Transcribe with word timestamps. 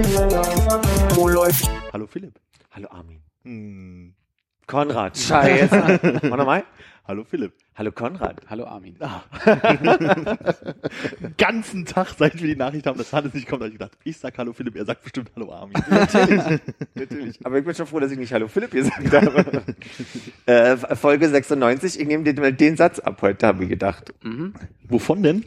Wo 0.00 1.28
läuft? 1.28 1.68
Hallo 1.92 2.06
Philipp. 2.06 2.32
Hallo 2.70 2.88
Armin. 2.90 3.20
Hm. 3.44 4.14
Konrad, 4.66 5.18
scheiße. 5.18 6.20
Mach 6.22 6.38
nochmal. 6.38 6.64
Hallo 7.06 7.24
Philipp. 7.24 7.52
Hallo 7.74 7.92
Konrad. 7.92 8.40
Hallo 8.48 8.64
Armin. 8.64 8.96
Den 9.44 11.34
ganzen 11.36 11.84
Tag, 11.84 12.14
seit 12.16 12.40
wir 12.40 12.48
die 12.48 12.56
Nachricht 12.56 12.86
haben, 12.86 12.96
dass 12.96 13.12
Hannes 13.12 13.34
nicht 13.34 13.46
kommt, 13.46 13.60
habe 13.60 13.68
ich 13.68 13.78
gedacht, 13.78 13.92
ich 14.04 14.16
sag 14.16 14.38
Hallo 14.38 14.54
Philipp, 14.54 14.76
er 14.76 14.86
sagt 14.86 15.02
bestimmt 15.02 15.30
Hallo 15.36 15.52
Armin. 15.52 15.74
Natürlich. 16.94 17.44
Aber 17.44 17.58
ich 17.58 17.64
bin 17.66 17.74
schon 17.74 17.86
froh, 17.86 18.00
dass 18.00 18.10
ich 18.10 18.18
nicht 18.18 18.32
Hallo 18.32 18.48
Philipp 18.48 18.70
gesagt 18.70 19.12
habe. 19.12 19.62
äh, 20.46 20.76
Folge 20.96 21.28
96, 21.28 22.00
ich 22.00 22.06
nehme 22.06 22.32
mal 22.32 22.54
den 22.54 22.78
Satz 22.78 23.00
ab 23.00 23.20
heute, 23.20 23.46
habe 23.46 23.64
ich 23.64 23.68
gedacht. 23.68 24.14
Wovon 24.88 25.22
denn? 25.22 25.44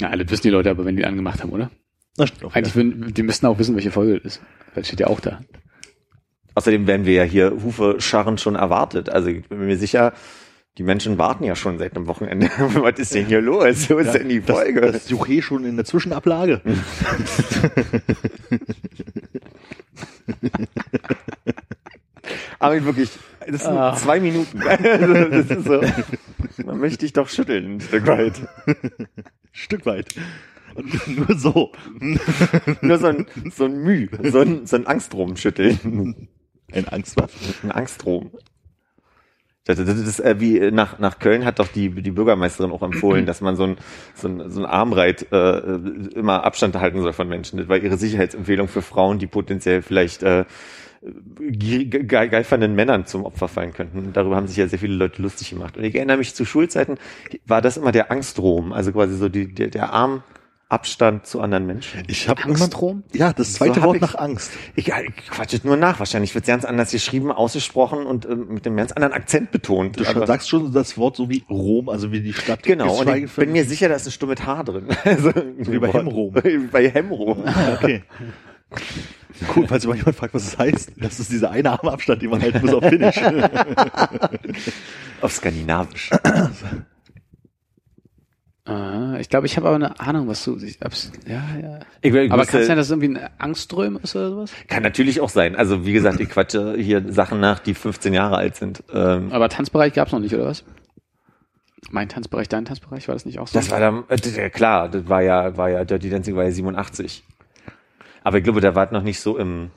Ja, 0.00 0.08
alle 0.10 0.28
wissen 0.28 0.42
die 0.42 0.50
Leute 0.50 0.70
aber, 0.70 0.84
wenn 0.84 0.96
die 0.96 1.04
angemacht 1.04 1.42
haben, 1.42 1.50
oder? 1.52 1.70
Na, 2.16 2.26
stimmt 2.26 2.44
auch 2.44 2.54
Eigentlich 2.54 2.74
würden, 2.76 3.14
die 3.14 3.22
müssten 3.22 3.46
auch 3.46 3.58
wissen, 3.58 3.74
welche 3.76 3.90
Folge 3.90 4.14
das 4.20 4.34
ist. 4.36 4.42
Das 4.74 4.86
steht 4.86 5.00
ja 5.00 5.06
auch 5.08 5.20
da. 5.20 5.40
Außerdem 6.56 6.86
werden 6.86 7.06
wir 7.06 7.14
ja 7.14 7.22
hier 7.24 7.50
Hufe 7.62 7.96
scharren 7.98 8.38
schon 8.38 8.54
erwartet. 8.54 9.08
Also 9.10 9.28
ich 9.28 9.48
bin 9.48 9.66
mir 9.66 9.76
sicher, 9.76 10.12
die 10.78 10.82
Menschen 10.84 11.18
warten 11.18 11.44
ja 11.44 11.54
schon 11.56 11.78
seit 11.78 11.96
einem 11.96 12.06
Wochenende. 12.06 12.46
Was 12.58 12.98
ist 12.98 13.14
denn 13.14 13.26
hier 13.26 13.40
los? 13.40 13.88
Wo 13.90 13.98
ist 13.98 14.12
denn 14.12 14.28
die 14.28 14.40
Folge? 14.40 14.80
Das, 14.80 14.92
das 14.92 15.10
Juche 15.10 15.42
schon 15.42 15.64
in 15.64 15.76
der 15.76 15.84
Zwischenablage. 15.84 16.60
Aber 22.58 22.82
wirklich, 22.84 23.10
das 23.46 23.62
sind 23.64 23.72
Ah. 23.76 23.94
zwei 23.96 24.20
Minuten. 24.20 24.60
Also, 24.66 25.14
das 25.28 25.46
ist 25.50 25.64
so, 25.64 25.80
man 26.64 26.78
möchte 26.78 26.98
dich 26.98 27.12
doch 27.12 27.28
schütteln 27.28 27.76
ein 27.76 27.80
Stück 27.80 28.06
weit. 28.06 28.34
Stück 29.54 29.86
weit. 29.86 30.14
Und 30.74 31.06
nur 31.16 31.38
so. 31.38 31.72
Nur 32.82 32.98
so 32.98 33.06
ein, 33.06 33.26
so 33.54 33.64
ein 33.64 33.82
Müh, 33.82 34.08
so 34.24 34.40
ein, 34.40 34.66
so 34.66 34.76
ein 34.76 34.86
Angstrom 34.86 35.36
schütteln. 35.36 36.28
Ein 36.72 36.88
Angst 36.88 37.16
was? 37.16 37.30
Ein 37.62 37.70
Angstrom. 37.70 38.32
Das, 39.66 39.78
das, 39.78 39.96
ist 39.96 40.20
äh, 40.20 40.38
wie 40.40 40.70
nach, 40.72 40.98
nach 40.98 41.18
Köln 41.18 41.46
hat 41.46 41.58
doch 41.58 41.68
die, 41.68 41.88
die 41.88 42.10
Bürgermeisterin 42.10 42.70
auch 42.70 42.82
empfohlen, 42.82 43.24
dass 43.24 43.40
man 43.40 43.56
so 43.56 43.64
ein, 43.64 43.76
so 44.14 44.28
ein, 44.28 44.50
so 44.50 44.60
ein 44.60 44.66
Armreit 44.66 45.32
äh, 45.32 45.58
immer 46.16 46.44
Abstand 46.44 46.76
halten 46.76 47.00
soll 47.00 47.14
von 47.14 47.28
Menschen. 47.28 47.58
Das 47.58 47.68
war 47.68 47.78
ihre 47.78 47.96
Sicherheitsempfehlung 47.96 48.68
für 48.68 48.82
Frauen, 48.82 49.18
die 49.18 49.26
potenziell 49.26 49.80
vielleicht 49.80 50.22
äh, 50.22 50.44
geifernden 52.08 52.74
Männern 52.74 53.06
zum 53.06 53.24
Opfer 53.24 53.48
fallen 53.48 53.72
könnten. 53.72 54.12
Darüber 54.12 54.36
haben 54.36 54.46
sich 54.48 54.56
ja 54.56 54.66
sehr 54.68 54.78
viele 54.78 54.94
Leute 54.94 55.20
lustig 55.22 55.50
gemacht. 55.50 55.76
Und 55.76 55.84
ich 55.84 55.94
erinnere 55.94 56.16
mich 56.18 56.34
zu 56.34 56.44
Schulzeiten, 56.44 56.96
war 57.46 57.60
das 57.62 57.76
immer 57.76 57.92
der 57.92 58.10
Angstrom, 58.10 58.72
also 58.72 58.92
quasi 58.92 59.16
so 59.16 59.28
die, 59.28 59.52
der, 59.52 59.68
der 59.68 59.92
Armabstand 59.92 61.26
zu 61.26 61.40
anderen 61.40 61.66
Menschen. 61.66 62.02
Ich 62.06 62.28
habe 62.28 62.42
Angstrom? 62.44 63.02
Ja, 63.12 63.32
das 63.32 63.52
zweite 63.54 63.80
So 63.80 63.82
Wort 63.86 63.96
ich- 63.96 64.02
nach 64.02 64.14
Angst. 64.14 64.52
Ich, 64.76 64.88
ich 64.88 65.16
quatsch 65.30 65.52
jetzt 65.52 65.64
nur 65.64 65.76
nach. 65.76 65.98
Wahrscheinlich 65.98 66.34
wird 66.34 66.44
es 66.44 66.48
ganz 66.48 66.64
anders 66.64 66.90
geschrieben, 66.90 67.30
ausgesprochen 67.32 68.06
und 68.06 68.24
ähm, 68.26 68.46
mit 68.54 68.66
einem 68.66 68.76
ganz 68.76 68.92
anderen 68.92 69.12
Akzent 69.14 69.50
betont. 69.50 70.00
Du 70.00 70.06
Aber- 70.06 70.26
sagst 70.26 70.48
schon 70.48 70.72
das 70.72 70.96
Wort 70.96 71.16
so 71.16 71.28
wie 71.28 71.44
Rom, 71.50 71.88
also 71.88 72.12
wie 72.12 72.20
die 72.20 72.32
Stadt. 72.32 72.62
Genau, 72.62 72.98
und 73.00 73.08
ich 73.14 73.30
bin 73.32 73.52
mir 73.52 73.64
sicher, 73.64 73.88
da 73.88 73.96
ist 73.96 74.06
ein 74.06 74.12
Stumm 74.12 74.30
mit 74.30 74.46
H 74.46 74.62
drin. 74.62 74.86
Also, 75.04 75.32
wie 75.58 75.78
bei 75.78 75.92
Hemrom. 75.92 76.32
bei 76.72 76.88
Hemrom. 76.88 77.44
Okay. 77.74 78.02
Cool, 79.54 79.66
falls 79.66 79.84
mal 79.84 79.96
jemand 79.96 80.14
fragt, 80.14 80.32
was 80.32 80.46
es 80.46 80.56
heißt. 80.56 80.92
Das 80.96 81.18
ist 81.18 81.32
dieser 81.32 81.50
eine 81.50 81.72
Armabstand, 81.72 82.22
den 82.22 82.30
man 82.30 82.40
halten 82.40 82.64
muss 82.64 82.72
auf 82.72 82.84
Finnisch. 82.84 83.20
Auf 85.20 85.32
Skandinavisch. 85.32 86.10
Ah, 88.66 89.16
ich 89.18 89.28
glaube, 89.28 89.46
ich 89.46 89.56
habe 89.56 89.66
aber 89.66 89.76
eine 89.76 90.00
Ahnung, 90.00 90.26
was 90.26 90.42
du. 90.44 90.56
Ich, 90.56 90.78
ja, 91.26 91.42
ja. 91.60 91.80
Ich, 92.00 92.14
ich 92.14 92.32
Aber 92.32 92.46
kann 92.46 92.60
es 92.60 92.66
sein, 92.66 92.76
dass 92.76 92.86
es 92.86 92.92
irgendwie 92.92 93.18
ein 93.18 93.30
Angstström 93.38 93.98
ist 94.02 94.16
oder 94.16 94.30
sowas? 94.30 94.52
kann 94.68 94.82
natürlich 94.82 95.20
auch 95.20 95.28
sein. 95.28 95.54
Also 95.54 95.84
wie 95.84 95.92
gesagt, 95.92 96.20
ich 96.20 96.30
quatsche 96.30 96.74
hier 96.78 97.12
Sachen 97.12 97.40
nach, 97.40 97.58
die 97.58 97.74
15 97.74 98.14
Jahre 98.14 98.36
alt 98.36 98.56
sind. 98.56 98.82
Ähm, 98.92 99.32
Aber 99.32 99.50
Tanzbereich 99.50 99.92
gab 99.92 100.06
es 100.06 100.12
noch 100.12 100.20
nicht, 100.20 100.34
oder 100.34 100.46
was? 100.46 100.64
Mein 101.90 102.08
Tanzbereich, 102.08 102.48
dein 102.48 102.64
Tanzbereich, 102.64 103.06
war 103.08 103.14
das 103.14 103.26
nicht 103.26 103.38
auch 103.38 103.48
so? 103.48 103.58
das 103.58 103.70
war 103.70 103.80
dann, 103.80 104.04
äh, 104.08 104.48
klar, 104.48 104.88
das 104.88 105.06
war 105.08 105.20
ja, 105.20 105.58
war 105.58 105.68
ja, 105.68 105.84
Dirty 105.84 106.08
Dancing 106.08 106.34
war 106.34 106.44
ja 106.44 106.50
87. 106.50 107.22
Aber 108.24 108.38
ich 108.38 108.44
glaube, 108.44 108.60
da 108.60 108.74
war 108.74 108.86
es 108.86 108.92
noch 108.92 109.02
nicht 109.02 109.20
so 109.20 109.38
im, 109.38 109.70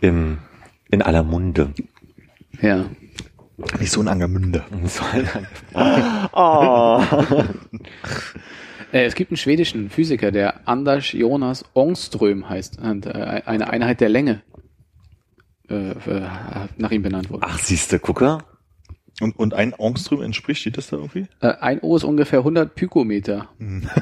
im, 0.00 0.38
in 0.90 1.00
aller 1.00 1.22
Munde. 1.22 1.72
Ja. 2.60 2.84
Nicht 3.78 3.92
so 3.92 4.00
ein 4.00 4.08
Angermünde. 4.08 4.64
So, 4.84 5.02
oh. 6.32 7.02
Äh, 8.92 9.04
es 9.04 9.14
gibt 9.14 9.30
einen 9.30 9.36
schwedischen 9.36 9.88
Physiker, 9.88 10.32
der 10.32 10.66
Anders 10.68 11.12
Jonas 11.12 11.64
Ångström 11.74 12.48
heißt 12.48 12.80
und 12.80 13.06
äh, 13.06 13.42
eine 13.46 13.70
Einheit 13.70 14.00
der 14.00 14.08
Länge 14.08 14.42
äh, 15.68 15.94
nach 16.76 16.90
ihm 16.90 17.02
benannt 17.02 17.30
wurde. 17.30 17.46
Ach, 17.48 17.56
siehste, 17.60 18.00
gucke. 18.00 18.38
Und, 19.20 19.38
und 19.38 19.52
ein 19.52 19.74
Ångström 19.74 20.22
entspricht, 20.22 20.62
steht 20.62 20.78
das 20.78 20.88
da 20.88 20.96
irgendwie? 20.96 21.26
Äh, 21.40 21.52
ein 21.60 21.80
O 21.80 21.94
ist 21.96 22.04
ungefähr 22.04 22.38
100 22.40 22.74
Pykometer. 22.74 23.48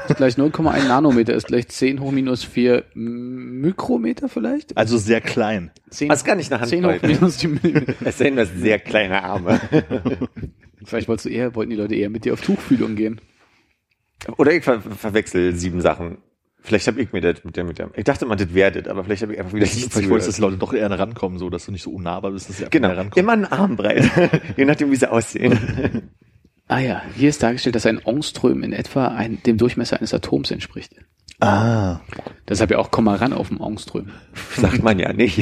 Ist 0.08 0.16
gleich 0.16 0.34
0,1 0.34 0.84
Nanometer, 0.88 1.34
ist 1.34 1.48
gleich 1.48 1.68
10 1.68 2.00
hoch 2.00 2.12
minus 2.12 2.44
4 2.44 2.84
Mikrometer 2.94 4.28
vielleicht? 4.28 4.76
Also 4.76 4.96
sehr 4.96 5.20
klein. 5.20 5.72
10, 5.90 6.08
Das 6.08 6.24
kann 6.24 6.38
ich 6.38 6.52
eine 6.52 6.64
10 6.64 6.86
hoch 6.86 7.02
minus 7.02 7.38
die 7.38 7.48
Millimeter. 7.48 7.94
Es 8.04 8.18
sind 8.18 8.36
das 8.36 8.50
sehr 8.54 8.78
kleine 8.78 9.22
Arme. 9.22 9.60
Vielleicht 10.84 11.08
wolltest 11.08 11.26
du 11.26 11.30
eher, 11.30 11.54
wollten 11.54 11.70
die 11.70 11.76
Leute 11.76 11.96
eher 11.96 12.08
mit 12.08 12.24
dir 12.24 12.32
auf 12.32 12.40
Tuchfühlung 12.40 12.94
gehen. 12.94 13.20
Oder 14.36 14.52
ich 14.52 14.64
ver 14.64 14.80
verwechsel 14.80 15.54
sieben 15.54 15.80
Sachen. 15.80 16.18
Vielleicht 16.60 16.86
habe 16.88 17.00
ich 17.00 17.12
mir 17.12 17.20
das 17.20 17.44
mit 17.44 17.56
der, 17.56 17.64
mit 17.64 17.78
der. 17.78 17.91
Ich 17.94 18.04
dachte 18.04 18.26
mal, 18.26 18.36
das 18.36 18.52
werdet, 18.52 18.88
aber 18.88 19.04
vielleicht 19.04 19.22
habe 19.22 19.32
ich 19.32 19.38
einfach 19.38 19.52
wieder 19.54 19.64
nichts 19.64 19.96
Ich 19.96 20.08
wollte, 20.10 20.26
dass 20.26 20.34
die. 20.36 20.41
Leute 20.42 20.56
doch 20.58 20.74
eher 20.74 20.91
rankommen, 20.91 21.38
so 21.38 21.48
dass 21.50 21.64
du 21.66 21.72
nicht 21.72 21.82
so 21.82 21.91
unnahbar 21.92 22.32
bist, 22.32 22.48
dass 22.48 22.56
sie 22.58 22.64
einfach 22.64 22.72
Genau, 22.72 22.88
rankommen. 22.88 23.12
immer 23.14 23.32
einen 23.32 23.44
Arm 23.46 23.76
breit. 23.76 24.10
Je 24.56 24.64
nachdem, 24.64 24.91
wie 24.91 24.97
sie 24.97 25.10
aussehen. 25.10 26.10
Ah 26.70 26.80
ja, 26.80 27.00
hier 27.16 27.30
ist 27.30 27.42
dargestellt, 27.42 27.76
dass 27.76 27.86
ein 27.86 27.97
Ångström 28.04 28.62
in 28.62 28.74
etwa 28.74 29.08
ein, 29.08 29.42
dem 29.44 29.56
Durchmesser 29.56 29.97
eines 29.97 30.12
Atoms 30.12 30.50
entspricht. 30.50 30.92
Ah. 31.41 32.00
Deshalb 32.47 32.70
ja 32.70 32.76
auch 32.76 32.91
komm 32.91 33.04
mal 33.06 33.16
ran 33.16 33.32
auf 33.32 33.48
dem 33.48 33.58
Ångström. 33.58 34.10
Sagt 34.54 34.82
man 34.82 34.98
ja 34.98 35.14
nicht. 35.14 35.38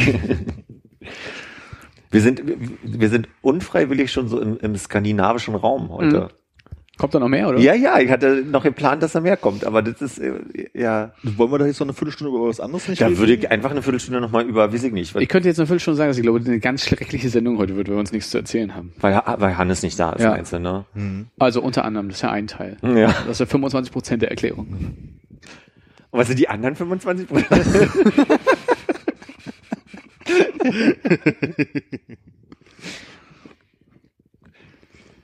Wir 2.13 2.21
sind, 2.21 2.43
wir 2.85 3.09
sind 3.09 3.29
unfreiwillig 3.43 4.13
schon 4.13 4.29
so 4.29 4.41
im, 4.41 4.57
im 4.59 4.77
skandinavischen 4.77 5.57
Raum 5.57 5.89
heute. 5.91 6.29
Kommt 6.99 7.15
da 7.15 7.19
noch 7.19 7.29
mehr, 7.29 7.47
oder? 7.49 7.59
Ja, 7.59 7.75
ja, 7.75 7.99
ich 7.99 8.11
hatte 8.11 8.43
noch 8.51 8.63
geplant, 8.63 9.03
dass 9.03 9.13
da 9.13 9.21
mehr 9.21 9.37
kommt, 9.37 9.67
aber 9.67 9.83
das 9.83 10.01
ist, 10.01 10.19
äh, 10.19 10.33
ja. 10.73 11.13
Wollen 11.23 11.51
wir 11.53 11.59
da 11.59 11.67
jetzt 11.67 11.79
noch 11.79 11.87
eine 11.87 11.93
Viertelstunde 11.93 12.35
über 12.35 12.49
was 12.49 12.59
anderes 12.59 12.89
nicht 12.89 13.03
Da 13.03 13.07
reden? 13.09 13.19
würde 13.19 13.35
ich 13.35 13.51
einfach 13.51 13.71
eine 13.71 13.83
Viertelstunde 13.83 14.21
nochmal 14.23 14.47
über, 14.47 14.73
weiß 14.73 14.83
ich 14.85 14.93
nicht, 14.93 15.15
Ich 15.15 15.29
könnte 15.29 15.47
jetzt 15.49 15.59
natürlich 15.59 15.83
schon 15.83 15.95
sagen, 15.95 16.09
dass 16.09 16.17
ich 16.17 16.23
glaube, 16.23 16.41
eine 16.43 16.59
ganz 16.59 16.87
schreckliche 16.87 17.29
Sendung 17.29 17.59
heute 17.59 17.77
wird, 17.77 17.89
weil 17.89 17.97
wir 17.97 18.01
uns 18.01 18.13
nichts 18.13 18.31
zu 18.31 18.39
erzählen 18.39 18.75
haben. 18.75 18.93
weil, 19.01 19.21
weil 19.39 19.59
Hannes 19.59 19.83
nicht 19.83 19.99
da 20.01 20.13
ist, 20.13 20.23
Ja. 20.23 20.31
meinst 20.31 20.55
du, 20.55 20.59
ne? 20.59 20.87
Also 21.39 21.61
unter 21.61 21.85
anderem, 21.85 22.09
das 22.09 22.17
ist 22.19 22.23
ja 22.23 22.31
ein 22.31 22.47
Teil. 22.47 22.79
Ja. 22.83 23.09
Das 23.09 23.29
ist 23.33 23.41
ja 23.41 23.47
25 23.47 23.93
Prozent 23.93 24.23
der 24.23 24.31
Erklärung. 24.31 24.67
Und 26.11 26.19
was 26.21 26.29
sind 26.29 26.39
die 26.39 26.49
anderen 26.49 26.77
25 26.77 27.29
Prozent? 27.29 27.67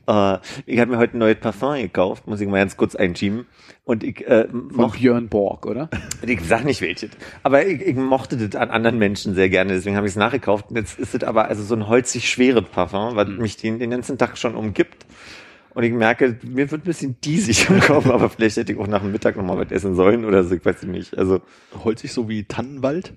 äh, 0.06 0.38
ich 0.66 0.78
habe 0.78 0.90
mir 0.90 0.98
heute 0.98 1.16
ein 1.16 1.18
neues 1.18 1.38
Parfum 1.38 1.76
gekauft, 1.76 2.26
muss 2.26 2.40
ich 2.40 2.48
mal 2.48 2.58
ganz 2.58 2.76
kurz 2.76 2.94
einschieben. 2.94 3.46
Und 3.84 4.04
ich, 4.04 4.26
äh, 4.26 4.48
Von 4.48 4.68
mochte, 4.68 4.98
Björn 4.98 5.28
Borg, 5.28 5.66
oder? 5.66 5.88
ich 6.26 6.40
sag 6.42 6.64
nicht 6.64 6.80
welches, 6.80 7.10
aber 7.42 7.66
ich, 7.66 7.80
ich 7.80 7.96
mochte 7.96 8.36
das 8.36 8.60
an 8.60 8.70
anderen 8.70 8.98
Menschen 8.98 9.34
sehr 9.34 9.48
gerne, 9.48 9.72
deswegen 9.72 9.96
habe 9.96 10.06
ich 10.06 10.12
es 10.12 10.16
nachgekauft. 10.16 10.70
Und 10.70 10.76
jetzt 10.76 10.98
ist 10.98 11.14
es 11.14 11.24
aber 11.24 11.46
also 11.48 11.62
so 11.62 11.74
ein 11.74 11.88
holzig 11.88 12.28
schweres 12.28 12.64
Parfum, 12.64 13.16
was 13.16 13.28
mich 13.28 13.56
den, 13.56 13.78
den 13.78 13.90
ganzen 13.90 14.18
Tag 14.18 14.38
schon 14.38 14.54
umgibt. 14.54 15.06
Und 15.74 15.84
ich 15.84 15.92
merke, 15.92 16.38
mir 16.42 16.70
wird 16.70 16.82
ein 16.82 16.84
bisschen 16.84 17.20
diesig 17.22 17.70
im 17.70 17.80
Kopf, 17.80 18.06
aber 18.06 18.28
vielleicht 18.28 18.58
hätte 18.58 18.72
ich 18.72 18.78
auch 18.78 18.86
nach 18.86 19.00
dem 19.00 19.10
Mittag 19.10 19.36
noch 19.36 19.44
mal 19.44 19.56
was 19.56 19.70
essen 19.70 19.94
sollen 19.94 20.24
oder 20.24 20.44
so, 20.44 20.54
ich 20.54 20.64
weiß 20.64 20.82
nicht. 20.82 21.16
Also, 21.16 21.40
Holzig 21.82 22.12
so 22.12 22.28
wie 22.28 22.44
Tannenwald? 22.44 23.14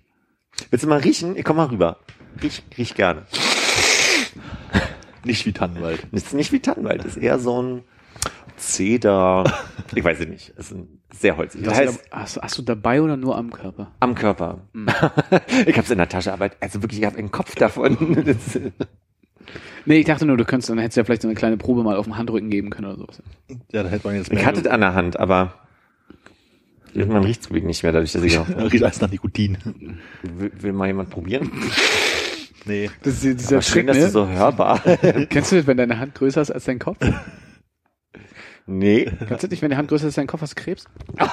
willst 0.70 0.86
du 0.86 0.90
mal 0.90 1.00
riechen? 1.00 1.36
Ich 1.36 1.44
komm 1.44 1.58
mal 1.58 1.68
rüber. 1.68 2.00
Riech, 2.42 2.64
riech 2.78 2.96
gerne. 2.96 3.26
Nicht 5.26 5.46
wie 5.46 5.52
Tannenwald. 5.52 6.06
Ist 6.12 6.34
nicht 6.34 6.52
wie 6.52 6.60
Tannenwald, 6.60 7.00
das 7.04 7.18
ist 7.18 7.24
eher 7.24 7.40
so 7.40 7.62
ein, 7.62 7.84
Zeder. 8.58 9.44
Ich 9.94 10.04
weiß 10.04 10.22
es 10.22 10.28
nicht. 10.28 10.54
Es 10.56 10.68
ist 10.72 10.78
ein 10.78 11.02
sehr 11.14 11.36
holzig. 11.36 11.62
Das 11.64 11.74
Hast, 11.74 11.82
du, 11.82 11.88
heißt, 11.90 12.00
hast, 12.12 12.38
hast 12.42 12.58
du 12.58 12.62
dabei 12.62 13.02
oder 13.02 13.18
nur 13.18 13.38
am 13.38 13.52
Körper? 13.52 13.92
am 14.00 14.16
Körper. 14.16 14.60
ich 15.66 15.74
habe 15.76 15.82
es 15.82 15.92
in 15.92 15.98
der 15.98 16.08
Tasche, 16.08 16.32
aber 16.32 16.50
also 16.62 16.82
wirklich, 16.82 17.02
ich 17.02 17.06
habe 17.06 17.18
einen 17.18 17.32
Kopf 17.32 17.56
davon. 17.56 18.24
Das- 18.26 18.60
Nee, 19.88 20.00
ich 20.00 20.06
dachte 20.06 20.26
nur, 20.26 20.38
du 20.38 20.46
könntest, 20.46 20.72
dann 20.72 20.80
hättest 20.80 20.98
du 20.98 21.02
ja 21.02 21.06
vielleicht 21.06 21.22
so 21.22 21.28
eine 21.28 21.36
kleine 21.36 21.58
Probe 21.58 21.84
mal 21.84 21.98
auf 21.98 22.06
dem 22.06 22.18
Handrücken 22.18 22.50
geben 22.50 22.72
können 22.72 22.88
oder 22.88 22.98
sowas. 22.98 23.22
Ja, 23.72 23.84
da 23.84 23.90
hätte 23.90 24.08
man 24.08 24.16
jetzt 24.16 24.32
ich 24.32 24.44
hatte 24.44 24.62
es 24.62 24.66
an 24.68 24.80
der 24.82 24.96
Hand, 24.96 25.20
aber 25.20 25.54
irgendwann 26.96 27.24
riecht 27.24 27.42
es 27.42 27.50
nicht 27.52 27.84
mehr, 27.84 27.92
dadurch, 27.92 28.12
dass 28.14 28.24
ich 28.24 28.40
auch, 28.40 28.48
Riecht 28.50 28.84
alles 28.84 29.00
nach 29.02 29.12
Nikotin. 29.12 29.58
will, 30.24 30.52
will 30.60 30.74
mal 30.74 30.88
jemand 30.88 31.12
probieren. 31.12 31.52
Nee. 32.66 32.90
Das 33.04 33.24
ist 33.24 33.40
dieser 33.40 33.60
Trick, 33.62 33.88
dass 33.88 33.98
ne? 33.98 34.06
du 34.06 34.10
so 34.10 34.28
hörbar. 34.28 34.80
Kennst 35.30 35.52
du 35.52 35.58
das, 35.58 35.68
wenn 35.68 35.78
deine 35.78 36.00
Hand 36.00 36.16
größer 36.16 36.42
ist 36.42 36.52
als 36.52 36.66
dein 36.66 36.80
Kopf? 36.80 36.98
nee. 38.66 39.06
Kennst 39.28 39.44
du 39.44 39.48
nicht, 39.48 39.62
wenn 39.62 39.70
deine 39.70 39.78
Hand 39.78 39.90
größer 39.90 40.04
ist 40.04 40.12
als 40.12 40.16
dein 40.16 40.28
Kopf, 40.28 40.42
hast 40.42 40.56
Krebs? 40.56 40.86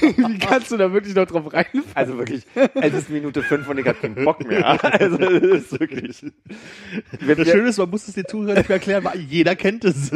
Wie 0.00 0.38
kannst 0.38 0.70
du 0.72 0.76
da 0.76 0.92
wirklich 0.92 1.14
noch 1.14 1.26
drauf 1.26 1.52
reinfallen? 1.52 1.84
Also 1.94 2.18
wirklich, 2.18 2.42
es 2.74 2.94
ist 2.94 3.10
Minute 3.10 3.42
fünf 3.42 3.68
und 3.68 3.78
ich 3.78 3.86
habe 3.86 3.98
keinen 3.98 4.24
Bock 4.24 4.46
mehr. 4.46 4.82
Also 4.82 5.16
das 5.16 5.42
ist 5.42 5.80
wirklich. 5.80 6.22
Wenn 7.20 7.36
Das 7.36 7.46
wir- 7.46 7.52
Schöne 7.52 7.68
ist, 7.68 7.78
man 7.78 7.90
muss 7.90 8.08
es 8.08 8.14
den 8.14 8.26
Zuhörern 8.26 8.58
nicht 8.58 8.70
erklären, 8.70 9.04
weil 9.04 9.20
jeder 9.20 9.54
kennt 9.56 9.84
es. 9.84 10.10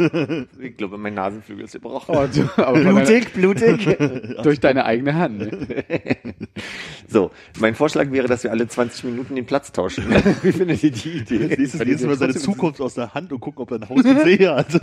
Ich 0.59 0.77
glaube, 0.77 0.97
mein 0.97 1.13
Nasenflügel 1.13 1.65
ist 1.65 1.73
gebrochen. 1.73 2.15
Oh, 2.15 2.25
du, 2.33 2.49
aber 2.61 2.79
blutig, 2.79 3.33
blutig. 3.33 3.97
durch 4.43 4.59
deine 4.59 4.85
eigene 4.85 5.15
Hand. 5.15 5.37
Ne? 5.39 5.75
So, 7.09 7.31
mein 7.59 7.73
Vorschlag 7.73 8.11
wäre, 8.11 8.27
dass 8.27 8.43
wir 8.43 8.51
alle 8.51 8.67
20 8.67 9.05
Minuten 9.05 9.35
den 9.35 9.45
Platz 9.45 9.71
tauschen. 9.71 10.03
Wie 10.41 10.51
findet 10.51 10.83
ihr 10.83 10.91
die 10.91 11.09
Idee? 11.19 11.55
Nächstes 11.57 11.79
wir 11.87 12.15
seine 12.17 12.35
Zukunft 12.35 12.81
aus 12.81 12.95
der 12.95 13.13
Hand 13.13 13.31
und 13.37 13.41
gucken, 13.41 13.61
ob 13.61 13.71
er 13.71 13.77
ein 13.77 13.89
Haus 13.89 14.03
mit 14.03 14.23
See 14.23 14.47
hat. 14.47 14.73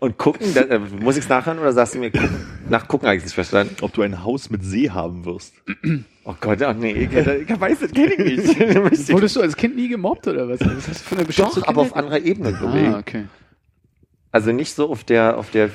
Und 0.00 0.18
gucken, 0.18 0.52
da, 0.54 0.60
äh, 0.62 0.78
muss 0.78 1.16
ich 1.16 1.24
es 1.24 1.28
nachhören 1.30 1.58
oder 1.58 1.72
sagst 1.72 1.94
du 1.94 1.98
mir, 1.98 2.10
gucken, 2.10 2.36
nach 2.68 2.86
gucken 2.86 3.06
habe 3.06 3.16
ich 3.16 3.22
es 3.22 3.26
nicht 3.26 3.34
verstanden? 3.34 3.76
ob 3.80 3.92
du 3.94 4.02
ein 4.02 4.22
Haus 4.22 4.50
mit 4.50 4.62
See 4.62 4.90
haben 4.90 5.24
wirst. 5.24 5.54
Oh 6.24 6.34
Gott, 6.40 6.60
ach 6.62 6.76
nee, 6.76 6.92
ich, 6.92 7.12
ich 7.12 7.60
weiß, 7.60 7.80
das 7.80 7.92
kenne 7.92 8.14
ich 8.14 8.18
nicht. 8.18 8.58
Wurdest 9.12 9.36
du 9.36 9.40
als 9.40 9.56
Kind 9.56 9.76
nie 9.76 9.88
gemobbt 9.88 10.28
oder 10.28 10.48
was? 10.48 10.60
Was 10.60 10.88
hast 10.88 11.10
du 11.10 11.14
für 11.14 11.16
eine 11.16 11.24
Doch, 11.24 11.66
aber 11.66 11.82
auf 11.82 11.96
anderer 11.96 12.18
Ebene. 12.18 12.56
Ah, 12.60 12.98
okay. 12.98 13.24
Also 14.30 14.52
nicht 14.52 14.74
so 14.74 14.90
auf 14.90 15.04
der, 15.04 15.38
auf 15.38 15.50
der, 15.50 15.70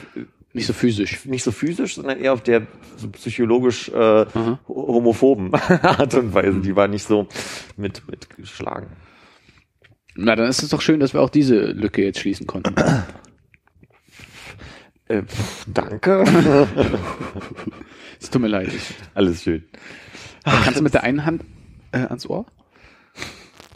Nicht 0.53 0.68
so 0.68 0.73
physisch. 0.73 1.25
nicht 1.25 1.44
so 1.44 1.51
physisch, 1.51 1.95
sondern 1.95 2.19
eher 2.19 2.33
auf 2.33 2.44
der 2.44 2.68
so 2.97 3.09
psychologisch 3.09 3.89
äh, 3.89 4.25
homophoben 4.68 5.53
Art 5.81 6.13
und 6.13 6.33
Weise. 6.33 6.59
Die 6.59 6.75
war 6.75 6.88
nicht 6.88 7.07
so 7.07 7.27
mit, 7.77 8.03
mit 8.09 8.29
geschlagen. 8.35 8.88
Na, 10.23 10.35
dann 10.35 10.47
ist 10.47 10.62
es 10.62 10.69
doch 10.69 10.81
schön, 10.81 11.00
dass 11.00 11.13
wir 11.13 11.21
auch 11.21 11.29
diese 11.29 11.56
Lücke 11.71 12.03
jetzt 12.03 12.19
schließen 12.19 12.45
konnten. 12.45 12.75
Äh, 15.07 15.23
pff, 15.23 15.65
danke. 15.68 16.23
Es 18.21 18.29
tut 18.29 18.41
mir 18.41 18.47
leid. 18.47 18.69
Alles 19.15 19.41
schön. 19.44 19.63
kannst 20.44 20.79
du 20.79 20.83
mit 20.83 20.94
der 20.94 21.03
einen 21.03 21.25
Hand 21.25 21.44
äh, 21.91 21.97
ans 21.97 22.27
Ohr? 22.27 22.45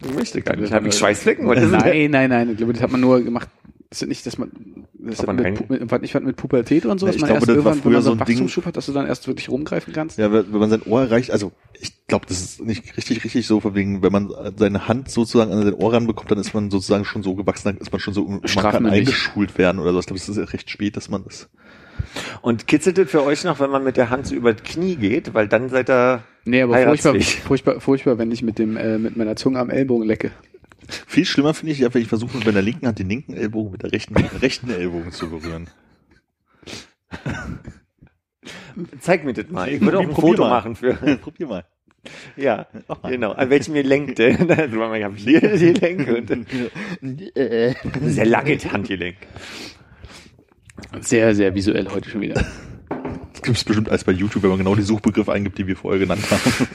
Ich 0.04 0.14
möchte 0.14 0.40
gar 0.40 0.56
nicht. 0.56 0.72
Habe 0.72 0.88
ich 0.88 0.94
Schweißflecken? 0.94 1.46
Oder 1.46 1.62
Nein, 1.66 2.10
nein, 2.12 2.30
nein. 2.30 2.50
Ich 2.50 2.56
glaube, 2.58 2.72
das 2.74 2.82
hat 2.82 2.92
man 2.92 3.00
nur 3.00 3.22
gemacht. 3.22 3.48
Das 3.96 4.02
ist 4.02 4.08
nicht, 4.08 4.26
dass 4.26 4.36
man, 4.36 4.50
das 4.92 5.20
hat 5.26 5.34
mit, 5.34 5.70
mit, 5.70 6.02
nicht 6.02 6.20
mit 6.20 6.36
Pubertät 6.36 6.84
und 6.84 6.98
so, 6.98 7.06
Ja, 7.06 7.12
dass 7.12 7.16
ich 7.16 7.22
man 7.22 7.30
glaube, 7.30 7.38
erst 7.38 7.48
das 7.48 7.64
war 7.64 7.72
irgendwann, 7.72 7.84
wenn 7.86 7.92
man 7.94 8.02
so 8.02 8.06
so 8.08 8.12
einen 8.12 8.20
ein 8.20 8.26
Ding- 8.26 8.34
Wachstumsschub 8.36 8.66
hat, 8.66 8.76
dass 8.76 8.84
du 8.84 8.92
dann 8.92 9.06
erst 9.06 9.26
wirklich 9.26 9.48
rumgreifen 9.48 9.94
kannst. 9.94 10.18
Ja, 10.18 10.30
wenn 10.30 10.50
man 10.50 10.68
sein 10.68 10.82
Ohr 10.82 11.00
erreicht, 11.00 11.30
also 11.30 11.52
ich 11.80 12.06
glaube, 12.06 12.26
das 12.28 12.42
ist 12.42 12.62
nicht 12.62 12.94
richtig, 12.98 13.24
richtig 13.24 13.46
so, 13.46 13.60
von 13.60 13.74
wegen, 13.74 14.02
wenn 14.02 14.12
man 14.12 14.30
seine 14.58 14.86
Hand 14.86 15.10
sozusagen 15.10 15.50
an 15.50 15.62
sein 15.62 15.72
Ohr 15.72 15.94
ranbekommt, 15.94 16.30
dann 16.30 16.38
ist 16.38 16.52
man 16.52 16.70
sozusagen 16.70 17.06
schon 17.06 17.22
so 17.22 17.34
gewachsen, 17.34 17.68
dann 17.68 17.78
ist 17.78 17.90
man 17.90 17.98
schon 18.00 18.12
so, 18.12 18.24
man 18.26 18.42
kann 18.42 18.84
eingeschult 18.84 19.56
werden 19.56 19.78
oder 19.78 19.94
so. 19.94 20.00
Ich 20.00 20.06
glaube, 20.06 20.18
es 20.18 20.28
ist 20.28 20.36
ja 20.36 20.44
recht 20.44 20.68
spät, 20.68 20.98
dass 20.98 21.08
man 21.08 21.24
das. 21.24 21.48
Und 22.42 22.66
kitzelt 22.66 22.98
es 22.98 23.10
für 23.10 23.22
euch 23.24 23.44
noch, 23.44 23.60
wenn 23.60 23.70
man 23.70 23.82
mit 23.82 23.96
der 23.96 24.10
Hand 24.10 24.26
so 24.26 24.34
über 24.34 24.52
das 24.52 24.62
Knie 24.62 24.96
geht? 24.96 25.32
Weil 25.32 25.48
dann 25.48 25.70
seid 25.70 25.88
ihr 25.88 26.22
Nee, 26.44 26.60
aber 26.62 26.76
furchtbar, 26.76 27.14
furchtbar, 27.20 27.80
furchtbar, 27.80 28.18
wenn 28.18 28.30
ich 28.30 28.42
mit 28.42 28.58
dem, 28.58 28.76
äh, 28.76 28.98
mit 28.98 29.16
meiner 29.16 29.36
Zunge 29.36 29.58
am 29.58 29.70
Ellbogen 29.70 30.06
lecke. 30.06 30.30
Viel 31.06 31.24
schlimmer 31.24 31.54
finde 31.54 31.72
ich, 31.72 31.78
ja, 31.78 31.92
wenn 31.92 32.02
ich 32.02 32.08
versuche, 32.08 32.36
mit 32.36 32.46
meiner 32.46 32.62
linken 32.62 32.86
Hand 32.86 32.98
den 32.98 33.08
linken 33.08 33.34
Ellbogen 33.34 33.72
mit 33.72 33.82
der 33.82 33.92
rechten, 33.92 34.14
mit 34.14 34.32
der 34.32 34.42
rechten 34.42 34.70
Ellbogen 34.70 35.12
zu 35.12 35.30
berühren. 35.30 35.68
Zeig 39.00 39.24
mir 39.24 39.32
das 39.32 39.48
mal. 39.48 39.68
Ich 39.68 39.80
würde 39.80 39.98
auch 39.98 40.02
ein 40.02 40.14
Foto 40.14 40.42
mal. 40.42 40.50
machen 40.50 40.76
für. 40.76 40.94
Probier 41.22 41.46
mal. 41.46 41.64
Ja, 42.36 42.66
genau. 43.02 43.32
An 43.32 43.50
welchem 43.50 43.74
Gelenk 43.74 44.14
denn? 44.16 44.48
Also, 44.50 44.94
ich 44.94 45.02
habe 45.02 45.16
hier 45.16 45.40
die 45.40 45.72
Gelenke 45.72 46.16
und 46.16 46.46
sehr 48.02 48.26
lange 48.26 48.56
Handgelenk. 48.58 49.16
Sehr, 51.00 51.34
sehr 51.34 51.54
visuell 51.54 51.88
heute 51.88 52.08
schon 52.10 52.20
wieder. 52.20 52.34
Das 53.32 53.42
gibt 53.42 53.56
es 53.56 53.64
bestimmt 53.64 53.88
alles 53.88 54.04
bei 54.04 54.12
YouTube, 54.12 54.44
wenn 54.44 54.50
man 54.50 54.58
genau 54.58 54.74
die 54.74 54.82
Suchbegriffe 54.82 55.32
eingibt, 55.32 55.58
die 55.58 55.66
wir 55.66 55.76
vorher 55.76 55.98
genannt 55.98 56.22
haben. 56.30 56.68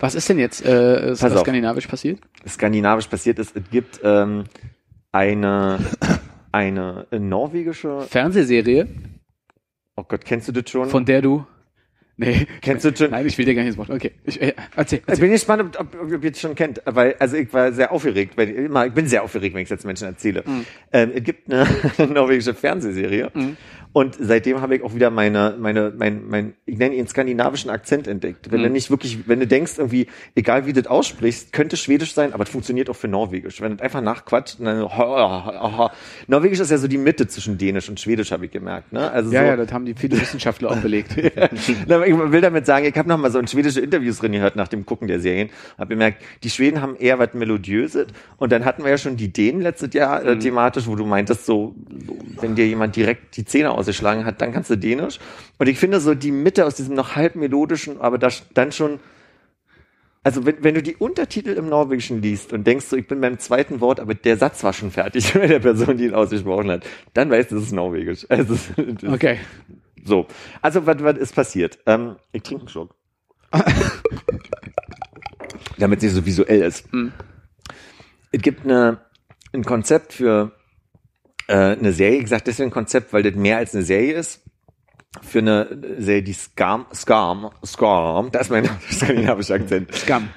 Was 0.00 0.14
ist 0.14 0.28
denn 0.28 0.38
jetzt 0.38 0.64
äh, 0.64 1.12
ist 1.12 1.20
skandinavisch 1.20 1.86
passiert? 1.86 2.18
Skandinavisch 2.48 3.06
passiert 3.06 3.38
ist, 3.38 3.54
es 3.54 3.62
gibt 3.70 4.00
ähm, 4.02 4.44
eine, 5.12 5.78
eine 6.52 7.06
norwegische, 7.12 8.00
Fernsehserie, 8.08 8.88
oh 9.96 10.04
Gott, 10.08 10.24
kennst 10.24 10.48
du 10.48 10.52
das 10.52 10.70
schon? 10.70 10.88
von 10.88 11.04
der 11.04 11.20
du. 11.22 11.46
Nee. 12.16 12.46
Kennst 12.60 12.84
du 12.84 12.94
schon? 12.94 13.12
Nein, 13.12 13.26
ich 13.26 13.38
will 13.38 13.46
dir 13.46 13.54
gar 13.54 13.62
nicht 13.62 13.70
ins 13.70 13.78
Wort. 13.78 13.88
Okay. 13.88 14.12
Ich, 14.24 14.40
äh, 14.42 14.52
erzähl, 14.76 14.98
Ich 14.98 15.04
erzähl. 15.06 15.22
bin 15.22 15.32
gespannt, 15.32 15.62
ob, 15.78 15.80
ob, 15.80 16.14
ob 16.14 16.22
ihr 16.24 16.30
es 16.30 16.38
schon 16.38 16.54
kennt, 16.54 16.82
weil 16.84 17.14
also 17.18 17.36
ich 17.36 17.50
war 17.54 17.72
sehr 17.72 17.90
aufgeregt, 17.90 18.36
weil 18.36 18.50
immer 18.50 18.86
ich 18.86 18.92
bin 18.92 19.06
sehr 19.06 19.22
aufgeregt, 19.22 19.54
wenn 19.54 19.62
ich 19.62 19.66
es 19.66 19.70
jetzt 19.70 19.86
Menschen 19.86 20.06
erzähle. 20.06 20.44
Ähm, 20.92 21.12
es 21.14 21.22
gibt 21.24 21.50
eine, 21.50 21.66
norwegische 22.12 22.52
Fernsehserie 22.52 23.30
und 23.92 24.16
seitdem 24.20 24.60
habe 24.60 24.76
ich 24.76 24.82
auch 24.82 24.94
wieder 24.94 25.10
meine 25.10 25.56
meine 25.58 25.92
mein 25.96 26.28
mein 26.28 26.54
ich 26.64 26.78
nenne 26.78 26.94
ihn 26.94 27.08
skandinavischen 27.08 27.70
Akzent 27.70 28.06
entdeckt. 28.06 28.52
Wenn 28.52 28.62
du 28.62 28.70
nicht 28.70 28.90
wirklich, 28.90 29.26
wenn 29.26 29.40
du 29.40 29.48
denkst 29.48 29.74
irgendwie, 29.78 30.06
egal 30.36 30.66
wie 30.66 30.72
du 30.72 30.82
das 30.82 30.90
aussprichst, 30.90 31.52
könnte 31.52 31.76
Schwedisch 31.76 32.14
sein, 32.14 32.32
aber 32.32 32.44
es 32.44 32.50
funktioniert 32.50 32.88
auch 32.88 32.94
für 32.94 33.08
Norwegisch. 33.08 33.60
Wenn 33.60 33.76
du 33.76 33.82
einfach 33.82 34.00
nachquatscht, 34.00 34.60
dann 34.60 34.88
Norwegisch 36.28 36.60
ist 36.60 36.70
ja 36.70 36.78
so 36.78 36.86
die 36.86 36.98
Mitte 36.98 37.26
zwischen 37.26 37.58
Dänisch 37.58 37.88
und 37.88 37.98
Schwedisch, 37.98 38.30
habe 38.30 38.44
ich 38.44 38.52
gemerkt. 38.52 38.92
Ne? 38.92 39.10
Also 39.10 39.32
Ja, 39.32 39.40
so, 39.40 39.46
ja, 39.46 39.56
das 39.56 39.72
haben 39.72 39.84
die 39.84 39.94
viele 39.94 40.20
Wissenschaftler 40.20 40.70
auch 40.70 40.76
belegt. 40.76 41.16
aber 41.88 42.06
Ich 42.06 42.16
will 42.16 42.40
damit 42.40 42.66
sagen, 42.66 42.86
ich 42.86 42.96
habe 42.96 43.08
noch 43.08 43.18
mal 43.18 43.32
so 43.32 43.40
in 43.40 43.48
schwedische 43.48 43.80
Interviews 43.80 44.18
drin 44.18 44.32
gehört 44.32 44.54
nach 44.54 44.68
dem 44.68 44.86
Gucken 44.86 45.08
der 45.08 45.18
Serien. 45.18 45.50
Habe 45.78 45.88
bemerkt, 45.88 46.22
die 46.44 46.50
Schweden 46.50 46.80
haben 46.80 46.94
eher 46.94 47.18
was 47.18 47.34
Melodiöses. 47.34 48.06
Und 48.36 48.52
dann 48.52 48.64
hatten 48.64 48.84
wir 48.84 48.90
ja 48.90 48.98
schon 48.98 49.16
die 49.16 49.32
Dänen 49.32 49.62
letztes 49.62 49.92
Jahr 49.94 50.24
äh, 50.24 50.38
thematisch, 50.38 50.86
wo 50.86 50.94
du 50.94 51.04
meintest, 51.04 51.44
so, 51.44 51.74
wenn 52.40 52.54
dir 52.54 52.66
jemand 52.66 52.94
direkt 52.94 53.36
die 53.36 53.44
Zähne 53.44 53.79
ausgeschlagen 53.80 54.24
hat, 54.24 54.40
dann 54.40 54.52
kannst 54.52 54.70
du 54.70 54.76
Dänisch. 54.76 55.18
Und 55.58 55.68
ich 55.68 55.78
finde 55.78 56.00
so 56.00 56.14
die 56.14 56.30
Mitte 56.30 56.66
aus 56.66 56.74
diesem 56.74 56.94
noch 56.94 57.16
halb 57.16 57.34
melodischen, 57.34 58.00
aber 58.00 58.18
das 58.18 58.44
dann 58.54 58.72
schon 58.72 59.00
also 60.22 60.44
wenn, 60.44 60.62
wenn 60.62 60.74
du 60.74 60.82
die 60.82 60.96
Untertitel 60.96 61.50
im 61.50 61.68
Norwegischen 61.68 62.20
liest 62.20 62.52
und 62.52 62.66
denkst 62.66 62.86
so, 62.86 62.96
ich 62.96 63.06
bin 63.06 63.20
beim 63.22 63.38
zweiten 63.38 63.80
Wort, 63.80 64.00
aber 64.00 64.14
der 64.14 64.36
Satz 64.36 64.62
war 64.62 64.72
schon 64.72 64.90
fertig 64.90 65.32
bei 65.34 65.46
der 65.46 65.60
Person, 65.60 65.96
die 65.96 66.04
ihn 66.06 66.14
ausgesprochen 66.14 66.70
hat, 66.70 66.84
dann 67.14 67.30
weißt 67.30 67.50
du, 67.50 67.56
es 67.56 67.64
ist 67.64 67.72
Norwegisch. 67.72 68.26
Also, 68.40 68.56
Okay. 69.06 69.38
so, 70.04 70.26
also 70.60 70.86
was, 70.86 71.02
was 71.02 71.16
ist 71.18 71.34
passiert? 71.34 71.78
Ähm, 71.86 72.16
ich 72.32 72.42
trinke 72.42 72.62
einen 72.62 72.68
Schluck. 72.68 72.94
Damit 75.78 75.98
es 75.98 76.04
nicht 76.04 76.14
so 76.14 76.26
visuell 76.26 76.62
ist. 76.62 76.92
Mhm. 76.92 77.12
Es 78.32 78.42
gibt 78.42 78.64
eine, 78.64 79.00
ein 79.52 79.64
Konzept 79.64 80.12
für 80.12 80.52
äh, 81.50 81.76
eine 81.78 81.92
Serie. 81.92 82.20
Ich 82.20 82.28
sage 82.28 82.44
deswegen 82.46 82.70
Konzept, 82.70 83.12
weil 83.12 83.22
das 83.22 83.34
mehr 83.34 83.58
als 83.58 83.74
eine 83.74 83.84
Serie 83.84 84.14
ist. 84.14 84.42
Für 85.22 85.40
eine 85.40 85.96
Serie, 85.98 86.22
die 86.22 86.32
Scam, 86.32 86.86
Scam, 86.94 87.50
Scam, 87.66 88.30
das 88.30 88.42
ist 88.42 88.50
mein 88.50 88.68
skandinavischer 88.90 89.54
Akzent. 89.54 89.92
Scam. 89.94 90.28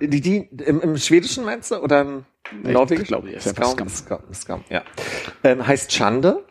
Die, 0.00 0.22
die 0.22 0.36
im, 0.64 0.80
im 0.80 0.96
Schwedischen 0.96 1.44
meinst 1.44 1.70
du 1.70 1.76
oder 1.76 2.00
im 2.00 2.24
Ich 2.64 2.72
Norwegischen? 2.72 3.08
glaube, 3.08 3.30
ja, 3.30 3.38
Scam, 3.40 3.64
Scam. 3.66 3.88
Scam, 3.90 4.20
Scam, 4.32 4.64
ja. 4.70 4.82
Ähm, 5.44 5.66
heißt 5.66 5.92
Schande. 5.92 6.46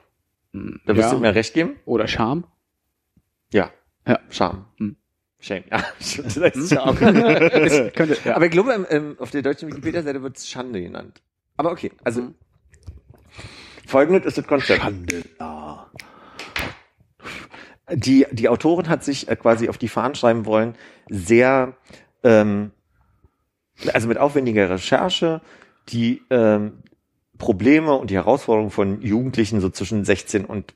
Da 0.53 0.95
wirst 0.95 1.09
Ja. 1.09 1.15
du 1.15 1.19
mir 1.21 1.33
recht 1.33 1.55
geben. 1.55 1.77
Oder 1.85 2.07
Charme. 2.07 2.43
Ja. 3.51 3.71
Ja. 4.07 4.19
Scham. 4.29 4.65
Hm. 4.77 4.95
Shame. 5.39 5.63
Ja, 5.71 5.83
das 5.99 6.37
heißt 6.39 6.69
Scham. 6.69 6.95
Könnte, 6.97 8.17
ja. 8.25 8.35
Aber 8.35 8.45
ich 8.45 8.51
glaube, 8.51 8.73
im, 8.73 8.85
im, 8.85 9.19
auf 9.19 9.31
der 9.31 9.41
deutschen 9.41 9.69
Wikipedia-Seite 9.69 10.21
wird 10.21 10.37
es 10.37 10.47
Schande 10.47 10.81
genannt. 10.81 11.21
Aber 11.57 11.71
okay, 11.71 11.91
also 12.03 12.21
Mhm. 12.21 12.35
Folgendes 13.89 14.25
ist 14.25 14.37
das 14.37 14.47
Konzept. 14.47 14.81
Schande. 14.81 15.23
Ja. 15.39 15.87
Die, 17.91 18.25
die 18.31 18.49
Autorin 18.49 18.87
hat 18.87 19.03
sich 19.03 19.27
äh, 19.27 19.35
quasi 19.35 19.67
auf 19.67 19.77
die 19.77 19.87
Fahnen 19.87 20.15
schreiben 20.15 20.45
wollen, 20.45 20.75
sehr, 21.09 21.73
ähm, 22.23 22.71
also 23.93 24.07
mit 24.07 24.17
aufwendiger 24.17 24.69
Recherche, 24.69 25.41
die 25.89 26.21
ähm, 26.29 26.83
Probleme 27.39 27.95
und 27.95 28.11
die 28.11 28.15
Herausforderungen 28.15 28.69
von 28.69 29.01
Jugendlichen 29.01 29.61
so 29.61 29.69
zwischen 29.69 30.05
16 30.05 30.45
und 30.45 30.75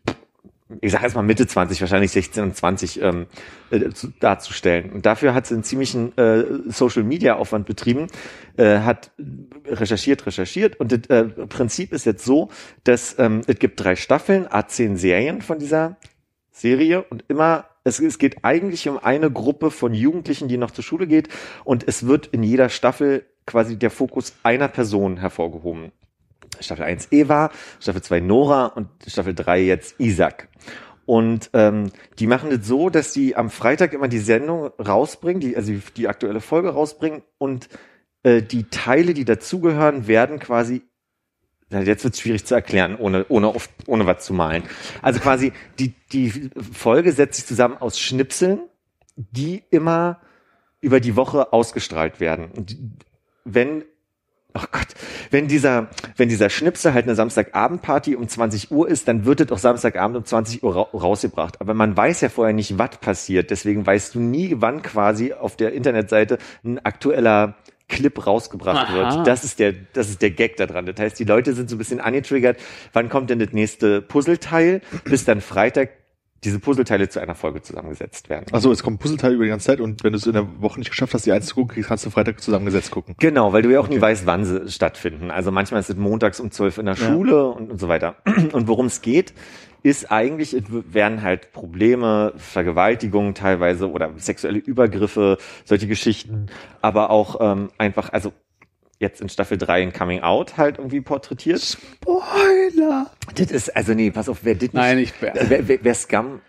ich 0.82 0.92
sage 0.92 1.06
jetzt 1.06 1.15
mal 1.15 1.22
Mitte 1.22 1.48
20, 1.48 1.80
wahrscheinlich 1.82 2.12
16 2.12 2.44
und 2.44 2.56
20 2.56 3.01
ähm, 3.01 3.27
äh, 3.72 3.89
zu, 3.89 4.10
darzustellen. 4.20 4.92
Und 4.92 5.06
dafür 5.06 5.34
hat 5.34 5.48
sie 5.48 5.56
einen 5.56 5.63
ziemlichen 5.63 6.18
äh, 6.18 6.44
Social-Media-Aufwand 6.68 7.65
betrieben, 7.65 8.08
äh, 8.58 8.80
hat 8.80 9.12
recherchiert, 9.65 10.25
recherchiert. 10.25 10.80
Und 10.80 10.92
das 10.92 11.08
äh, 11.10 11.25
Prinzip 11.25 11.94
ist 11.94 12.06
jetzt 12.06 12.25
so, 12.25 12.50
dass 12.84 13.18
ähm, 13.20 13.42
es 13.48 13.60
gibt 13.60 13.80
drei 13.80 13.96
Staffeln, 13.96 14.48
A10 14.48 14.98
Serien 14.98 15.42
von 15.42 15.60
dieser 15.60 15.98
Serie 16.51 17.03
und 17.03 17.25
immer 17.27 17.65
es, 17.84 18.00
es 18.00 18.18
geht 18.18 18.46
eigentlich 18.46 18.88
um 18.88 18.98
eine 18.98 19.30
Gruppe 19.30 19.72
von 19.72 19.94
Jugendlichen, 19.94 20.48
die 20.48 20.58
noch 20.58 20.72
zur 20.72 20.84
Schule 20.84 21.08
geht 21.08 21.30
und 21.63 21.88
es 21.88 22.08
wird 22.08 22.27
in 22.27 22.44
jeder 22.44 22.70
Staffel 22.70 23.25
quasi 23.46 23.77
der 23.77 23.92
Fokus 23.92 24.36
einer 24.44 24.70
Person 24.70 25.18
hervorgehoben. 25.18 25.92
Staffel 26.63 26.86
1 26.86 27.10
Eva, 27.12 27.51
Staffel 27.79 28.01
2 28.01 28.20
Nora 28.22 28.67
und 28.67 28.88
Staffel 29.08 29.34
3 29.34 29.62
jetzt 29.62 30.00
Isaac. 30.00 30.50
Und 31.05 31.50
ähm, 31.53 31.91
die 32.20 32.27
machen 32.27 32.50
das 32.50 32.65
so, 32.65 32.89
dass 32.89 33.12
die 33.12 33.36
am 33.36 33.50
Freitag 33.50 33.93
immer 33.93 34.08
die 34.08 34.20
Sendung 34.20 34.72
rausbringen, 34.79 35.41
die, 35.41 35.58
also 35.58 35.74
die, 35.98 36.08
aktuelle 36.08 36.39
Folge 36.39 36.70
rausbringen 36.70 37.24
und 37.38 37.67
äh, 38.24 38.41
die 38.41 38.70
Teile, 38.70 39.13
die 39.13 39.25
dazugehören, 39.25 40.08
werden 40.08 40.39
quasi 40.39 40.84
Jetzt 41.82 42.03
wird 42.03 42.13
es 42.13 42.20
schwierig 42.20 42.46
zu 42.46 42.53
erklären, 42.53 42.96
ohne, 42.96 43.25
ohne, 43.29 43.50
oft, 43.55 43.72
ohne 43.88 44.05
was 44.05 44.24
zu 44.24 44.34
malen. 44.34 44.62
Also 45.01 45.20
quasi, 45.20 45.53
die, 45.79 45.96
die 46.12 46.51
Folge 46.72 47.12
setzt 47.12 47.38
sich 47.38 47.46
zusammen 47.48 47.77
aus 47.77 48.00
Schnipseln, 48.00 48.60
die 49.15 49.63
immer 49.72 50.22
über 50.82 51.00
die 51.00 51.15
Woche 51.15 51.51
ausgestrahlt 51.51 52.20
werden. 52.20 52.67
Wenn 53.43 53.86
Oh 54.55 54.65
Gott, 54.72 54.88
wenn 55.31 55.48
dieser, 55.48 55.88
wenn 56.15 56.29
dieser 56.29 56.50
Schnipsel 56.50 56.93
halt 56.93 57.05
eine 57.05 57.15
Samstagabendparty 57.15 58.15
um 58.15 58.27
20 58.27 58.69
Uhr 58.72 58.88
ist, 58.88 59.07
dann 59.07 59.25
wird 59.25 59.41
es 59.41 59.51
auch 59.51 59.57
Samstagabend 59.57 60.17
um 60.17 60.25
20 60.25 60.62
Uhr 60.62 60.75
ra 60.75 60.81
rausgebracht. 60.93 61.60
Aber 61.60 61.74
man 61.74 61.98
weiß 61.98 62.22
ja 62.22 62.29
vorher 62.29 62.53
nicht, 62.53 62.77
was 62.77 62.98
passiert. 62.98 63.50
Deswegen 63.50 63.86
weißt 63.86 64.13
du 64.13 64.19
nie, 64.19 64.55
wann 64.60 64.83
quasi 64.83 65.33
auf 65.33 65.55
der 65.55 65.74
Internetseite 65.74 66.38
ein 66.63 66.77
aktueller 66.86 67.55
Clip 67.89 68.25
rausgebracht 68.25 68.89
Aha. 68.89 68.93
wird. 68.93 69.27
Das 69.27 69.43
ist 69.43 69.60
der, 69.60 69.74
das 69.93 70.10
ist 70.10 70.22
der 70.22 70.31
Gag 70.31 70.57
da 70.57 70.67
dran. 70.67 70.86
Das 70.86 70.95
heißt, 71.00 71.19
die 71.19 71.25
Leute 71.25 71.53
sind 71.53 71.69
so 71.69 71.75
ein 71.75 71.79
bisschen 71.79 72.00
angetriggert. 72.00 72.60
Wann 72.93 73.10
kommt 73.10 73.29
denn 73.29 73.39
das 73.39 73.51
nächste 73.53 74.01
Puzzleteil? 74.01 74.81
Bis 75.03 75.25
dann 75.25 75.41
Freitag 75.41 75.89
diese 76.43 76.59
Puzzleteile 76.59 77.09
zu 77.09 77.19
einer 77.19 77.35
Folge 77.35 77.62
zusammengesetzt 77.62 78.29
werden. 78.29 78.45
Also 78.51 78.71
es 78.71 78.83
kommen 78.83 78.97
Puzzleteile 78.97 79.35
über 79.35 79.43
die 79.43 79.50
ganze 79.50 79.67
Zeit 79.67 79.79
und 79.79 80.03
wenn 80.03 80.13
du 80.13 80.17
es 80.17 80.25
in 80.25 80.33
der 80.33 80.47
Woche 80.62 80.79
nicht 80.79 80.89
geschafft 80.89 81.13
hast, 81.13 81.25
die 81.25 81.31
eins 81.31 81.47
zu 81.47 81.55
gucken, 81.55 81.83
kannst 81.83 82.05
du 82.05 82.09
Freitag 82.09 82.41
zusammengesetzt 82.41 82.91
gucken. 82.91 83.15
Genau, 83.19 83.53
weil 83.53 83.62
du 83.62 83.69
ja 83.71 83.79
auch 83.79 83.88
nie 83.88 84.00
weißt, 84.00 84.25
wann 84.25 84.45
sie 84.45 84.69
stattfinden. 84.69 85.31
Also 85.31 85.51
manchmal 85.51 85.79
ist 85.79 85.89
es 85.89 85.95
montags 85.95 86.39
um 86.39 86.51
zwölf 86.51 86.77
in 86.77 86.85
der 86.85 86.95
Ja. 86.95 87.07
Schule 87.07 87.47
und, 87.47 87.71
und 87.71 87.79
so 87.79 87.88
weiter. 87.88 88.15
Und 88.53 88.67
worum 88.67 88.88
es 88.88 89.01
geht, 89.01 89.33
ist 89.83 90.12
eigentlich, 90.12 90.53
es 90.53 90.63
werden 90.69 91.21
halt 91.23 91.51
Probleme, 91.51 92.33
Vergewaltigungen 92.38 93.33
teilweise 93.35 93.89
oder 93.91 94.12
sexuelle 94.17 94.59
Übergriffe, 94.59 95.38
solche 95.65 95.88
Geschichten, 95.88 96.47
aber 96.81 97.09
auch 97.09 97.38
ähm, 97.41 97.69
einfach, 97.77 98.12
also 98.13 98.31
jetzt 99.03 99.22
in 99.22 99.29
Staffel 99.29 99.60
3 99.60 99.83
ein 99.83 99.93
Coming 99.93 100.22
Out 100.22 100.57
halt 100.57 100.79
irgendwie 100.79 101.01
porträtiert. 101.01 101.62
Spoiler! 101.62 103.12
Das 103.36 103.51
ist, 103.51 103.75
also 103.75 103.93
nee, 103.93 104.10
pass 104.10 104.27
auf, 104.27 104.39
wer 104.41 104.55
das 104.55 104.62
nicht, 104.62 104.74
Nein, 104.74 104.98
ich, 104.98 105.13
wer, 105.19 105.36
wer, 105.67 105.83
wer 105.83 105.93
Scum 105.95 106.41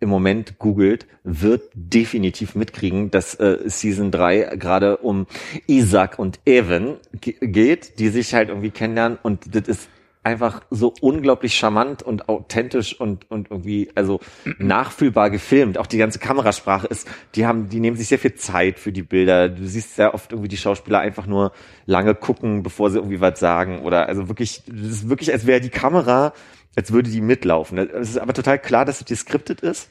im 0.00 0.10
Moment 0.10 0.58
googelt, 0.58 1.06
wird 1.22 1.62
definitiv 1.72 2.54
mitkriegen, 2.54 3.10
dass 3.10 3.34
äh, 3.36 3.58
Season 3.64 4.10
3 4.10 4.56
gerade 4.56 4.98
um 4.98 5.26
Isaac 5.66 6.18
und 6.18 6.40
Evan 6.44 6.98
ge 7.20 7.36
geht, 7.40 7.98
die 7.98 8.08
sich 8.08 8.34
halt 8.34 8.50
irgendwie 8.50 8.70
kennenlernen 8.70 9.18
und 9.22 9.54
das 9.54 9.68
ist 9.68 9.88
einfach 10.24 10.62
so 10.70 10.92
unglaublich 11.00 11.54
charmant 11.54 12.02
und 12.02 12.28
authentisch 12.28 12.98
und 12.98 13.30
und 13.30 13.50
irgendwie 13.50 13.90
also 13.94 14.20
nachfühlbar 14.58 15.30
gefilmt. 15.30 15.78
Auch 15.78 15.86
die 15.86 15.98
ganze 15.98 16.18
Kamerasprache 16.18 16.86
ist, 16.86 17.08
die 17.34 17.46
haben, 17.46 17.68
die 17.68 17.80
nehmen 17.80 17.96
sich 17.96 18.08
sehr 18.08 18.18
viel 18.18 18.34
Zeit 18.34 18.78
für 18.78 18.90
die 18.90 19.02
Bilder. 19.02 19.48
Du 19.48 19.66
siehst 19.66 19.96
sehr 19.96 20.14
oft 20.14 20.32
irgendwie 20.32 20.48
die 20.48 20.56
Schauspieler 20.56 21.00
einfach 21.00 21.26
nur 21.26 21.52
lange 21.86 22.14
gucken, 22.14 22.62
bevor 22.62 22.90
sie 22.90 22.98
irgendwie 22.98 23.20
was 23.20 23.38
sagen 23.38 23.82
oder 23.82 24.08
also 24.08 24.28
wirklich, 24.28 24.62
das 24.66 24.88
ist 24.88 25.08
wirklich, 25.08 25.32
als 25.32 25.46
wäre 25.46 25.60
die 25.60 25.70
Kamera 25.70 26.32
als 26.76 26.92
würde 26.92 27.10
die 27.10 27.20
mitlaufen. 27.20 27.78
Es 27.78 28.10
ist 28.10 28.18
aber 28.18 28.32
total 28.32 28.58
klar, 28.58 28.84
dass 28.84 29.00
es 29.00 29.06
geskriptet 29.06 29.60
ist. 29.60 29.88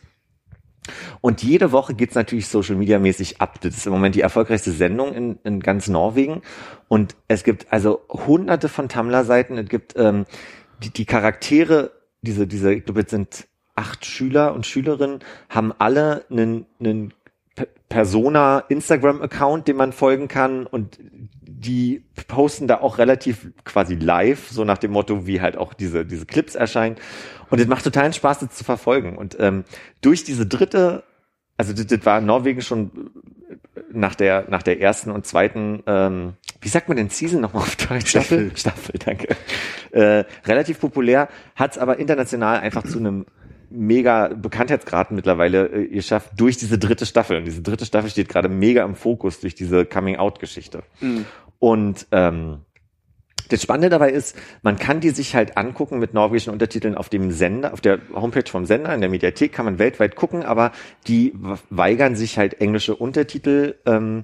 Und 1.22 1.44
jede 1.44 1.72
Woche 1.72 1.94
geht's 1.94 2.16
natürlich 2.16 2.48
Social 2.48 2.76
Media 2.76 3.00
mäßig 3.00 3.42
ab. 3.42 3.60
Das 3.62 3.76
ist 3.78 3.86
im 3.86 3.94
Moment 3.94 4.16
die 4.16 4.22
erfolgreichste 4.22 4.72
Sendung 4.72 5.14
in, 5.14 5.40
in 5.44 5.60
ganz 5.60 5.88
Norwegen. 5.88 6.42
Und 6.88 7.16
es 7.28 7.44
gibt 7.44 7.72
also 7.72 8.02
hunderte 8.10 8.70
von 8.70 8.90
Tumblr-Seiten. 8.90 9.58
Es 9.58 9.70
gibt 9.70 9.94
ähm, 9.98 10.26
die, 10.84 10.90
die 10.90 11.06
Charaktere, 11.06 11.92
diese, 12.22 12.48
diese, 12.48 12.74
ich 12.74 12.86
glaube, 12.86 13.02
jetzt 13.02 13.12
sind 13.12 13.48
acht 13.76 14.06
Schüler 14.06 14.54
und 14.54 14.66
Schülerinnen, 14.66 15.20
haben 15.50 15.74
alle 15.78 16.26
einen, 16.30 16.66
einen 16.80 17.14
Persona 17.94 18.64
Instagram-Account, 18.70 19.68
dem 19.68 19.78
man 19.78 19.94
folgen 19.94 20.28
kann 20.28 20.66
und 20.66 20.98
die 21.04 22.04
posten 22.28 22.68
da 22.68 22.82
auch 22.82 22.98
relativ 22.98 23.52
quasi 23.66 23.94
live, 23.94 24.50
so 24.50 24.66
nach 24.66 24.80
dem 24.80 24.90
Motto, 24.90 25.28
wie 25.28 25.42
halt 25.42 25.58
auch 25.58 25.76
diese, 25.76 26.04
diese 26.04 26.26
Clips 26.26 26.56
erscheinen. 26.56 26.96
Und 27.52 27.62
es 27.62 27.68
macht 27.68 27.84
totalen 27.84 28.12
Spaß, 28.12 28.40
das 28.40 28.50
zu 28.50 28.64
verfolgen. 28.64 29.16
Und 29.16 29.38
ähm, 29.40 29.64
durch 30.02 30.24
diese 30.24 30.48
dritte, 30.48 31.04
also 31.56 31.72
das, 31.72 31.86
das 31.86 32.04
war 32.04 32.18
in 32.18 32.26
Norwegen 32.26 32.62
schon 32.62 33.12
nach 33.92 34.16
der, 34.16 34.46
nach 34.50 34.64
der 34.64 34.82
ersten 34.82 35.12
und 35.12 35.28
zweiten, 35.28 35.84
ähm, 35.86 36.34
wie 36.62 36.70
sagt 36.70 36.88
man 36.88 36.98
denn 36.98 37.10
Season 37.10 37.42
nochmal 37.42 37.62
auf 37.62 37.76
Deutsch? 37.76 38.10
Staffel. 38.10 38.52
Staffel, 38.56 38.96
danke. 39.06 39.36
Äh, 39.92 40.26
relativ 40.48 40.80
populär, 40.80 41.30
hat 41.56 41.74
es 41.74 41.78
aber 41.78 42.00
international 42.00 42.60
einfach 42.60 42.84
zu 42.84 42.98
einem 42.98 43.28
mega 43.74 44.28
Bekanntheitsgrad 44.28 45.12
mittlerweile 45.12 45.68
äh, 45.68 45.88
geschafft 45.88 46.32
durch 46.38 46.58
diese 46.58 46.78
dritte 46.78 47.06
Staffel. 47.06 47.38
Und 47.38 47.46
diese 47.46 47.62
dritte 47.62 47.86
Staffel 47.86 48.10
steht 48.10 48.30
gerade 48.30 48.50
mega 48.50 48.84
im 48.86 48.96
Fokus 48.96 49.40
durch 49.40 49.56
diese 49.56 49.86
Coming-out-Geschichte. 49.86 50.84
Und 51.60 52.08
ähm, 52.12 52.60
das 53.50 53.62
Spannende 53.62 53.90
dabei 53.90 54.12
ist, 54.12 54.36
man 54.62 54.78
kann 54.78 55.00
die 55.00 55.10
sich 55.10 55.36
halt 55.36 55.58
angucken 55.58 56.00
mit 56.00 56.14
norwegischen 56.14 56.52
Untertiteln 56.52 56.96
auf 56.96 57.10
dem 57.10 57.32
Sender, 57.32 57.74
auf 57.74 57.82
der 57.82 58.00
Homepage 58.14 58.50
vom 58.50 58.66
Sender, 58.66 58.94
in 58.94 59.02
der 59.02 59.10
Mediathek 59.10 59.52
kann 59.52 59.66
man 59.66 59.80
weltweit 59.80 60.16
gucken, 60.16 60.44
aber 60.44 60.72
die 61.08 61.34
weigern 61.70 62.16
sich 62.16 62.38
halt 62.38 62.62
englische 62.62 62.96
Untertitel 62.96 63.76
ähm, 63.86 64.24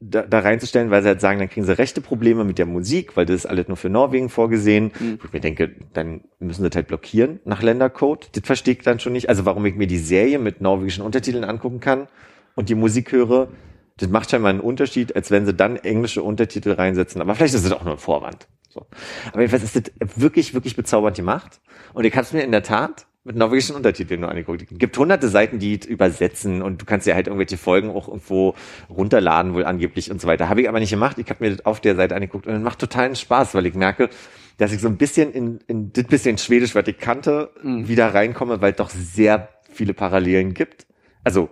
da, 0.00 0.22
da 0.22 0.40
reinzustellen, 0.40 0.90
weil 0.90 1.02
sie 1.02 1.08
halt 1.08 1.20
sagen, 1.20 1.38
dann 1.38 1.48
kriegen 1.48 1.64
sie 1.64 1.76
rechte 1.76 2.00
Probleme 2.00 2.44
mit 2.44 2.58
der 2.58 2.66
Musik, 2.66 3.16
weil 3.16 3.26
das 3.26 3.36
ist 3.36 3.46
alles 3.46 3.68
nur 3.68 3.76
für 3.76 3.88
Norwegen 3.88 4.28
vorgesehen. 4.28 4.92
Wo 4.98 5.26
ich 5.26 5.32
mir 5.32 5.40
denke, 5.40 5.74
dann 5.92 6.24
müssen 6.38 6.62
sie 6.62 6.68
das 6.68 6.76
halt 6.76 6.88
blockieren 6.88 7.40
nach 7.44 7.62
Ländercode. 7.62 8.28
Das 8.32 8.44
verstehe 8.44 8.74
ich 8.74 8.82
dann 8.82 9.00
schon 9.00 9.12
nicht. 9.12 9.28
Also 9.28 9.44
warum 9.44 9.64
ich 9.64 9.74
mir 9.74 9.86
die 9.86 9.98
Serie 9.98 10.38
mit 10.38 10.60
norwegischen 10.60 11.04
Untertiteln 11.04 11.44
angucken 11.44 11.80
kann 11.80 12.08
und 12.54 12.68
die 12.68 12.74
Musik 12.74 13.12
höre, 13.12 13.48
das 13.96 14.08
macht 14.08 14.30
scheinbar 14.30 14.50
einen 14.50 14.60
Unterschied, 14.60 15.16
als 15.16 15.30
wenn 15.30 15.46
sie 15.46 15.54
dann 15.54 15.76
englische 15.76 16.22
Untertitel 16.22 16.72
reinsetzen. 16.72 17.20
Aber 17.20 17.34
vielleicht 17.34 17.54
ist 17.54 17.64
es 17.64 17.72
auch 17.72 17.84
nur 17.84 17.94
ein 17.94 17.98
Vorwand. 17.98 18.48
So. 18.68 18.86
Aber 19.28 19.40
jedenfalls 19.40 19.64
ist 19.64 19.76
das 19.76 19.92
wirklich, 20.16 20.54
wirklich 20.54 20.76
bezaubernd 20.76 21.16
gemacht. 21.16 21.60
Und 21.92 22.04
ich 22.04 22.12
habe 22.14 22.24
es 22.24 22.32
mir 22.32 22.42
in 22.42 22.52
der 22.52 22.62
Tat 22.62 23.06
mit 23.24 23.36
norwegischen 23.36 23.76
Untertiteln 23.76 24.20
nur 24.20 24.30
angeguckt. 24.30 24.62
Es 24.62 24.78
gibt 24.78 24.98
hunderte 24.98 25.28
Seiten, 25.28 25.58
die 25.58 25.74
übersetzen 25.74 26.60
und 26.60 26.82
du 26.82 26.86
kannst 26.86 27.06
ja 27.06 27.14
halt 27.14 27.28
irgendwelche 27.28 27.56
Folgen 27.56 27.90
auch 27.90 28.08
irgendwo 28.08 28.54
runterladen, 28.90 29.54
wohl 29.54 29.64
angeblich 29.64 30.10
und 30.10 30.20
so 30.20 30.26
weiter. 30.26 30.48
Habe 30.48 30.62
ich 30.62 30.68
aber 30.68 30.80
nicht 30.80 30.90
gemacht. 30.90 31.18
Ich 31.18 31.30
habe 31.30 31.44
mir 31.44 31.50
das 31.54 31.64
auf 31.64 31.80
der 31.80 31.94
Seite 31.94 32.14
angeguckt 32.14 32.46
und 32.46 32.54
es 32.54 32.62
macht 32.62 32.80
totalen 32.80 33.14
Spaß, 33.14 33.54
weil 33.54 33.66
ich 33.66 33.74
merke, 33.74 34.10
dass 34.58 34.72
ich 34.72 34.80
so 34.80 34.88
ein 34.88 34.96
bisschen 34.96 35.32
in, 35.32 35.60
in 35.68 35.92
das 35.92 36.04
bisschen 36.04 36.36
Schwedisch, 36.38 36.74
was 36.74 36.86
ich 36.88 36.98
kannte, 36.98 37.50
wieder 37.62 38.12
reinkomme, 38.12 38.60
weil 38.60 38.72
es 38.72 38.76
doch 38.76 38.90
sehr 38.90 39.48
viele 39.70 39.94
Parallelen 39.94 40.52
gibt. 40.52 40.86
Also 41.24 41.48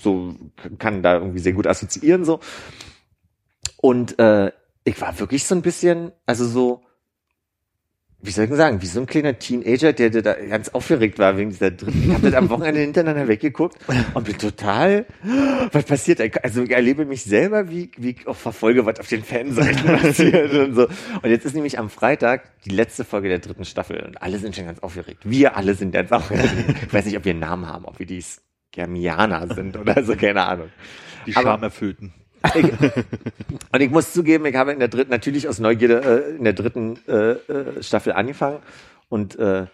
so 0.00 0.34
kann 0.78 1.02
da 1.02 1.14
irgendwie 1.14 1.38
sehr 1.38 1.52
gut 1.52 1.66
assoziieren 1.66 2.24
so. 2.24 2.40
Und 3.76 4.18
äh, 4.18 4.52
ich 4.84 5.00
war 5.00 5.18
wirklich 5.18 5.44
so 5.44 5.54
ein 5.54 5.62
bisschen, 5.62 6.12
also 6.26 6.46
so, 6.46 6.82
wie 8.24 8.30
soll 8.30 8.44
ich 8.44 8.50
denn 8.50 8.56
sagen, 8.56 8.80
wie 8.82 8.86
so 8.86 9.00
ein 9.00 9.06
kleiner 9.06 9.36
Teenager, 9.38 9.92
der, 9.92 10.10
der 10.10 10.22
da 10.22 10.34
ganz 10.34 10.68
aufgeregt 10.68 11.18
war 11.18 11.36
wegen 11.36 11.50
dieser 11.50 11.72
dritten. 11.72 12.04
Ich 12.04 12.14
habe 12.14 12.22
das 12.30 12.34
am 12.34 12.48
Wochenende 12.50 12.80
hintereinander 12.82 13.26
weggeguckt 13.26 13.76
und 14.14 14.24
bin 14.24 14.38
total, 14.38 15.06
was 15.72 15.84
passiert? 15.84 16.20
Also 16.44 16.62
ich 16.62 16.70
erlebe 16.70 17.04
mich 17.04 17.24
selber, 17.24 17.68
wie, 17.68 17.90
wie 17.96 18.10
ich 18.10 18.26
auch 18.28 18.36
verfolge, 18.36 18.86
was 18.86 19.00
auf 19.00 19.08
den 19.08 19.24
Fanseiten 19.24 19.84
passiert 20.00 20.52
und 20.54 20.74
so. 20.74 20.82
Und 21.20 21.30
jetzt 21.30 21.44
ist 21.44 21.54
nämlich 21.54 21.78
am 21.80 21.90
Freitag 21.90 22.42
die 22.64 22.70
letzte 22.70 23.04
Folge 23.04 23.28
der 23.28 23.40
dritten 23.40 23.64
Staffel 23.64 24.00
und 24.06 24.22
alle 24.22 24.38
sind 24.38 24.54
schon 24.54 24.66
ganz 24.66 24.78
aufgeregt. 24.78 25.18
Wir 25.24 25.56
alle 25.56 25.74
sind 25.74 25.90
ganz 25.90 26.12
aufgeregt. 26.12 26.48
Ich 26.86 26.92
weiß 26.94 27.04
nicht, 27.06 27.16
ob 27.16 27.24
wir 27.24 27.30
einen 27.32 27.40
Namen 27.40 27.66
haben, 27.66 27.84
ob 27.86 27.98
wir 27.98 28.06
die 28.06 28.22
Germianer 28.70 29.52
sind 29.54 29.76
oder 29.76 30.02
so, 30.04 30.14
keine 30.16 30.44
Ahnung. 30.44 30.68
Die 31.26 31.34
Aber- 31.36 31.50
Schamerfüllten. 31.50 32.14
Ich, 32.54 32.64
und 33.72 33.80
ich 33.80 33.90
muss 33.90 34.12
zugeben, 34.12 34.46
ich 34.46 34.56
habe 34.56 34.72
in 34.72 34.78
der 34.78 34.88
dritten, 34.88 35.10
natürlich 35.10 35.48
aus 35.48 35.58
Neugierde, 35.58 36.26
äh, 36.32 36.36
in 36.36 36.44
der 36.44 36.52
dritten 36.52 36.98
äh, 37.06 37.32
äh, 37.32 37.82
Staffel 37.82 38.12
angefangen 38.12 38.58
und 39.08 39.38
äh, 39.38 39.66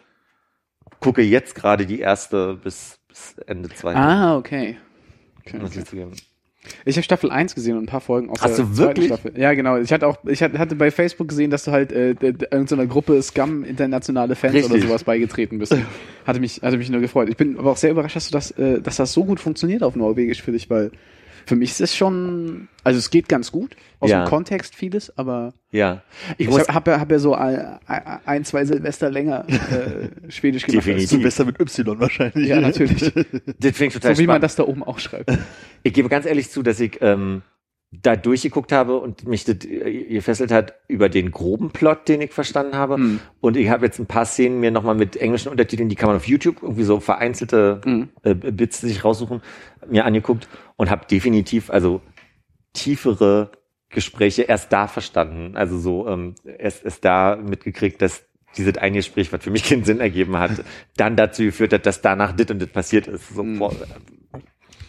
gucke 1.01 1.23
jetzt 1.23 1.55
gerade 1.55 1.87
die 1.87 2.01
erste 2.01 2.55
bis, 2.55 2.99
bis 3.09 3.37
Ende 3.47 3.69
zweiten. 3.71 3.99
Ah, 3.99 4.37
okay. 4.37 4.77
okay, 5.41 5.59
muss 5.59 5.71
okay. 5.71 5.81
ich 5.81 5.85
zugeben. 5.87 6.13
Ich 6.85 6.97
habe 6.97 7.03
Staffel 7.03 7.31
1 7.31 7.55
gesehen 7.55 7.77
und 7.77 7.85
ein 7.85 7.87
paar 7.87 8.01
Folgen 8.01 8.31
aus 8.31 8.43
Hast 8.43 8.59
der 8.59 8.65
du 8.67 8.77
wirklich? 8.77 9.07
Staffel. 9.07 9.33
Ja, 9.37 9.55
genau. 9.55 9.79
Ich 9.79 9.93
hatte 9.93 10.07
auch, 10.07 10.19
ich 10.27 10.43
hatte 10.43 10.75
bei 10.75 10.91
Facebook 10.91 11.29
gesehen, 11.29 11.51
dass 11.51 11.65
du 11.65 11.71
halt 11.71 11.93
äh, 11.93 12.11
irgendeiner 12.21 12.87
Gruppe 12.87 13.23
Scum 13.23 13.65
internationale 13.65 14.35
Fans 14.35 14.55
oder 14.55 14.65
Richtig. 14.65 14.83
sowas 14.85 15.05
beigetreten 15.05 15.59
bist. 15.59 15.75
Hatte 16.27 16.41
mich, 16.41 16.61
hatte 16.63 16.77
mich 16.77 16.91
nur 16.91 17.01
gefreut. 17.01 17.29
Ich 17.31 17.37
bin 17.37 17.59
aber 17.59 17.71
auch 17.71 17.77
sehr 17.77 17.91
überrascht, 17.91 18.17
dass 18.17 18.29
du 18.29 18.33
das, 18.33 18.51
äh, 18.53 18.81
dass 18.83 18.97
das 18.97 19.13
so 19.13 19.25
gut 19.25 19.41
funktioniert 19.41 19.83
auf 19.83 19.97
Norwegisch 19.97 20.43
für 20.43 20.53
dich, 20.53 20.69
weil 20.69 20.91
für 21.49 21.57
mich 21.57 21.71
ist 21.71 21.81
es 21.81 21.97
schon, 21.97 22.69
also 22.85 22.99
es 22.99 23.11
geht 23.11 23.28
ganz 23.28 23.50
gut 23.50 23.75
aus 24.00 24.11
Ja. 24.11 24.25
dem 24.25 24.28
Kontext 24.28 24.75
vieles, 24.75 25.17
aber 25.19 25.55
Ja. 25.73 26.02
Ich 26.37 26.47
ich 26.49 26.55
habe 26.55 26.75
hab, 26.75 26.87
ja- 26.88 27.00
hab 27.00 27.11
ja 27.11 27.19
so 27.19 27.35
ein, 27.35 27.78
ein, 27.87 28.45
zwei 28.45 28.64
Silvester 28.64 29.11
länger 29.11 29.47
äh, 29.49 30.09
Schwedisch 30.31 30.64
gemacht. 30.67 30.87
Definitiv. 30.87 31.09
Silvester 31.09 31.45
mit 31.47 31.59
Y 31.61 31.99
wahrscheinlich. 31.99 32.49
Ja, 32.49 32.61
natürlich. 32.61 33.00
das 33.59 33.81
ich 33.81 33.93
total 33.95 34.14
so 34.14 34.23
wie 34.23 34.26
man 34.26 34.40
das 34.40 34.57
da 34.57 34.64
oben 34.64 34.83
auch 34.85 34.99
schreibt. 34.99 35.31
Ich 35.83 35.93
gebe 35.95 36.09
ganz 36.09 36.26
ehrlich 36.26 36.50
zu, 36.50 36.62
dass 36.62 36.78
ich 36.81 36.99
ähm, 37.00 37.43
da 37.90 38.16
durchgeguckt 38.16 38.71
habe 38.71 38.99
und 38.99 39.26
mich 39.26 39.45
das 39.45 39.64
äh, 39.64 40.04
gefesselt 40.11 40.50
hat 40.52 40.75
über 40.88 41.09
den 41.09 41.30
groben 41.30 41.71
Plot, 41.71 42.07
den 42.09 42.21
ich 42.21 42.33
verstanden 42.33 42.76
habe. 42.76 42.97
Hm. 42.97 43.21
Und 43.40 43.57
ich 43.57 43.71
habe 43.71 43.87
jetzt 43.87 43.99
ein 43.99 44.07
paar 44.07 44.26
Szenen 44.26 44.61
mir 44.61 44.71
nochmal 44.71 44.95
mit 44.95 45.16
englischen 45.16 45.49
Untertiteln, 45.49 45.88
die 45.88 45.95
kann 45.97 46.09
man 46.09 46.16
auf 46.16 46.28
YouTube 46.28 46.62
irgendwie 46.62 46.83
so 46.85 47.00
vereinzelte 47.00 47.80
Mhm. 47.85 48.09
äh, 48.23 48.35
Bits 48.35 48.80
sich 48.83 49.04
raussuchen, 49.04 49.40
mir 49.88 50.04
angeguckt 50.04 50.49
und 50.76 50.90
habe 50.90 51.07
definitiv 51.07 51.71
also 51.71 52.02
tiefere 52.75 53.52
Gespräche 53.88 54.42
erst 54.42 54.71
da 54.73 54.87
verstanden. 54.87 55.57
Also 55.57 55.78
so 55.78 56.07
ähm, 56.09 56.35
erst, 56.59 56.85
erst 56.85 57.04
da 57.04 57.37
mitgekriegt, 57.37 58.02
dass 58.02 58.23
dieses 58.57 58.76
eine 58.76 58.97
Gespräch, 58.97 59.33
was 59.33 59.42
für 59.42 59.50
mich 59.50 59.64
keinen 59.64 59.85
Sinn 59.85 60.00
ergeben 60.00 60.37
hat, 60.38 60.62
dann 60.97 61.16
dazu 61.16 61.42
geführt 61.42 61.73
hat, 61.73 61.87
dass 61.87 62.02
danach 62.02 62.33
dit 62.33 62.50
und 62.50 62.59
dit 62.61 62.73
passiert 62.73 63.07
ist. 63.07 63.30
So, 63.35 63.42
Mhm. 63.42 63.59
boah, 63.59 63.73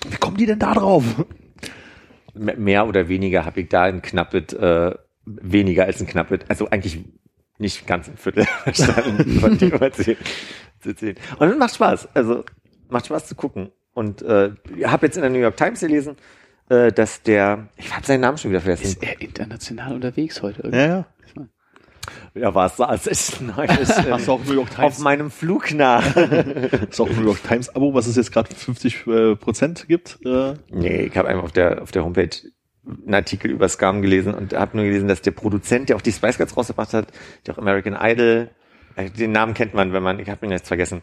Wie 0.10 0.18
kommen 0.18 0.36
die 0.38 0.46
denn 0.46 0.60
da 0.60 0.74
drauf? 0.74 1.04
Me- 2.40 2.56
mehr 2.58 2.88
oder 2.88 3.08
weniger 3.08 3.46
habe 3.46 3.62
ich 3.62 3.70
da 3.70 3.84
ein 3.84 4.02
knappet, 4.02 4.54
äh, 4.54 4.94
weniger 5.26 5.86
als 5.86 6.00
ein 6.02 6.08
knappet, 6.08 6.46
also 6.50 6.70
eigentlich 6.70 7.04
nicht 7.58 7.86
ganz 7.86 8.08
ein 8.08 8.18
Viertel 8.18 8.46
verstanden 8.64 9.40
von 9.40 9.58
dem, 9.58 9.80
was 9.80 9.98
sie 9.98 10.16
zu 10.80 10.90
erzählen. 10.90 11.16
Und 11.38 11.50
es 11.50 11.58
macht 11.58 11.76
Spaß, 11.76 12.10
also 12.16 12.44
macht 12.90 13.06
Spaß 13.08 13.28
zu 13.28 13.36
gucken. 13.36 13.70
Und 13.94 14.22
äh, 14.22 14.52
ich 14.78 14.86
habe 14.88 15.06
jetzt 15.08 15.18
in 15.18 15.22
der 15.24 15.32
New 15.32 15.40
York 15.40 15.58
Times 15.58 15.82
gelesen, 15.82 16.16
äh, 16.70 16.92
dass 16.92 17.22
der, 17.24 17.68
ich 17.76 17.94
habe 17.94 18.06
seinen 18.06 18.22
Namen 18.22 18.38
schon 18.38 18.52
wieder 18.52 18.62
vergessen, 18.62 18.84
Ist 18.86 19.04
er 19.04 19.20
international 19.22 19.94
unterwegs 19.96 20.42
heute? 20.42 20.70
Ja, 20.72 20.86
ja. 20.88 21.06
Ja 22.36 22.54
war 22.56 22.68
es 22.68 22.80
als 22.80 23.08
ich 23.08 23.42
neues 23.42 23.90
äh, 23.90 24.12
Hast 24.12 24.28
du 24.28 24.32
auch 24.34 24.44
New 24.46 24.54
York 24.54 24.70
auf 24.70 24.76
Times? 24.76 25.00
meinem 25.00 25.32
Flug 25.32 25.74
nach. 25.74 26.04
Hast 26.16 27.00
du 27.00 27.04
auch 27.04 27.10
New 27.10 27.26
York 27.26 27.44
Times 27.44 27.70
Abo, 27.76 27.94
was 27.94 28.08
es 28.08 28.16
jetzt 28.16 28.32
gerade 28.32 28.54
50 28.54 29.08
äh, 29.08 29.36
Prozent 29.36 29.88
gibt? 29.88 30.20
Äh, 30.26 30.54
Nee, 30.72 31.04
ich 31.04 31.18
habe 31.18 31.28
einfach 31.28 31.44
auf 31.44 31.52
der 31.52 31.82
auf 31.82 31.92
der 31.92 32.04
Homepage 32.04 32.30
einen 33.06 33.14
Artikel 33.14 33.52
über 33.52 33.68
Scam 33.70 34.02
gelesen 34.02 34.34
und 34.34 34.54
habe 34.54 34.76
nur 34.78 34.86
gelesen, 34.86 35.08
dass 35.08 35.22
der 35.22 35.32
Produzent, 35.32 35.90
der 35.90 35.96
auch 35.96 36.02
die 36.02 36.12
Spice 36.12 36.38
Girls 36.38 36.56
rausgebracht 36.58 36.94
hat, 36.94 37.08
der 37.46 37.54
auch 37.54 37.58
American 37.60 37.96
Idol, 38.00 38.50
äh, 38.96 39.10
den 39.10 39.32
Namen 39.32 39.54
kennt 39.54 39.74
man, 39.74 39.94
wenn 39.94 40.02
man, 40.02 40.20
ich 40.20 40.30
habe 40.30 40.46
ihn 40.46 40.52
jetzt 40.52 40.68
vergessen, 40.68 41.02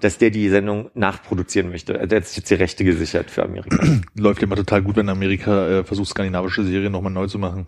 dass 0.00 0.18
der 0.18 0.30
die 0.30 0.48
Sendung 0.48 0.90
nachproduzieren 0.94 1.70
möchte. 1.70 1.94
Also 1.94 2.06
Der 2.06 2.18
hat 2.18 2.26
sich 2.26 2.36
jetzt 2.38 2.50
die 2.50 2.54
Rechte 2.54 2.84
gesichert 2.84 3.30
für 3.30 3.44
Amerika. 3.44 3.78
läuft 4.16 4.42
immer 4.42 4.56
total 4.56 4.82
gut, 4.82 4.96
wenn 4.96 5.08
Amerika 5.08 5.68
äh, 5.68 5.84
versucht, 5.84 6.08
skandinavische 6.10 6.64
Serien 6.64 6.92
nochmal 6.92 7.12
neu 7.12 7.28
zu 7.28 7.38
machen. 7.38 7.66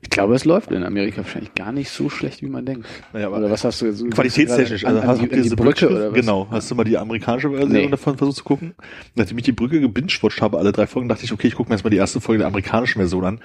Ich 0.00 0.10
glaube, 0.10 0.34
es 0.34 0.44
läuft 0.44 0.70
in 0.70 0.82
Amerika 0.84 1.18
wahrscheinlich 1.18 1.54
gar 1.54 1.72
nicht 1.72 1.90
so 1.90 2.08
schlecht, 2.10 2.42
wie 2.42 2.46
man 2.48 2.64
denkt. 2.66 2.86
Naja, 3.12 3.26
aber 3.28 3.38
oder 3.38 3.50
was 3.50 3.64
hast 3.64 3.80
du 3.80 3.86
jetzt? 3.86 4.08
Qualitätstechnisch, 4.10 4.84
An, 4.84 4.96
also 4.96 5.08
hast 5.08 5.22
du 5.22 5.26
die 5.26 5.42
diese 5.42 5.56
Brücke 5.56 5.88
oder 5.88 6.08
was? 6.12 6.14
Genau, 6.14 6.46
hast 6.50 6.70
du 6.70 6.74
mal 6.74 6.84
die 6.84 6.98
amerikanische 6.98 7.50
Version 7.50 7.70
Nee. 7.72 7.88
davon 7.88 8.16
versucht 8.16 8.36
zu 8.38 8.44
gucken? 8.44 8.74
Nachdem 9.14 9.38
ich 9.38 9.44
die 9.44 9.52
Brücke 9.52 9.80
gebingewatcht 9.80 10.40
habe, 10.42 10.58
alle 10.58 10.72
drei 10.72 10.86
Folgen, 10.86 11.08
dachte 11.08 11.24
ich, 11.24 11.32
okay, 11.32 11.48
ich 11.48 11.54
gucke 11.54 11.68
mir 11.68 11.74
erstmal 11.74 11.90
die 11.90 11.96
erste 11.96 12.20
Folge 12.20 12.38
der 12.38 12.48
amerikanischen 12.48 12.98
Version 12.98 13.24
an. 13.24 13.40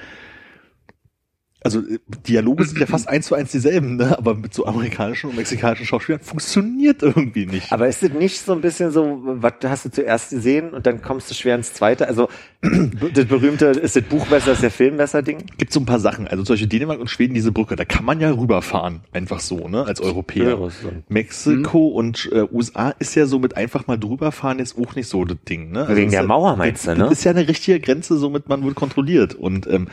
Also 1.64 1.80
äh, 1.80 2.00
Dialoge 2.28 2.66
sind 2.66 2.80
ja 2.80 2.86
fast 2.86 3.08
eins 3.08 3.28
zu 3.28 3.36
eins 3.36 3.52
dieselben, 3.52 3.96
ne? 3.96 4.18
aber 4.18 4.36
mit 4.36 4.54
so 4.54 4.66
amerikanischen 4.66 5.30
und 5.30 5.38
mexikanischen 5.38 5.86
Schauspielern 5.86 6.22
funktioniert 6.22 7.02
irgendwie 7.02 7.46
nicht. 7.46 7.72
Aber 7.72 7.88
ist 7.88 8.04
es 8.04 8.12
nicht 8.14 8.40
so 8.40 8.54
ein 8.54 8.62
bisschen 8.62 8.92
so, 8.92 9.20
was 9.24 9.54
hast 9.64 9.86
du 9.86 9.92
zuerst 9.92 10.32
gesehen 10.32 10.72
und 10.72 10.86
dann 10.86 11.02
kommst 11.02 11.30
du 11.30 11.34
schwer 11.34 11.56
ins 11.56 11.74
zweite? 11.74 12.08
Also 12.08 12.30
das 12.62 13.26
berühmte, 13.26 13.68
ist 13.68 13.96
das 13.96 14.04
Buch 14.04 14.28
besser, 14.28 14.54
ist 14.54 14.64
der 14.64 14.72
Film 14.72 14.98
besser 14.98 15.22
Ding? 15.22 15.44
gibt 15.58 15.72
so 15.72 15.80
ein 15.80 15.86
paar 15.86 16.00
Sachen, 16.00 16.28
also 16.28 16.44
solche 16.44 16.68
Dänemark 16.68 17.00
und 17.00 17.10
Schweden, 17.10 17.34
diese 17.34 17.52
Brücke, 17.52 17.76
da 17.76 17.86
kann 17.86 18.06
man 18.06 18.20
ja 18.20 18.32
rüberfahren, 18.32 19.02
einfach 19.14 19.40
so, 19.40 19.68
ne, 19.68 19.86
als 19.86 20.02
Europäer. 20.02 20.60
Ja. 20.60 20.70
Mexiko 21.08 21.88
und 21.88 22.30
äh, 22.32 22.46
USA 22.52 22.90
ist 23.00 23.16
ja 23.16 23.26
so 23.26 23.40
mit 23.40 23.56
einfach 23.56 23.88
mal 23.88 23.98
drüberfahren 23.98 24.60
jetzt 24.60 24.78
auch 24.78 24.96
nicht 24.96 25.08
so 25.08 25.24
das 25.26 25.38
Ding, 25.48 25.72
ne? 25.72 25.88
Wegen 25.90 26.08
ist 26.08 26.14
der 26.14 26.24
Mauer 26.24 26.56
meinst 26.58 26.86
du, 26.86 26.92
das 26.92 26.98
ne? 26.98 27.08
ist 27.12 27.24
ja 27.24 27.32
eine 27.32 27.48
richtige 27.48 27.80
Grenze, 27.80 28.18
somit 28.18 28.50
man 28.50 28.64
wird 28.64 28.76
kontrolliert 28.76 29.36
und 29.36 29.68
ähm, 29.68 29.88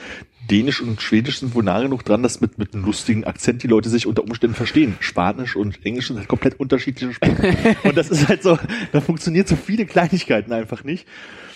Dänisch 0.50 0.80
und 0.80 1.00
Schwedisch 1.00 1.40
sind 1.40 1.54
wohl 1.54 1.62
nah 1.62 1.80
genug 1.80 2.04
dran, 2.04 2.22
dass 2.22 2.40
mit, 2.40 2.58
mit 2.58 2.74
einem 2.74 2.84
lustigen 2.84 3.24
Akzent 3.24 3.62
die 3.62 3.68
Leute 3.68 3.88
sich 3.88 4.06
unter 4.06 4.24
Umständen 4.24 4.56
verstehen. 4.56 4.96
Spanisch 5.00 5.54
und 5.54 5.84
Englisch 5.86 6.08
sind 6.08 6.18
halt 6.18 6.28
komplett 6.28 6.58
unterschiedliche 6.58 7.12
Sprachen. 7.12 7.76
und 7.84 7.96
das 7.96 8.10
ist 8.10 8.28
halt 8.28 8.42
so, 8.42 8.58
da 8.92 9.00
funktioniert 9.00 9.48
so 9.48 9.56
viele 9.56 9.86
Kleinigkeiten 9.86 10.52
einfach 10.52 10.82
nicht. 10.82 11.06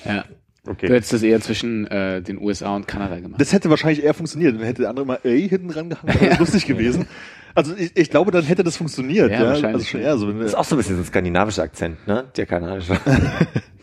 Ja. 0.04 0.24
Okay. 0.66 0.86
Du 0.86 0.94
hättest 0.94 1.12
das 1.12 1.22
eher 1.22 1.40
zwischen 1.40 1.86
äh, 1.88 2.22
den 2.22 2.40
USA 2.40 2.74
und 2.74 2.88
Kanada 2.88 3.20
gemacht. 3.20 3.38
Das 3.38 3.52
hätte 3.52 3.68
wahrscheinlich 3.68 4.02
eher 4.02 4.14
funktioniert. 4.14 4.54
Dann 4.54 4.62
hätte 4.62 4.82
der 4.82 4.90
andere 4.90 5.04
mal 5.04 5.18
A 5.22 5.28
hinten 5.28 5.68
dran 5.68 5.90
gehangen, 5.90 6.14
wäre 6.14 6.28
das 6.30 6.38
lustig 6.38 6.66
gewesen. 6.66 7.06
Also 7.54 7.76
ich, 7.76 7.94
ich 7.96 8.10
glaube, 8.10 8.30
dann 8.30 8.44
hätte 8.44 8.64
das 8.64 8.76
funktioniert. 8.76 9.30
Ja, 9.30 9.42
Ja, 9.42 9.46
wahrscheinlich, 9.48 9.74
Also 9.74 9.86
schon 9.86 10.00
eher 10.00 10.16
so. 10.16 10.28
Wenn 10.28 10.38
Das 10.38 10.48
ist 10.48 10.54
auch 10.54 10.64
so 10.64 10.76
ein 10.76 10.78
bisschen 10.78 10.96
so 10.96 11.02
ein 11.02 11.06
skandinavischer 11.06 11.62
Akzent, 11.62 12.06
ne? 12.06 12.24
Der 12.36 12.46
kanadische. 12.46 12.98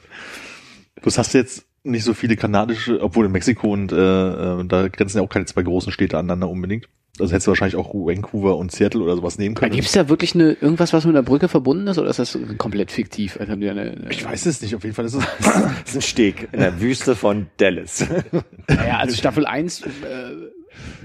bloß 1.02 1.18
hast 1.18 1.34
du 1.34 1.38
jetzt 1.38 1.66
nicht 1.84 2.04
so 2.04 2.14
viele 2.14 2.36
kanadische, 2.36 3.02
obwohl 3.02 3.26
in 3.26 3.32
Mexiko 3.32 3.72
und 3.72 3.92
äh, 3.92 3.96
äh, 3.96 4.66
da 4.66 4.88
grenzen 4.88 5.18
ja 5.18 5.24
auch 5.24 5.30
keine 5.30 5.46
zwei 5.46 5.64
großen 5.64 5.92
Städte 5.92 6.18
aneinander 6.18 6.50
unbedingt. 6.50 6.88
Also 7.20 7.34
hättest 7.34 7.48
du 7.48 7.52
wahrscheinlich 7.52 7.76
auch 7.76 7.94
Vancouver 7.94 8.58
und 8.58 8.72
Seattle 8.72 9.02
oder 9.02 9.16
sowas 9.16 9.38
nehmen 9.38 9.54
können. 9.54 9.74
Gibt 9.74 9.88
es 9.88 9.92
da 9.92 10.08
wirklich 10.08 10.34
eine, 10.34 10.54
irgendwas, 10.54 10.94
was 10.94 11.06
mit 11.06 11.14
einer 11.14 11.24
Brücke 11.24 11.50
verbunden 11.50 11.88
ist, 11.88 11.98
oder 11.98 12.10
ist 12.10 12.20
das 12.20 12.38
komplett 12.58 12.90
fiktiv? 12.90 13.38
Also 13.38 13.52
haben 13.52 13.60
die 13.60 13.70
eine, 13.70 13.82
eine, 13.82 14.10
ich 14.10 14.24
weiß 14.24 14.46
es 14.46 14.62
nicht. 14.62 14.76
Auf 14.76 14.84
jeden 14.84 14.96
Fall 14.96 15.06
ist 15.06 15.16
es. 15.16 15.26
Das 15.42 15.90
ist 15.90 15.96
ein 15.96 16.02
Steg 16.02 16.48
in 16.52 16.60
der 16.60 16.80
Wüste 16.80 17.16
von 17.16 17.48
Dallas. 17.58 18.08
naja, 18.68 18.98
also 18.98 19.16
Staffel 19.16 19.46
1 19.46 19.82
äh, 19.82 19.88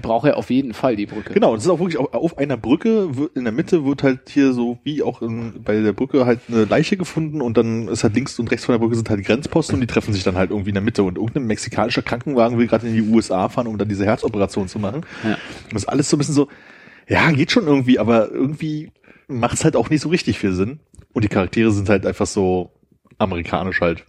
braucht 0.01 0.27
er 0.27 0.37
auf 0.37 0.49
jeden 0.49 0.73
Fall 0.73 0.95
die 0.95 1.05
Brücke. 1.05 1.33
Genau, 1.33 1.51
und 1.51 1.57
es 1.57 1.65
ist 1.65 1.69
auch 1.69 1.79
wirklich 1.79 1.97
auf, 1.97 2.13
auf 2.13 2.37
einer 2.37 2.57
Brücke, 2.57 3.09
in 3.35 3.43
der 3.43 3.53
Mitte 3.53 3.85
wird 3.85 4.03
halt 4.03 4.29
hier 4.29 4.53
so 4.53 4.79
wie 4.83 5.03
auch 5.03 5.21
in, 5.21 5.63
bei 5.63 5.79
der 5.81 5.93
Brücke 5.93 6.25
halt 6.25 6.39
eine 6.47 6.65
Leiche 6.65 6.97
gefunden 6.97 7.41
und 7.41 7.57
dann 7.57 7.87
ist 7.87 8.03
halt 8.03 8.15
links 8.15 8.37
und 8.39 8.49
rechts 8.51 8.65
von 8.65 8.73
der 8.73 8.79
Brücke 8.79 8.95
sind 8.95 9.09
halt 9.09 9.23
Grenzposten 9.25 9.75
und 9.75 9.81
die 9.81 9.87
treffen 9.87 10.13
sich 10.13 10.23
dann 10.23 10.35
halt 10.35 10.51
irgendwie 10.51 10.69
in 10.69 10.75
der 10.75 10.83
Mitte 10.83 11.03
und 11.03 11.17
irgendein 11.17 11.45
mexikanischer 11.45 12.01
Krankenwagen 12.01 12.57
will 12.57 12.67
gerade 12.67 12.87
in 12.87 12.93
die 12.93 13.01
USA 13.01 13.49
fahren, 13.49 13.67
um 13.67 13.77
dann 13.77 13.89
diese 13.89 14.05
Herzoperation 14.05 14.67
zu 14.67 14.79
machen. 14.79 15.05
Ja. 15.23 15.31
Und 15.31 15.73
das 15.73 15.83
ist 15.83 15.89
alles 15.89 16.09
so 16.09 16.15
ein 16.15 16.19
bisschen 16.19 16.35
so, 16.35 16.47
ja, 17.07 17.31
geht 17.31 17.51
schon 17.51 17.67
irgendwie, 17.67 17.99
aber 17.99 18.31
irgendwie 18.31 18.91
macht's 19.27 19.63
halt 19.63 19.75
auch 19.75 19.89
nicht 19.89 20.01
so 20.01 20.09
richtig 20.09 20.39
viel 20.39 20.53
Sinn. 20.53 20.79
Und 21.13 21.23
die 21.23 21.29
Charaktere 21.29 21.71
sind 21.71 21.89
halt 21.89 22.05
einfach 22.05 22.27
so 22.27 22.71
amerikanisch 23.17 23.81
halt. 23.81 24.05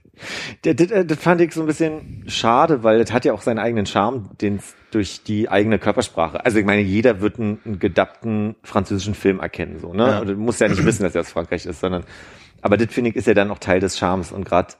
Das, 0.62 0.76
das, 0.76 1.06
das 1.06 1.18
fand 1.18 1.40
ich 1.40 1.52
so 1.52 1.62
ein 1.62 1.66
bisschen 1.66 2.24
schade, 2.28 2.82
weil 2.82 2.98
das 2.98 3.12
hat 3.12 3.24
ja 3.24 3.32
auch 3.32 3.42
seinen 3.42 3.58
eigenen 3.58 3.86
Charme, 3.86 4.30
den 4.40 4.60
durch 4.90 5.22
die 5.22 5.48
eigene 5.48 5.78
Körpersprache. 5.78 6.44
Also 6.44 6.58
ich 6.58 6.64
meine, 6.64 6.82
jeder 6.82 7.20
wird 7.20 7.38
einen, 7.38 7.60
einen 7.64 7.78
gedappten 7.78 8.56
französischen 8.62 9.14
Film 9.14 9.40
erkennen, 9.40 9.78
so, 9.78 9.92
ne? 9.92 10.06
Ja. 10.06 10.20
Und 10.20 10.28
du 10.28 10.34
musst 10.34 10.60
ja 10.60 10.68
nicht 10.68 10.84
wissen, 10.84 11.02
dass 11.02 11.14
er 11.14 11.22
aus 11.22 11.30
Frankreich 11.30 11.66
ist, 11.66 11.80
sondern, 11.80 12.04
aber 12.62 12.76
das 12.76 12.92
finde 12.92 13.10
ich 13.10 13.16
ist 13.16 13.26
ja 13.26 13.34
dann 13.34 13.50
auch 13.50 13.58
Teil 13.58 13.80
des 13.80 13.98
Charmes 13.98 14.32
und 14.32 14.44
gerade, 14.44 14.74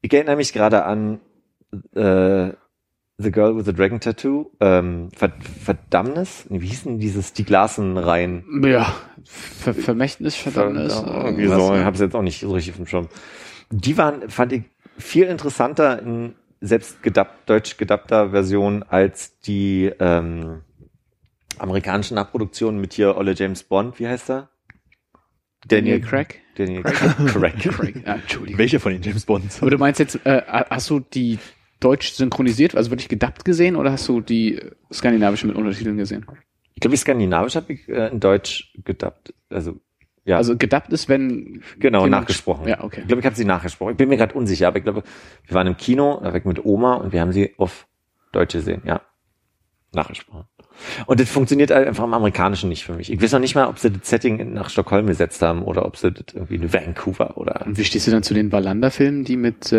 ich 0.00 0.12
erinnere 0.12 0.36
mich 0.36 0.52
gerade 0.52 0.84
an 0.84 1.20
äh, 1.94 2.52
The 3.18 3.30
Girl 3.30 3.56
with 3.56 3.64
the 3.64 3.72
Dragon 3.72 3.98
Tattoo, 3.98 4.50
ähm, 4.60 5.08
Ver 5.16 5.32
Verdammnis, 5.64 6.46
wie 6.50 6.66
hieß 6.66 6.84
denn 6.84 6.98
dieses, 6.98 7.32
die 7.32 7.44
Glasenreihen? 7.44 8.62
Ja, 8.62 8.94
Ver 9.24 9.72
Vermächtnis, 9.72 10.36
Verdammnis. 10.36 11.02
Irgendwie 11.02 11.44
irgendwas, 11.44 11.66
so, 11.66 11.74
ich 11.74 11.86
es 11.86 12.00
jetzt 12.00 12.14
auch 12.14 12.22
nicht 12.22 12.40
so 12.40 12.52
richtig 12.52 12.72
auf 12.72 12.76
dem 12.76 12.86
Schirm. 12.86 13.08
Die 13.70 13.96
waren, 13.98 14.30
fand 14.30 14.52
ich, 14.52 14.62
viel 14.98 15.24
interessanter 15.24 16.00
in 16.00 16.34
selbst 16.60 17.02
gedubbt, 17.02 17.48
deutsch 17.48 17.76
gedubbter 17.76 18.30
Version 18.30 18.82
als 18.82 19.38
die 19.40 19.92
ähm, 20.00 20.62
amerikanischen 21.58 22.14
Nachproduktionen 22.14 22.80
mit 22.80 22.94
hier 22.94 23.16
Olle 23.16 23.34
James 23.34 23.62
Bond, 23.62 23.98
wie 23.98 24.08
heißt 24.08 24.30
er? 24.30 24.48
Daniel 25.66 26.00
Craig? 26.00 26.40
Daniel 26.56 26.82
Craig. 26.82 27.58
Craig, 27.58 28.02
ja, 28.06 28.14
Entschuldigung. 28.14 28.58
Welcher 28.58 28.80
von 28.80 28.92
den 28.92 29.02
James 29.02 29.26
Bonds? 29.26 29.60
Aber 29.60 29.70
du 29.70 29.78
meinst 29.78 30.00
jetzt, 30.00 30.24
äh, 30.24 30.42
hast 30.46 30.88
du 30.90 31.00
die 31.00 31.38
deutsch 31.80 32.12
synchronisiert, 32.12 32.74
also 32.74 32.90
wirklich 32.90 33.08
gedubbt 33.08 33.44
gesehen, 33.44 33.76
oder 33.76 33.92
hast 33.92 34.08
du 34.08 34.20
die 34.20 34.60
skandinavische 34.92 35.46
mit 35.46 35.56
Untertiteln 35.56 35.96
gesehen? 35.96 36.24
Ich 36.74 36.80
glaube, 36.80 36.92
die 36.94 36.98
skandinavisch 36.98 37.56
habe 37.56 37.72
ich 37.72 37.88
äh, 37.88 38.08
in 38.08 38.20
Deutsch 38.20 38.72
gedubbt. 38.84 39.34
Also 39.50 39.80
ja, 40.26 40.38
Also 40.38 40.56
gedubbt 40.56 40.92
ist, 40.92 41.08
wenn 41.08 41.62
genau, 41.78 42.06
nachgesprochen. 42.06 42.66
Ja, 42.66 42.82
okay. 42.82 43.00
Ich 43.02 43.06
glaube, 43.06 43.20
ich 43.20 43.26
habe 43.26 43.36
sie 43.36 43.44
nachgesprochen. 43.44 43.92
Ich 43.92 43.96
bin 43.96 44.08
mir 44.08 44.16
gerade 44.16 44.34
unsicher, 44.34 44.66
aber 44.66 44.78
ich 44.78 44.82
glaube, 44.82 45.04
wir 45.46 45.54
waren 45.54 45.68
im 45.68 45.76
Kino, 45.76 46.20
da 46.20 46.34
ich 46.34 46.44
mit 46.44 46.64
Oma 46.64 46.94
und 46.94 47.12
wir 47.12 47.20
haben 47.20 47.32
sie 47.32 47.54
auf 47.58 47.86
Deutsch 48.32 48.54
gesehen, 48.54 48.82
ja. 48.84 49.00
Nachgesprochen. 49.92 50.44
Und 51.06 51.20
das 51.20 51.30
funktioniert 51.30 51.70
halt 51.70 51.86
einfach 51.86 52.04
im 52.04 52.12
Amerikanischen 52.12 52.68
nicht 52.68 52.84
für 52.84 52.92
mich. 52.92 53.10
Ich 53.10 53.22
weiß 53.22 53.32
noch 53.32 53.38
nicht 53.38 53.54
mal, 53.54 53.68
ob 53.68 53.78
sie 53.78 53.90
das 53.90 54.10
Setting 54.10 54.52
nach 54.52 54.68
Stockholm 54.68 55.06
gesetzt 55.06 55.40
haben 55.42 55.62
oder 55.62 55.86
ob 55.86 55.96
sie 55.96 56.10
das 56.10 56.34
irgendwie 56.34 56.56
in 56.56 56.72
Vancouver 56.72 57.38
oder. 57.38 57.64
Und 57.64 57.78
wie 57.78 57.84
stehst 57.84 58.08
du 58.08 58.10
dann 58.10 58.24
zu 58.24 58.34
den 58.34 58.50
Wallander-Filmen, 58.50 59.24
die 59.24 59.36
mit, 59.36 59.72
äh, 59.72 59.76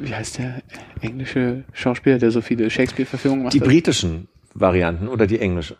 wie 0.00 0.14
heißt 0.14 0.38
der 0.38 0.62
englische 1.00 1.64
Schauspieler, 1.72 2.18
der 2.18 2.30
so 2.30 2.42
viele 2.42 2.68
Shakespeare-Verfilmungen 2.68 3.44
macht? 3.44 3.54
Die 3.54 3.60
britischen 3.60 4.28
Varianten 4.54 5.08
oder 5.08 5.26
die 5.26 5.40
englische? 5.40 5.76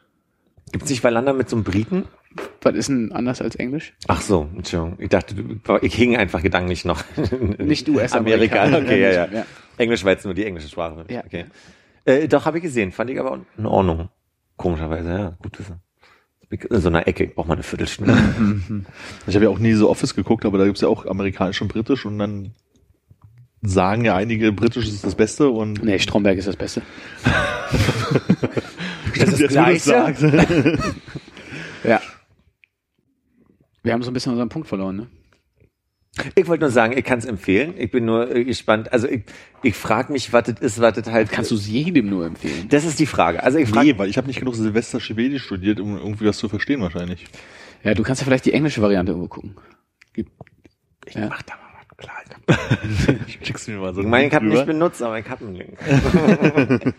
Gibt 0.72 0.84
es 0.84 0.90
nicht 0.90 1.02
Wallander 1.04 1.32
mit 1.32 1.48
so 1.48 1.56
einem 1.56 1.64
Briten? 1.64 2.04
Was 2.62 2.74
ist 2.74 2.88
denn 2.88 3.12
anders 3.12 3.40
als 3.40 3.56
Englisch? 3.56 3.94
Ach 4.06 4.20
so, 4.20 4.48
Entschuldigung. 4.54 4.98
Ich 5.00 5.08
dachte, 5.08 5.34
du- 5.34 5.78
ich 5.82 5.94
hing 5.94 6.16
einfach 6.16 6.42
gedanklich 6.42 6.84
noch. 6.84 7.02
Nicht 7.58 7.88
US-Amerikaner. 7.88 8.76
Amerika. 8.78 8.92
Okay, 8.92 9.00
ja, 9.02 9.10
ja, 9.12 9.28
Ja. 9.32 9.46
Englisch 9.78 10.04
war 10.04 10.12
jetzt 10.12 10.24
nur 10.24 10.34
die 10.34 10.44
englische 10.44 10.68
Sprache. 10.68 11.04
Ja. 11.08 11.22
Okay. 11.24 11.46
Äh, 12.04 12.28
doch, 12.28 12.44
habe 12.46 12.58
ich 12.58 12.62
gesehen. 12.64 12.92
Fand 12.92 13.10
ich 13.10 13.18
aber 13.18 13.40
in 13.56 13.66
Ordnung. 13.66 14.08
Komischerweise, 14.56 15.08
ja. 15.10 15.36
Gut 15.42 15.58
wissen. 15.58 15.80
In 16.50 16.80
so 16.80 16.88
einer 16.88 17.06
Ecke 17.06 17.26
braucht 17.28 17.48
man 17.48 17.56
eine 17.58 17.62
Viertelstunde. 17.62 18.16
Ich 19.26 19.34
habe 19.34 19.44
ja 19.44 19.50
auch 19.50 19.58
nie 19.58 19.72
so 19.74 19.90
Office 19.90 20.14
geguckt, 20.14 20.44
aber 20.46 20.58
da 20.58 20.64
gibt's 20.64 20.80
ja 20.80 20.88
auch 20.88 21.04
amerikanisch 21.06 21.60
und 21.62 21.68
britisch 21.68 22.06
und 22.06 22.18
dann 22.18 22.52
sagen 23.60 24.04
ja 24.04 24.14
einige, 24.16 24.52
britisch 24.52 24.86
ist 24.88 25.04
das 25.04 25.14
Beste 25.14 25.48
und 25.50 25.82
Nee, 25.84 25.98
Stromberg 25.98 26.38
ist 26.38 26.48
das 26.48 26.56
Beste. 26.56 26.80
das 29.18 29.28
ist 29.30 29.42
das 29.42 29.48
Gleiche? 29.48 30.78
Ja. 31.84 32.00
Wir 33.82 33.92
haben 33.92 34.02
so 34.02 34.10
ein 34.10 34.14
bisschen 34.14 34.32
unseren 34.32 34.48
Punkt 34.48 34.68
verloren, 34.68 34.96
ne? 34.96 35.06
Ich 36.34 36.48
wollte 36.48 36.62
nur 36.62 36.70
sagen, 36.70 36.98
ich 36.98 37.04
kann 37.04 37.20
es 37.20 37.24
empfehlen. 37.24 37.74
Ich 37.78 37.92
bin 37.92 38.04
nur 38.04 38.34
äh, 38.34 38.44
gespannt. 38.44 38.92
Also 38.92 39.08
ich, 39.08 39.22
ich 39.62 39.76
frage 39.76 40.12
mich, 40.12 40.32
was 40.32 40.44
das 40.44 40.60
ist, 40.60 40.80
was 40.80 40.94
das 40.94 41.08
halt. 41.08 41.30
Kannst 41.30 41.52
du 41.52 41.54
es 41.54 41.68
jedem 41.68 42.08
nur 42.10 42.26
empfehlen? 42.26 42.68
Das 42.68 42.84
ist 42.84 42.98
die 42.98 43.06
Frage. 43.06 43.42
Also 43.42 43.58
ich 43.58 43.68
frage. 43.68 43.86
Nee, 43.86 43.98
weil 43.98 44.08
ich 44.08 44.16
habe 44.16 44.26
nicht 44.26 44.40
genug 44.40 44.56
Silvester 44.56 44.98
Schwedisch 44.98 45.44
studiert, 45.44 45.78
um 45.78 45.96
irgendwie 45.96 46.26
was 46.26 46.38
zu 46.38 46.48
verstehen 46.48 46.80
wahrscheinlich. 46.80 47.24
Ja, 47.84 47.94
du 47.94 48.02
kannst 48.02 48.20
ja 48.20 48.24
vielleicht 48.24 48.46
die 48.46 48.52
englische 48.52 48.82
Variante 48.82 49.12
irgendwo 49.12 49.28
gucken. 49.28 49.54
Ich 51.06 51.14
ja. 51.14 51.28
mach 51.28 51.42
da 51.42 51.54
mal 51.54 51.70
was 51.78 51.96
klar. 51.96 52.16
Ich 53.28 53.38
schick's 53.46 53.68
mir 53.68 53.78
mal 53.78 53.94
so. 53.94 54.00
Ich 54.00 54.06
meine, 54.06 54.26
ich 54.26 54.34
habe 54.34 54.46
nicht 54.46 54.66
benutzt, 54.66 55.00
aber 55.02 55.20
ich 55.20 55.28
habe 55.28 55.46
einen 55.46 55.54
Link. 55.54 55.78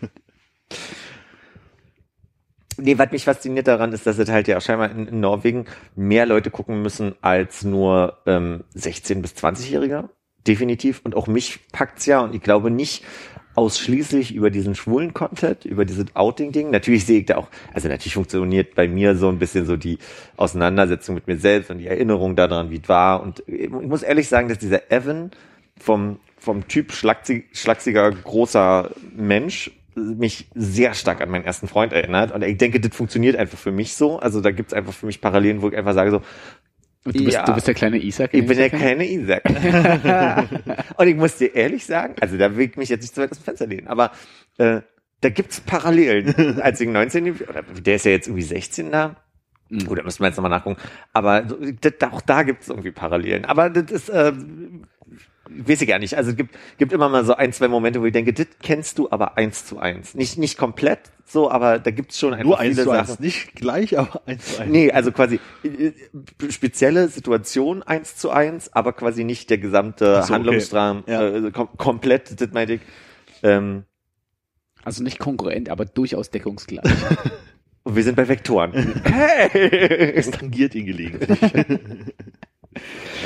nee, 2.81 2.97
was 2.97 3.11
mich 3.11 3.25
fasziniert 3.25 3.67
daran 3.67 3.93
ist, 3.93 4.05
dass 4.05 4.17
es 4.17 4.29
halt 4.29 4.47
ja 4.47 4.59
scheinbar 4.61 4.91
in, 4.91 5.07
in 5.07 5.19
Norwegen 5.19 5.65
mehr 5.95 6.25
Leute 6.25 6.51
gucken 6.51 6.81
müssen 6.81 7.15
als 7.21 7.63
nur 7.63 8.17
ähm, 8.25 8.63
16- 8.75 9.21
bis 9.21 9.33
20-Jährige. 9.33 10.09
Definitiv. 10.47 11.01
Und 11.03 11.15
auch 11.15 11.27
mich 11.27 11.59
packt's 11.71 12.05
ja 12.05 12.21
und 12.21 12.33
ich 12.33 12.41
glaube 12.41 12.71
nicht 12.71 13.03
ausschließlich 13.55 14.33
über 14.33 14.51
diesen 14.51 14.73
schwulen 14.73 15.13
Content, 15.13 15.65
über 15.65 15.83
dieses 15.83 16.15
Outing-Ding. 16.15 16.69
Natürlich 16.69 17.05
sehe 17.05 17.19
ich 17.19 17.25
da 17.25 17.37
auch, 17.37 17.49
also 17.73 17.89
natürlich 17.89 18.13
funktioniert 18.13 18.73
bei 18.73 18.87
mir 18.87 19.15
so 19.15 19.27
ein 19.27 19.37
bisschen 19.37 19.65
so 19.65 19.75
die 19.75 19.97
Auseinandersetzung 20.37 21.15
mit 21.15 21.27
mir 21.27 21.37
selbst 21.37 21.69
und 21.69 21.79
die 21.79 21.87
Erinnerung 21.87 22.37
daran, 22.37 22.69
wie 22.69 22.79
es 22.81 22.87
war. 22.87 23.21
Und 23.21 23.43
ich 23.47 23.69
muss 23.69 24.01
ehrlich 24.01 24.29
sagen, 24.29 24.47
dass 24.47 24.59
dieser 24.59 24.91
Evan 24.91 25.31
vom, 25.77 26.19
vom 26.37 26.67
Typ 26.69 26.93
schlachzig, 26.93 27.47
schlachsiger, 27.51 28.11
großer 28.11 28.91
Mensch 29.13 29.71
mich 29.95 30.49
sehr 30.55 30.93
stark 30.93 31.21
an 31.21 31.29
meinen 31.29 31.45
ersten 31.45 31.67
Freund 31.67 31.93
erinnert. 31.93 32.31
Und 32.31 32.43
ich 32.43 32.57
denke, 32.57 32.79
das 32.79 32.95
funktioniert 32.95 33.35
einfach 33.35 33.57
für 33.57 33.71
mich 33.71 33.93
so. 33.95 34.19
Also 34.19 34.41
da 34.41 34.51
gibt's 34.51 34.73
einfach 34.73 34.93
für 34.93 35.05
mich 35.05 35.21
Parallelen, 35.21 35.61
wo 35.61 35.69
ich 35.69 35.75
einfach 35.77 35.93
sage 35.93 36.11
so, 36.11 36.21
Du 37.05 37.13
bist, 37.13 37.31
Ja. 37.33 37.45
du 37.45 37.53
bist 37.53 37.65
der 37.65 37.73
kleine 37.75 37.97
Isaac. 37.97 38.33
ich 38.33 38.45
bin 38.45 38.57
der 38.57 38.69
kleine 38.69 39.09
Isaac. 39.09 39.43
und 40.97 41.07
ich 41.07 41.15
muss 41.15 41.37
dir 41.37 41.55
ehrlich 41.55 41.85
sagen, 41.85 42.15
also 42.19 42.37
da 42.37 42.55
will 42.57 42.69
ich 42.69 42.75
mich 42.75 42.89
jetzt 42.89 43.01
nicht 43.03 43.15
zu 43.15 43.21
weit 43.21 43.31
aus 43.31 43.37
dem 43.39 43.43
Fenster 43.45 43.67
lehnen, 43.67 43.87
aber 43.87 44.11
äh, 44.57 44.81
da 45.21 45.29
gibt's 45.29 45.61
Parallelen. 45.61 46.59
Als 46.61 46.81
ich 46.81 46.89
19, 46.89 47.35
oder 47.47 47.63
der 47.63 47.95
ist 47.95 48.05
ja 48.05 48.11
jetzt 48.11 48.27
irgendwie 48.27 48.43
16 48.43 48.91
da, 48.91 49.15
Mhm. 49.71 49.85
Gut, 49.85 49.99
da 49.99 50.03
müssen 50.03 50.21
wir 50.21 50.27
jetzt 50.27 50.37
nochmal 50.37 50.49
nachgucken. 50.49 50.81
Aber 51.13 51.41
das, 51.43 51.93
auch 52.11 52.21
da 52.21 52.41
gibt 52.41 52.63
es 52.63 52.69
irgendwie 52.69 52.89
Parallelen. 52.89 53.45
Aber 53.45 53.69
das 53.69 53.91
ist, 53.91 54.09
äh, 54.09 54.33
weiß 55.49 55.81
ich 55.81 55.87
gar 55.87 55.99
nicht. 55.99 56.15
Also 56.15 56.31
es 56.31 56.37
gibt, 56.37 56.55
gibt 56.77 56.93
immer 56.93 57.09
mal 57.09 57.25
so 57.25 57.33
ein, 57.35 57.51
zwei 57.53 57.67
Momente, 57.67 58.01
wo 58.01 58.05
ich 58.05 58.13
denke, 58.13 58.33
das 58.33 58.47
kennst 58.61 58.97
du 58.99 59.09
aber 59.11 59.37
eins 59.37 59.65
zu 59.65 59.79
eins. 59.79 60.13
Nicht, 60.15 60.37
nicht 60.37 60.57
komplett 60.57 60.99
so, 61.25 61.49
aber 61.51 61.79
da 61.79 61.91
gibt's 61.91 62.17
schon 62.19 62.33
einfach 62.33 62.45
Nur 62.45 62.59
eins 62.59 62.75
viele 62.75 62.83
zu 62.85 62.89
Sachen. 62.91 63.09
eins, 63.11 63.19
nicht 63.19 63.55
gleich, 63.55 63.97
aber 63.97 64.21
eins 64.25 64.55
zu 64.55 64.61
eins. 64.61 64.71
Nee, 64.71 64.91
also 64.91 65.11
quasi 65.11 65.39
äh, 65.63 65.91
spezielle 66.49 67.07
Situation 67.09 67.83
eins 67.83 68.15
zu 68.15 68.29
eins, 68.31 68.73
aber 68.73 68.93
quasi 68.93 69.23
nicht 69.23 69.49
der 69.49 69.57
gesamte 69.59 70.17
Ach 70.19 70.23
so, 70.23 70.33
okay. 70.33 70.33
Handlungsrahmen 70.33 71.03
Ja. 71.07 71.27
äh, 71.27 71.51
kom 71.51 71.69
komplett, 71.77 72.39
das 72.41 72.51
meinte 72.51 72.73
ich. 72.75 72.81
Ähm, 73.43 73.83
Also 74.83 75.03
nicht 75.03 75.19
konkurrent, 75.19 75.69
aber 75.69 75.85
durchaus 75.85 76.29
deckungsgleich. 76.31 76.85
und 77.83 77.95
wir 77.95 78.03
sind 78.03 78.15
bei 78.15 78.27
Vektoren. 78.27 78.73
hey! 79.03 80.13
Es 80.15 80.31
tangiert 80.31 80.73
ihn 80.75 80.85
gelegentlich. 80.85 81.39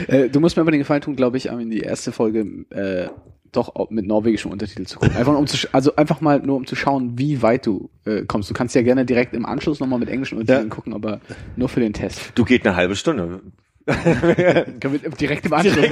äh, 0.07 0.29
du 0.29 0.39
musst 0.39 0.55
mir 0.55 0.61
aber 0.61 0.71
den 0.71 0.79
Gefallen 0.79 1.01
tun, 1.01 1.15
glaube 1.15 1.37
ich, 1.37 1.47
in 1.47 1.69
die 1.69 1.81
erste 1.81 2.11
Folge 2.11 2.41
äh, 2.69 3.07
doch 3.51 3.89
mit 3.91 4.07
norwegischem 4.07 4.51
Untertitel 4.51 4.85
zu 4.85 4.99
gucken. 4.99 5.15
Einfach 5.15 5.37
um 5.37 5.45
zu, 5.47 5.67
also 5.73 5.95
einfach 5.95 6.21
mal 6.21 6.39
nur 6.39 6.57
um 6.57 6.65
zu 6.65 6.75
schauen, 6.75 7.17
wie 7.19 7.41
weit 7.41 7.65
du 7.67 7.89
äh, 8.05 8.23
kommst. 8.25 8.49
Du 8.49 8.53
kannst 8.53 8.73
ja 8.75 8.81
gerne 8.81 9.05
direkt 9.05 9.33
im 9.33 9.45
Anschluss 9.45 9.79
nochmal 9.79 9.99
mit 9.99 10.09
englischen 10.09 10.37
Untertiteln 10.39 10.69
Ja. 10.69 10.75
gucken, 10.75 10.93
aber 10.93 11.19
nur 11.55 11.69
für 11.69 11.79
den 11.79 11.93
Test. 11.93 12.31
Du 12.35 12.45
geht 12.45 12.65
eine 12.65 12.75
halbe 12.75 12.95
Stunde. 12.95 13.41
Können 13.85 15.01
wir 15.01 15.09
direkt 15.11 15.45
im 15.45 15.53
Anschluss. 15.53 15.85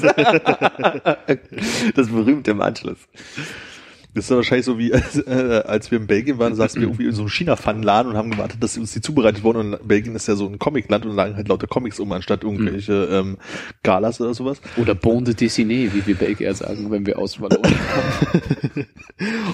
Das 1.94 2.08
berühmte 2.08 2.52
im 2.52 2.60
Anschluss. 2.60 2.98
Das 4.16 4.24
ist 4.24 4.30
ja 4.30 4.36
wahrscheinlich 4.36 4.64
so 4.64 4.78
wie, 4.78 4.92
als, 4.94 5.18
äh, 5.18 5.62
als 5.66 5.90
wir 5.90 5.98
in 5.98 6.06
Belgien 6.06 6.38
waren, 6.38 6.54
saßen 6.54 6.80
wir 6.80 6.88
irgendwie 6.88 7.04
in 7.04 7.12
so 7.12 7.22
einem 7.22 7.28
China-Pfannenladen 7.28 8.12
und 8.12 8.16
haben 8.16 8.30
gewartet, 8.30 8.62
dass 8.62 8.78
uns 8.78 8.92
die 8.92 9.02
zubereitet 9.02 9.44
wurden. 9.44 9.74
Und 9.74 9.86
Belgien 9.86 10.16
ist 10.16 10.26
ja 10.26 10.36
so 10.36 10.48
ein 10.48 10.58
Comicland 10.58 11.04
und 11.04 11.14
lagen 11.14 11.36
halt 11.36 11.48
lauter 11.48 11.66
Comics 11.66 12.00
um, 12.00 12.10
anstatt 12.12 12.42
irgendwelche 12.42 13.08
ähm, 13.12 13.36
Galas 13.82 14.18
oder 14.18 14.32
sowas. 14.32 14.62
Oder 14.78 14.94
Bande 14.94 15.32
dessinée, 15.32 15.92
wie 15.92 16.06
wir 16.06 16.14
Belgier 16.14 16.54
sagen, 16.54 16.90
wenn 16.90 17.04
wir 17.04 17.18
aus 17.18 17.40
Wallonien 17.40 17.78
kommen. 17.92 18.86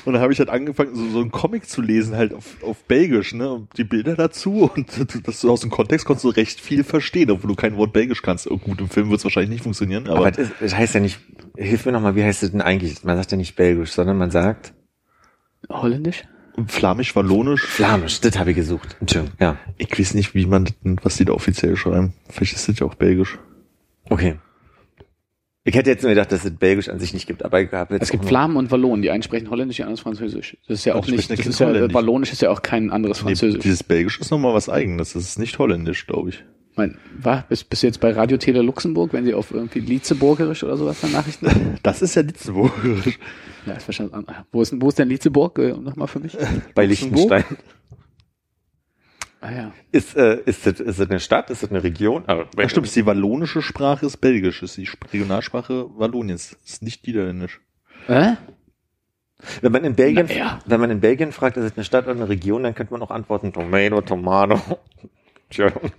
Und 0.04 0.14
dann 0.14 0.22
habe 0.22 0.32
ich 0.32 0.38
halt 0.40 0.48
angefangen, 0.48 0.94
so, 0.94 1.08
so 1.10 1.20
einen 1.20 1.30
Comic 1.30 1.68
zu 1.68 1.82
lesen, 1.82 2.16
halt 2.16 2.34
auf, 2.34 2.56
auf 2.62 2.84
Belgisch, 2.84 3.32
ne? 3.32 3.52
Und 3.52 3.68
die 3.76 3.84
Bilder 3.84 4.16
dazu 4.16 4.68
und 4.74 4.88
das 5.26 5.40
du 5.40 5.50
aus 5.50 5.60
dem 5.60 5.70
Kontext 5.70 6.04
konntest 6.04 6.24
du 6.24 6.30
recht 6.30 6.60
viel 6.60 6.82
verstehen, 6.82 7.30
obwohl 7.30 7.48
du 7.48 7.54
kein 7.54 7.76
Wort 7.76 7.92
Belgisch 7.92 8.22
kannst. 8.22 8.50
Oh, 8.50 8.58
gut, 8.58 8.80
im 8.80 8.88
Film 8.88 9.10
wird 9.10 9.18
es 9.18 9.24
wahrscheinlich 9.24 9.50
nicht 9.50 9.62
funktionieren, 9.62 10.08
aber, 10.08 10.18
Aber 10.18 10.30
das, 10.32 10.48
das 10.58 10.74
heißt 10.74 10.94
ja 10.94 11.00
nicht, 11.00 11.20
hilf 11.56 11.86
mir 11.86 11.92
nochmal, 11.92 12.16
wie 12.16 12.24
heißt 12.24 12.42
es 12.42 12.50
denn 12.50 12.60
eigentlich? 12.60 13.04
Man 13.04 13.16
sagt 13.16 13.30
ja 13.30 13.36
nicht 13.36 13.54
Belgisch, 13.54 13.92
sondern 13.92 14.18
man 14.18 14.32
sagt 14.32 14.51
Holländisch? 15.68 16.24
Flamisch, 16.66 17.16
Wallonisch. 17.16 17.64
Flamisch. 17.64 18.20
Das 18.20 18.38
habe 18.38 18.50
ich 18.50 18.56
gesucht. 18.56 18.96
Entschuldigung, 19.00 19.36
ja. 19.40 19.56
Ich 19.78 19.98
weiß 19.98 20.14
nicht, 20.14 20.34
wie 20.34 20.44
man, 20.46 20.68
was 21.02 21.16
die 21.16 21.24
da 21.24 21.32
offiziell 21.32 21.76
schreiben. 21.76 22.12
Vielleicht 22.28 22.54
ist 22.54 22.68
das 22.68 22.78
ja 22.78 22.86
auch 22.86 22.94
Belgisch. 22.94 23.38
Okay. 24.10 24.36
Ich 25.64 25.74
hätte 25.76 25.90
jetzt 25.90 26.02
nur 26.02 26.10
gedacht, 26.10 26.32
dass 26.32 26.44
es 26.44 26.50
Belgisch 26.56 26.88
an 26.88 26.98
sich 26.98 27.14
nicht 27.14 27.26
gibt, 27.26 27.44
aber 27.44 27.60
ich 27.62 27.70
habe 27.72 27.94
jetzt 27.94 28.02
Es 28.02 28.10
gibt 28.10 28.24
Flamen 28.24 28.56
und 28.56 28.70
Wallonen, 28.72 29.00
die 29.00 29.10
einen 29.10 29.22
sprechen 29.22 29.48
Holländisch, 29.48 29.76
die 29.76 29.84
anderen 29.84 30.02
Französisch. 30.02 30.56
Das 30.66 30.80
ist 30.80 30.84
ja 30.84 30.94
auch 30.96 31.06
nicht, 31.06 31.30
das 31.30 31.38
ist 31.38 31.60
ja. 31.60 31.94
Wallonisch 31.94 32.32
ist 32.32 32.42
ja 32.42 32.50
auch 32.50 32.62
kein 32.62 32.90
anderes 32.90 33.18
Nee, 33.18 33.28
Französisch. 33.28 33.62
dieses 33.62 33.84
Belgisch 33.84 34.18
ist 34.20 34.30
nochmal 34.32 34.54
was 34.54 34.68
eigenes. 34.68 35.12
Das 35.12 35.22
ist 35.22 35.38
nicht 35.38 35.58
holländisch, 35.58 36.06
glaube 36.06 36.30
ich. 36.30 36.44
Ich 36.72 36.78
mein, 36.78 36.96
war, 37.20 37.44
bist, 37.48 37.68
bist 37.68 37.82
du 37.82 37.86
jetzt 37.86 38.00
bei 38.00 38.12
Radio 38.12 38.38
Tele 38.38 38.62
Luxemburg, 38.62 39.12
wenn 39.12 39.24
sie 39.26 39.34
auf 39.34 39.50
irgendwie 39.50 39.80
Lietzeburgerisch 39.80 40.64
oder 40.64 40.76
sowas 40.78 41.00
dann 41.02 41.12
Nachrichten? 41.12 41.78
Das 41.82 42.00
ist 42.00 42.14
ja 42.14 42.22
Litzenburgisch. 42.22 43.18
ja, 43.66 43.74
ist 43.74 43.86
wahrscheinlich, 43.88 44.14
ah, 44.14 44.46
wo 44.52 44.62
ist, 44.62 44.72
denn- 44.72 44.80
wo 44.80 44.88
ist 44.88 44.98
denn 44.98 45.08
Lietzeburg? 45.08 45.58
Äh, 45.58 45.72
Nochmal 45.72 46.08
für 46.08 46.20
mich. 46.20 46.36
bei 46.74 46.86
Luxemburg? 46.86 47.30
Liechtenstein. 47.30 47.44
Ah 49.42 49.50
ja. 49.52 49.72
Ist, 49.90 50.16
äh, 50.16 50.38
ist, 50.46 50.66
das, 50.66 50.78
ist 50.80 50.98
das 51.00 51.10
eine 51.10 51.18
Stadt? 51.20 51.50
Ist 51.50 51.62
das 51.62 51.70
eine 51.70 51.82
Region? 51.82 52.22
Aber 52.26 52.46
Ja, 52.56 52.68
stimmt, 52.68 52.86
ist 52.86 52.94
die 52.96 53.04
wallonische 53.06 53.60
Sprache 53.60 54.06
ist 54.06 54.18
Belgisch, 54.18 54.62
ist 54.62 54.76
die 54.76 54.84
Sp- 54.86 55.10
Regionalsprache 55.12 55.86
Walloniens, 55.98 56.56
ist 56.64 56.82
nicht 56.82 57.06
Niederländisch. 57.06 57.60
Äh? 58.08 58.34
Wenn 59.60 59.72
man 59.72 59.82
in 59.84 59.96
Belgien, 59.96 60.28
ja. 60.28 60.60
wenn 60.66 60.80
man 60.80 60.90
in 60.90 61.00
Belgien 61.00 61.32
fragt, 61.32 61.56
ist 61.56 61.64
es 61.64 61.72
eine 61.76 61.84
Stadt 61.84 62.04
oder 62.06 62.14
eine 62.14 62.28
Region, 62.28 62.62
dann 62.62 62.74
könnte 62.76 62.92
man 62.92 63.02
auch 63.02 63.10
antworten, 63.10 63.52
Tomato, 63.52 64.00
Tomato. 64.00 64.60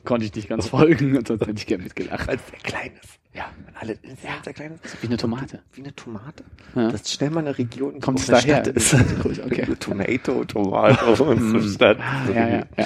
Konnte 0.06 0.26
ich 0.26 0.36
nicht 0.36 0.50
ganz 0.50 0.68
folgen, 0.68 1.18
und 1.18 1.28
sonst 1.28 1.42
hätte 1.42 1.54
ich 1.58 1.66
gerne 1.68 1.84
mitgelacht. 1.84 2.28
Weil 2.28 2.36
es 2.36 2.48
sehr 2.48 2.60
klein 2.60 2.92
ist. 3.02 3.20
Ja, 3.34 3.46
Wenn 3.66 3.76
alle 3.76 3.94
ja. 3.94 4.44
sehr 4.44 4.54
klein 4.54 4.80
ist. 4.84 5.02
wie 5.02 5.08
eine 5.08 5.18
Tomate. 5.18 5.60
Wie 5.74 5.82
eine 5.82 5.96
Tomate. 5.96 6.44
Ja. 6.76 6.92
Das 6.92 7.02
ist 7.02 7.14
schnell 7.14 7.32
mal 7.32 7.40
eine 7.40 7.58
Region, 7.58 7.96
die 7.96 8.00
Kommt 8.00 8.20
es 8.20 8.28
daher? 8.28 8.64
Stadt 8.64 8.68
ist. 8.68 8.94
Okay. 8.94 9.66
Tomato, 9.80 10.46
Tomato 10.46 11.24
und 11.32 11.52
so 11.52 11.68
Stadt. 11.68 11.98
Ah, 12.00 12.30
ja, 12.32 12.48
ja, 12.48 12.64
ja. 12.78 12.86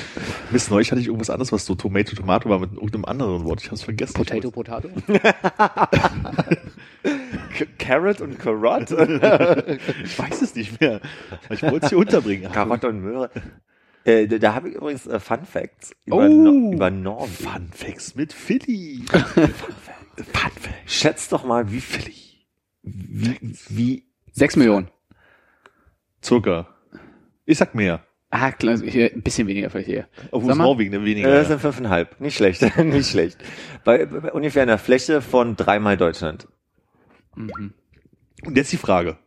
Bis 0.49 0.69
neulich 0.69 0.89
hatte 0.91 1.01
ich 1.01 1.07
irgendwas 1.07 1.29
anderes, 1.29 1.51
was 1.51 1.65
so 1.65 1.75
Tomato, 1.75 2.15
Tomato 2.15 2.49
war 2.49 2.59
mit 2.59 2.73
irgendeinem 2.73 3.05
anderen 3.05 3.43
Wort. 3.43 3.59
Ich 3.61 3.67
habe 3.67 3.75
es 3.75 3.83
vergessen. 3.83 4.13
Potato, 4.13 4.49
Potato. 4.49 4.89
Carrot 7.77 8.21
und 8.21 8.39
Carrot. 8.39 8.91
Ich 10.03 10.17
weiß 10.17 10.41
es 10.41 10.55
nicht 10.55 10.79
mehr. 10.79 11.01
Ich 11.49 11.61
wollte 11.61 11.85
es 11.85 11.89
hier 11.89 11.97
unterbringen. 11.97 12.51
Karotte 12.51 12.87
und 12.87 13.01
Möhre. 13.01 13.29
Äh, 14.07 14.27
da 14.27 14.55
habe 14.55 14.69
ich 14.69 14.75
übrigens 14.75 15.05
äh, 15.05 15.19
Fun 15.19 15.45
Facts 15.45 15.93
über, 16.05 16.15
Oh. 16.17 16.27
no 16.29 16.71
über 16.71 16.89
Norwegen. 16.89 17.29
Fun 17.33 17.69
Facts 17.73 18.15
mit 18.15 18.31
Philly. 18.31 19.03
Fun 19.11 19.51
Facts. 20.15 20.69
Schätzt 20.85 21.33
doch 21.33 21.43
mal, 21.43 21.69
wie 21.71 21.81
viel 21.81 22.13
wie, 22.83 23.37
wie 23.69 24.03
Sechs 24.31 24.55
Millionen. 24.55 24.89
Zucker. 26.21 26.73
Ich 27.45 27.57
sag 27.57 27.75
mehr. 27.75 28.03
Ah, 28.29 28.51
klar, 28.51 28.77
hier, 28.77 29.11
ein 29.13 29.21
bisschen 29.21 29.47
weniger 29.47 29.69
vielleicht 29.69 29.89
hier. 29.89 30.07
Obwohl 30.31 30.51
es. 30.51 30.57
Norwegen 30.57 30.91
ne, 30.91 31.03
weniger. 31.03 31.27
Äh, 31.29 31.39
das 31.39 31.47
sind 31.49 31.59
fünfeinhalb. 31.59 32.19
Nicht 32.21 32.37
schlecht, 32.37 32.61
nicht 32.77 33.09
schlecht. 33.09 33.37
Bei, 33.83 34.05
bei 34.05 34.31
ungefähr 34.31 34.63
einer 34.63 34.77
Fläche 34.77 35.21
von 35.21 35.55
dreimal 35.57 35.97
Deutschland. 35.97 36.47
Und 37.35 38.55
jetzt 38.55 38.71
die 38.71 38.77
Frage. 38.77 39.17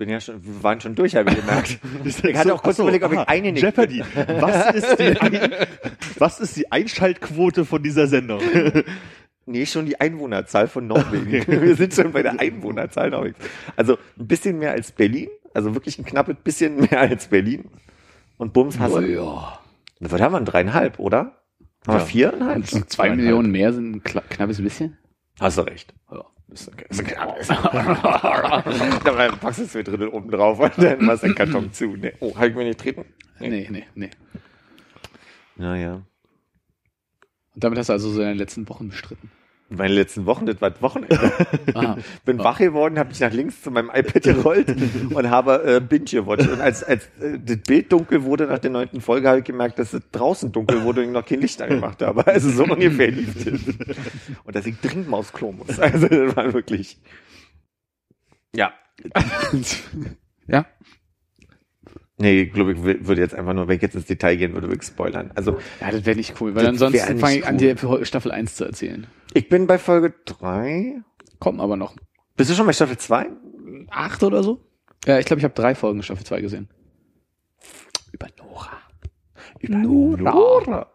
Bin 0.00 0.08
ja 0.08 0.18
schon, 0.18 0.42
wir 0.42 0.62
waren 0.62 0.80
schon 0.80 0.94
durch, 0.94 1.14
habe 1.14 1.28
ich 1.30 1.36
gemerkt. 1.36 1.78
Ich 2.04 2.34
hatte 2.34 2.54
auch 2.54 2.62
kurz 2.62 2.76
Achso, 2.76 2.84
überlegt, 2.84 3.04
ob 3.04 3.12
ich 3.12 3.18
aha, 3.18 3.26
eingenickt 3.28 3.62
Jeopardy. 3.62 4.02
Was 4.40 4.74
ist, 4.74 4.98
die, 4.98 5.20
Ein- 5.20 5.50
was 6.18 6.40
ist 6.40 6.56
die 6.56 6.72
Einschaltquote 6.72 7.66
von 7.66 7.82
dieser 7.82 8.06
Sendung? 8.06 8.40
Nee, 9.46 9.66
schon 9.66 9.84
die 9.86 10.00
Einwohnerzahl 10.00 10.68
von 10.68 10.86
Norwegen. 10.86 11.44
Wir 11.62 11.74
sind 11.74 11.92
schon 11.92 12.12
bei 12.12 12.22
der 12.22 12.38
Einwohnerzahl 12.38 13.10
Norwegens. 13.10 13.38
Also 13.74 13.98
ein 14.18 14.28
bisschen 14.28 14.58
mehr 14.58 14.70
als 14.72 14.92
Berlin. 14.92 15.28
Also 15.54 15.74
wirklich 15.74 15.98
ein 15.98 16.04
knappes 16.04 16.36
bisschen 16.44 16.76
mehr 16.76 17.00
als 17.00 17.26
Berlin. 17.26 17.64
Und 18.38 18.52
Bums 18.52 18.78
hast 18.78 18.94
du. 18.94 19.00
ja. 19.00 19.58
Was 19.98 20.20
haben 20.20 20.32
wir? 20.34 20.38
Ein 20.38 20.44
Dreieinhalb, 20.44 20.98
oder? 21.00 21.18
Haben 21.18 21.34
wir 21.86 21.94
Ja. 21.94 21.98
viereinhalb? 22.00 22.56
Und 22.58 22.66
so 22.68 22.80
zwei 22.82 23.10
Millionen 23.10 23.50
mehr 23.50 23.72
sind 23.72 23.96
ein 23.96 24.02
knappes 24.04 24.62
bisschen. 24.62 24.98
Hast 25.40 25.58
du 25.58 25.62
recht. 25.62 25.94
Ja. 26.12 26.24
Ist 26.52 26.68
okay. 26.68 26.86
Ist 26.88 27.00
okay. 27.00 27.14
Dann 29.04 29.38
packst 29.38 29.60
du 29.60 29.64
es 29.64 29.74
wieder 29.74 29.96
drin 29.96 30.08
oben 30.08 30.30
drauf 30.30 30.58
und 30.58 30.72
dann 30.78 31.04
machst 31.04 31.22
du 31.22 31.28
den 31.28 31.36
Karton 31.36 31.72
zu. 31.72 31.96
Nee. 31.96 32.12
Oh, 32.20 32.34
habe 32.34 32.48
ich 32.48 32.54
mir 32.54 32.64
nicht 32.64 32.80
treten? 32.80 33.04
Nee, 33.38 33.68
nee, 33.70 33.86
nee. 33.94 34.10
Naja. 35.56 36.02
Und 37.54 37.64
damit 37.64 37.78
hast 37.78 37.88
du 37.88 37.92
also 37.92 38.10
so 38.10 38.18
deine 38.18 38.34
letzten 38.34 38.68
Wochen 38.68 38.88
bestritten. 38.88 39.30
Meine 39.72 39.94
letzten 39.94 40.26
Wochen, 40.26 40.46
das 40.46 40.60
war 40.60 40.70
das 40.70 40.82
Wochenende. 40.82 41.32
Ah. 41.74 41.96
bin 42.24 42.38
wach 42.38 42.58
geworden, 42.58 42.98
habe 42.98 43.10
mich 43.10 43.20
nach 43.20 43.32
links 43.32 43.62
zu 43.62 43.70
meinem 43.70 43.90
iPad 43.94 44.22
gerollt 44.22 44.74
und 45.14 45.30
habe 45.30 45.62
äh, 45.64 45.80
Binge 45.80 46.04
gewatcht. 46.04 46.48
Und 46.48 46.60
als, 46.60 46.82
als 46.82 47.06
äh, 47.20 47.38
das 47.38 47.58
Bild 47.58 47.92
dunkel 47.92 48.24
wurde 48.24 48.46
nach 48.46 48.58
der 48.58 48.70
neunten 48.70 49.00
Folge, 49.00 49.28
habe 49.28 49.38
ich 49.38 49.44
gemerkt, 49.44 49.78
dass 49.78 49.92
es 49.92 50.02
draußen 50.10 50.50
dunkel 50.50 50.82
wurde 50.82 51.02
und 51.02 51.08
ich 51.08 51.12
noch 51.12 51.24
kein 51.24 51.40
Licht 51.40 51.62
angemacht 51.62 52.02
habe. 52.02 52.26
Also 52.26 52.50
so 52.50 52.64
ungefähr 52.64 53.10
lief 53.10 53.44
das. 53.44 53.60
Und 54.44 54.56
dass 54.56 54.66
ich 54.66 54.80
dringend 54.80 55.08
mal 55.08 55.18
aufs 55.18 55.32
Klo 55.32 55.52
muss. 55.52 55.78
Also 55.78 56.08
das 56.08 56.36
war 56.36 56.52
wirklich... 56.52 56.98
Ja. 58.54 58.72
Ja. 60.48 60.66
Nee, 62.20 62.42
ich 62.42 62.52
glaube, 62.52 62.72
ich 62.72 62.78
wür- 62.78 63.06
würde 63.06 63.20
jetzt 63.20 63.34
einfach 63.34 63.54
nur, 63.54 63.66
wenn 63.66 63.76
ich 63.76 63.82
jetzt 63.82 63.94
ins 63.94 64.04
Detail 64.06 64.36
gehen 64.36 64.52
würde, 64.52 64.68
würde 64.68 64.80
ich 64.82 64.86
spoilern. 64.86 65.30
Also 65.34 65.58
Ja, 65.80 65.90
das 65.90 66.04
wäre 66.04 66.16
nicht 66.16 66.40
cool, 66.40 66.54
weil 66.54 66.66
ansonsten 66.66 67.18
fange 67.18 67.38
ich 67.38 67.46
an, 67.46 67.54
cool. 67.54 67.98
dir 67.98 68.04
Staffel 68.04 68.30
1 68.30 68.56
zu 68.56 68.64
erzählen. 68.64 69.06
ich 69.34 69.48
bin 69.48 69.66
bei 69.66 69.78
Folge 69.78 70.12
drei. 70.26 70.96
Kommen 71.38 71.60
aber 71.60 71.76
noch. 71.76 71.96
Bist 72.36 72.50
du 72.50 72.54
schon 72.54 72.66
bei 72.66 72.72
Staffel 72.74 72.98
zwei? 72.98 73.26
Acht 73.90 74.22
oder 74.22 74.42
so? 74.42 74.60
Ja, 75.06 75.18
ich 75.18 75.24
glaube, 75.24 75.38
ich 75.40 75.44
habe 75.44 75.54
drei 75.54 75.74
Folgen 75.74 76.02
Staffel 76.02 76.24
2 76.26 76.42
gesehen. 76.42 76.68
Über 78.12 78.26
Nora. 78.38 78.70
Über 79.60 79.76
Nora. 79.78 80.86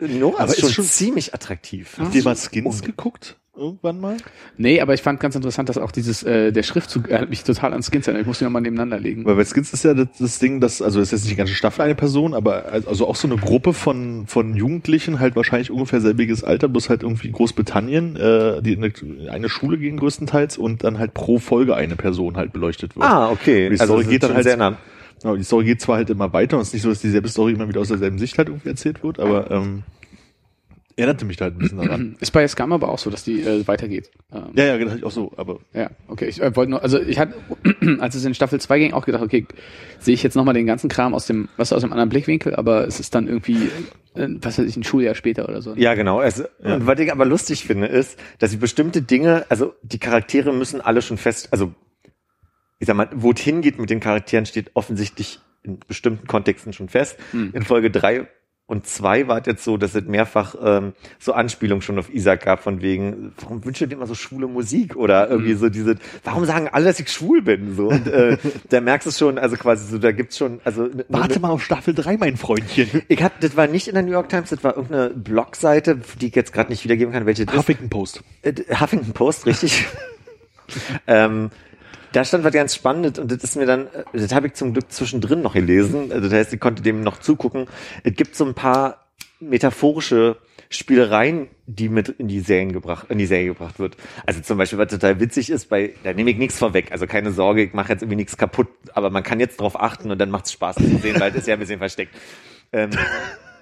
Nora 0.00 0.42
Aber 0.42 0.52
ist, 0.56 0.72
schon- 0.72 0.84
ziemlich 0.84 1.34
attraktiv. 1.34 1.96
Habt 1.98 2.14
ihr 2.14 2.24
mal 2.24 2.36
Skins 2.36 2.82
geguckt? 2.82 3.38
Irgendwann 3.56 4.00
mal? 4.00 4.16
Nee, 4.58 4.80
aber 4.80 4.92
ich 4.94 5.00
fand 5.02 5.18
ganz 5.18 5.34
interessant, 5.34 5.68
dass 5.68 5.78
auch 5.78 5.90
dieses, 5.90 6.22
äh, 6.22 6.52
der 6.52 6.62
Schriftzug 6.62 7.08
er 7.08 7.20
hat 7.20 7.30
mich 7.30 7.42
total 7.42 7.72
an 7.72 7.82
Skins 7.82 8.06
erinnert. 8.06 8.22
Ich 8.22 8.26
musste 8.26 8.44
die 8.44 8.46
nochmal 8.46 8.62
nebeneinander 8.62 9.00
legen. 9.00 9.24
Weil 9.24 9.36
bei 9.36 9.44
Skins 9.44 9.72
ist 9.72 9.84
ja 9.84 9.94
das, 9.94 10.08
das 10.18 10.38
Ding, 10.38 10.60
dass, 10.60 10.82
also 10.82 10.98
das 10.98 11.08
ist 11.08 11.12
jetzt 11.12 11.20
nicht 11.22 11.32
die 11.32 11.36
ganze 11.38 11.54
Staffel 11.54 11.82
eine 11.82 11.94
Person, 11.94 12.34
aber 12.34 12.66
also 12.72 13.06
auch 13.08 13.16
so 13.16 13.26
eine 13.28 13.36
Gruppe 13.36 13.72
von, 13.72 14.26
von 14.26 14.54
Jugendlichen, 14.54 15.20
halt 15.20 15.36
wahrscheinlich 15.36 15.70
ungefähr 15.70 16.00
selbiges 16.02 16.44
Alter, 16.44 16.68
bloß 16.68 16.90
halt 16.90 17.02
irgendwie 17.02 17.30
Großbritannien, 17.30 18.16
äh, 18.16 18.62
die 18.62 18.74
in 18.74 18.84
eine, 18.84 18.92
eine 19.30 19.48
Schule 19.48 19.78
gehen 19.78 19.96
größtenteils 19.96 20.58
und 20.58 20.84
dann 20.84 20.98
halt 20.98 21.14
pro 21.14 21.38
Folge 21.38 21.74
eine 21.76 21.96
Person 21.96 22.36
halt 22.36 22.52
beleuchtet 22.52 22.94
wird. 22.96 23.06
Ah, 23.06 23.30
okay. 23.30 23.70
Die 23.70 23.80
Also 23.80 23.94
Story 23.94 24.02
es 24.04 24.10
geht 24.10 24.22
dann 24.22 24.34
halt- 24.34 24.44
sehr 24.44 24.56
nah. 24.56 24.76
Genau, 25.22 25.34
die 25.34 25.44
Story 25.44 25.64
geht 25.64 25.80
zwar 25.80 25.96
halt 25.96 26.10
immer 26.10 26.32
weiter 26.34 26.56
und 26.56 26.62
es 26.62 26.68
ist 26.68 26.74
nicht 26.74 26.82
so, 26.82 26.90
dass 26.90 27.00
dieselbe 27.00 27.28
Story 27.28 27.52
immer 27.52 27.66
wieder 27.68 27.80
aus 27.80 27.88
derselben 27.88 28.18
Sicht 28.18 28.36
halt 28.36 28.48
irgendwie 28.48 28.68
erzählt 28.68 29.02
wird, 29.02 29.18
aber 29.18 29.50
ähm, 29.50 29.82
erinnerte 30.96 31.26
mich 31.26 31.36
da 31.36 31.44
halt 31.44 31.56
ein 31.56 31.58
bisschen 31.58 31.78
daran. 31.78 32.16
Ist 32.20 32.30
bei 32.32 32.46
Scam 32.48 32.72
aber 32.72 32.88
auch 32.88 32.98
so, 32.98 33.10
dass 33.10 33.22
die 33.22 33.42
äh, 33.42 33.66
weitergeht. 33.68 34.10
Ähm, 34.32 34.44
Ja, 34.54 34.64
ja, 34.64 34.78
das 34.78 34.88
hatte 34.88 34.98
ich 34.98 35.04
auch 35.04 35.10
so, 35.10 35.32
aber 35.36 35.60
Ja, 35.74 35.90
okay. 36.08 36.26
Ich 36.26 36.40
äh, 36.40 36.56
wollte 36.56 36.70
nur, 36.70 36.82
also 36.82 37.00
ich 37.00 37.18
hatte, 37.18 37.34
als 38.00 38.14
es 38.14 38.24
in 38.24 38.34
Staffel 38.34 38.60
2 38.60 38.78
ging, 38.78 38.92
auch 38.94 39.04
gedacht, 39.04 39.22
okay, 39.22 39.46
sehe 39.98 40.14
ich 40.14 40.22
jetzt 40.22 40.34
nochmal 40.34 40.54
den 40.54 40.66
ganzen 40.66 40.88
Kram 40.88 41.14
aus 41.14 41.26
dem, 41.26 41.48
was 41.58 41.72
aus 41.72 41.82
dem 41.82 41.92
anderen 41.92 42.08
Blickwinkel, 42.08 42.56
aber 42.56 42.86
es 42.86 42.98
ist 42.98 43.14
dann 43.14 43.28
irgendwie, 43.28 43.68
äh, 44.14 44.28
was 44.40 44.58
weiß 44.58 44.66
ich, 44.66 44.76
ein 44.76 44.84
Schuljahr 44.84 45.14
später 45.14 45.48
oder 45.48 45.60
so. 45.60 45.74
Ja, 45.74 45.94
genau. 45.94 46.22
Es, 46.22 46.40
Und 46.40 46.86
was 46.86 46.98
ich 46.98 47.12
aber 47.12 47.26
lustig 47.26 47.64
finde, 47.64 47.88
ist, 47.88 48.18
dass 48.38 48.50
sie 48.50 48.56
bestimmte 48.56 49.02
Dinge, 49.02 49.44
also 49.50 49.74
die 49.82 49.98
Charaktere 49.98 50.54
müssen 50.54 50.80
alle 50.80 51.02
schon 51.02 51.18
fest, 51.18 51.48
also 51.52 51.74
ich 52.78 52.86
sag 52.86 52.96
mal, 52.96 53.08
wo 53.14 53.32
es 53.32 53.40
hingeht 53.40 53.78
mit 53.78 53.90
den 53.90 54.00
Charakteren, 54.00 54.46
steht 54.46 54.70
offensichtlich 54.74 55.40
in 55.62 55.78
bestimmten 55.86 56.26
Kontexten 56.26 56.72
schon 56.72 56.88
fest. 56.88 57.18
In 57.32 57.62
Folge 57.62 57.90
drei 57.90 58.28
und 58.68 58.84
zwei 58.84 59.28
war 59.28 59.38
es 59.38 59.46
jetzt 59.46 59.62
so, 59.62 59.76
dass 59.76 59.94
es 59.94 60.04
mehrfach 60.06 60.56
ähm, 60.60 60.92
so 61.20 61.32
Anspielungen 61.32 61.82
schon 61.82 62.00
auf 62.00 62.12
Isaac 62.12 62.44
gab, 62.44 62.64
von 62.64 62.82
wegen, 62.82 63.32
warum 63.40 63.64
wünscht 63.64 63.80
ihr 63.80 63.86
dir 63.86 63.94
immer 63.94 64.08
so 64.08 64.16
schwule 64.16 64.48
Musik? 64.48 64.96
Oder 64.96 65.30
irgendwie 65.30 65.54
so 65.54 65.68
diese, 65.68 65.94
warum 66.24 66.44
sagen 66.46 66.68
alle, 66.72 66.86
dass 66.86 66.98
ich 66.98 67.08
schwul 67.08 67.42
bin? 67.42 67.76
So, 67.76 67.88
und 67.88 68.08
äh, 68.08 68.38
da 68.70 68.80
merkst 68.80 69.06
du 69.06 69.12
schon, 69.12 69.38
also 69.38 69.56
quasi 69.56 69.86
so, 69.88 69.98
da 69.98 70.10
gibt's 70.10 70.36
schon, 70.36 70.60
also 70.64 70.82
ne- 70.82 71.06
warte 71.08 71.38
mal 71.38 71.50
auf 71.50 71.62
Staffel 71.62 71.94
3, 71.94 72.16
mein 72.16 72.36
Freundchen. 72.36 73.02
ich 73.08 73.22
hab, 73.22 73.40
das 73.40 73.56
war 73.56 73.68
nicht 73.68 73.86
in 73.86 73.94
der 73.94 74.02
New 74.02 74.10
York 74.10 74.30
Times, 74.30 74.50
das 74.50 74.64
war 74.64 74.76
irgendeine 74.76 75.10
Blogseite, 75.10 76.00
die 76.20 76.26
ich 76.26 76.34
jetzt 76.34 76.52
gerade 76.52 76.70
nicht 76.70 76.82
wiedergeben 76.82 77.12
kann, 77.12 77.24
welche 77.24 77.46
das 77.46 77.54
ist. 77.54 77.60
Huffington 77.60 77.88
Post. 77.88 78.24
Äh, 78.42 78.52
Huffington 78.80 79.12
Post, 79.12 79.46
richtig. 79.46 79.86
ähm, 81.06 81.50
da 82.12 82.24
stand 82.24 82.44
was 82.44 82.52
ganz 82.52 82.74
Spannendes 82.74 83.18
und 83.18 83.30
das 83.30 83.44
ist 83.44 83.56
mir 83.56 83.66
dann, 83.66 83.88
das 84.12 84.34
habe 84.34 84.48
ich 84.48 84.54
zum 84.54 84.72
Glück 84.72 84.90
zwischendrin 84.90 85.42
noch 85.42 85.54
gelesen. 85.54 86.12
Also 86.12 86.28
das 86.28 86.38
heißt, 86.38 86.52
ich 86.52 86.60
konnte 86.60 86.82
dem 86.82 87.02
noch 87.02 87.18
zugucken. 87.18 87.66
Es 88.04 88.14
gibt 88.14 88.36
so 88.36 88.44
ein 88.44 88.54
paar 88.54 89.06
metaphorische 89.40 90.36
Spielereien, 90.68 91.48
die 91.66 91.88
mit 91.88 92.08
in 92.08 92.28
die 92.28 92.40
Serien 92.40 92.72
gebracht, 92.72 93.06
in 93.10 93.18
die 93.18 93.26
Serie 93.26 93.48
gebracht 93.48 93.78
wird. 93.78 93.96
Also 94.24 94.40
zum 94.40 94.58
Beispiel, 94.58 94.78
was 94.78 94.88
total 94.88 95.20
witzig 95.20 95.50
ist, 95.50 95.68
bei, 95.68 95.94
da 96.02 96.12
nehme 96.12 96.30
ich 96.30 96.38
nichts 96.38 96.58
vorweg. 96.58 96.90
Also 96.90 97.06
keine 97.06 97.32
Sorge, 97.32 97.62
ich 97.62 97.72
mache 97.72 97.92
jetzt 97.92 98.02
irgendwie 98.02 98.16
nichts 98.16 98.36
kaputt, 98.36 98.68
aber 98.92 99.10
man 99.10 99.22
kann 99.22 99.38
jetzt 99.38 99.60
drauf 99.60 99.80
achten 99.80 100.10
und 100.10 100.18
dann 100.18 100.30
macht 100.30 100.46
es 100.46 100.52
Spaß 100.52 100.76
das 100.76 100.88
zu 100.88 100.98
sehen, 100.98 101.20
weil 101.20 101.30
das 101.30 101.42
ist 101.42 101.46
ja 101.46 101.54
ein 101.54 101.60
bisschen 101.60 101.78
versteckt. 101.78 102.14
Ähm, 102.72 102.90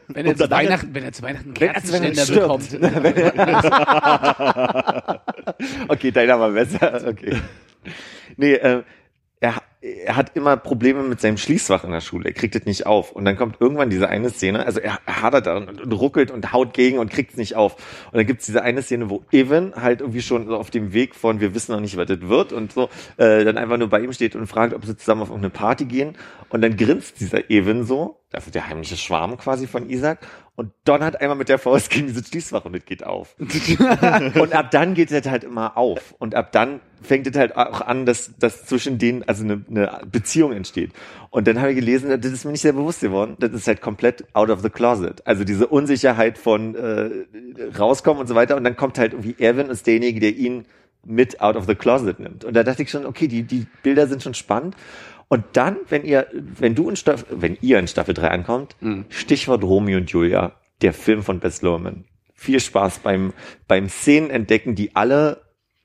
wenn, 0.09 0.27
er 0.27 0.37
zu 0.37 0.51
Weihnachten, 0.51 0.95
wenn 0.95 1.05
er 1.05 1.13
zu 1.13 1.23
Weihnachten 1.23 1.55
er 1.59 1.73
Kerzenständer 1.73 2.27
bekommt. 2.27 2.71
Okay, 5.89 6.11
deiner 6.11 6.39
war 6.39 6.51
besser. 6.51 7.03
Okay. 7.07 7.37
Nee, 8.37 8.55
äh, 8.55 8.83
er, 9.41 9.63
er 9.81 10.17
hat 10.17 10.35
immer 10.37 10.57
Probleme 10.57 11.03
mit 11.03 11.21
seinem 11.21 11.37
Schließfach 11.37 11.85
in 11.85 11.91
der 11.91 12.01
Schule. 12.01 12.31
Er 12.31 12.33
kriegt 12.33 12.57
es 12.57 12.65
nicht 12.65 12.87
auf. 12.87 13.13
Und 13.13 13.27
dann 13.27 13.37
kommt 13.37 13.61
irgendwann 13.61 13.91
diese 13.91 14.09
eine 14.09 14.31
Szene, 14.31 14.65
also 14.65 14.81
er, 14.81 14.99
er 15.05 15.23
hadert 15.23 15.47
da 15.47 15.57
und, 15.59 15.83
und 15.83 15.93
ruckelt 15.93 16.31
und 16.31 16.53
haut 16.53 16.73
gegen 16.73 16.99
und 16.99 17.11
kriegt 17.11 17.33
es 17.33 17.37
nicht 17.37 17.55
auf. 17.55 17.77
Und 18.07 18.17
dann 18.17 18.27
gibt's 18.27 18.47
diese 18.47 18.63
eine 18.63 18.81
Szene, 18.81 19.11
wo 19.11 19.23
Evan 19.31 19.75
halt 19.77 20.01
irgendwie 20.01 20.23
schon 20.23 20.47
so 20.47 20.57
auf 20.57 20.71
dem 20.71 20.95
Weg 20.95 21.15
von, 21.15 21.41
wir 21.41 21.55
wissen 21.55 21.73
noch 21.73 21.81
nicht, 21.81 21.99
was 21.99 22.07
das 22.07 22.23
wird 22.23 22.55
und 22.55 22.73
so, 22.73 22.89
äh, 23.19 23.45
dann 23.45 23.59
einfach 23.59 23.77
nur 23.77 23.89
bei 23.89 24.01
ihm 24.01 24.13
steht 24.15 24.35
und 24.35 24.47
fragt, 24.47 24.73
ob 24.73 24.85
sie 24.87 24.97
zusammen 24.97 25.23
auf 25.23 25.29
irgendeine 25.29 25.51
Party 25.51 25.85
gehen. 25.85 26.17
Und 26.49 26.63
dann 26.63 26.77
grinst 26.77 27.21
dieser 27.21 27.51
Evan 27.51 27.85
so, 27.85 28.21
das 28.31 28.47
ist 28.47 28.55
der 28.55 28.67
heimliche 28.69 28.97
Schwarm 28.97 29.37
quasi 29.37 29.67
von 29.67 29.91
Isaac, 29.91 30.27
und 30.57 30.73
donnert 30.85 31.21
einmal 31.21 31.37
mit 31.37 31.49
der 31.49 31.59
Faust 31.59 31.91
gegen 31.91 32.07
dieses 32.07 32.29
Schließfach 32.29 32.65
und 32.65 32.77
es 32.77 32.85
geht 32.85 33.05
auf. 33.05 33.35
und 33.39 34.55
ab 34.55 34.71
dann 34.71 34.95
geht 34.95 35.11
es 35.11 35.27
halt 35.29 35.45
immer 35.45 35.77
auf. 35.77 36.15
Und 36.19 36.35
ab 36.35 36.53
dann 36.53 36.81
fängt 37.03 37.27
es 37.27 37.37
halt 37.37 37.57
auch 37.57 37.81
an, 37.81 38.07
dass, 38.07 38.37
dass 38.39 38.65
zwischen 38.65 38.99
denen 38.99 39.25
also 39.25 39.45
eine, 39.45 39.65
eine 39.69 40.01
Beziehung 40.11 40.53
entsteht. 40.53 40.93
Und 41.31 41.49
dann 41.49 41.61
habe 41.61 41.71
ich 41.71 41.77
gelesen, 41.77 42.09
das 42.21 42.33
ist 42.33 42.45
mir 42.45 42.53
nicht 42.53 42.61
sehr 42.61 42.73
bewusst 42.73 43.01
geworden, 43.01 43.37
das 43.41 43.53
ist 43.53 43.67
halt 43.67 43.81
komplett 43.81 44.25
out 44.33 44.51
of 44.51 44.61
the 44.61 44.71
closet. 44.71 45.27
Also 45.27 45.43
diese 45.43 45.67
Unsicherheit 45.67 46.39
von 46.39 46.75
äh, 46.77 47.11
rauskommen 47.77 48.21
und 48.21 48.29
so 48.29 48.37
weiter. 48.37 48.57
Und 48.57 48.65
dann 48.65 48.77
kommt 48.77 48.99
halt 48.99 49.13
irgendwie 49.13 49.35
Erwin 49.43 49.69
ist 49.71 49.87
derjenige, 49.87 50.21
der 50.21 50.37
ihn 50.37 50.67
mit 51.07 51.41
out 51.41 51.57
of 51.57 51.67
the 51.67 51.75
closet 51.75 52.19
nimmt. 52.21 52.45
Und 52.45 52.55
da 52.55 52.63
dachte 52.63 52.83
ich 52.83 52.91
schon, 52.91 53.05
okay, 53.05 53.29
die, 53.29 53.43
die 53.43 53.67
Bilder 53.83 54.07
sind 54.07 54.23
schon 54.23 54.35
spannend. 54.35 54.77
Und 55.29 55.45
dann, 55.55 55.77
wenn 55.89 56.05
ihr, 56.05 56.27
wenn 56.33 56.75
du 56.75 56.89
in 56.89 56.97
Staffel, 56.97 57.27
wenn 57.41 57.59
ihr 57.61 57.79
in 57.79 57.89
Staffel 57.89 58.15
3 58.15 58.29
ankommt, 58.29 58.77
Stichwort 59.09 59.63
Romeo 59.63 59.99
und 59.99 60.11
Julia, 60.11 60.53
der 60.83 60.93
Film 60.93 61.23
von 61.23 61.41
Bess 61.41 61.63
Luhrmann. 61.63 62.05
Viel 62.35 62.61
Spaß 62.61 62.99
beim, 62.99 63.33
beim 63.69 63.89
Szenen 63.89 64.31
entdecken, 64.31 64.75
die 64.75 64.95
alle 64.95 65.43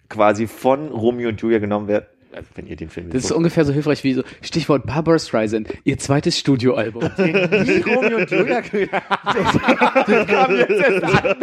quasi 0.09 0.47
von 0.47 0.89
Romeo 0.89 1.29
und 1.29 1.41
Julia 1.41 1.59
genommen 1.59 1.87
werden. 1.87 2.05
Also, 2.31 2.47
wenn 2.55 2.67
ihr 2.67 2.75
den 2.75 2.89
Film 2.89 3.09
Das 3.09 3.23
ist 3.25 3.31
ungefähr 3.31 3.65
so 3.65 3.73
hilfreich 3.73 4.03
wie 4.03 4.13
so 4.13 4.21
Stichwort 4.41 4.85
Barbara 4.85 5.17
Streisand, 5.17 5.67
ihr 5.83 5.97
zweites 5.97 6.37
Studioalbum. 6.37 7.01
Wie 7.17 7.81
Romeo 7.81 8.17
und 8.19 8.29
Julia. 8.29 8.61
das 10.05 10.27
kam 10.27 10.55
jetzt 10.55 10.69
erst 10.69 11.03
an. 11.03 11.35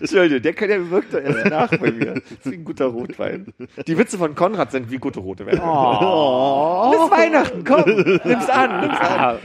Entschuldigung, 0.00 0.42
der, 0.42 0.52
kann- 0.52 0.68
der 0.68 0.90
wirkt 0.90 1.14
doch 1.14 1.20
erst 1.20 1.46
nach 1.46 1.70
bei 1.78 1.90
mir. 1.92 2.14
Das 2.14 2.22
ist 2.24 2.50
wie 2.50 2.54
ein 2.56 2.64
guter 2.64 2.86
Rotwein. 2.86 3.46
Die 3.86 3.98
Witze 3.98 4.18
von 4.18 4.34
Konrad 4.34 4.72
sind 4.72 4.90
wie 4.90 4.98
gute 4.98 5.20
rote 5.20 5.46
Weine. 5.46 5.62
Oh. 5.62 6.90
Bis 6.90 7.10
Weihnachten, 7.10 7.64
komm, 7.64 7.84
nimm's 8.24 8.48
an, 8.48 8.80
nimm's 8.80 8.98
an. 9.00 9.38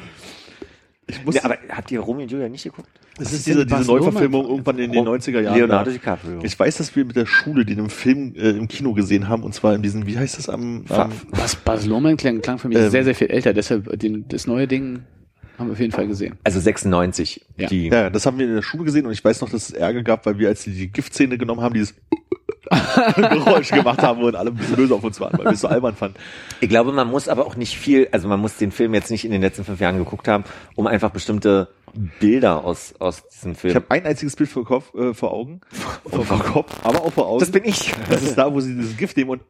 Ich 1.10 1.26
muss, 1.26 1.36
Ja, 1.36 1.43
aber 1.45 1.58
habt 1.69 1.91
ihr 1.91 2.00
Romeo 2.00 2.24
und 2.24 2.32
Julia 2.32 2.48
nicht 2.50 2.63
geguckt? 2.63 2.88
das 3.17 3.34
ist 3.34 3.45
diese, 3.48 3.65
diese? 3.65 3.84
Neuverfilmung 3.86 4.48
irgendwann 4.48 4.80
in 4.80 4.91
den 4.91 5.06
90er 5.06 5.41
Jahren. 5.41 5.58
Leonardo. 5.58 5.91
DiCaprio. 5.91 6.39
Ich 6.43 6.58
weiß, 6.58 6.78
dass 6.78 6.95
wir 6.95 7.04
mit 7.04 7.15
der 7.15 7.26
Schule 7.26 7.65
den 7.65 7.80
im 7.80 7.89
Film 7.89 8.34
äh, 8.36 8.52
im 8.52 8.67
Kino 8.67 8.93
gesehen 8.93 9.28
haben 9.28 9.43
und 9.43 9.54
zwar 9.54 9.76
in 9.76 9.82
diesem, 9.82 10.06
wie 10.06 10.17
heißt 10.17 10.38
das 10.38 10.48
am, 10.48 10.86
am 10.89 11.12
Bas, 11.32 11.56
Bas 11.56 11.86
Lohmann 11.86 12.15
klang, 12.15 12.41
klang 12.41 12.60
für 12.60 12.69
mich 12.69 12.78
Ähm. 12.78 12.89
sehr, 12.89 13.04
sehr 13.04 13.15
viel 13.15 13.28
älter. 13.28 13.54
Deshalb 13.54 14.00
den, 14.00 14.26
das 14.30 14.48
neue 14.48 14.67
Ding 14.67 15.00
haben 15.58 15.67
wir 15.67 15.74
auf 15.74 15.80
jeden 15.80 15.91
Fall 15.91 16.08
gesehen. 16.08 16.38
Also 16.45 16.60
96. 16.62 17.45
Ja. 17.58 17.67
Die, 17.67 17.88
ja, 17.88 18.10
das 18.10 18.26
haben 18.26 18.38
wir 18.39 18.48
in 18.48 18.56
der 18.56 18.62
Schule 18.62 18.86
gesehen 18.86 19.06
und 19.06 19.12
ich 19.12 19.24
weiß 19.24 19.41
noch, 19.41 19.50
dass 19.50 19.69
es 19.69 19.72
Ärger 19.76 20.04
gab, 20.04 20.26
weil 20.26 20.39
wir 20.39 20.48
als 20.48 20.63
die 20.63 20.72
die 20.72 20.88
Giftszene 20.89 21.38
genommen 21.38 21.60
haben, 21.62 21.74
dieses 21.74 21.95
Geräusch 23.15 23.69
gemacht 23.69 24.01
haben 24.01 24.21
und 24.23 24.35
alle 24.35 24.51
ein 24.51 24.55
bisschen 24.55 24.75
böse 24.75 24.95
auf 24.95 25.03
uns 25.03 25.19
waren, 25.19 25.38
weil 25.38 25.45
wir 25.45 25.51
es 25.51 25.62
so 25.62 25.67
albern 25.67 25.95
fanden. 25.95 26.17
Ich 26.62 26.69
glaube, 26.69 26.91
man 26.91 27.07
muss 27.09 27.27
aber 27.27 27.45
auch 27.45 27.55
nicht 27.55 27.77
viel, 27.77 28.07
also 28.12 28.27
man 28.27 28.39
muss 28.39 28.57
den 28.57 28.71
Film 28.71 28.93
jetzt 28.93 29.12
nicht 29.12 29.25
in 29.25 29.31
den 29.31 29.41
letzten 29.41 29.63
fünf 29.63 29.79
Jahren 29.79 29.97
geguckt 29.97 30.27
haben, 30.27 30.43
um 30.75 30.88
einfach 30.88 31.12
bestimmte 31.12 31.69
Bilder 32.19 32.63
aus, 32.63 32.93
aus 32.99 33.27
diesem 33.27 33.55
Film. 33.55 33.71
Ich 33.71 33.75
habe 33.75 33.89
ein 33.89 34.05
einziges 34.05 34.35
Bild 34.35 34.49
vor, 34.49 34.65
Kopf, 34.65 34.93
äh, 34.93 35.13
vor 35.13 35.31
Augen, 35.31 35.62
vor, 36.05 36.25
vor 36.25 36.39
Kopf, 36.39 36.75
aber 36.83 37.01
auch 37.01 37.12
vor 37.12 37.27
Augen. 37.27 37.39
das 37.39 37.51
bin 37.51 37.65
ich. 37.65 37.93
Das 38.09 38.23
ist 38.23 38.38
da, 38.38 38.53
wo 38.53 38.59
sie 38.59 38.75
dieses 38.75 38.97
Gift 38.97 39.17
nehmen 39.17 39.31
und 39.31 39.41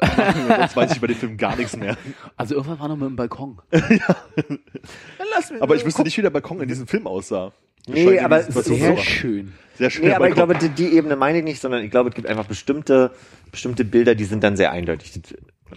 Sonst 0.00 0.76
weiß 0.76 0.90
ich 0.92 0.98
über 0.98 1.06
den 1.06 1.16
Film 1.16 1.36
gar 1.36 1.54
nichts 1.56 1.76
mehr. 1.76 1.96
Also 2.36 2.54
irgendwann 2.54 2.80
war 2.80 2.88
noch 2.88 2.96
mit 2.96 3.08
dem 3.08 3.16
Balkon. 3.16 3.60
Aber 5.60 5.76
ich 5.76 5.84
wüsste 5.84 6.02
nicht, 6.02 6.16
wie 6.18 6.22
der 6.22 6.30
Balkon 6.30 6.60
in 6.60 6.68
diesem 6.68 6.86
Film 6.88 7.06
aussah. 7.06 7.52
Nee, 7.88 8.20
aber 8.20 8.40
es 8.40 8.48
ist 8.48 8.64
Sehr 8.64 8.96
schön. 8.96 9.52
Sehr 9.76 9.90
schön. 9.90 10.04
Nee, 10.04 10.12
aber 10.12 10.28
ich 10.28 10.34
glaube, 10.34 10.54
die, 10.54 10.68
die 10.68 10.94
Ebene 10.94 11.16
meine 11.16 11.38
ich 11.38 11.44
nicht, 11.44 11.60
sondern 11.60 11.82
ich 11.82 11.90
glaube, 11.90 12.10
es 12.10 12.14
gibt 12.14 12.28
einfach 12.28 12.46
bestimmte, 12.46 13.10
bestimmte 13.50 13.84
Bilder, 13.84 14.14
die 14.14 14.24
sind 14.24 14.44
dann 14.44 14.56
sehr 14.56 14.70
eindeutig. 14.70 15.20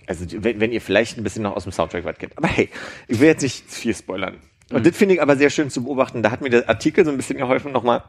Also, 0.07 0.25
wenn, 0.43 0.59
wenn 0.59 0.71
ihr 0.71 0.81
vielleicht 0.81 1.17
ein 1.17 1.23
bisschen 1.23 1.43
noch 1.43 1.55
aus 1.55 1.63
dem 1.63 1.71
Soundtrack 1.71 2.05
was 2.05 2.17
kennt. 2.17 2.37
Aber 2.37 2.47
hey, 2.47 2.69
ich 3.07 3.19
will 3.19 3.27
jetzt 3.27 3.41
nicht 3.41 3.71
viel 3.71 3.95
spoilern. 3.95 4.35
Und 4.71 4.85
das 4.85 4.97
finde 4.97 5.15
ich 5.15 5.21
aber 5.21 5.37
sehr 5.37 5.49
schön 5.49 5.69
zu 5.69 5.83
beobachten. 5.83 6.21
Da 6.21 6.31
hat 6.31 6.41
mir 6.41 6.49
der 6.49 6.67
Artikel 6.67 7.05
so 7.05 7.11
ein 7.11 7.17
bisschen 7.17 7.37
geholfen, 7.37 7.71
nochmal. 7.71 8.03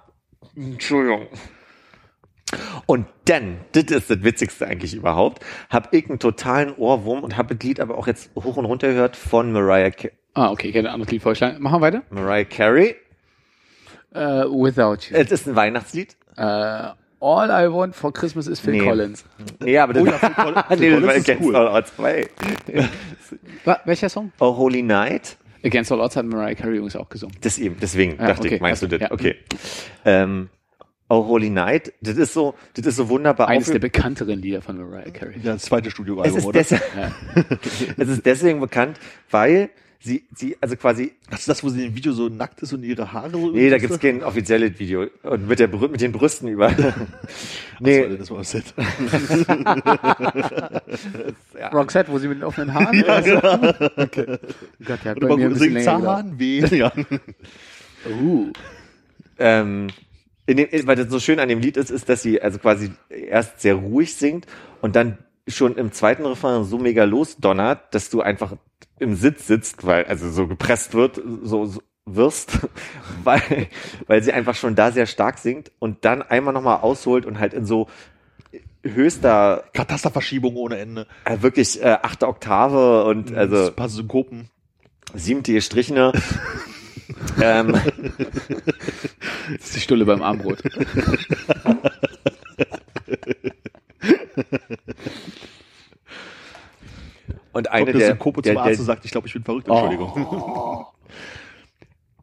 Entschuldigung. 0.56 1.28
Und 2.86 3.06
dann, 3.24 3.58
das 3.72 3.84
ist 3.84 4.10
das 4.10 4.22
Witzigste 4.22 4.66
eigentlich 4.66 4.94
überhaupt, 4.94 5.44
habe 5.68 5.88
ich 5.96 6.08
einen 6.08 6.18
totalen 6.18 6.74
Ohrwurm 6.76 7.24
und 7.24 7.36
habe 7.36 7.54
das 7.54 7.64
Lied 7.64 7.80
aber 7.80 7.98
auch 7.98 8.06
jetzt 8.06 8.30
hoch 8.36 8.56
und 8.56 8.64
runter 8.64 8.88
gehört 8.88 9.16
von 9.16 9.52
Mariah, 9.52 9.90
Ca 9.90 10.08
Ah, 10.34 10.50
okay, 10.50 10.68
ich 10.68 10.74
hätte 10.74 10.88
ein 10.88 10.94
anderes 10.94 11.10
Lied 11.10 11.22
vorgeschlagen. 11.22 11.62
Machen 11.62 11.76
wir 11.76 11.80
weiter. 11.80 12.02
Mariah 12.10 12.44
Carey. 12.44 12.96
Äh, 14.14 14.18
Without 14.44 14.98
You. 15.10 15.16
Es 15.16 15.30
ist 15.30 15.46
ein 15.48 15.56
Weihnachtslied. 15.56 16.16
Äh, 16.36 16.42
All 17.18 17.48
I 17.50 17.72
Want 17.72 17.96
for 17.96 18.12
Christmas 18.12 18.46
is 18.46 18.60
Phil 18.60 18.72
Nee. 18.74 18.80
Collins. 18.84 19.24
Nee, 19.60 19.78
aber 19.78 19.94
das, 19.94 20.02
Oh 20.02 20.06
ja, 20.06 20.18
Phil 20.18 20.30
Coll- 20.34 20.54
Phil 20.68 20.76
nee, 20.78 20.90
das 20.90 21.00
Collins 21.00 21.16
ist 21.18 21.28
Against 21.30 21.44
cool. 21.48 21.56
All 21.56 21.68
Odds 21.68 21.96
2. 21.96 22.28
Wa- 23.64 23.80
welcher 23.84 24.08
Song? 24.08 24.32
Oh 24.38 24.56
Holy 24.56 24.82
Night. 24.82 25.36
Against 25.64 25.90
All 25.90 26.00
Odds 26.00 26.14
hat 26.16 26.26
Mariah 26.26 26.54
Carey 26.54 26.76
übrigens 26.76 26.96
auch 26.96 27.08
gesungen. 27.08 27.34
Das 27.40 27.58
eben, 27.58 27.76
deswegen 27.80 28.12
Ja, 28.18 28.28
dachte 28.28 28.46
okay, 28.46 28.54
ich, 28.56 28.60
meinst 28.60 28.82
also, 28.82 28.96
du 28.96 28.98
das? 28.98 29.08
ja. 29.08 29.14
Okay. 29.14 29.36
Ähm, 30.04 30.50
oh 31.08 31.26
Holy 31.26 31.50
Night, 31.50 31.92
das 32.02 32.16
ist 32.18 32.34
so, 32.34 32.54
das 32.74 32.86
ist 32.86 32.96
so 32.96 33.08
wunderbar. 33.08 33.48
Eines 33.48 33.70
der 33.70 33.78
bekannteren 33.80 34.40
Lieder 34.40 34.60
von 34.62 34.76
Mariah 34.78 35.10
Carey. 35.10 35.36
Ja, 35.42 35.54
das 35.54 35.62
zweite 35.62 35.90
Studioalbum, 35.90 36.44
oder? 36.44 36.60
es 36.60 36.70
ist 38.08 38.26
deswegen 38.26 38.60
bekannt, 38.60 38.98
weil 39.30 39.70
sie, 40.00 40.24
sie, 40.34 40.56
also 40.60 40.76
quasi, 40.76 41.12
Das 41.30 41.40
ist 41.40 41.48
das, 41.48 41.64
wo 41.64 41.68
sie 41.68 41.86
im 41.86 41.96
Video 41.96 42.12
so 42.12 42.28
nackt 42.28 42.62
ist 42.62 42.72
und 42.72 42.82
ihre 42.84 43.12
Haare 43.12 43.30
so 43.30 43.50
nee, 43.50 43.70
da 43.70 43.78
gibt's 43.78 43.98
kein 43.98 44.22
offizielles 44.22 44.78
Video. 44.78 45.06
Und 45.22 45.48
mit 45.48 45.58
der, 45.58 45.70
Brü- 45.70 45.88
mit 45.88 46.00
den 46.00 46.12
Brüsten 46.12 46.48
über. 46.48 46.70
Nee. 47.80 48.16
Das 48.16 48.30
war 48.30 48.38
das 48.38 48.50
Set. 48.52 48.64
ja. 51.58 51.68
Roxette, 51.68 52.10
wo 52.10 52.18
sie 52.18 52.28
mit 52.28 52.38
den 52.38 52.44
offenen 52.44 52.72
Haaren 52.72 53.04
also. 53.04 53.36
okay. 53.96 54.38
Gott, 54.84 54.98
der 55.04 55.10
hat 55.12 55.20
bei 55.20 55.26
Aber 55.26 55.36
mir 55.36 55.46
ein 55.46 55.52
bisschen 55.52 55.74
gedauert. 55.74 56.04
Zahnweh. 56.04 56.66
Ja. 56.76 56.92
Uh. 58.22 58.52
ähm, 59.38 59.88
in 60.46 60.56
dem, 60.58 60.68
weil 60.86 60.96
das 60.96 61.08
so 61.10 61.18
schön 61.18 61.40
an 61.40 61.48
dem 61.48 61.58
Lied 61.58 61.76
ist, 61.76 61.90
ist, 61.90 62.08
dass 62.08 62.22
sie 62.22 62.40
also 62.40 62.58
quasi 62.58 62.92
erst 63.10 63.60
sehr 63.60 63.74
ruhig 63.74 64.14
singt 64.14 64.46
und 64.80 64.94
dann 64.96 65.18
schon 65.48 65.76
im 65.76 65.92
zweiten 65.92 66.24
Refrain 66.24 66.64
so 66.64 66.78
mega 66.78 67.04
losdonnert, 67.04 67.94
dass 67.94 68.10
du 68.10 68.20
einfach 68.20 68.54
im 68.98 69.14
Sitz 69.14 69.46
sitzt, 69.46 69.86
weil 69.86 70.04
also 70.04 70.30
so 70.30 70.46
gepresst 70.46 70.94
wird, 70.94 71.20
so, 71.42 71.66
so 71.66 71.82
wirst, 72.06 72.58
weil 73.24 73.68
weil 74.06 74.22
sie 74.22 74.32
einfach 74.32 74.54
schon 74.54 74.74
da 74.74 74.92
sehr 74.92 75.06
stark 75.06 75.38
singt 75.38 75.72
und 75.78 76.04
dann 76.04 76.22
einmal 76.22 76.54
nochmal 76.54 76.78
ausholt 76.78 77.26
und 77.26 77.38
halt 77.38 77.52
in 77.54 77.66
so 77.66 77.88
höchster, 78.84 79.64
Katasterverschiebung 79.72 80.54
ohne 80.56 80.78
Ende. 80.78 81.06
äh, 81.24 81.42
wirklich 81.42 81.82
äh, 81.82 81.98
achte 82.02 82.28
Oktave 82.28 83.04
und 83.04 83.34
also 83.34 83.66
ein 83.68 83.74
paar 83.74 83.88
Synkopen. 83.88 84.48
siebte 85.14 85.52
gestrichene. 85.52 86.12
ähm, 87.42 87.72
Das 89.56 89.66
ist 89.66 89.76
die 89.76 89.80
Stulle 89.80 90.04
beim 90.04 90.22
Armbrot. 90.22 90.62
und 97.56 97.70
Eine 97.70 97.86
Ob 97.86 97.86
der 97.86 98.14
der, 98.14 98.14
der, 98.16 98.18
zum 98.18 98.58
Arzt 98.58 98.72
der, 98.72 98.78
und 98.80 98.84
sagt, 98.84 99.04
ich 99.04 99.10
glaube, 99.10 99.26
ich 99.26 99.32
bin 99.32 99.44
verrückt. 99.44 99.68
Entschuldigung. 99.68 100.86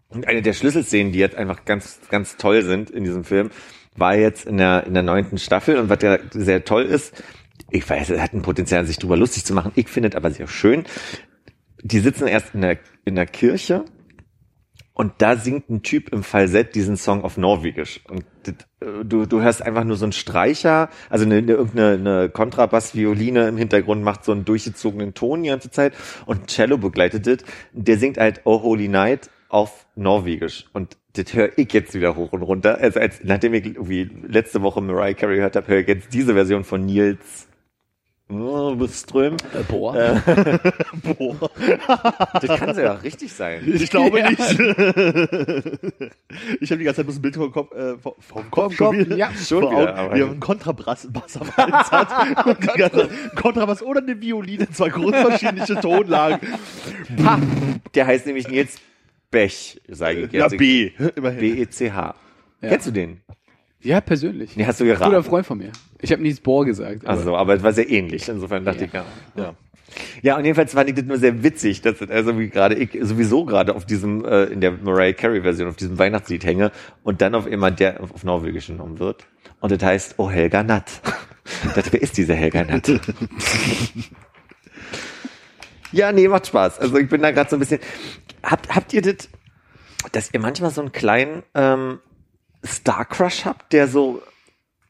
Und 0.10 0.28
eine 0.28 0.44
der 0.44 0.54
Schlüsselszenen, 0.54 1.12
die 1.12 1.18
jetzt 1.18 1.36
einfach 1.36 1.66
ganz, 1.66 2.00
ganz 2.12 2.38
toll 2.38 2.62
sind 2.62 2.92
in 2.92 3.04
diesem 3.04 3.24
Film, 3.24 3.50
war 3.96 4.16
jetzt 4.16 4.46
in 4.46 4.58
der, 4.58 4.86
in 4.86 4.94
der 4.94 5.02
neunten 5.02 5.40
Staffel. 5.40 5.78
Und 5.78 5.90
was 5.90 6.04
ja 6.04 6.20
sehr 6.30 6.66
toll 6.66 6.84
ist, 6.84 7.24
ich 7.72 7.90
weiß, 7.90 8.12
es 8.12 8.22
hat 8.22 8.32
ein 8.34 8.44
Potenzial, 8.44 8.86
sich 8.86 9.00
drüber 9.00 9.18
lustig 9.18 9.44
zu 9.44 9.56
machen. 9.56 9.72
Ich 9.74 9.88
finde 9.88 10.10
es 10.10 10.16
aber 10.16 10.30
sehr 10.30 10.48
schön. 10.48 10.84
Die 11.82 11.98
sitzen 11.98 12.28
erst 12.28 12.54
in 12.54 12.62
der, 12.62 12.78
in 13.06 13.16
der 13.16 13.26
Kirche 13.26 13.86
und 14.94 15.14
da 15.18 15.36
singt 15.36 15.72
ein 15.72 15.82
Typ 15.82 16.10
im 16.10 16.22
Falsett 16.22 16.76
diesen 16.76 16.96
Song 16.96 17.24
auf 17.24 17.38
Norwegisch. 17.38 18.02
Und 18.08 18.24
du, 19.04 19.26
du 19.26 19.42
hörst 19.42 19.62
einfach 19.62 19.84
nur 19.84 19.98
so 19.98 20.06
einen 20.06 20.12
Streicher, 20.12 20.90
also 21.10 21.26
eine, 21.26 21.38
eine, 21.38 21.54
irgendeine 21.54 21.94
eine 21.94 22.30
Kontrabass-Violine 22.30 23.48
im 23.48 23.58
Hintergrund 23.58 24.04
macht 24.04 24.26
so 24.26 24.32
einen 24.32 24.46
durchgezogenen 24.46 25.14
Ton 25.14 25.44
die 25.44 25.50
ganze 25.50 25.72
Zeit 25.72 25.94
und 26.26 26.48
Cello 26.48 26.78
begleitet 26.78 27.28
das. 27.28 27.38
Der 27.72 27.98
singt 27.98 28.18
halt 28.18 28.42
Oh 28.44 28.62
Holy 28.62 28.88
Night 28.88 29.30
auf 29.50 29.86
Norwegisch. 29.96 30.66
Und 30.74 30.98
das 31.14 31.34
höre 31.34 31.52
ich 31.58 31.72
jetzt 31.74 31.94
wieder 31.94 32.16
hoch 32.16 32.34
und 32.34 32.42
runter. 32.42 32.80
Also 32.80 33.00
als, 33.00 33.24
nachdem 33.24 33.54
ich 33.54 33.66
irgendwie 33.66 34.10
letzte 34.28 34.64
Woche 34.64 34.82
Mariah 34.82 35.14
Carey 35.14 35.36
gehört 35.36 35.56
habe, 35.56 35.68
höre 35.68 35.80
ich 35.82 35.88
jetzt 35.88 36.14
diese 36.14 36.34
Version 36.34 36.64
von 36.64 36.86
Nils 36.86 37.48
Ström. 38.90 39.36
Äh, 39.54 39.64
boah. 39.68 39.94
Boah. 41.04 41.52
Das 42.42 42.60
kann 42.60 42.78
ja 42.78 42.96
auch 42.96 43.04
richtig 43.04 43.32
sein. 43.34 43.62
Ich 43.66 43.90
glaube 43.90 44.20
Ja. 44.20 44.30
nicht. 44.30 44.40
ich 46.60 46.72
habe 46.72 46.80
die 46.80 46.84
ganze 46.86 46.96
Zeit 46.98 47.06
bloß 47.06 47.18
ein 47.18 47.22
Bild 47.22 47.36
vom 47.36 47.52
Kopf, 47.52 47.72
äh, 47.74 47.98
vom, 47.98 48.14
vom 48.20 48.50
Kopf 48.52 48.78
Kopf, 48.78 48.96
schon 48.96 49.18
ja, 49.18 49.30
schon 49.34 49.64
wieder, 49.64 50.14
wie 50.14 50.20
er 50.22 50.28
einen 50.28 50.40
Kontrabass 50.40 51.08
ganze 52.78 53.10
Kontrabass 53.36 53.82
oder 53.82 54.02
eine 54.02 54.20
Violine, 54.20 54.70
zwei 54.72 54.90
grundverschiedliche 54.90 55.80
Tonlagen. 55.80 56.40
Ha, 57.26 57.40
der 57.94 58.08
heißt 58.08 58.26
nämlich 58.26 58.48
Nils 58.48 58.78
Bech, 59.32 59.82
sage 59.90 60.22
ich 60.22 60.32
Ja, 60.32 60.44
jetzt. 60.48 60.58
B. 60.58 60.92
Immerhin. 61.16 61.40
B-E-C-H. 61.40 62.16
Ja. 62.62 62.70
Kennst 62.70 62.88
du 62.88 62.92
den? 62.92 63.22
Ja, 63.84 64.02
persönlich. 64.02 64.56
Nee, 64.56 64.66
hast 64.66 64.80
du 64.80 64.86
Guter 64.86 64.98
geraten. 65.10 65.24
Freund 65.24 65.46
von 65.46 65.58
mir. 65.58 65.72
Ich 66.02 66.12
habe 66.12 66.22
Niels 66.22 66.40
Bohr 66.40 66.66
gesagt. 66.66 67.06
aber- 67.06 67.18
Also, 67.18 67.36
aber 67.36 67.56
es 67.56 67.64
war 67.64 67.74
sehr 67.74 67.90
ähnlich. 67.90 68.28
Insofern 68.30 68.64
dachte 68.66 68.82
Ja. 68.82 68.86
ich, 68.88 68.94
ja. 68.94 69.06
Ja. 69.36 69.54
Ja, 70.24 70.38
und 70.38 70.46
jedenfalls 70.46 70.74
fand 70.74 70.90
ich 70.90 70.96
das 70.96 71.06
nur 71.06 71.18
sehr 71.20 71.44
witzig, 71.44 71.82
dass 71.82 72.00
das 72.00 72.10
also 72.10 72.40
wie 72.40 72.50
gerade 72.50 72.74
ich 72.76 72.98
sowieso 73.02 73.46
gerade 73.46 73.76
auf 73.76 73.86
diesem, 73.86 74.26
äh, 74.26 74.46
in 74.46 74.60
der 74.60 74.72
Mariah 74.72 75.14
Carey 75.14 75.42
Version, 75.42 75.68
auf 75.68 75.76
diesem 75.76 76.00
Weihnachtslied 76.00 76.44
hänge 76.46 76.72
und 77.04 77.22
dann 77.22 77.36
auf 77.36 77.46
immer 77.46 77.70
der 77.70 78.02
auf, 78.02 78.24
Norwegisch 78.24 78.68
genommen 78.68 78.98
wird. 79.00 79.28
Und 79.60 79.72
das 79.72 79.84
heißt, 79.84 80.16
oh 80.18 80.30
Helga 80.32 80.64
Natt. 80.64 80.90
Dachte, 81.76 81.94
wer 81.94 82.02
ist 82.02 82.18
diese 82.18 82.34
Helga 82.34 82.64
Natt? 82.64 82.90
ja, 85.92 86.12
nee, 86.12 86.28
macht 86.28 86.48
Spaß. 86.48 86.80
Also 86.80 86.98
ich 86.98 87.08
bin 87.10 87.22
da 87.22 87.32
gerade 87.32 87.50
so 87.50 87.56
ein 87.58 87.60
bisschen. 87.60 87.80
Habt, 88.42 88.74
habt 88.74 88.94
ihr 88.94 89.02
das, 89.02 89.30
dass 90.12 90.34
ihr 90.34 90.40
manchmal 90.40 90.72
so 90.72 90.82
einen 90.82 90.92
kleinen 90.92 91.44
ähm, 91.54 92.00
Star 92.66 93.06
Crush 93.06 93.46
habt, 93.46 93.74
der 93.74 93.88
so 93.88 94.22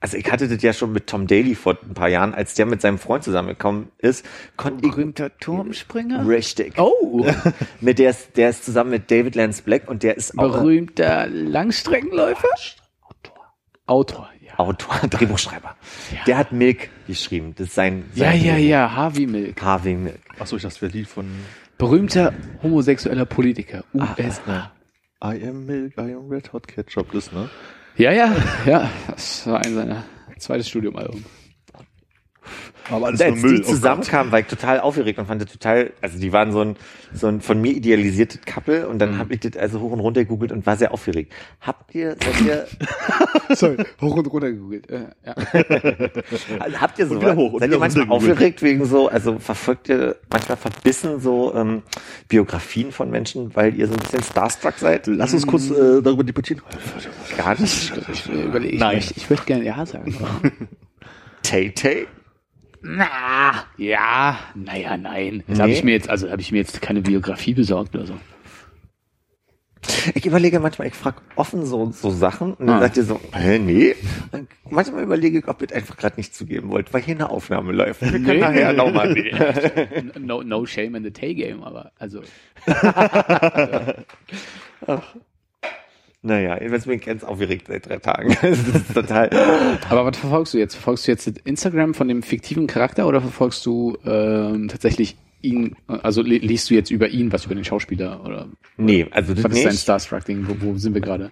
also 0.03 0.17
ich 0.17 0.29
hatte 0.29 0.49
das 0.49 0.62
ja 0.62 0.73
schon 0.73 0.91
mit 0.91 1.07
Tom 1.07 1.27
Daly 1.27 1.55
vor 1.55 1.77
ein 1.81 1.93
paar 1.93 2.09
Jahren, 2.09 2.33
als 2.33 2.55
der 2.55 2.65
mit 2.65 2.81
seinem 2.81 2.97
Freund 2.97 3.23
zusammengekommen 3.23 3.88
ist, 3.99 4.25
konnte 4.57 4.86
ich 4.86 4.91
Berühmter 4.91 5.31
Turmspringer? 5.38 6.27
richtig. 6.27 6.73
Oh, 6.77 7.25
Mit 7.79 7.99
der 7.99 8.09
ist, 8.09 8.36
der 8.36 8.49
ist 8.49 8.65
zusammen 8.65 8.89
mit 8.89 9.09
David 9.09 9.36
Lance 9.36 9.63
Black 9.63 9.88
und 9.88 10.03
der 10.03 10.17
ist 10.17 10.38
auch 10.38 10.51
berühmter 10.51 11.27
Langstreckenläufer? 11.27 12.49
Autor, 13.86 14.29
ja. 14.45 14.59
Autor, 14.59 14.93
Drehbuchschreiber. 15.09 15.73
Der 16.27 16.38
hat 16.38 16.51
Milk 16.51 16.89
geschrieben. 17.07 17.53
Das 17.57 17.67
ist 17.67 17.75
sein, 17.75 18.03
Ja, 18.13 18.31
sein 18.31 18.43
ja, 18.43 18.57
ja, 18.57 18.91
Harvey 18.93 19.25
Milk. 19.25 19.62
Harvey 19.62 19.95
Milk. 19.95 20.19
Achso, 20.38 20.57
ich 20.57 20.63
dachte, 20.63 20.75
das 20.75 20.81
wäre 20.81 20.91
Lied 20.91 21.07
von 21.07 21.27
Berühmter 21.77 22.33
homosexueller 22.62 23.25
Politiker. 23.25 23.86
USA. 23.93 24.69
I 25.23 25.41
am 25.47 25.65
Milk, 25.65 25.93
I 25.97 26.13
am 26.13 26.29
Red 26.29 26.51
Hot 26.51 26.67
Ketchup, 26.67 27.13
das, 27.13 27.31
ne? 27.31 27.49
Ja, 27.95 28.12
ja, 28.12 28.36
ja. 28.65 28.89
Das 29.07 29.47
war 29.47 29.63
ein 29.63 29.73
seiner 29.73 30.03
zweites 30.38 30.67
Studiumalbum. 30.67 31.23
Aber 32.91 33.08
alles 33.08 33.22
als 33.22 33.36
nur 33.41 33.46
Müll. 33.52 33.60
die 33.62 33.64
oh 33.66 33.70
zusammenkamen, 33.72 34.32
war 34.32 34.39
ich 34.39 34.48
total 34.48 34.80
aufgeregt 34.82 35.18
und 35.18 35.26
fand 35.26 35.41
das 35.41 35.50
total, 35.52 35.94
also 36.02 36.20
die 36.20 36.34
waren 36.34 36.52
so 36.52 36.60
ein, 36.62 36.76
so 37.14 37.28
ein 37.28 37.39
von 37.39 37.62
mir 37.62 37.72
idealisiertes 37.72 38.41
Couple 38.46 38.88
und 38.88 38.96
Mhm. 38.96 39.00
dann 39.00 39.18
habe 39.20 39.34
ich 39.34 39.39
das 39.39 39.56
also 39.56 39.80
hoch 39.80 39.91
und 39.91 40.02
runter 40.02 40.22
gegoogelt 40.24 40.52
und 40.52 40.66
war 40.66 40.76
sehr 40.76 40.91
aufgeregt. 40.94 41.32
Habt 41.62 41.96
ihr, 41.96 42.18
seid 42.22 42.41
ihr, 42.46 42.68
Sorry, 43.56 43.78
hoch 44.02 44.16
und 44.18 44.26
runter 44.28 44.52
gegoogelt. 44.52 44.89
Äh, 44.89 45.06
ja. 45.26 45.34
also 46.60 46.82
habt 46.82 47.00
ihr 47.00 47.08
so, 47.08 47.22
hoch 47.36 47.60
seid 47.60 47.72
ihr 47.72 47.80
manchmal 47.80 48.10
aufgeregt 48.10 48.62
wegen 48.62 48.86
so, 48.86 49.08
also 49.08 49.39
verfolgt 49.39 49.88
ihr 49.89 50.18
manchmal 50.30 50.58
verbissen 50.58 51.22
so 51.22 51.54
ähm, 51.56 51.84
Biografien 52.28 52.91
von 52.91 53.10
Menschen, 53.10 53.56
weil 53.56 53.76
ihr 53.76 53.88
so 53.88 53.94
ein 53.94 54.00
bisschen 54.00 54.24
starstruck 54.24 54.74
seid? 54.78 55.08
Lass 55.08 55.34
uns 55.34 55.48
kurz 55.48 55.70
äh, 55.70 56.02
darüber 56.02 56.24
debattieren. 56.24 56.62
Gar 57.38 57.60
nicht. 57.62 57.94
Ich 58.12 58.30
überlege, 58.30 58.74
ich, 58.74 58.80
Nein. 58.82 58.96
möchte- 58.98 59.14
ich 59.16 59.30
würde 59.30 59.44
gerne 59.46 59.64
Ja 59.64 59.86
sagen. 59.86 60.16
aber- 60.20 60.52
Tay 61.44 61.72
Tay? 61.72 62.08
Na, 62.86 63.63
ja, 63.77 64.38
naja, 64.55 64.97
nein. 64.97 65.43
Jetzt 65.47 65.59
habe 65.59 65.69
Nee. 65.71 65.77
ich 65.77 65.84
mir 65.86 65.91
jetzt, 65.91 66.09
also 66.09 66.29
habe 66.29 66.41
ich 66.41 66.51
mir 66.51 66.57
jetzt 66.57 66.81
keine 66.81 67.01
Biografie 67.01 67.53
besorgt 67.53 67.95
oder 67.95 68.05
so. 68.05 68.17
Ich 70.15 70.25
überlege 70.25 70.59
manchmal, 70.59 70.88
ich 70.89 70.93
frage 70.93 71.17
offen 71.36 71.65
so, 71.65 71.91
so 71.91 72.09
Sachen 72.09 72.53
und 72.53 72.67
dann 72.67 72.77
Ah. 72.77 72.81
sagt 72.81 72.97
ihr 72.97 73.03
so, 73.03 73.19
hä, 73.34 73.59
nee. 73.59 73.95
Und 74.31 74.47
manchmal 74.69 75.03
überlege 75.03 75.39
ich, 75.39 75.47
ob 75.47 75.61
ihr 75.61 75.67
das 75.67 75.77
einfach 75.77 75.97
gerade 75.97 76.15
nicht 76.17 76.34
zugeben 76.36 76.69
wollt, 76.69 76.93
weil 76.93 77.01
hier 77.01 77.15
eine 77.15 77.29
Aufnahme 77.29 77.71
läuft. 77.73 78.01
Wir 78.01 78.11
können 78.11 78.23
Nee. 78.25 78.38
nachher 78.39 78.73
nochmal 78.73 79.13
nee. 79.13 79.31
No, 80.19 80.41
no 80.43 80.65
shame 80.65 80.95
in 80.95 81.03
the 81.03 81.11
Tay 81.11 81.34
Game, 81.36 81.63
aber 81.63 81.91
also 81.99 82.21
Naja, 86.26 86.57
ich 86.61 87.01
ganz 87.05 87.24
aufgeregt 87.26 87.67
seit 87.67 87.88
drei 87.88 87.97
Tagen. 87.97 88.36
Total. 88.93 89.30
Aber 89.89 90.05
was 90.05 90.17
verfolgst 90.17 90.53
du 90.53 90.57
jetzt? 90.57 90.74
Verfolgst 90.76 91.05
du 91.05 91.11
jetzt 91.11 91.28
Instagram 91.28 91.93
von 91.93 92.07
dem 92.07 92.24
fiktiven 92.24 92.65
Charakter 92.65 93.07
oder 93.07 93.19
verfolgst 93.19 93.65
du 93.65 93.97
ähm, 94.05 94.69
tatsächlich 94.69 95.17
ihn, 95.41 95.76
also 95.88 96.21
li- 96.21 96.38
liest 96.38 96.69
du 96.69 96.76
jetzt 96.76 96.89
über 96.91 97.09
ihn 97.09 97.34
was 97.34 97.45
über 97.45 97.55
den 97.55 97.65
Schauspieler 97.65 98.24
oder 98.26 98.47
Nee, 98.78 99.05
also 99.11 99.34
das 99.34 99.43
was 99.43 99.51
ist 99.51 99.65
dein 99.65 99.71
nicht. 99.74 99.82
Starstruck-Ding? 99.82 100.45
Wo, 100.47 100.55
wo 100.61 100.78
sind 100.78 100.93
wir 100.93 101.01
gerade? 101.01 101.32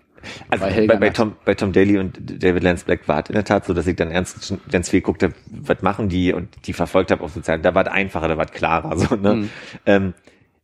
Also 0.49 0.65
bei, 0.65 0.85
bei, 0.85 1.07
Nacht. 1.07 1.15
Tom, 1.15 1.35
bei 1.45 1.55
Tom 1.55 1.71
Daly 1.71 1.97
und 1.97 2.43
David 2.43 2.61
Lance 2.61 2.83
Black 2.85 3.07
war 3.07 3.23
es 3.23 3.29
in 3.29 3.35
der 3.35 3.45
Tat 3.45 3.65
so, 3.65 3.73
dass 3.73 3.87
ich 3.87 3.95
dann 3.95 4.11
ernst 4.11 4.53
ganz 4.69 4.89
viel 4.89 4.99
geguckt 4.99 5.23
habe, 5.23 5.33
was 5.49 5.81
machen 5.81 6.09
die 6.09 6.33
und 6.33 6.49
die 6.67 6.73
verfolgt 6.73 7.09
habe 7.11 7.23
auf 7.23 7.31
sozialen. 7.31 7.61
Da 7.61 7.73
war 7.73 7.85
es 7.87 7.91
einfacher, 7.91 8.27
da 8.27 8.35
war 8.37 8.45
es 8.45 8.51
klarer. 8.51 8.95
So, 8.97 9.15
ne? 9.15 9.35
Mhm. 9.35 9.49
ähm, 9.85 10.13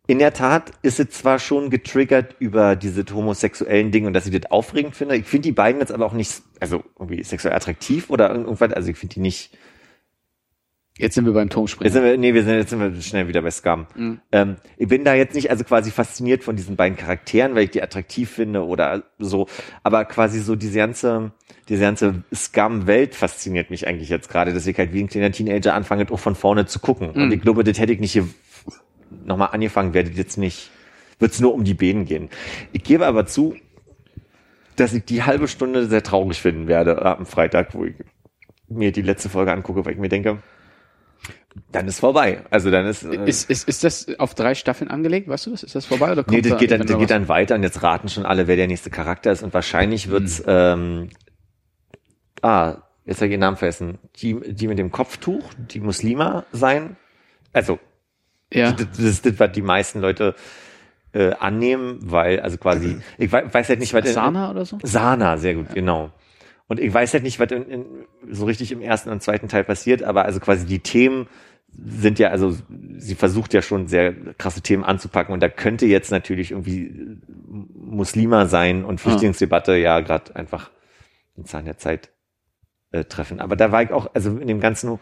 in 0.07 0.19
der 0.19 0.33
Tat 0.33 0.71
ist 0.81 0.99
es 0.99 1.09
zwar 1.09 1.37
schon 1.37 1.69
getriggert 1.69 2.35
über 2.39 2.75
diese 2.77 3.03
homosexuellen 3.13 3.91
Dinge 3.91 4.07
und 4.07 4.13
dass 4.13 4.25
ich 4.25 4.39
das 4.39 4.49
aufregend 4.49 4.95
finde. 4.95 5.15
Ich 5.17 5.25
finde 5.25 5.43
die 5.49 5.51
beiden 5.51 5.81
jetzt 5.81 5.91
aber 5.91 6.05
auch 6.05 6.13
nicht, 6.13 6.41
also 6.61 6.83
irgendwie 6.97 7.23
sexuell 7.23 7.53
attraktiv 7.53 8.09
oder 8.09 8.33
irgendwas. 8.33 8.71
Also 8.71 8.89
ich 8.89 8.97
finde 8.97 9.15
die 9.15 9.19
nicht. 9.19 9.51
Jetzt 10.99 11.13
sind 11.13 11.25
wir 11.25 11.33
beim 11.33 11.43
Jetzt 11.43 11.53
Turmspringen. 11.53 11.93
sind 11.93 12.03
wir, 12.03 12.17
nee, 12.17 12.33
wir 12.33 12.41
sind 12.43 12.55
jetzt 12.55 12.71
sind 12.71 12.79
wir 12.79 12.99
schnell 13.03 13.27
wieder 13.27 13.43
bei 13.43 13.51
Scum. 13.51 13.85
Mhm. 13.95 14.19
Ähm, 14.31 14.55
ich 14.77 14.87
bin 14.87 15.03
da 15.03 15.13
jetzt 15.13 15.35
nicht 15.35 15.51
also 15.51 15.63
quasi 15.63 15.91
fasziniert 15.91 16.43
von 16.43 16.55
diesen 16.55 16.75
beiden 16.75 16.97
Charakteren, 16.97 17.53
weil 17.53 17.65
ich 17.65 17.69
die 17.71 17.83
attraktiv 17.83 18.31
finde 18.31 18.65
oder 18.65 19.03
so, 19.19 19.47
aber 19.83 20.05
quasi 20.05 20.39
so 20.39 20.55
diese 20.55 20.79
ganze, 20.79 21.33
diese 21.69 21.81
ganze 21.81 22.23
Scum-Welt 22.33 23.13
fasziniert 23.13 23.69
mich 23.69 23.85
eigentlich 23.87 24.09
jetzt 24.09 24.27
gerade, 24.29 24.53
dass 24.53 24.65
ich 24.65 24.75
halt 24.79 24.91
wie 24.91 25.03
ein 25.03 25.07
kleiner 25.07 25.31
Teenager 25.31 25.75
anfange, 25.75 26.07
auch 26.11 26.17
von 26.19 26.33
vorne 26.33 26.65
zu 26.65 26.79
gucken. 26.79 27.11
Und 27.11 27.27
Mhm. 27.27 27.31
ich 27.33 27.41
glaube, 27.41 27.63
das 27.63 27.77
hätte 27.77 27.93
ich 27.93 27.99
nicht 27.99 28.13
hier 28.13 28.27
nochmal 29.09 29.49
angefangen, 29.51 29.93
werde 29.93 30.09
ich 30.09 30.17
jetzt 30.17 30.37
nicht, 30.37 30.71
wird 31.19 31.31
es 31.31 31.39
nur 31.39 31.53
um 31.53 31.63
die 31.63 31.73
Bäden 31.73 32.05
gehen. 32.05 32.29
Ich 32.71 32.83
gebe 32.83 33.05
aber 33.05 33.25
zu, 33.25 33.55
dass 34.75 34.93
ich 34.93 35.05
die 35.05 35.23
halbe 35.23 35.47
Stunde 35.47 35.87
sehr 35.87 36.03
traurig 36.03 36.39
finden 36.41 36.67
werde 36.67 37.03
am 37.03 37.25
Freitag, 37.25 37.73
wo 37.73 37.85
ich 37.85 37.95
mir 38.67 38.91
die 38.91 39.01
letzte 39.01 39.29
Folge 39.29 39.51
angucke, 39.51 39.85
weil 39.85 39.93
ich 39.93 39.99
mir 39.99 40.09
denke, 40.09 40.39
dann 41.71 41.87
ist 41.87 41.99
vorbei. 41.99 42.43
Also 42.49 42.69
dann 42.69 42.85
ist, 42.85 43.03
äh, 43.03 43.25
Ist, 43.25 43.49
ist, 43.49 43.67
ist 43.67 43.83
das 43.83 44.19
auf 44.19 44.35
drei 44.35 44.55
Staffeln 44.55 44.91
angelegt? 44.91 45.27
Weißt 45.27 45.47
du 45.47 45.51
das? 45.51 45.63
Ist 45.63 45.75
das 45.75 45.85
vorbei 45.85 46.11
oder 46.11 46.23
kommt 46.23 46.35
nee, 46.35 46.41
das 46.41 46.51
da 46.51 46.57
geht 46.57 46.71
dann, 46.71 46.85
das 46.85 46.97
geht 46.97 47.09
dann 47.09 47.27
weiter 47.27 47.55
und 47.55 47.63
jetzt 47.63 47.81
raten 47.81 48.09
schon 48.09 48.25
alle, 48.25 48.47
wer 48.47 48.55
der 48.55 48.67
nächste 48.67 48.89
Charakter 48.89 49.31
ist 49.31 49.43
und 49.43 49.53
wahrscheinlich 49.53 50.09
wird's, 50.09 50.43
ähm, 50.45 51.09
ah, 52.41 52.77
jetzt 53.05 53.17
habe 53.17 53.27
ich 53.27 53.31
ihren 53.31 53.39
Namen 53.39 53.57
vergessen, 53.57 53.97
die, 54.17 54.39
die 54.53 54.67
mit 54.67 54.77
dem 54.77 54.91
Kopftuch, 54.91 55.53
die 55.57 55.79
Muslima 55.79 56.45
sein. 56.51 56.97
Also, 57.53 57.79
Ja. 58.53 58.71
das, 58.71 58.87
das 58.91 58.99
ist 58.99 59.25
das, 59.25 59.39
was 59.39 59.51
die 59.51 59.61
meisten 59.61 59.99
Leute 59.99 60.35
äh, 61.13 61.33
annehmen, 61.33 61.99
weil, 62.01 62.39
also 62.39 62.57
quasi, 62.57 62.97
ich 63.17 63.31
wei- 63.31 63.51
weiß 63.53 63.69
halt 63.69 63.79
nicht, 63.79 63.93
was 63.93 64.05
in- 64.05 64.13
Sana 64.13 64.51
oder 64.51 64.65
so? 64.65 64.77
Sana, 64.83 65.37
sehr 65.37 65.55
gut, 65.55 65.73
genau. 65.73 66.11
Und 66.67 66.79
ich 66.79 66.93
weiß 66.93 67.13
halt 67.13 67.23
nicht, 67.23 67.39
was 67.39 67.49
in, 67.51 67.63
in, 67.69 67.85
so 68.29 68.45
richtig 68.45 68.71
im 68.71 68.81
ersten 68.81 69.09
und 69.09 69.23
zweiten 69.23 69.47
Teil 69.47 69.63
passiert, 69.63 70.03
aber 70.03 70.25
also 70.25 70.39
quasi 70.39 70.65
die 70.65 70.79
Themen 70.79 71.27
sind 71.69 72.19
ja, 72.19 72.29
also 72.29 72.55
sie 72.97 73.15
versucht 73.15 73.53
ja 73.53 73.61
schon 73.61 73.87
sehr 73.87 74.13
krasse 74.37 74.61
Themen 74.61 74.83
anzupacken 74.83 75.33
und 75.33 75.41
da 75.41 75.49
könnte 75.49 75.85
jetzt 75.85 76.11
natürlich 76.11 76.51
irgendwie 76.51 76.85
äh, 76.87 77.17
Muslima 77.73 78.45
sein 78.47 78.83
und 78.83 78.99
Flüchtlingsdebatte 79.01 79.75
ja 79.75 79.99
gerade 80.01 80.35
einfach 80.35 80.71
den 81.37 81.45
Zahn 81.45 81.65
der 81.65 81.77
Zeit 81.77 82.09
äh, 82.91 83.03
treffen. 83.05 83.39
Aber 83.39 83.55
da 83.55 83.71
war 83.71 83.83
ich 83.83 83.91
auch, 83.91 84.09
also 84.13 84.37
in 84.37 84.47
dem 84.47 84.59
Ganzen 84.59 84.99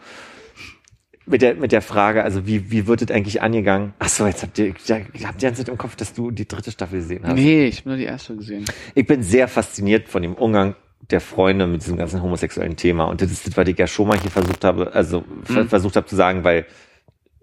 mit 1.26 1.42
der, 1.42 1.54
mit 1.56 1.72
der 1.72 1.82
Frage, 1.82 2.22
also 2.22 2.46
wie, 2.46 2.70
wie 2.70 2.86
wird 2.86 3.02
es 3.02 3.10
eigentlich 3.10 3.42
angegangen? 3.42 3.94
Ach 3.98 4.08
so, 4.08 4.26
jetzt 4.26 4.42
habt 4.42 4.58
ihr, 4.58 4.72
ja, 4.86 4.96
habt 4.96 5.14
ihr 5.14 5.32
die 5.32 5.44
ganze 5.44 5.64
Zeit 5.64 5.68
im 5.68 5.78
Kopf, 5.78 5.96
dass 5.96 6.14
du 6.14 6.30
die 6.30 6.46
dritte 6.46 6.70
Staffel 6.70 7.00
gesehen 7.00 7.24
hast. 7.24 7.34
Nee, 7.34 7.66
ich 7.66 7.80
habe 7.80 7.90
nur 7.90 7.98
die 7.98 8.04
erste 8.04 8.36
gesehen. 8.36 8.64
Ich 8.94 9.06
bin 9.06 9.22
sehr 9.22 9.48
fasziniert 9.48 10.08
von 10.08 10.22
dem 10.22 10.34
Umgang 10.34 10.76
der 11.10 11.20
Freunde 11.20 11.66
mit 11.66 11.82
diesem 11.82 11.96
ganzen 11.96 12.22
homosexuellen 12.22 12.76
Thema. 12.76 13.04
Und 13.04 13.22
das 13.22 13.30
ist 13.30 13.46
das, 13.46 13.56
was 13.56 13.68
ich 13.68 13.78
ja 13.78 13.86
schon 13.86 14.08
mal 14.08 14.18
hier 14.18 14.30
versucht 14.30 14.64
habe, 14.64 14.92
also 14.92 15.24
Mhm. 15.48 15.68
versucht 15.68 15.96
habe 15.96 16.06
zu 16.06 16.16
sagen, 16.16 16.42
weil, 16.44 16.66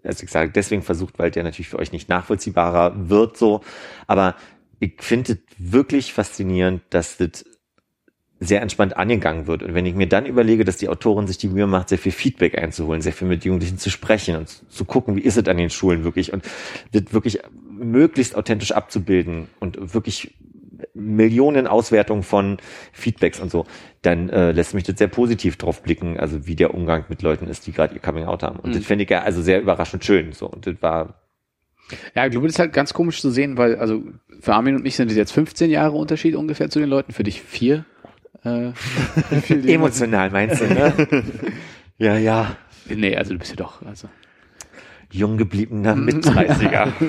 also 0.03 0.23
ich 0.23 0.31
sage 0.31 0.51
deswegen 0.53 0.81
versucht, 0.81 1.19
weil 1.19 1.31
der 1.31 1.43
natürlich 1.43 1.69
für 1.69 1.79
euch 1.79 1.91
nicht 1.91 2.09
nachvollziehbarer 2.09 3.09
wird, 3.09 3.37
so. 3.37 3.61
Aber 4.07 4.35
ich 4.79 4.93
finde 4.99 5.33
es 5.33 5.37
wirklich 5.57 6.13
faszinierend, 6.13 6.81
dass 6.89 7.17
das 7.17 7.45
sehr 8.45 8.61
entspannt 8.61 8.97
angegangen 8.97 9.47
wird. 9.47 9.63
Und 9.63 9.73
wenn 9.73 9.85
ich 9.85 9.95
mir 9.95 10.07
dann 10.07 10.25
überlege, 10.25 10.65
dass 10.65 10.77
die 10.77 10.89
Autorin 10.89 11.27
sich 11.27 11.37
die 11.37 11.47
Mühe 11.47 11.67
macht, 11.67 11.89
sehr 11.89 11.97
viel 11.97 12.11
Feedback 12.11 12.57
einzuholen, 12.57 13.01
sehr 13.01 13.13
viel 13.13 13.27
mit 13.27 13.45
Jugendlichen 13.45 13.77
zu 13.77 13.89
sprechen 13.89 14.35
und 14.35 14.49
zu- 14.71 14.85
gucken, 14.85 15.15
wie 15.15 15.21
ist 15.21 15.37
es 15.37 15.47
an 15.47 15.57
den 15.57 15.69
Schulen 15.69 16.03
wirklich 16.03 16.33
und 16.33 16.43
das 16.91 17.13
wirklich 17.13 17.39
möglichst 17.71 18.35
authentisch 18.35 18.71
abzubilden 18.71 19.47
und 19.59 19.93
wirklich 19.93 20.33
Millionen 20.93 21.65
Auswertungen 21.67 22.23
von 22.23 22.57
Feedbacks 22.91 23.39
und 23.39 23.49
so, 23.49 23.65
dann 24.01 24.29
äh, 24.29 24.51
lässt 24.51 24.73
mich 24.73 24.83
das 24.83 24.97
sehr 24.97 25.07
positiv 25.07 25.55
drauf 25.57 25.81
blicken, 25.81 26.19
also 26.19 26.45
wie 26.45 26.55
der 26.55 26.73
Umgang 26.73 27.05
mit 27.09 27.21
Leuten 27.21 27.47
ist, 27.47 27.65
die 27.67 27.71
gerade 27.71 27.93
ihr 27.95 28.01
Coming 28.01 28.25
Out 28.25 28.43
haben. 28.43 28.59
Und 28.59 28.71
Mhm. 28.71 28.75
das 28.75 28.85
finde 28.85 29.05
ich 29.05 29.09
ja 29.09 29.21
also 29.21 29.41
sehr 29.41 29.61
überraschend 29.61 30.03
schön. 30.03 30.33
So 30.33 30.47
und 30.47 30.67
das 30.67 30.75
war 30.81 31.21
Ja, 32.15 32.25
ich 32.25 32.31
glaube, 32.31 32.47
das 32.47 32.55
ist 32.55 32.59
halt 32.59 32.73
ganz 32.73 32.93
komisch 32.93 33.21
zu 33.21 33.29
sehen, 33.31 33.57
weil, 33.57 33.75
also 33.77 34.03
für 34.39 34.53
Armin 34.53 34.75
und 34.75 34.83
mich 34.83 34.95
sind 34.95 35.09
es 35.09 35.17
jetzt 35.17 35.31
15 35.31 35.69
Jahre 35.69 35.95
Unterschied 35.95 36.35
ungefähr 36.35 36.69
zu 36.69 36.79
den 36.79 36.89
Leuten, 36.89 37.13
für 37.13 37.23
dich 37.23 37.41
vier. 37.41 37.85
Äh, 38.43 38.71
emotional, 39.73 40.29
meinst 40.29 40.61
du, 40.61 40.67
ne? 40.67 40.93
ja, 41.97 42.17
ja, 42.17 42.57
Nee, 42.89 43.15
also 43.15 43.33
du 43.33 43.39
bist 43.39 43.51
ja 43.51 43.55
doch, 43.57 43.81
also. 43.83 44.09
jung 45.11 45.37
gebliebener 45.37 45.95
Mit-30er. 45.95 46.91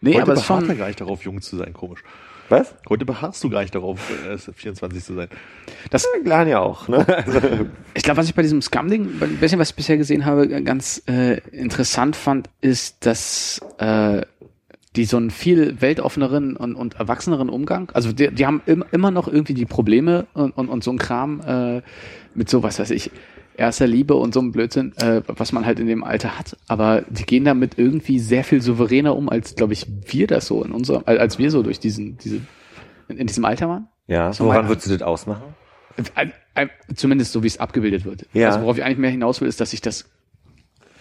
Nee, 0.00 0.12
Heute 0.12 0.22
aber 0.22 0.34
beharrt 0.34 0.62
er 0.62 0.66
schon, 0.68 0.78
gar 0.78 0.86
nicht 0.86 1.00
darauf, 1.00 1.24
jung 1.24 1.40
zu 1.40 1.56
sein, 1.56 1.72
komisch. 1.72 2.04
Was? 2.50 2.72
Heute 2.88 3.04
beharrst 3.04 3.42
du 3.42 3.50
gar 3.50 3.62
nicht 3.62 3.74
darauf, 3.74 3.98
äh, 4.28 4.38
24 4.38 5.04
zu 5.04 5.14
sein. 5.14 5.28
das, 5.90 6.06
Klar 6.22 6.46
ja 6.46 6.60
auch, 6.60 6.86
ne? 6.86 7.04
Also, 7.26 7.40
ich 7.94 8.04
glaube, 8.04 8.18
was 8.18 8.28
ich 8.28 8.34
bei 8.36 8.42
diesem 8.42 8.62
Scum-Ding, 8.62 9.20
ein 9.20 9.38
bisschen, 9.38 9.58
was 9.58 9.70
ich 9.70 9.74
bisher 9.74 9.96
gesehen 9.96 10.24
habe, 10.24 10.46
ganz 10.62 11.02
äh, 11.08 11.38
interessant 11.50 12.14
fand, 12.14 12.48
ist, 12.60 13.04
dass 13.06 13.60
äh, 13.78 14.22
die 14.98 15.04
so 15.04 15.16
einen 15.16 15.30
viel 15.30 15.80
weltoffeneren 15.80 16.56
und, 16.56 16.74
und 16.74 16.96
erwachseneren 16.96 17.48
Umgang, 17.48 17.88
also 17.94 18.10
die, 18.10 18.34
die 18.34 18.46
haben 18.46 18.60
im, 18.66 18.84
immer 18.90 19.12
noch 19.12 19.28
irgendwie 19.28 19.54
die 19.54 19.64
Probleme 19.64 20.26
und, 20.34 20.50
und, 20.50 20.68
und 20.68 20.82
so 20.82 20.90
ein 20.90 20.98
Kram 20.98 21.40
äh, 21.46 21.82
mit 22.34 22.50
so, 22.50 22.64
was 22.64 22.80
weiß 22.80 22.90
ich, 22.90 23.12
erster 23.56 23.86
Liebe 23.86 24.14
und 24.16 24.34
so 24.34 24.40
einem 24.40 24.50
Blödsinn, 24.50 24.92
äh, 24.96 25.22
was 25.28 25.52
man 25.52 25.64
halt 25.64 25.78
in 25.78 25.86
dem 25.86 26.02
Alter 26.02 26.36
hat. 26.36 26.56
Aber 26.66 27.04
die 27.08 27.24
gehen 27.24 27.44
damit 27.44 27.78
irgendwie 27.78 28.18
sehr 28.18 28.42
viel 28.42 28.60
souveräner 28.60 29.16
um, 29.16 29.28
als, 29.28 29.54
glaube 29.54 29.72
ich, 29.72 29.86
wir 30.06 30.26
das 30.26 30.46
so 30.46 30.64
in 30.64 30.72
unserem, 30.72 31.02
als 31.06 31.38
wir 31.38 31.50
so 31.52 31.62
durch 31.62 31.78
diesen, 31.78 32.18
diese, 32.18 32.40
in, 33.08 33.18
in 33.18 33.26
diesem 33.28 33.44
Alter 33.44 33.68
waren. 33.68 33.88
ja, 34.08 34.32
So 34.32 34.46
woran 34.46 34.68
würdest 34.68 34.88
du 34.88 34.90
das 34.90 35.02
ausmachen? 35.02 35.54
Zumindest 36.96 37.32
so, 37.32 37.44
wie 37.44 37.46
es 37.48 37.58
abgebildet 37.58 38.04
wird. 38.04 38.26
Ja. 38.32 38.48
Also 38.48 38.62
worauf 38.62 38.78
ich 38.78 38.84
eigentlich 38.84 38.98
mehr 38.98 39.10
hinaus 39.10 39.40
will, 39.40 39.48
ist, 39.48 39.60
dass 39.60 39.72
ich 39.72 39.80
das 39.80 40.08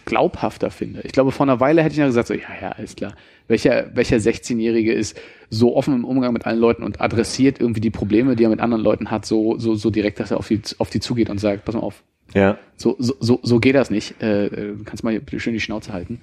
glaubhafter 0.07 0.71
finde. 0.71 1.01
Ich 1.03 1.11
glaube, 1.11 1.31
vor 1.31 1.45
einer 1.45 1.59
Weile 1.59 1.83
hätte 1.83 1.93
ich 1.93 1.99
noch 1.99 2.07
gesagt, 2.07 2.27
so, 2.27 2.33
ja, 2.33 2.41
ja, 2.59 2.69
alles 2.71 2.95
klar. 2.95 3.13
Welcher, 3.47 3.95
welcher 3.95 4.17
16-Jährige 4.17 4.91
ist 4.91 5.19
so 5.51 5.75
offen 5.75 5.93
im 5.93 6.03
Umgang 6.05 6.33
mit 6.33 6.47
allen 6.47 6.59
Leuten 6.59 6.81
und 6.83 6.99
adressiert 6.99 7.59
irgendwie 7.61 7.81
die 7.81 7.91
Probleme, 7.91 8.35
die 8.35 8.43
er 8.43 8.49
mit 8.49 8.59
anderen 8.59 8.83
Leuten 8.83 9.11
hat, 9.11 9.25
so, 9.25 9.57
so, 9.59 9.75
so 9.75 9.91
direkt, 9.91 10.19
dass 10.19 10.31
er 10.31 10.37
auf 10.37 10.47
die, 10.47 10.59
auf 10.79 10.89
die 10.89 10.99
zugeht 10.99 11.29
und 11.29 11.37
sagt, 11.37 11.63
pass 11.65 11.75
mal 11.75 11.81
auf, 11.81 12.03
Ja. 12.33 12.57
so, 12.75 12.95
so, 12.97 13.13
so, 13.19 13.39
so 13.43 13.59
geht 13.59 13.75
das 13.75 13.91
nicht. 13.91 14.21
Äh, 14.21 14.47
äh, 14.47 14.75
du 14.77 14.83
kannst 14.83 15.03
mal 15.03 15.11
hier 15.11 15.19
bitte 15.21 15.39
schön 15.39 15.53
die 15.53 15.59
Schnauze 15.61 15.93
halten. 15.93 16.21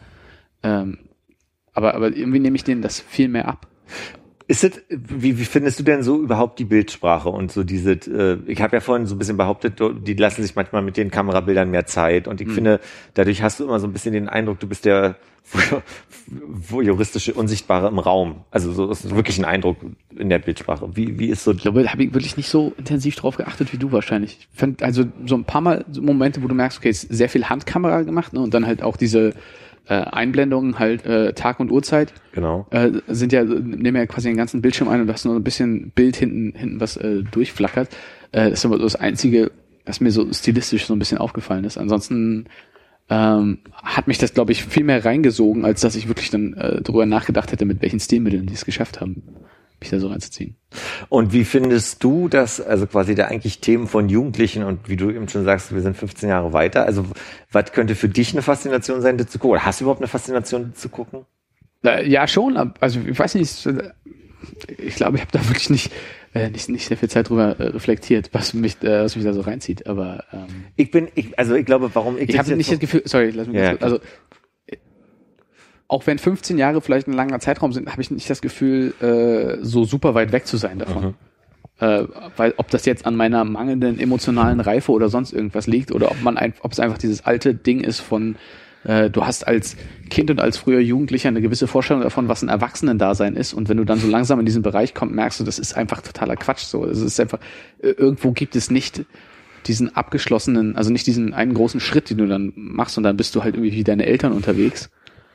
Ähm, 0.65 0.99
aber, 1.73 1.95
aber 1.95 2.09
irgendwie 2.17 2.41
nehme 2.41 2.57
ich 2.57 2.65
denen 2.65 2.83
das 2.83 3.01
viel 3.01 3.29
mehr 3.29 3.47
ab. 3.49 3.67
Ist 4.47 4.63
es, 4.63 4.83
wie, 4.91 5.39
wie 5.39 5.45
findest 5.45 5.79
du 5.79 5.85
denn 5.85 6.03
so 6.03 6.21
überhaupt 6.21 6.59
die 6.59 6.67
Bildsprache 6.67 7.31
und 7.31 7.51
so 7.51 7.65
diese, 7.65 7.93
äh, 7.93 8.39
ich 8.47 8.61
habe 8.61 8.77
ja 8.77 8.81
vorhin 8.81 9.07
so 9.07 9.15
ein 9.15 9.19
bisschen 9.19 9.39
behauptet, 9.39 9.81
die 9.81 10.15
lassen 10.15 10.43
sich 10.43 10.55
manchmal 10.55 10.83
mit 10.83 10.99
den 10.99 11.11
Kamerabildern 11.11 11.71
mehr 11.71 11.87
Zeit 11.87 12.29
und 12.29 12.43
ich 12.43 12.51
finde, 12.51 12.81
dadurch 13.15 13.43
hast 13.43 13.61
du 13.61 13.65
immer 13.65 13.81
so 13.81 13.87
ein 13.87 13.95
bisschen 13.95 14.13
den 14.13 14.29
Eindruck, 14.29 14.61
du 14.61 14.67
bist 14.67 14.85
der 14.85 15.17
juristische 16.71 17.35
Unsichtbare 17.35 17.89
im 17.89 17.99
Raum. 17.99 18.45
Also 18.51 18.73
so 18.73 18.91
ist 18.91 19.15
wirklich 19.15 19.39
ein 19.39 19.45
Eindruck 19.45 19.77
in 20.17 20.29
der 20.29 20.39
Bildsprache. 20.39 20.95
Wie, 20.95 21.19
wie 21.19 21.29
ist 21.29 21.45
so, 21.45 21.53
Ich 21.53 21.63
glaube, 21.63 21.83
da 21.83 21.93
habe 21.93 22.05
ich 22.05 22.15
wirklich 22.15 22.37
nicht 22.37 22.49
so 22.49 22.73
intensiv 22.77 23.17
drauf 23.17 23.37
geachtet 23.37 23.73
wie 23.73 23.79
du 23.79 23.93
wahrscheinlich. 23.93 24.49
Ich 24.53 24.59
fand 24.59 24.83
also 24.83 25.05
so 25.27 25.37
ein 25.37 25.45
paar 25.45 25.61
Mal 25.61 25.85
so 25.91 26.03
Momente, 26.03 26.43
wo 26.43 26.49
du 26.49 26.55
merkst, 26.55 26.79
okay, 26.79 26.91
ist 26.91 27.03
sehr 27.03 27.29
viel 27.29 27.49
Handkamera 27.49 28.03
gemacht 28.03 28.33
ne, 28.33 28.41
und 28.41 28.55
dann 28.55 28.67
halt 28.67 28.83
auch 28.83 28.97
diese 28.97 29.35
äh, 29.87 29.95
Einblendungen 29.95 30.79
halt 30.79 31.05
äh, 31.07 31.33
Tag 31.35 31.61
und 31.61 31.71
Uhrzeit 31.71 32.13
genau. 32.33 32.67
äh, 32.71 32.91
sind 33.09 33.33
ja 33.33 33.45
nehmen 33.45 33.97
ja 33.97 34.07
quasi 34.07 34.29
den 34.29 34.37
ganzen 34.37 34.63
Bildschirm 34.63 34.89
ein 34.89 35.01
und 35.01 35.13
hast 35.13 35.25
nur 35.25 35.35
ein 35.35 35.45
bisschen 35.45 35.91
Bild 35.91 36.17
hinten 36.17 36.53
hinten 36.57 36.81
was 36.81 36.97
äh, 36.97 37.23
durchflackert. 37.23 37.89
Äh, 38.33 38.51
das 38.51 38.61
ist 38.61 38.65
aber 38.67 38.79
so 38.79 38.85
das 38.85 38.97
einzige, 38.97 39.51
was 39.85 40.01
mir 40.01 40.11
so 40.11 40.33
stilistisch 40.33 40.87
so 40.87 40.95
ein 40.95 40.99
bisschen 40.99 41.19
aufgefallen 41.19 41.65
ist. 41.65 41.77
Ansonsten 41.77 42.47
ähm, 43.11 43.59
hat 43.83 44.09
mich 44.09 44.19
das, 44.19 44.33
glaube 44.33 44.53
ich, 44.53 44.65
viel 44.65 44.85
mehr 44.85 45.05
reingesogen, 45.05 45.65
als 45.65 45.83
dass 45.83 45.97
ich 45.97 46.09
wirklich 46.09 46.31
dann 46.31 46.55
äh, 46.55 46.81
darüber 46.81 47.05
nachgedacht 47.05 47.53
hätte, 47.53 47.67
mit 47.67 47.83
welchen 47.83 48.01
Stilmitteln 48.01 48.47
die 48.47 48.55
es 48.55 48.65
geschafft 48.65 49.01
haben, 49.01 49.23
mich 49.85 49.91
da 49.91 50.01
so 50.01 50.09
reinzuziehen. 50.09 50.57
Und 51.09 51.33
wie 51.33 51.45
findest 51.45 52.03
du 52.03 52.29
das, 52.29 52.61
also 52.61 52.87
quasi 52.87 53.15
da 53.15 53.27
eigentlich 53.27 53.61
Themen 53.61 53.87
von 53.87 54.09
Jugendlichen 54.09 54.65
und 54.65 54.89
wie 54.89 54.97
du 54.97 55.11
eben 55.11 55.29
schon 55.29 55.45
sagst, 55.45 55.73
wir 55.75 55.83
sind 55.83 55.97
15 55.97 56.29
Jahre 56.29 56.53
weiter. 56.53 56.85
Also 56.85 57.05
was 57.53 57.73
könnte 57.73 57.95
für 57.95 58.09
dich 58.09 58.33
eine 58.33 58.43
Faszination 58.43 59.01
sein, 59.01 59.19
das 59.19 59.29
zu 59.29 59.39
gucken? 59.39 59.53
Oder 59.53 59.65
hast 59.67 59.81
du 59.81 59.85
überhaupt 59.85 60.01
eine 60.01 60.09
Faszination, 60.09 60.75
zu 60.75 60.89
gucken? 60.89 61.27
Ja, 61.83 62.27
schon. 62.27 62.57
Also 62.81 63.01
ich 63.07 63.19
weiß 63.19 63.35
nicht, 63.35 63.67
ich 64.79 64.95
glaube, 64.97 65.17
ich 65.17 65.23
habe 65.23 65.33
da 65.33 65.47
wirklich 65.49 65.71
nicht, 65.71 65.93
äh, 66.35 66.51
nicht, 66.51 66.69
nicht 66.69 66.87
sehr 66.87 66.97
viel 66.97 67.09
Zeit 67.09 67.29
drüber 67.29 67.59
äh, 67.59 67.69
reflektiert, 67.69 68.31
was 68.33 68.55
mich, 68.55 68.83
äh, 68.83 69.05
was 69.05 69.17
mich 69.17 69.25
da 69.25 69.33
so 69.33 69.43
reinzieht. 69.43 69.87
Aber 69.87 70.25
ähm, 70.33 70.47
Ich 70.77 70.91
bin, 70.91 71.09
ich, 71.15 71.39
also 71.39 71.55
ich 71.55 71.67
glaube, 71.67 71.91
warum 71.95 72.19
ich, 72.19 72.29
ich 72.29 72.39
habe 72.39 72.57
nicht 72.57 72.73
das 72.73 72.79
Gefühl, 72.79 73.03
sorry, 73.05 73.31
lass 73.31 73.47
mich 73.47 73.57
Ja, 73.57 73.71
kurz, 73.71 73.83
also 73.83 74.01
auch 75.89 76.07
wenn 76.07 76.19
15 76.19 76.59
Jahre 76.59 76.81
vielleicht 76.81 77.09
ein 77.09 77.13
langer 77.13 77.41
Zeitraum 77.41 77.73
sind, 77.73 77.91
habe 77.91 78.03
ich 78.03 78.11
nicht 78.11 78.29
das 78.29 78.41
Gefühl, 78.41 78.95
äh, 79.01 79.63
so 79.65 79.85
super 79.85 80.15
weit 80.15 80.33
weg 80.33 80.47
zu 80.47 80.57
sein 80.57 80.79
davon. 80.79 81.15
Äh, 81.81 82.05
weil 82.37 82.55
ob 82.57 82.71
das 82.71 82.87
jetzt 82.87 83.05
an 83.05 83.17
meiner 83.17 83.45
mangelnden 83.45 83.99
emotionalen 83.99 84.61
Reife 84.61 84.93
oder 84.93 85.09
sonst 85.09 85.33
irgendwas 85.33 85.67
liegt 85.67 85.91
oder 85.91 86.11
ob 86.11 86.23
man 86.23 86.37
ein, 86.37 86.55
ob 86.61 86.73
es 86.73 86.81
einfach 86.81 86.99
dieses 86.99 87.27
alte 87.27 87.53
Ding 87.53 87.81
ist 87.81 88.01
von 88.01 88.37
äh, 88.85 89.11
du 89.11 89.27
hast 89.27 89.47
als 89.47 89.77
Kind 90.09 90.31
und 90.31 90.41
als 90.41 90.57
früher 90.57 90.79
Jugendlicher 90.79 91.29
eine 91.29 91.41
gewisse 91.41 91.67
Vorstellung 91.67 92.03
davon, 92.03 92.29
was 92.29 92.43
ein 92.43 92.49
Erwachsenendasein 92.49 93.35
ist 93.35 93.55
und 93.55 93.69
wenn 93.69 93.77
du 93.77 93.85
dann 93.85 93.99
so 93.99 94.09
langsam 94.09 94.39
in 94.39 94.47
diesen 94.47 94.63
Bereich 94.63 94.95
kommst, 94.95 95.15
merkst 95.15 95.41
du, 95.41 95.45
das 95.45 95.59
ist 95.59 95.77
einfach 95.77 96.01
totaler 96.01 96.37
Quatsch 96.37 96.65
so. 96.65 96.85
Es 96.85 97.01
ist 97.01 97.19
einfach 97.19 97.41
äh, 97.83 97.89
irgendwo 97.89 98.31
gibt 98.31 98.55
es 98.55 98.71
nicht 98.71 99.05
diesen 99.67 99.97
abgeschlossenen, 99.97 100.77
also 100.77 100.91
nicht 100.93 101.07
diesen 101.07 101.35
einen 101.35 101.55
großen 101.55 101.81
Schritt, 101.81 102.11
den 102.11 102.19
du 102.19 102.27
dann 102.27 102.53
machst 102.55 102.99
und 102.99 103.05
dann 103.05 103.17
bist 103.17 103.35
du 103.35 103.43
halt 103.43 103.57
irgendwie 103.57 103.73
wie 103.73 103.85
deine 103.85 104.07
Eltern 104.07 104.33
unterwegs, 104.33 104.91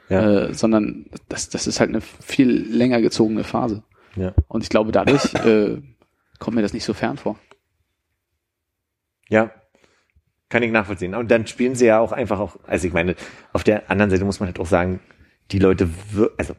Ja. 0.09 0.45
äh, 0.47 0.53
sondern 0.53 1.05
das, 1.27 1.49
das 1.49 1.67
ist 1.67 1.79
halt 1.79 1.89
eine 1.89 2.01
viel 2.01 2.49
länger 2.51 3.01
gezogene 3.01 3.43
Phase. 3.43 3.83
ja. 4.15 4.33
Und 4.47 4.63
ich 4.63 4.69
glaube, 4.69 4.91
dadurch 4.91 5.33
äh, 5.45 5.81
kommt 6.39 6.55
mir 6.55 6.61
das 6.61 6.73
nicht 6.73 6.85
so 6.85 6.93
fern 6.93 7.17
vor. 7.17 7.37
Ja, 9.29 9.51
kann 10.49 10.63
ich 10.63 10.71
nachvollziehen. 10.71 11.13
Und 11.13 11.29
dann 11.29 11.45
spielen 11.45 11.75
sie 11.75 11.85
ja 11.85 11.99
auch 11.99 12.11
einfach 12.11 12.39
auch, 12.39 12.57
also 12.65 12.87
ich 12.87 12.93
meine, 12.93 13.15
auf 13.53 13.63
der 13.63 13.91
anderen 13.91 14.09
Seite 14.09 14.25
muss 14.25 14.39
man 14.39 14.47
halt 14.47 14.59
auch 14.59 14.65
sagen, 14.65 14.99
die 15.51 15.59
Leute, 15.59 15.89
also 16.37 16.55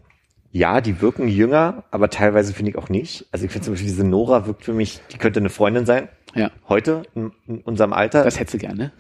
ja, 0.53 0.81
die 0.81 1.01
wirken 1.01 1.29
jünger, 1.29 1.85
aber 1.91 2.11
teilweise 2.11 2.53
finde 2.53 2.71
ich 2.71 2.79
auch 2.79 2.89
nicht. 2.89 3.27
Also 3.33 3.45
ich 3.47 3.53
finde 3.53 3.65
zum 3.67 3.75
Beispiel 3.75 3.89
diese 3.89 4.05
Nora 4.07 4.47
wirkt 4.47 4.65
für 4.65 4.73
mich, 4.73 5.01
die 5.13 5.19
könnte 5.19 5.41
eine 5.41 5.49
Freundin 5.51 5.87
sein. 5.87 6.09
Ja, 6.35 6.51
Heute, 6.69 7.03
in, 7.17 7.33
in 7.49 7.61
unserem 7.63 7.93
Alter. 7.93 8.23
das 8.23 8.39
hättest 8.39 8.55
du 8.55 8.59
gerne. 8.59 8.93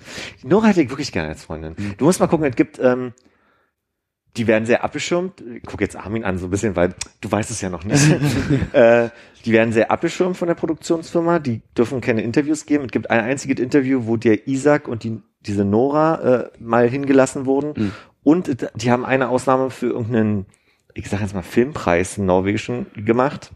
Nora 0.42 0.66
hätte 0.68 0.82
ich 0.82 0.90
wirklich 0.90 1.12
gerne 1.12 1.28
als 1.28 1.44
Freundin. 1.44 1.76
Du 1.98 2.04
musst 2.04 2.18
mal 2.18 2.26
gucken, 2.26 2.46
es 2.46 2.56
gibt, 2.56 2.80
ähm, 2.80 3.12
die 4.36 4.46
werden 4.46 4.64
sehr 4.64 4.84
abgeschirmt. 4.84 5.40
Ich 5.40 5.62
guck 5.66 5.80
jetzt 5.80 5.96
Armin 5.96 6.24
an 6.24 6.38
so 6.38 6.46
ein 6.46 6.50
bisschen, 6.50 6.76
weil 6.76 6.94
du 7.20 7.30
weißt 7.30 7.50
es 7.50 7.60
ja 7.60 7.68
noch 7.68 7.84
nicht. 7.84 8.02
äh, 8.72 9.08
die 9.44 9.52
werden 9.52 9.72
sehr 9.72 9.90
abgeschirmt 9.90 10.36
von 10.36 10.48
der 10.48 10.54
Produktionsfirma. 10.54 11.38
Die 11.38 11.62
dürfen 11.76 12.00
keine 12.00 12.22
Interviews 12.22 12.66
geben. 12.66 12.84
Es 12.84 12.92
gibt 12.92 13.10
ein 13.10 13.20
einziges 13.20 13.58
Interview, 13.58 14.02
wo 14.06 14.16
der 14.16 14.46
Isaac 14.46 14.86
und 14.86 15.02
die, 15.02 15.20
diese 15.40 15.64
Nora 15.64 16.20
äh, 16.20 16.50
mal 16.58 16.88
hingelassen 16.88 17.46
wurden. 17.46 17.72
Mhm. 17.76 17.92
Und 18.22 18.68
die 18.74 18.90
haben 18.90 19.04
eine 19.04 19.30
Ausnahme 19.30 19.70
für 19.70 19.86
irgendeinen, 19.86 20.46
ich 20.94 21.08
sag 21.08 21.20
jetzt 21.20 21.34
mal, 21.34 21.42
Filmpreis, 21.42 22.18
einen 22.18 22.26
norwegischen, 22.26 22.86
gemacht. 22.94 23.50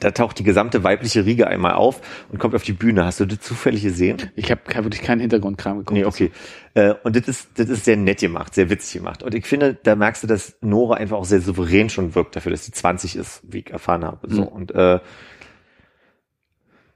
Da 0.00 0.10
taucht 0.12 0.38
die 0.38 0.44
gesamte 0.44 0.84
weibliche 0.84 1.24
Riege 1.24 1.46
einmal 1.48 1.72
auf 1.72 2.00
und 2.30 2.38
kommt 2.38 2.54
auf 2.54 2.62
die 2.62 2.72
Bühne. 2.72 3.04
Hast 3.04 3.20
du 3.20 3.26
das 3.26 3.40
zufällig 3.40 3.82
gesehen? 3.82 4.30
Ich 4.36 4.50
habe 4.50 4.60
wirklich 4.84 5.02
keinen 5.02 5.20
Hintergrundkram 5.20 5.78
geguckt. 5.78 5.92
Nee, 5.92 6.04
okay. 6.04 6.30
Äh, 6.74 6.94
und 7.02 7.16
das 7.16 7.26
ist, 7.26 7.48
das 7.58 7.68
ist 7.68 7.84
sehr 7.84 7.96
nett 7.96 8.20
gemacht, 8.20 8.54
sehr 8.54 8.70
witzig 8.70 9.00
gemacht. 9.00 9.22
Und 9.22 9.34
ich 9.34 9.46
finde, 9.46 9.74
da 9.82 9.96
merkst 9.96 10.22
du, 10.22 10.26
dass 10.26 10.56
Nora 10.60 10.96
einfach 10.96 11.16
auch 11.16 11.24
sehr 11.24 11.40
souverän 11.40 11.90
schon 11.90 12.14
wirkt 12.14 12.36
dafür, 12.36 12.52
dass 12.52 12.64
sie 12.64 12.72
20 12.72 13.16
ist, 13.16 13.40
wie 13.44 13.58
ich 13.60 13.70
erfahren 13.70 14.04
habe. 14.04 14.28
So, 14.32 14.42
Mhm. 14.42 14.48
und 14.48 14.70
äh, 14.74 15.00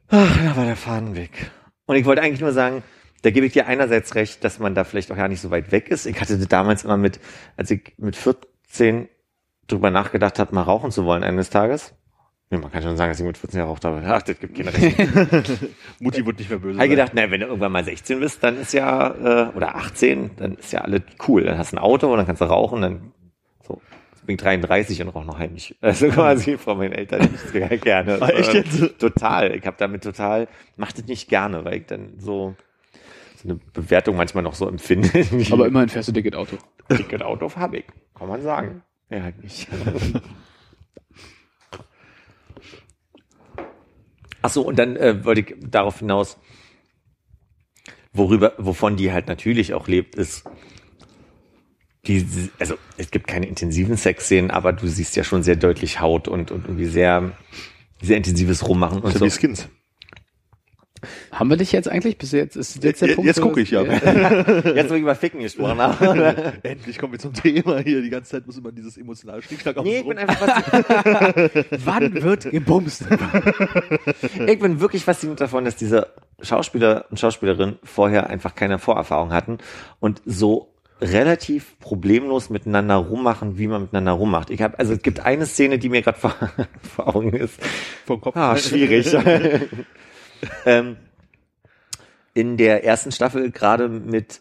ach, 0.09 0.39
da 0.45 0.57
war 0.57 0.65
der 0.65 0.77
Faden 0.77 1.17
weg. 1.17 1.51
Und 1.87 1.97
ich 1.97 2.05
wollte 2.05 2.23
eigentlich 2.23 2.41
nur 2.41 2.53
sagen, 2.53 2.83
da 3.23 3.31
gebe 3.31 3.47
ich 3.47 3.53
dir 3.53 3.67
einerseits 3.67 4.15
recht, 4.15 4.45
dass 4.45 4.59
man 4.59 4.75
da 4.75 4.85
vielleicht 4.85 5.11
auch 5.13 5.17
gar 5.17 5.29
nicht 5.29 5.41
so 5.41 5.51
weit 5.51 5.73
weg 5.73 5.89
ist. 5.89 6.07
Ich 6.07 6.21
hatte 6.21 6.37
damals 6.47 6.85
immer 6.85 6.97
mit, 6.97 7.21
als 7.57 7.71
ich 7.71 7.95
mit 7.99 8.17
14 8.17 9.09
drüber 9.69 9.91
nachgedacht 9.91 10.39
habe, 10.39 10.55
mal 10.55 10.63
rauchen 10.63 10.91
zu 10.91 11.05
wollen 11.05 11.23
eines 11.23 11.51
Tages. 11.51 11.95
Nee, 12.53 12.59
man 12.59 12.71
kann 12.71 12.83
schon 12.83 12.99
sagen, 12.99 13.11
dass 13.11 13.19
ich 13.19 13.25
mit 13.25 13.39
14 13.39 13.61
geraucht 13.61 13.83
habe. 13.87 14.03
Ach, 14.05 14.21
das 14.21 14.39
gibt 14.39 14.55
keine 14.55 14.75
Recht. 14.75 14.99
Mutti 16.01 16.27
wird 16.27 16.39
nicht 16.39 16.51
mehr 16.51 16.59
böse. 16.59 16.79
Habe 16.79 16.87
ich 16.87 16.91
sein. 16.91 16.91
gedacht, 16.91 17.13
na, 17.15 17.31
wenn 17.31 17.41
du 17.41 17.47
irgendwann 17.47 17.73
mal 17.73 17.83
16 17.83 18.21
bist, 18.21 18.45
dann 18.45 18.59
ist 18.59 18.75
ja, 18.75 19.49
äh, 19.49 19.57
oder 19.57 19.75
18, 19.75 20.33
dann 20.37 20.57
ist 20.57 20.71
ja 20.71 20.83
alles 20.83 21.01
cool. 21.27 21.45
Dann 21.45 21.57
hast 21.57 21.73
du 21.73 21.77
ein 21.77 21.83
Auto 21.83 22.11
und 22.13 22.19
dann 22.19 22.27
kannst 22.27 22.43
du 22.43 22.45
rauchen, 22.45 22.83
dann 22.83 23.13
so. 23.67 23.81
Jetzt 24.11 24.27
bin 24.27 24.35
ich 24.35 24.43
33 24.43 25.01
und 25.01 25.09
rauche 25.09 25.25
noch 25.25 25.39
heimlich. 25.39 25.75
Also 25.81 26.09
quasi 26.11 26.59
von 26.59 26.77
meinen 26.77 26.93
Eltern 26.93 27.23
nicht 27.23 27.53
gerne. 27.85 28.19
Ah, 28.21 28.29
echt 28.29 28.53
jetzt? 28.53 28.99
Total. 28.99 29.57
Ich 29.57 29.65
habe 29.65 29.77
damit 29.79 30.03
total, 30.03 30.47
mach 30.77 30.93
das 30.93 31.07
nicht 31.07 31.31
gerne, 31.31 31.65
weil 31.65 31.79
ich 31.79 31.87
dann 31.87 32.19
so, 32.19 32.55
so 33.43 33.49
eine 33.49 33.61
Bewertung 33.73 34.17
manchmal 34.17 34.45
noch 34.45 34.55
so 34.55 34.69
empfinde. 34.69 35.09
Aber 35.51 35.67
immerhin 35.67 35.89
fährst 35.89 36.09
du 36.09 36.13
dicket 36.13 36.37
Auto. 36.37 36.59
Ticket 36.91 37.23
Auto 37.23 37.51
habe 37.57 37.79
ich, 37.79 37.85
kann 38.15 38.29
man 38.29 38.43
sagen. 38.43 38.83
Ja, 39.09 39.23
halt 39.23 39.43
nicht. 39.43 39.69
Ach 44.43 44.51
so, 44.51 44.63
und 44.63 44.79
dann 44.79 44.97
äh, 44.97 45.25
wollte 45.25 45.41
ich 45.43 45.55
darauf 45.61 46.01
hinaus, 46.01 46.37
worüber, 48.13 48.53
wovon 48.59 48.97
die 48.97 49.13
halt 49.13 49.29
natürlich 49.29 49.75
auch 49.75 49.89
lebt, 49.89 50.17
ist 50.17 50.45
die, 52.07 52.51
also 52.59 52.75
es 52.97 53.11
gibt 53.11 53.29
keine 53.29 53.47
intensiven 53.47 53.97
Sexszenen, 53.97 54.51
aber 54.51 54.73
du 54.73 54.89
siehst 54.89 55.15
ja 55.15 55.23
schon 55.23 55.43
sehr 55.45 55.57
deutlich 55.57 56.01
Haut 56.01 56.27
und, 56.27 56.51
und 56.51 56.65
irgendwie 56.65 56.87
sehr, 56.87 57.33
sehr 58.01 58.17
intensives 58.17 58.67
Rummachen 58.67 59.01
und 59.03 59.17
So 59.17 59.25
wie 59.25 59.31
Skins. 59.31 59.69
Haben 61.31 61.51
wir 61.51 61.57
dich 61.57 61.73
jetzt 61.73 61.89
eigentlich? 61.89 62.19
Bis 62.19 62.33
jetzt 62.33 62.57
ist 62.57 62.83
jetzt 62.83 63.03
der 63.03 63.15
Punkt. 63.15 63.27
jetzt 63.27 63.41
gucke 63.41 63.61
ich, 63.61 63.71
ja. 63.71 63.83
Jetzt 63.83 64.91
wo 64.91 64.95
ich 64.95 65.03
über 65.03 65.15
Ficken 65.15 65.41
gesprochen 65.41 65.79
habe. 65.79 66.53
Endlich 66.63 66.99
kommen 66.99 67.13
wir 67.13 67.19
zum 67.19 67.33
Thema 67.33 67.79
hier. 67.81 68.03
Die 68.03 68.11
ganze 68.11 68.31
Zeit 68.31 68.47
muss 68.47 68.57
immer 68.57 68.73
dieses 68.73 68.97
emotionale 68.97 69.43
Schnickschnack 69.43 69.77
auf 69.77 69.85
Nee, 69.85 69.99
ich 69.99 70.07
bin 70.07 70.19
einfach 70.19 70.41
Wann 71.85 72.23
wird 72.23 72.51
gebumst? 72.51 73.05
Ich 74.47 74.59
bin 74.59 74.81
wirklich 74.81 75.05
fasziniert 75.05 75.41
davon, 75.41 75.65
dass 75.65 75.77
diese 75.77 76.09
Schauspieler 76.41 77.07
und 77.11 77.19
Schauspielerinnen 77.19 77.79
vorher 77.83 78.29
einfach 78.29 78.55
keine 78.55 78.79
Vorerfahrung 78.79 79.33
hatten 79.33 79.59
und 80.01 80.23
so 80.25 80.73
relativ 81.03 81.79
problemlos 81.81 82.49
miteinander 82.49 82.97
rummachen, 82.97 83.59
wie 83.59 83.67
man 83.67 83.83
miteinander 83.83 84.13
rummacht. 84.13 84.51
Ich 84.51 84.63
habe 84.63 84.79
also 84.79 84.93
es 84.93 85.03
gibt 85.03 85.21
eine 85.21 85.47
Szene, 85.47 85.79
die 85.79 85.89
mir 85.89 86.03
gerade 86.03 86.19
vor, 86.19 86.35
vor 86.95 87.15
Augen 87.15 87.33
ist. 87.33 87.61
Vom 88.07 88.21
Kopf. 88.21 88.37
Ah, 88.37 88.57
schwierig. 88.57 89.15
Ähm, 90.67 90.97
in 92.35 92.57
der 92.57 92.85
ersten 92.85 93.13
Staffel 93.13 93.51
gerade 93.51 93.89
mit 93.89 94.41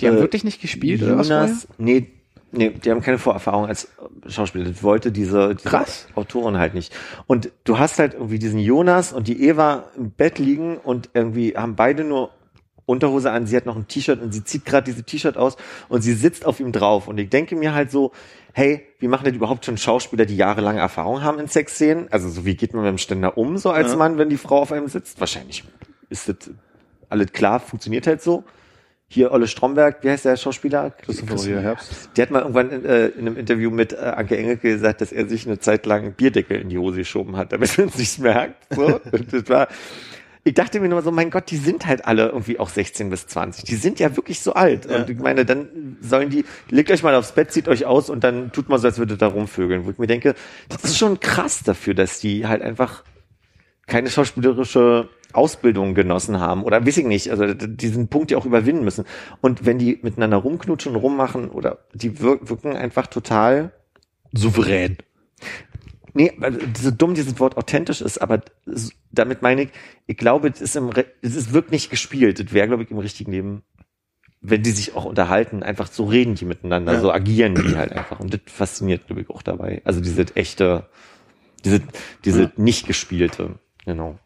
Die 0.00 0.08
haben 0.08 0.18
äh, 0.18 0.20
wirklich 0.20 0.44
nicht 0.44 0.60
gespielt 0.60 1.02
oder 1.02 1.18
was? 1.18 1.28
Jonas, 1.28 1.68
nee, 1.78 2.08
nee, 2.52 2.70
die 2.70 2.90
haben 2.90 3.00
keine 3.00 3.18
Vorerfahrung 3.18 3.66
als 3.66 3.88
Schauspieler. 4.26 4.64
Das 4.64 4.82
wollte 4.82 5.10
diese, 5.12 5.54
diese 5.54 5.68
Krass. 5.68 6.06
Autorin 6.14 6.58
halt 6.58 6.74
nicht. 6.74 6.94
Und 7.26 7.50
du 7.64 7.78
hast 7.78 7.98
halt 7.98 8.14
irgendwie 8.14 8.38
diesen 8.38 8.60
Jonas 8.60 9.12
und 9.12 9.28
die 9.28 9.42
Eva 9.44 9.90
im 9.96 10.10
Bett 10.10 10.38
liegen 10.38 10.76
und 10.76 11.10
irgendwie 11.14 11.56
haben 11.56 11.76
beide 11.76 12.04
nur 12.04 12.30
Unterhose 12.86 13.30
an, 13.30 13.46
sie 13.46 13.56
hat 13.56 13.66
noch 13.66 13.76
ein 13.76 13.86
T-Shirt 13.86 14.20
und 14.20 14.32
sie 14.32 14.44
zieht 14.44 14.64
gerade 14.64 14.84
diese 14.84 15.04
T-Shirt 15.04 15.36
aus 15.36 15.56
und 15.88 16.02
sie 16.02 16.14
sitzt 16.14 16.44
auf 16.44 16.60
ihm 16.60 16.72
drauf. 16.72 17.08
Und 17.08 17.18
ich 17.18 17.30
denke 17.30 17.54
mir 17.56 17.74
halt 17.74 17.90
so, 17.90 18.12
hey, 18.52 18.86
wie 18.98 19.08
machen 19.08 19.24
denn 19.24 19.34
überhaupt 19.34 19.64
schon 19.64 19.76
Schauspieler, 19.76 20.26
die 20.26 20.36
jahrelange 20.36 20.80
Erfahrung 20.80 21.22
haben 21.22 21.38
in 21.38 21.48
Sexszenen? 21.48 22.08
Also 22.10 22.28
so, 22.28 22.44
wie 22.44 22.54
geht 22.56 22.74
man 22.74 22.82
mit 22.82 22.90
dem 22.90 22.98
Ständer 22.98 23.38
um, 23.38 23.56
so 23.56 23.70
als 23.70 23.92
Ja. 23.92 23.96
Mann, 23.96 24.18
wenn 24.18 24.28
die 24.28 24.36
Frau 24.36 24.58
auf 24.60 24.72
einem 24.72 24.88
sitzt? 24.88 25.20
Wahrscheinlich 25.20 25.64
ist 26.10 26.28
das 26.28 26.50
alles 27.08 27.32
klar, 27.32 27.60
funktioniert 27.60 28.06
halt 28.06 28.22
so. 28.22 28.44
hier 29.08 29.30
Olle 29.30 29.46
Stromberg, 29.46 30.02
wie 30.02 30.10
heißt 30.10 30.24
der 30.24 30.36
Schauspieler? 30.36 30.90
Christopher 30.90 31.34
Maria 31.34 31.60
Herbst. 31.60 32.10
Der 32.16 32.22
hat 32.22 32.30
mal 32.30 32.40
irgendwann 32.40 32.70
in, 32.70 32.84
äh, 32.86 33.08
in 33.08 33.20
einem 33.26 33.36
Interview 33.36 33.70
mit 33.70 33.92
äh, 33.92 33.96
Anke 33.96 34.38
Engelke 34.38 34.70
gesagt, 34.70 35.02
dass 35.02 35.12
er 35.12 35.28
sich 35.28 35.46
eine 35.46 35.58
Zeit 35.58 35.84
lang 35.84 36.14
Bierdeckel 36.14 36.58
in 36.58 36.70
die 36.70 36.78
Hose 36.78 36.98
geschoben 36.98 37.36
hat, 37.36 37.52
damit 37.52 37.76
man 37.76 37.88
es 37.88 37.98
nicht 37.98 38.18
merkt. 38.20 38.74
So. 38.74 39.00
Das 39.30 39.48
war, 39.50 39.68
ich 40.44 40.54
dachte 40.54 40.80
mir 40.80 40.88
nur 40.88 41.02
so, 41.02 41.12
mein 41.12 41.30
Gott, 41.30 41.50
die 41.50 41.56
sind 41.56 41.86
halt 41.86 42.04
alle 42.04 42.28
irgendwie 42.28 42.58
auch 42.58 42.68
16 42.68 43.10
bis 43.10 43.28
20. 43.28 43.64
Die 43.64 43.76
sind 43.76 44.00
ja 44.00 44.16
wirklich 44.16 44.40
so 44.40 44.54
alt. 44.54 44.86
Und 44.86 45.08
ich 45.08 45.18
meine, 45.18 45.44
dann 45.44 45.96
sollen 46.00 46.30
die, 46.30 46.44
legt 46.68 46.90
euch 46.90 47.04
mal 47.04 47.14
aufs 47.14 47.32
Bett, 47.32 47.52
zieht 47.52 47.68
euch 47.68 47.86
aus 47.86 48.10
und 48.10 48.24
dann 48.24 48.50
tut 48.50 48.68
man 48.68 48.80
so, 48.80 48.88
als 48.88 48.98
würdet 48.98 49.16
ihr 49.16 49.18
da 49.18 49.28
rumvögeln. 49.28 49.86
Wo 49.86 49.90
ich 49.90 49.98
mir 49.98 50.08
denke, 50.08 50.34
das 50.68 50.82
ist 50.84 50.98
schon 50.98 51.20
krass 51.20 51.62
dafür, 51.64 51.94
dass 51.94 52.18
die 52.18 52.46
halt 52.46 52.60
einfach 52.60 53.04
keine 53.86 54.10
schauspielerische 54.10 55.08
Ausbildung 55.32 55.94
genossen 55.94 56.40
haben 56.40 56.62
oder 56.64 56.84
weiß 56.86 56.98
ich 56.98 57.06
nicht, 57.06 57.30
also 57.30 57.54
diesen 57.54 58.08
Punkt 58.08 58.30
ja 58.30 58.38
auch 58.38 58.46
überwinden 58.46 58.84
müssen. 58.84 59.04
Und 59.40 59.64
wenn 59.64 59.78
die 59.78 59.98
miteinander 60.02 60.38
rumknutschen 60.38 60.96
rummachen 60.96 61.50
oder 61.50 61.78
die 61.94 62.20
wir 62.20 62.48
wirken 62.48 62.76
einfach 62.76 63.06
total 63.06 63.72
Souverän. 64.32 64.98
Nee, 66.14 66.32
also 66.40 66.58
so 66.78 66.90
dumm 66.90 67.14
dieses 67.14 67.38
Wort 67.40 67.56
authentisch 67.56 68.00
ist, 68.02 68.18
aber 68.18 68.42
damit 69.10 69.40
meine 69.42 69.62
ich, 69.62 69.70
ich 70.06 70.16
glaube, 70.16 70.48
es 70.48 70.60
ist 70.60 70.76
im, 70.76 70.90
es 71.22 71.34
ist 71.34 71.52
wirklich 71.52 71.70
nicht 71.72 71.90
gespielt. 71.90 72.38
Es 72.38 72.52
wäre, 72.52 72.68
glaube 72.68 72.82
ich, 72.82 72.90
im 72.90 72.98
richtigen 72.98 73.32
Leben, 73.32 73.62
wenn 74.40 74.62
die 74.62 74.72
sich 74.72 74.94
auch 74.94 75.04
unterhalten, 75.06 75.62
einfach 75.62 75.86
so 75.90 76.04
reden 76.04 76.34
die 76.34 76.44
miteinander, 76.44 76.94
Ja. 76.94 77.00
so 77.00 77.10
agieren 77.12 77.54
die 77.54 77.76
halt 77.76 77.92
einfach. 77.92 78.20
Und 78.20 78.34
das 78.34 78.40
fasziniert, 78.46 79.06
glaube 79.06 79.22
ich, 79.22 79.30
auch 79.30 79.42
dabei. 79.42 79.80
Also 79.84 80.00
diese 80.00 80.26
echte, 80.36 80.88
diese, 81.64 81.80
diese 82.24 82.52
nicht 82.56 82.86
gespielte, 82.86 83.58
genau. 83.84 84.18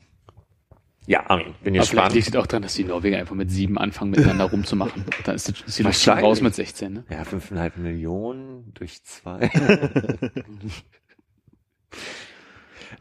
Ja, 1.08 1.30
Armin, 1.30 1.54
bin 1.62 1.76
Aber 1.76 1.86
vielleicht 1.86 1.88
gespannt. 2.08 2.14
liegt 2.14 2.36
auch 2.36 2.46
daran, 2.48 2.62
dass 2.64 2.74
die 2.74 2.82
Norweger 2.82 3.18
einfach 3.18 3.36
mit 3.36 3.48
sieben 3.52 3.78
anfangen, 3.78 4.10
miteinander 4.10 4.46
rumzumachen. 4.46 5.04
Dann 5.24 5.36
ist, 5.36 5.48
das- 5.48 5.60
ist 5.60 5.78
die 5.78 5.84
Luft 5.84 6.00
schon 6.02 6.18
raus 6.18 6.40
mit 6.40 6.52
16, 6.52 6.92
ne? 6.94 7.04
Ja, 7.10 7.22
fünfeinhalb 7.22 7.76
Millionen 7.76 8.72
durch 8.74 9.04
zwei. 9.04 9.48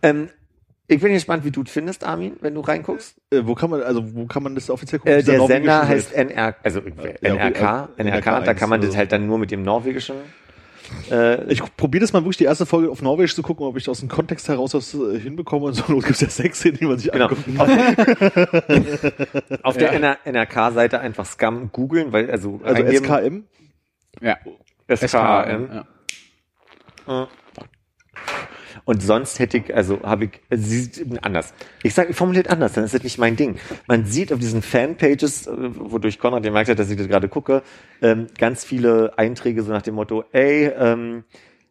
ähm, 0.02 0.30
ich 0.88 1.02
bin 1.02 1.14
gespannt, 1.14 1.44
wie 1.46 1.52
du 1.52 1.64
es 1.64 1.72
findest, 1.72 2.04
Armin, 2.04 2.38
wenn 2.42 2.54
du 2.54 2.62
reinguckst. 2.62 3.16
Äh, 3.32 3.42
wo 3.46 3.56
kann 3.56 3.72
man, 3.72 3.82
also 3.82 4.14
wo 4.16 4.26
kann 4.28 4.44
man 4.44 4.54
das 4.54 4.70
offiziell 4.70 5.00
gucken? 5.00 5.14
Äh, 5.18 5.24
der 5.24 5.38
norwegischen 5.38 5.64
Sender 5.66 5.88
heißt 5.88 6.14
NR, 6.14 6.56
also 6.62 6.82
Ja, 7.22 7.34
NRK, 7.34 7.90
okay, 7.94 8.04
NRK, 8.04 8.44
da 8.46 8.54
kann 8.54 8.70
man 8.70 8.82
das 8.82 8.90
eins, 8.92 8.98
halt 8.98 9.12
dann 9.12 9.26
nur 9.26 9.40
mit 9.40 9.50
dem 9.52 9.64
norwegischen. 9.64 10.16
Äh, 11.10 11.52
Ich 11.52 11.64
probiere 11.78 12.02
das 12.02 12.14
mal 12.14 12.20
wirklich 12.22 12.38
die 12.38 12.44
erste 12.44 12.68
Folge 12.68 12.92
auf 12.92 13.02
Norwegisch 13.02 13.34
zu 13.34 13.42
gucken, 13.42 13.66
ob 13.66 13.76
ich 13.78 13.90
aus 13.90 14.02
dem 14.02 14.10
Kontext 14.10 14.48
heraus 14.48 14.76
was 14.76 14.94
äh, 14.94 15.20
hinbekomme. 15.20 15.66
Und 15.66 15.74
so 15.74 15.84
Not 15.92 16.06
gibt's 16.06 16.22
ja 16.22 16.30
sechs 16.30 16.60
Szenen, 16.60 16.78
die 16.78 16.86
man 16.86 17.00
sich 17.00 17.12
genau. 17.12 17.26
angucken 17.30 17.60
Auf, 17.60 17.68
kann. 17.68 18.86
auf 19.64 19.78
der 19.78 19.92
NR 19.94 20.18
NRK-Seite 20.26 21.00
einfach 21.00 21.26
Scum 21.26 21.72
googeln, 21.72 22.12
weil 22.14 22.30
also, 22.30 22.60
Also 22.64 22.84
eingeben- 22.84 23.06
SKM. 23.06 23.44
Ja. 24.22 24.38
SKM. 24.96 25.84
ja. 27.08 27.28
Und 28.86 29.02
sonst 29.02 29.40
hätte 29.40 29.58
ich, 29.58 29.76
also 29.76 30.00
habe 30.04 30.26
ich, 30.26 30.32
also 30.50 30.64
sie 30.64 30.82
sieht 30.82 31.24
anders. 31.24 31.54
Ich 31.84 31.94
sage, 31.96 32.14
formuliert 32.14 32.50
anders, 32.50 32.74
dann 32.74 32.84
ist 32.84 32.94
das 32.94 33.04
nicht 33.04 33.18
mein 33.18 33.36
Ding. 33.36 33.58
Man 33.88 34.06
sieht 34.06 34.32
auf 34.32 34.40
diesen 34.40 34.62
Fanpages, 34.62 35.48
äh, 35.48 35.52
wodurch 35.58 36.20
Konrad 36.20 36.44
gemerkt 36.44 36.70
hat, 36.70 36.78
dass 36.78 36.90
ich 36.90 36.98
das 36.98 37.08
gerade 37.08 37.28
gucke, 37.28 37.64
ähm, 38.02 38.28
ganz 38.38 38.64
viele 38.64 39.18
Einträge 39.18 39.64
so 39.64 39.72
nach 39.72 39.82
dem 39.82 39.96
Motto, 39.96 40.24
ey, 40.32 40.72
ähm, 40.78 41.24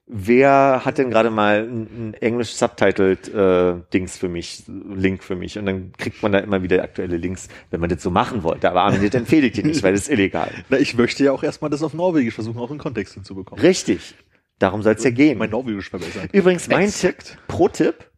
wer 0.06 0.82
hat 0.84 0.98
denn 0.98 1.10
gerade 1.10 1.30
mal 1.30 1.62
ein, 1.62 2.10
ein 2.10 2.14
englisch 2.14 2.54
subtitled 2.54 3.32
äh, 3.32 3.74
Dings 3.92 4.18
für 4.18 4.28
mich, 4.28 4.64
Link 4.66 5.22
für 5.22 5.36
mich? 5.36 5.58
Und 5.58 5.66
dann 5.66 5.92
kriegt 5.96 6.22
man 6.22 6.32
da 6.32 6.40
immer 6.40 6.62
wieder 6.62 6.82
aktuelle 6.82 7.16
Links, 7.16 7.48
wenn 7.70 7.80
man 7.80 7.88
das 7.88 8.02
so 8.02 8.10
machen 8.10 8.42
wollte. 8.42 8.68
Aber 8.70 8.82
Armin, 8.82 9.02
das 9.02 9.14
empfehle 9.14 9.46
ich 9.46 9.52
dir 9.52 9.64
nicht, 9.64 9.82
weil 9.82 9.92
das 9.92 10.02
ist 10.02 10.10
illegal. 10.10 10.50
Na, 10.68 10.78
ich 10.78 10.96
möchte 10.96 11.24
ja 11.24 11.32
auch 11.32 11.42
erstmal 11.42 11.70
das 11.70 11.82
auf 11.82 11.94
Norwegisch 11.94 12.34
versuchen, 12.34 12.58
auch 12.58 12.70
einen 12.70 12.78
Kontext 12.78 13.14
hinzubekommen. 13.14 13.62
Richtig. 13.62 14.14
Darum 14.58 14.82
soll 14.82 14.94
es 14.94 15.04
ja 15.04 15.10
gehen. 15.10 15.38
Mein 15.38 15.50
Norwegisch 15.50 15.90
verbessern. 15.90 16.28
Übrigens 16.32 16.68
mein 16.68 16.84
Exakt. 16.84 17.26
Tipp, 17.26 17.38
Pro-Tipp, 17.48 18.10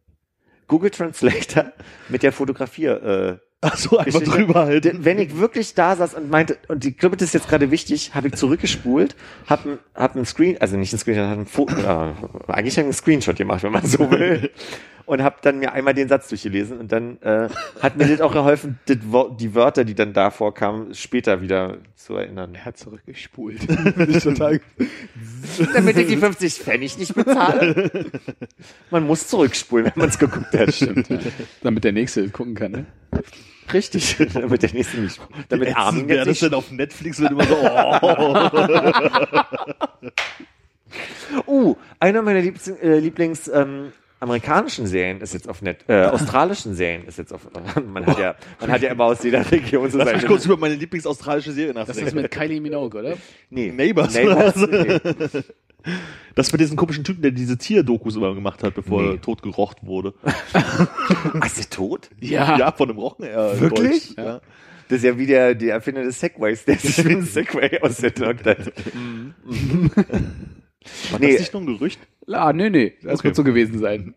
Google 0.67 0.91
Translator 0.91 1.71
mit 2.09 2.23
der 2.23 2.31
Fotografier. 2.31 3.03
Äh, 3.03 3.37
Ach 3.61 3.75
so, 3.75 3.97
einfach 3.97 4.21
drüber. 4.21 4.79
Denn 4.79 5.03
wenn 5.03 5.17
ich 5.17 5.37
wirklich 5.37 5.73
da 5.73 5.95
saß 5.95 6.13
und 6.13 6.29
meinte, 6.29 6.57
und 6.67 6.85
ich 6.85 6.95
glaube, 6.95 7.17
das 7.17 7.29
ist 7.29 7.33
jetzt 7.33 7.49
gerade 7.49 7.71
wichtig, 7.71 8.13
habe 8.13 8.27
ich 8.27 8.35
zurückgespult, 8.35 9.15
habe 9.47 9.79
hab 9.95 10.15
ein 10.15 10.25
Screen, 10.25 10.57
also 10.59 10.77
nicht 10.77 10.93
ein 10.93 10.99
Screenshot, 10.99 11.25
hab 11.25 11.39
ein 11.39 11.45
Foto, 11.47 11.75
äh, 11.75 12.13
eigentlich 12.51 12.79
einen 12.79 12.93
Screenshot 12.93 13.35
gemacht, 13.35 13.63
wenn 13.63 13.71
man 13.71 13.85
so 13.85 14.11
will. 14.11 14.51
Und 15.07 15.23
habe 15.23 15.37
dann 15.41 15.59
mir 15.59 15.71
einmal 15.71 15.93
den 15.93 16.09
Satz 16.09 16.27
durchgelesen 16.27 16.77
und 16.79 16.91
dann 16.91 17.17
äh, 17.21 17.47
hat 17.81 17.95
mir 17.95 18.07
das 18.07 18.19
auch 18.19 18.33
geholfen, 18.33 18.77
das, 18.87 18.97
die 19.39 19.55
Wörter, 19.55 19.85
die 19.85 19.95
dann 19.95 20.11
da 20.11 20.31
vorkamen, 20.31 20.93
später 20.93 21.41
wieder 21.41 21.77
zu 21.95 22.15
erinnern. 22.15 22.53
Er 22.53 22.65
hat 22.65 22.77
zurückgespult. 22.77 23.61
ich 24.09 24.21
total. 24.21 24.59
Damit 25.73 25.97
ich 25.97 26.07
die 26.07 26.17
50 26.17 26.55
Pfennig 26.55 26.97
nicht 26.97 27.15
bezahle. 27.15 27.89
Man 28.91 29.07
muss 29.07 29.29
zurückspulen, 29.29 29.85
wenn 29.85 29.93
man 29.95 30.09
es 30.09 30.19
geguckt 30.19 30.53
hat. 30.53 30.73
Stimmt, 30.73 31.07
ja. 31.09 31.19
Damit 31.63 31.85
der 31.85 31.93
Nächste 31.93 32.29
gucken 32.29 32.55
kann, 32.55 32.71
ne? 32.71 32.85
Richtig. 33.73 34.17
damit 34.33 34.61
der 34.61 34.73
nächste 34.73 34.99
nicht. 34.99 35.21
Damit 35.49 35.75
Armin 35.75 36.09
jetzt 36.09 36.27
das 36.27 36.39
denn 36.39 36.53
auf 36.53 36.69
Netflix 36.71 37.19
wird 37.19 37.31
immer 37.31 37.45
so, 37.45 37.55
oh. 37.55 37.99
Uh, 41.47 41.75
einer 41.99 42.21
meiner 42.21 42.39
Lieblings, 42.39 42.67
äh, 42.67 42.99
Lieblings 42.99 43.47
ähm, 43.49 43.91
amerikanischen 44.19 44.87
Serien 44.87 45.21
ist 45.21 45.33
jetzt 45.33 45.47
auf 45.47 45.61
Net, 45.61 45.85
äh, 45.87 46.05
australischen 46.05 46.73
Serien 46.75 47.05
ist 47.05 47.17
jetzt 47.17 47.33
auf, 47.33 47.47
man 47.87 48.05
hat 48.05 48.19
ja, 48.19 48.35
man 48.59 48.71
hat 48.71 48.81
ja 48.81 48.91
immer 48.91 49.05
aus 49.05 49.23
jeder 49.23 49.49
Region 49.51 49.89
so 49.91 49.97
Lass 49.99 50.13
mich 50.13 50.25
kurz 50.25 50.45
über 50.45 50.57
meine 50.57 50.75
Lieblingsaustralische 50.75 51.51
Serie 51.51 51.73
Das 51.73 51.89
ist 51.89 51.95
nachdenken. 51.97 52.21
mit 52.23 52.31
Kylie 52.31 52.61
Minogue, 52.61 52.99
oder? 52.99 53.17
nee. 53.49 53.71
Neighbours. 53.71 54.13
Neighbours 54.13 54.55
nee. 54.55 55.41
Das 56.35 56.51
mit 56.51 56.59
diesem 56.59 56.75
komischen 56.75 57.05
Typen, 57.05 57.21
der 57.21 57.31
diese 57.31 57.57
Tierdokus 57.57 58.17
immer 58.17 58.35
gemacht 58.35 58.61
hat, 58.61 58.73
bevor 58.75 59.01
Nee. 59.01 59.11
er 59.11 59.21
tot 59.21 59.41
gerocht 59.41 59.77
wurde. 59.85 60.13
Ach, 60.53 61.45
ist 61.45 61.57
der 61.59 61.69
tot? 61.69 62.09
Ja. 62.19 62.57
Ja, 62.57 62.71
von 62.73 62.89
einem 62.89 62.99
Rochen. 62.99 63.25
Ja, 63.25 63.57
Wirklich? 63.59 64.13
Ja. 64.17 64.41
Das 64.89 64.97
ist 64.97 65.03
ja 65.05 65.17
wie 65.17 65.27
der, 65.27 65.55
der 65.55 65.75
Erfinder 65.75 66.03
des 66.03 66.19
Segways, 66.19 66.65
der 66.65 66.77
sich 66.77 67.05
wie 67.05 67.13
ein 67.13 67.23
Segway 67.25 67.79
ausgedrückt 67.81 68.45
hat. 68.45 68.57
War 71.11 71.19
Nee. 71.19 71.31
das 71.33 71.39
nicht 71.41 71.53
nur 71.53 71.61
ein 71.61 71.65
Gerücht? 71.67 71.99
Ah, 72.31 72.51
nee, 72.53 72.69
nee. 72.69 72.97
Das 73.01 73.19
Okay. 73.19 73.25
wird 73.25 73.35
so 73.35 73.43
gewesen 73.43 73.79
sein. 73.79 74.15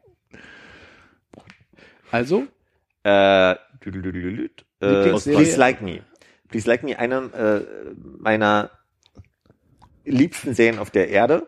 Also, 2.11 2.47
Äh, 3.05 3.55
äh? 5.27 5.35
Please 5.37 5.57
Like 5.59 5.81
Me. 5.81 6.01
Please 6.49 6.69
Like 6.69 6.83
Me, 6.83 6.99
eine 6.99 7.17
äh, 7.33 7.95
meiner 8.19 8.71
liebsten 10.05 10.55
Serien 10.55 10.79
auf 10.79 10.91
der 10.91 11.09
Erde. 11.09 11.47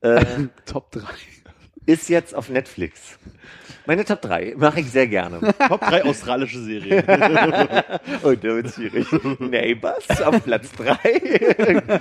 Äh, 0.00 0.46
Top 0.66 0.90
3. 0.92 1.02
ist 1.88 2.10
jetzt 2.10 2.34
auf 2.34 2.50
Netflix. 2.50 3.18
Meine 3.86 4.04
Top 4.04 4.20
3 4.20 4.54
mache 4.58 4.80
ich 4.80 4.90
sehr 4.90 5.06
gerne. 5.06 5.40
Top 5.68 5.80
3 5.80 6.04
australische 6.04 6.62
Serien. 6.62 6.98
Und 8.22 8.44
da 8.44 8.48
wird 8.48 8.74
schwierig. 8.74 9.06
Neighbors 9.38 10.20
auf 10.22 10.44
Platz 10.44 10.70
3. 10.72 11.82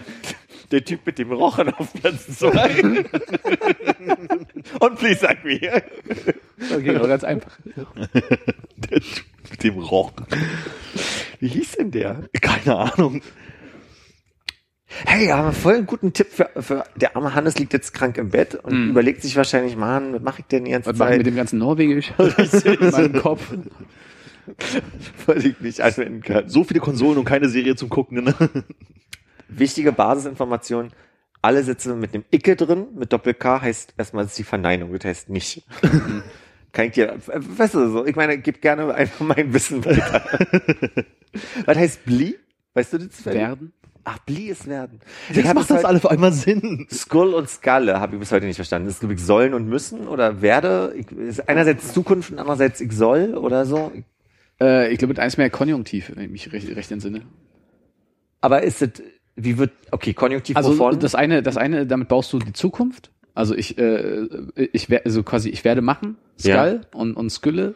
Der 0.71 0.83
Typ 0.83 1.05
mit 1.05 1.17
dem 1.17 1.31
Rochen 1.31 1.73
auf 1.73 1.93
Platz 1.93 2.39
2. 2.39 2.83
Und 4.81 4.99
Please 4.99 5.23
Like 5.25 5.45
Me. 5.45 5.61
Okay, 6.75 6.93
aber 6.93 7.07
ganz 7.07 7.23
einfach. 7.23 7.57
Der 8.75 8.99
Typ 8.99 9.25
mit 9.49 9.63
dem 9.63 9.77
Rochen. 9.77 10.25
Wie 11.39 11.47
hieß 11.47 11.77
denn 11.77 11.91
der? 11.91 12.23
Keine 12.41 12.75
Ahnung. 12.75 13.21
Hey, 14.87 15.31
aber 15.31 15.51
voll 15.51 15.75
einen 15.75 15.85
guten 15.85 16.13
Tipp 16.13 16.27
für, 16.31 16.49
für 16.61 16.85
der 16.95 17.15
arme 17.15 17.35
Hannes 17.35 17.59
liegt 17.59 17.73
jetzt 17.73 17.93
krank 17.93 18.17
im 18.17 18.29
Bett 18.29 18.55
und 18.55 18.89
überlegt 18.89 19.21
sich 19.21 19.35
wahrscheinlich, 19.35 19.75
Mann, 19.75 20.13
was 20.13 20.21
mache 20.21 20.39
ich 20.39 20.45
denn 20.47 20.63
die 20.63 20.71
ganze 20.71 20.89
Was 20.89 20.97
Zeit, 20.97 21.17
mit 21.17 21.27
dem 21.27 21.35
ganzen 21.35 21.59
Norwegisch? 21.59 22.13
In 22.17 22.89
meinem 22.89 23.13
Kopf. 23.13 23.53
was 25.25 25.43
ich 25.43 25.59
nicht 25.59 25.81
anwenden 25.81 26.21
kann. 26.21 26.47
So 26.47 26.63
viele 26.63 26.79
Konsolen 26.79 27.17
und 27.17 27.25
keine 27.25 27.49
Serie 27.49 27.75
zum 27.75 27.89
Gucken. 27.89 28.23
Ne? 28.23 28.33
Wichtige 29.49 29.91
Basisinformation. 29.91 30.91
Alle 31.41 31.63
Sätze 31.63 31.93
mit 31.95 32.13
dem 32.13 32.23
Icke 32.31 32.55
drin, 32.55 32.87
mit 32.95 33.13
Doppel-K 33.13 33.61
heißt 33.61 33.93
erstmal, 33.97 34.25
ist 34.25 34.37
die 34.37 34.43
Verneinung, 34.43 34.91
das 34.93 35.05
heißt 35.05 35.29
nicht. 35.29 35.63
Kann 36.71 36.87
ich 36.87 36.93
dir, 36.93 37.17
weißt 37.25 37.75
du, 37.75 37.91
so, 37.91 38.05
ich 38.05 38.15
meine, 38.15 38.37
gib 38.39 38.61
gerne 38.61 38.93
einfach 38.93 39.25
mein 39.25 39.53
Wissen 39.53 39.85
weiter. 39.85 40.23
Was 41.65 41.77
heißt 41.77 42.05
Bli? 42.05 42.37
Weißt 42.73 42.93
du 42.93 42.97
das? 42.99 43.25
Werden. 43.25 43.73
Ach, 44.09 44.19
Bli 44.19 44.47
ist 44.47 44.67
werden. 44.67 45.01
Jetzt 45.33 45.49
hab 45.49 45.55
macht 45.55 45.69
das 45.69 45.83
alle 45.83 45.97
auf 45.97 46.09
einmal 46.09 46.31
Sinn. 46.31 46.87
Skull 46.89 47.33
und 47.33 47.49
Skalle 47.49 47.99
habe 47.99 48.15
ich 48.15 48.19
bis 48.21 48.31
heute 48.31 48.45
nicht 48.45 48.55
verstanden. 48.55 48.87
Das 48.87 48.95
ist, 48.95 48.99
glaube 49.01 49.15
ich, 49.15 49.21
sollen 49.21 49.53
und 49.53 49.67
müssen 49.67 50.07
oder 50.07 50.41
werde. 50.41 50.93
Ich, 50.95 51.11
ist 51.11 51.49
einerseits 51.49 51.91
Zukunft 51.91 52.31
und 52.31 52.39
andererseits 52.39 52.79
ich 52.79 52.93
soll 52.93 53.35
oder 53.35 53.65
so. 53.65 53.91
Äh, 54.61 54.93
ich 54.93 54.97
glaube, 54.97 55.09
mit 55.09 55.19
eins 55.19 55.35
mehr 55.35 55.49
Konjunktiv, 55.49 56.13
wenn 56.15 56.23
ich 56.23 56.31
mich 56.31 56.53
recht, 56.53 56.73
recht 56.73 56.89
entsinne. 56.89 57.23
Aber 58.39 58.63
ist 58.63 58.81
es, 58.81 58.91
wie 59.35 59.57
wird, 59.57 59.71
okay, 59.91 60.13
Konjunktiv 60.13 60.55
Also 60.55 60.71
wovon? 60.79 60.99
das 61.01 61.13
eine, 61.13 61.43
das 61.43 61.57
eine, 61.57 61.85
damit 61.85 62.07
baust 62.07 62.31
du 62.31 62.39
die 62.39 62.53
Zukunft. 62.53 63.11
Also 63.33 63.55
ich, 63.55 63.77
äh, 63.77 64.25
ich 64.55 64.89
werde, 64.89 65.05
also 65.05 65.21
quasi, 65.23 65.49
ich 65.49 65.65
werde 65.65 65.81
machen, 65.81 66.15
Ja. 66.37 66.65
Skull 66.65 66.81
und, 66.93 67.13
und 67.17 67.29
Skylle 67.29 67.75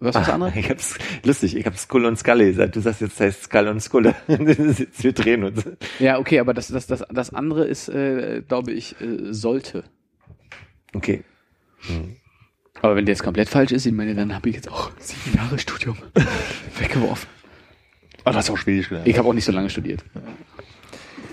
Was 0.00 0.16
ist 0.16 0.22
das 0.22 0.30
andere? 0.30 0.58
Ich 0.58 0.70
hab's, 0.70 0.98
lustig, 1.24 1.56
ich 1.56 1.66
hab 1.66 1.76
Skull 1.76 2.06
und 2.06 2.16
Scully 2.16 2.46
gesagt. 2.46 2.74
Du 2.74 2.80
sagst 2.80 3.02
jetzt 3.02 3.20
heißt 3.20 3.44
Skull 3.44 3.68
und 3.68 3.80
Skull. 3.80 4.14
Wir 4.26 5.12
drehen 5.12 5.44
uns. 5.44 5.62
Ja, 5.98 6.18
okay, 6.18 6.40
aber 6.40 6.54
das, 6.54 6.68
das, 6.68 6.86
das, 6.86 7.04
das 7.10 7.34
andere 7.34 7.66
ist, 7.66 7.88
äh, 7.90 8.42
glaube 8.46 8.72
ich, 8.72 8.98
äh, 9.00 9.32
sollte. 9.32 9.84
Okay. 10.94 11.22
Aber 12.80 12.96
wenn 12.96 13.04
der 13.04 13.12
jetzt 13.12 13.22
komplett 13.22 13.50
falsch 13.50 13.72
ist, 13.72 13.84
ich 13.84 13.92
meine, 13.92 14.14
dann 14.14 14.34
habe 14.34 14.48
ich 14.48 14.54
jetzt 14.54 14.70
auch 14.70 14.90
sieben 14.98 15.36
Jahre 15.36 15.58
Studium 15.58 15.98
weggeworfen. 16.78 17.28
Ah, 18.24 18.32
du 18.32 18.36
hast 18.38 18.50
auch 18.50 18.58
Schwedisch 18.58 18.88
gelernt. 18.88 19.08
Ich 19.08 19.18
habe 19.18 19.28
auch 19.28 19.32
nicht 19.32 19.44
so 19.44 19.52
lange 19.52 19.70
studiert. 19.70 20.04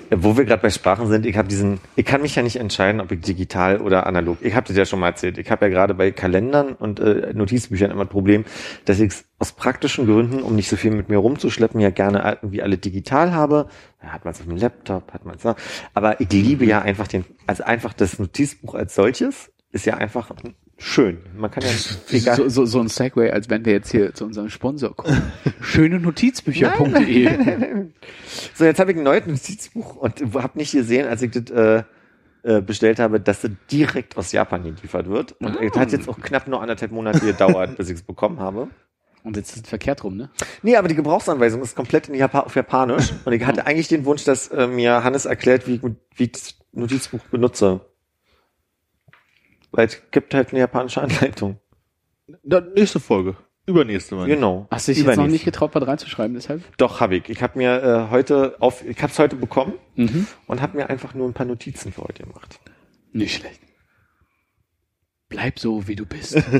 Wo 0.09 0.37
wir 0.37 0.45
gerade 0.45 0.61
bei 0.61 0.69
Sprachen 0.69 1.07
sind, 1.07 1.25
ich 1.25 1.37
habe 1.37 1.47
diesen, 1.47 1.79
ich 1.95 2.05
kann 2.05 2.21
mich 2.21 2.35
ja 2.35 2.41
nicht 2.41 2.55
entscheiden, 2.57 3.01
ob 3.01 3.11
ich 3.11 3.21
digital 3.21 3.81
oder 3.81 4.07
analog. 4.07 4.37
Ich 4.41 4.55
habe 4.55 4.67
das 4.67 4.77
ja 4.77 4.85
schon 4.85 4.99
mal 4.99 5.07
erzählt. 5.07 5.37
Ich 5.37 5.51
habe 5.51 5.65
ja 5.65 5.69
gerade 5.69 5.93
bei 5.93 6.11
Kalendern 6.11 6.73
und 6.73 6.99
äh, 6.99 7.33
Notizbüchern 7.33 7.91
immer 7.91 8.05
das 8.05 8.11
Problem, 8.11 8.45
dass 8.85 8.99
ich 8.99 9.13
aus 9.39 9.51
praktischen 9.51 10.05
Gründen, 10.05 10.41
um 10.41 10.55
nicht 10.55 10.69
so 10.69 10.75
viel 10.75 10.91
mit 10.91 11.09
mir 11.09 11.17
rumzuschleppen, 11.17 11.79
ja 11.79 11.89
gerne 11.89 12.37
irgendwie 12.41 12.61
alle 12.61 12.77
digital 12.77 13.33
habe. 13.33 13.67
Ja, 14.01 14.09
hat 14.09 14.23
man 14.23 14.33
es 14.33 14.39
auf 14.39 14.47
dem 14.47 14.57
Laptop, 14.57 15.13
hat 15.13 15.25
man 15.25 15.35
es. 15.35 15.55
Aber 15.93 16.21
ich 16.21 16.31
liebe 16.31 16.65
ja 16.65 16.81
einfach 16.81 17.07
den, 17.07 17.25
also 17.45 17.63
einfach 17.63 17.93
das 17.93 18.19
Notizbuch 18.19 18.75
als 18.75 18.95
solches 18.95 19.51
ist 19.71 19.85
ja 19.85 19.95
einfach 19.95 20.31
schön. 20.77 21.19
Man 21.35 21.51
kann 21.51 21.63
ja 21.63 21.69
egal. 22.11 22.35
So, 22.35 22.49
so, 22.49 22.65
so 22.65 22.79
ein 22.79 22.87
Segway, 22.87 23.31
als 23.31 23.49
wenn 23.49 23.65
wir 23.65 23.73
jetzt 23.73 23.91
hier 23.91 24.13
zu 24.13 24.25
unserem 24.25 24.49
Sponsor 24.49 24.95
kommen. 24.95 25.31
Schöne 25.61 25.99
Notizbücher.de. 25.99 27.87
So, 28.53 28.65
jetzt 28.65 28.79
habe 28.79 28.91
ich 28.91 28.97
ein 28.97 29.03
neues 29.03 29.25
Notizbuch 29.25 29.95
und 29.95 30.21
habe 30.33 30.57
nicht 30.57 30.71
gesehen, 30.71 31.07
als 31.07 31.21
ich 31.21 31.31
das 31.31 31.49
äh, 31.49 31.83
äh, 32.43 32.61
bestellt 32.61 32.99
habe, 32.99 33.19
dass 33.19 33.41
das 33.41 33.51
direkt 33.69 34.15
aus 34.15 34.31
Japan 34.31 34.63
geliefert 34.63 35.09
wird. 35.09 35.33
Und 35.41 35.59
es 35.59 35.77
hat 35.77 35.91
jetzt 35.91 36.07
auch 36.07 36.19
knapp 36.19 36.47
nur 36.47 36.61
anderthalb 36.61 36.91
Monate 36.91 37.19
gedauert, 37.19 37.75
bis 37.77 37.89
ich 37.89 37.95
es 37.95 38.03
bekommen 38.03 38.39
habe. 38.39 38.69
Und 39.23 39.35
jetzt 39.35 39.57
ist 39.57 39.65
es 39.65 39.69
verkehrt 39.69 40.03
rum, 40.05 40.15
ne? 40.15 40.29
Nee, 40.61 40.77
aber 40.77 40.87
die 40.87 40.95
Gebrauchsanweisung 40.95 41.61
ist 41.61 41.75
komplett 41.75 42.07
in 42.07 42.15
Japa 42.15 42.39
auf 42.39 42.55
Japanisch. 42.55 43.11
Und 43.25 43.33
ich 43.33 43.45
hatte 43.45 43.65
eigentlich 43.65 43.89
den 43.89 44.05
Wunsch, 44.05 44.23
dass 44.23 44.47
äh, 44.47 44.67
mir 44.67 45.03
Hannes 45.03 45.25
erklärt, 45.25 45.67
wie 45.67 45.75
ich, 45.75 45.81
wie 46.15 46.23
ich 46.23 46.31
das 46.31 46.55
Notizbuch 46.71 47.19
benutze. 47.31 47.81
Weil 49.77 49.85
es 49.85 50.01
gibt 50.09 50.33
halt 50.33 50.49
eine 50.49 50.59
japanische 50.59 51.01
Anleitung. 51.03 51.59
Dann 52.43 52.73
nächste 52.73 52.99
Folge. 52.99 53.37
Übernächste 53.67 54.15
Mal. 54.15 54.25
Genau. 54.27 54.65
Hast 54.71 54.87
du 54.87 54.93
dich 54.93 55.03
jetzt 55.03 55.17
noch 55.17 55.27
nicht 55.27 55.45
getraut, 55.45 55.69
was 55.75 55.85
reinzuschreiben, 55.85 56.33
deshalb? 56.33 56.63
Doch, 56.77 56.99
habe 56.99 57.17
ich. 57.17 57.29
Ich 57.29 57.43
habe 57.43 57.59
mir 57.59 57.83
äh, 57.83 58.09
heute 58.09 58.55
auf, 58.59 58.83
ich 58.83 58.97
habe 59.03 59.11
es 59.11 59.19
heute 59.19 59.35
bekommen 59.35 59.73
Mhm. 59.95 60.25
und 60.47 60.61
habe 60.63 60.77
mir 60.77 60.89
einfach 60.89 61.13
nur 61.13 61.27
ein 61.27 61.33
paar 61.33 61.45
Notizen 61.45 61.91
für 61.91 62.01
heute 62.01 62.23
gemacht. 62.23 62.59
Nicht 63.13 63.35
schlecht. 63.35 63.59
Bleib 65.29 65.59
so, 65.59 65.87
wie 65.87 65.95
du 65.95 66.05
bist. 66.05 66.41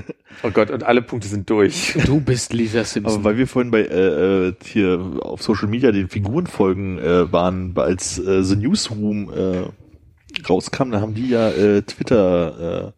Oh 0.44 0.52
Gott, 0.52 0.70
und 0.70 0.84
alle 0.84 1.02
Punkte 1.02 1.28
sind 1.28 1.50
durch. 1.50 1.98
Du 2.06 2.20
bist 2.20 2.54
Lisa 2.54 2.84
Simpson. 2.84 3.16
Aber 3.16 3.24
weil 3.24 3.38
wir 3.38 3.48
vorhin 3.48 3.72
bei 3.72 3.82
äh, 3.82 4.50
äh, 4.50 4.54
hier 4.64 5.00
auf 5.22 5.42
Social 5.42 5.68
Media 5.68 5.92
den 5.92 6.10
Figurenfolgen 6.10 7.00
äh, 7.00 7.32
waren, 7.32 7.74
als 7.76 8.20
äh, 8.20 8.44
The 8.44 8.56
Newsroom 8.58 9.34
äh, 9.34 10.42
rauskam, 10.48 10.92
da 10.92 11.02
haben 11.02 11.16
die 11.16 11.30
ja 11.30 11.50
äh, 11.50 11.82
Twitter 11.82 12.94
äh, 12.94 12.97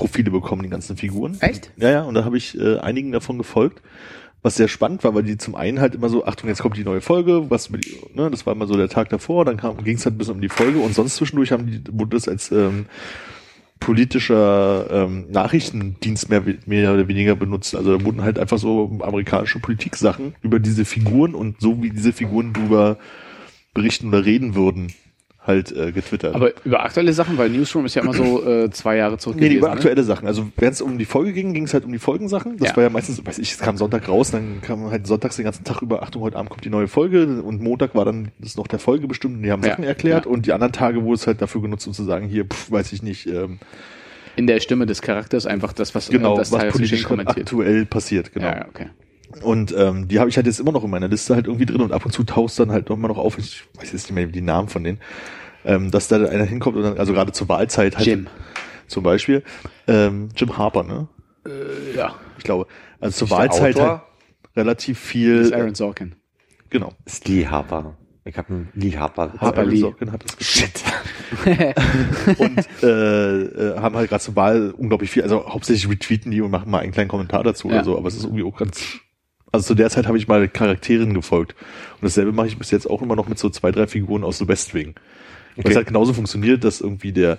Profile 0.00 0.30
bekommen, 0.30 0.62
die 0.62 0.70
ganzen 0.70 0.96
Figuren. 0.96 1.36
Echt? 1.40 1.70
Ja, 1.76 1.90
ja, 1.90 2.02
und 2.02 2.14
da 2.14 2.24
habe 2.24 2.36
ich 2.38 2.58
äh, 2.58 2.78
einigen 2.78 3.12
davon 3.12 3.36
gefolgt, 3.36 3.82
was 4.42 4.56
sehr 4.56 4.68
spannend 4.68 5.04
war, 5.04 5.14
weil 5.14 5.24
die 5.24 5.36
zum 5.36 5.54
einen 5.54 5.80
halt 5.80 5.94
immer 5.94 6.08
so, 6.08 6.24
Achtung, 6.24 6.48
jetzt 6.48 6.62
kommt 6.62 6.78
die 6.78 6.84
neue 6.84 7.02
Folge, 7.02 7.50
was 7.50 7.68
mit, 7.68 7.86
ne, 8.16 8.30
das 8.30 8.46
war 8.46 8.54
immer 8.54 8.66
so 8.66 8.74
der 8.74 8.88
Tag 8.88 9.10
davor, 9.10 9.44
dann 9.44 9.58
ging 9.84 9.96
es 9.96 10.06
halt 10.06 10.14
ein 10.14 10.18
bisschen 10.18 10.36
um 10.36 10.40
die 10.40 10.48
Folge 10.48 10.78
und 10.78 10.94
sonst 10.94 11.16
zwischendurch 11.16 11.52
haben 11.52 11.66
die, 11.66 11.82
wurde 11.92 12.16
das 12.16 12.26
als 12.28 12.50
ähm, 12.50 12.86
politischer 13.78 14.86
ähm, 14.90 15.26
Nachrichtendienst 15.30 16.30
mehr, 16.30 16.42
mehr 16.64 16.94
oder 16.94 17.08
weniger 17.08 17.34
benutzt. 17.34 17.74
Also 17.74 17.98
da 17.98 18.04
wurden 18.04 18.22
halt 18.22 18.38
einfach 18.38 18.58
so 18.58 18.98
amerikanische 19.00 19.58
Politiksachen 19.58 20.34
über 20.42 20.58
diese 20.58 20.86
Figuren 20.86 21.34
und 21.34 21.60
so 21.60 21.82
wie 21.82 21.90
diese 21.90 22.12
Figuren 22.12 22.52
drüber 22.54 22.98
berichten 23.74 24.08
oder 24.08 24.24
reden 24.24 24.54
würden, 24.54 24.92
halt 25.50 25.72
äh, 25.72 25.92
getwittert. 25.92 26.34
Aber 26.34 26.52
über 26.64 26.82
aktuelle 26.82 27.12
Sachen, 27.12 27.36
weil 27.38 27.50
Newsroom 27.50 27.84
ist 27.86 27.94
ja 27.94 28.02
immer 28.02 28.14
so 28.14 28.44
äh, 28.44 28.70
zwei 28.70 28.96
Jahre 28.96 29.18
zurück 29.18 29.36
Nee, 29.36 29.42
gewesen, 29.48 29.58
über 29.58 29.68
ne? 29.68 29.74
aktuelle 29.74 30.02
Sachen. 30.02 30.26
Also 30.26 30.46
wenn 30.56 30.70
es 30.72 30.80
um 30.80 30.96
die 30.98 31.04
Folge 31.04 31.32
ging, 31.32 31.52
ging 31.52 31.64
es 31.64 31.74
halt 31.74 31.84
um 31.84 31.92
die 31.92 31.98
Folgensachen. 31.98 32.56
Das 32.56 32.70
Ja. 32.70 32.76
war 32.76 32.84
ja 32.84 32.90
meistens, 32.90 33.24
weiß 33.24 33.38
ich, 33.38 33.52
es 33.52 33.58
kam 33.58 33.76
Sonntag 33.76 34.08
raus, 34.08 34.30
dann 34.30 34.60
kam 34.62 34.90
halt 34.90 35.06
sonntags 35.06 35.36
den 35.36 35.44
ganzen 35.44 35.64
Tag 35.64 35.82
über, 35.82 36.02
Achtung, 36.02 36.22
heute 36.22 36.36
Abend 36.36 36.50
kommt 36.50 36.64
die 36.64 36.70
neue 36.70 36.88
Folge 36.88 37.42
und 37.42 37.60
Montag 37.62 37.94
war 37.94 38.04
dann 38.04 38.30
das 38.38 38.56
noch 38.56 38.66
der 38.66 38.78
Folge 38.78 39.06
bestimmt 39.06 39.36
und 39.36 39.42
die 39.42 39.50
haben 39.52 39.62
Ja, 39.62 39.70
Sachen 39.70 39.84
erklärt 39.84 40.24
ja. 40.26 40.30
und 40.30 40.46
die 40.46 40.52
anderen 40.52 40.72
Tage 40.72 41.02
wurde 41.04 41.16
es 41.16 41.26
halt 41.26 41.42
dafür 41.42 41.60
genutzt, 41.62 41.86
um 41.86 41.92
zu 41.92 42.04
sagen, 42.04 42.26
hier, 42.26 42.44
pff, 42.44 42.70
weiß 42.70 42.92
ich 42.92 43.02
nicht, 43.02 43.26
ähm, 43.26 43.58
In 44.36 44.46
der 44.46 44.60
Stimme 44.60 44.86
des 44.86 45.02
Charakters 45.02 45.46
einfach 45.46 45.72
das, 45.72 45.94
was 45.94 46.08
genau, 46.08 46.36
das 46.36 46.52
was 46.52 46.68
politisch 46.72 47.04
aktuell 47.10 47.84
passiert, 47.86 48.32
genau. 48.32 48.46
Ja, 48.46 48.66
okay. 48.68 48.86
Und 49.42 49.72
ähm, 49.78 50.08
die 50.08 50.18
habe 50.18 50.28
ich 50.28 50.36
halt 50.36 50.46
jetzt 50.46 50.58
immer 50.58 50.72
noch 50.72 50.82
in 50.82 50.90
meiner 50.90 51.06
Liste 51.08 51.34
halt 51.36 51.46
irgendwie 51.46 51.66
drin 51.66 51.80
und 51.80 51.92
ab 51.92 52.04
und 52.04 52.10
zu 52.10 52.24
taucht 52.24 52.58
dann 52.58 52.72
halt 52.72 52.90
immer 52.90 53.06
noch 53.06 53.18
auf, 53.18 53.38
ich 53.38 53.62
weiß 53.76 53.92
jetzt 53.92 54.06
nicht 54.06 54.12
mehr 54.12 54.26
die 54.26 54.40
Namen 54.40 54.68
von 54.68 54.82
denen, 54.82 54.98
ähm, 55.64 55.90
dass 55.90 56.08
da 56.08 56.16
einer 56.16 56.44
hinkommt 56.44 56.76
und 56.76 56.82
dann, 56.82 56.98
also 56.98 57.12
gerade 57.12 57.32
zur 57.32 57.48
Wahlzeit 57.48 57.96
halt 57.96 58.06
Jim. 58.06 58.26
zum 58.86 59.02
Beispiel, 59.02 59.42
ähm, 59.86 60.28
Jim 60.36 60.56
Harper, 60.56 60.82
ne? 60.84 61.08
Äh, 61.46 61.96
ja, 61.96 62.14
Ich 62.38 62.44
glaube, 62.44 62.66
also 63.00 63.26
zur 63.26 63.36
Wahlzeit 63.36 63.78
halt 63.80 64.00
relativ 64.56 64.98
das 65.00 65.08
viel, 65.10 65.36
ist 65.40 65.52
Aaron 65.52 65.74
Sorkin. 65.74 66.14
genau. 66.70 66.92
ist 67.04 67.26
Lee 67.28 67.46
Harper. 67.46 67.96
Ich 68.24 68.36
habe 68.36 68.48
einen 68.50 68.68
Lee 68.74 68.96
Harper. 68.96 69.32
Harper 69.38 69.60
Aaron 69.60 69.70
Lee. 69.70 69.78
Sorkin 69.80 70.12
hat 70.12 70.22
das 70.24 70.46
Shit. 70.46 70.82
und 72.38 72.68
äh, 72.82 73.42
äh, 73.42 73.78
haben 73.78 73.96
halt 73.96 74.10
gerade 74.10 74.22
zur 74.22 74.36
Wahl 74.36 74.74
unglaublich 74.76 75.10
viel, 75.10 75.22
also 75.22 75.46
hauptsächlich 75.48 75.88
retweeten 75.90 76.30
die 76.30 76.40
und 76.40 76.50
machen 76.50 76.70
mal 76.70 76.80
einen 76.80 76.92
kleinen 76.92 77.08
Kommentar 77.08 77.42
dazu 77.44 77.68
Ja. 77.68 77.76
oder 77.76 77.84
so, 77.84 77.96
aber 77.98 78.08
es 78.08 78.14
ist 78.16 78.24
irgendwie 78.24 78.42
auch 78.42 78.56
ganz, 78.56 78.98
also 79.52 79.68
zu 79.68 79.74
der 79.74 79.88
Zeit 79.90 80.06
habe 80.06 80.18
ich 80.18 80.28
mal 80.28 80.46
Charakteren 80.48 81.14
gefolgt. 81.14 81.54
Und 81.94 82.02
dasselbe 82.04 82.32
mache 82.32 82.48
ich 82.48 82.58
bis 82.58 82.70
jetzt 82.70 82.88
auch 82.90 83.00
immer 83.00 83.16
noch 83.16 83.28
mit 83.28 83.38
so 83.38 83.48
zwei, 83.48 83.70
drei 83.72 83.86
Figuren 83.86 84.24
aus 84.24 84.38
The 84.38 84.48
West 84.48 84.74
Wing. 84.74 84.94
Okay. 85.56 85.68
Was 85.68 85.76
halt 85.76 85.86
genauso 85.86 86.12
funktioniert, 86.12 86.64
dass 86.64 86.80
irgendwie 86.80 87.12
der 87.12 87.38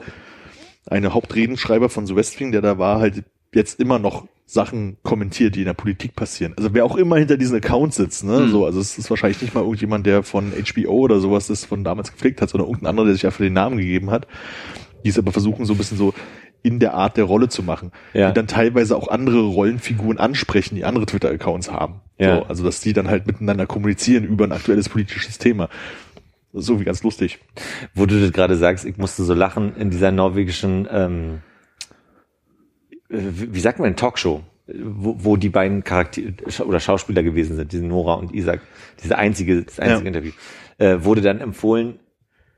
eine 0.87 1.13
Hauptredenschreiber 1.13 1.89
von 1.89 2.07
The 2.07 2.15
West 2.15 2.39
Wing, 2.39 2.51
der 2.51 2.61
da 2.61 2.77
war, 2.77 2.99
halt 2.99 3.23
jetzt 3.53 3.79
immer 3.79 3.99
noch 3.99 4.27
Sachen 4.45 4.97
kommentiert, 5.03 5.55
die 5.55 5.59
in 5.59 5.65
der 5.65 5.73
Politik 5.73 6.15
passieren. 6.15 6.53
Also 6.57 6.73
wer 6.73 6.83
auch 6.83 6.97
immer 6.97 7.17
hinter 7.17 7.37
diesen 7.37 7.55
Accounts 7.57 7.95
sitzt, 7.95 8.25
ne, 8.25 8.39
Hm. 8.39 8.49
so, 8.49 8.65
also 8.65 8.81
es 8.81 8.97
ist 8.97 9.09
wahrscheinlich 9.09 9.41
nicht 9.41 9.53
mal 9.53 9.61
irgendjemand, 9.61 10.05
der 10.05 10.23
von 10.23 10.51
HBO 10.51 10.91
oder 10.91 11.19
sowas 11.19 11.47
das 11.47 11.63
von 11.63 11.83
damals 11.83 12.11
gepflegt 12.11 12.41
hat, 12.41 12.49
sondern 12.49 12.67
irgendein 12.67 12.89
anderer, 12.89 13.05
der 13.05 13.15
sich 13.15 13.25
einfach 13.25 13.39
den 13.39 13.53
Namen 13.53 13.77
gegeben 13.77 14.11
hat, 14.11 14.27
die 15.05 15.09
es 15.09 15.17
aber 15.17 15.31
versuchen, 15.31 15.65
so 15.65 15.73
ein 15.73 15.77
bisschen 15.77 15.97
so 15.97 16.13
in 16.63 16.79
der 16.79 16.93
Art 16.93 17.17
der 17.17 17.23
Rolle 17.23 17.49
zu 17.49 17.63
machen. 17.63 17.91
Ja. 18.13 18.29
Die 18.29 18.33
dann 18.33 18.47
teilweise 18.47 18.95
auch 18.95 19.07
andere 19.07 19.41
Rollenfiguren 19.41 20.19
ansprechen, 20.19 20.75
die 20.75 20.85
andere 20.85 21.05
Twitter-Accounts 21.05 21.71
haben. 21.71 22.01
Ja. 22.19 22.37
So, 22.37 22.43
also 22.43 22.63
dass 22.63 22.81
die 22.81 22.93
dann 22.93 23.07
halt 23.07 23.27
miteinander 23.27 23.65
kommunizieren 23.65 24.25
über 24.25 24.45
ein 24.45 24.51
aktuelles 24.51 24.89
politisches 24.89 25.37
Thema. 25.37 25.69
So 26.53 26.79
wie 26.79 26.83
ganz 26.83 27.03
lustig. 27.03 27.39
Wo 27.93 28.05
du 28.05 28.19
das 28.19 28.33
gerade 28.33 28.55
sagst, 28.55 28.85
ich 28.85 28.97
musste 28.97 29.23
so 29.23 29.33
lachen 29.33 29.75
in 29.75 29.89
dieser 29.89 30.11
norwegischen, 30.11 30.87
ähm, 30.91 31.41
äh, 33.09 33.19
wie 33.19 33.59
sagt 33.59 33.79
man, 33.79 33.95
Talkshow, 33.95 34.43
wo, 34.67 35.15
wo 35.17 35.37
die 35.37 35.49
beiden 35.49 35.83
Charaktere 35.83 36.33
oder 36.65 36.79
Schauspieler 36.79 37.23
gewesen 37.23 37.55
sind, 37.55 37.71
diese 37.71 37.85
Nora 37.85 38.15
und 38.15 38.33
Isaac, 38.33 38.61
diese 39.01 39.17
einzige, 39.17 39.63
das 39.63 39.79
einzige 39.79 40.01
Ja. 40.01 40.07
Interview, 40.07 40.31
äh, 40.77 40.97
wurde 41.03 41.21
dann 41.21 41.39
empfohlen 41.39 41.99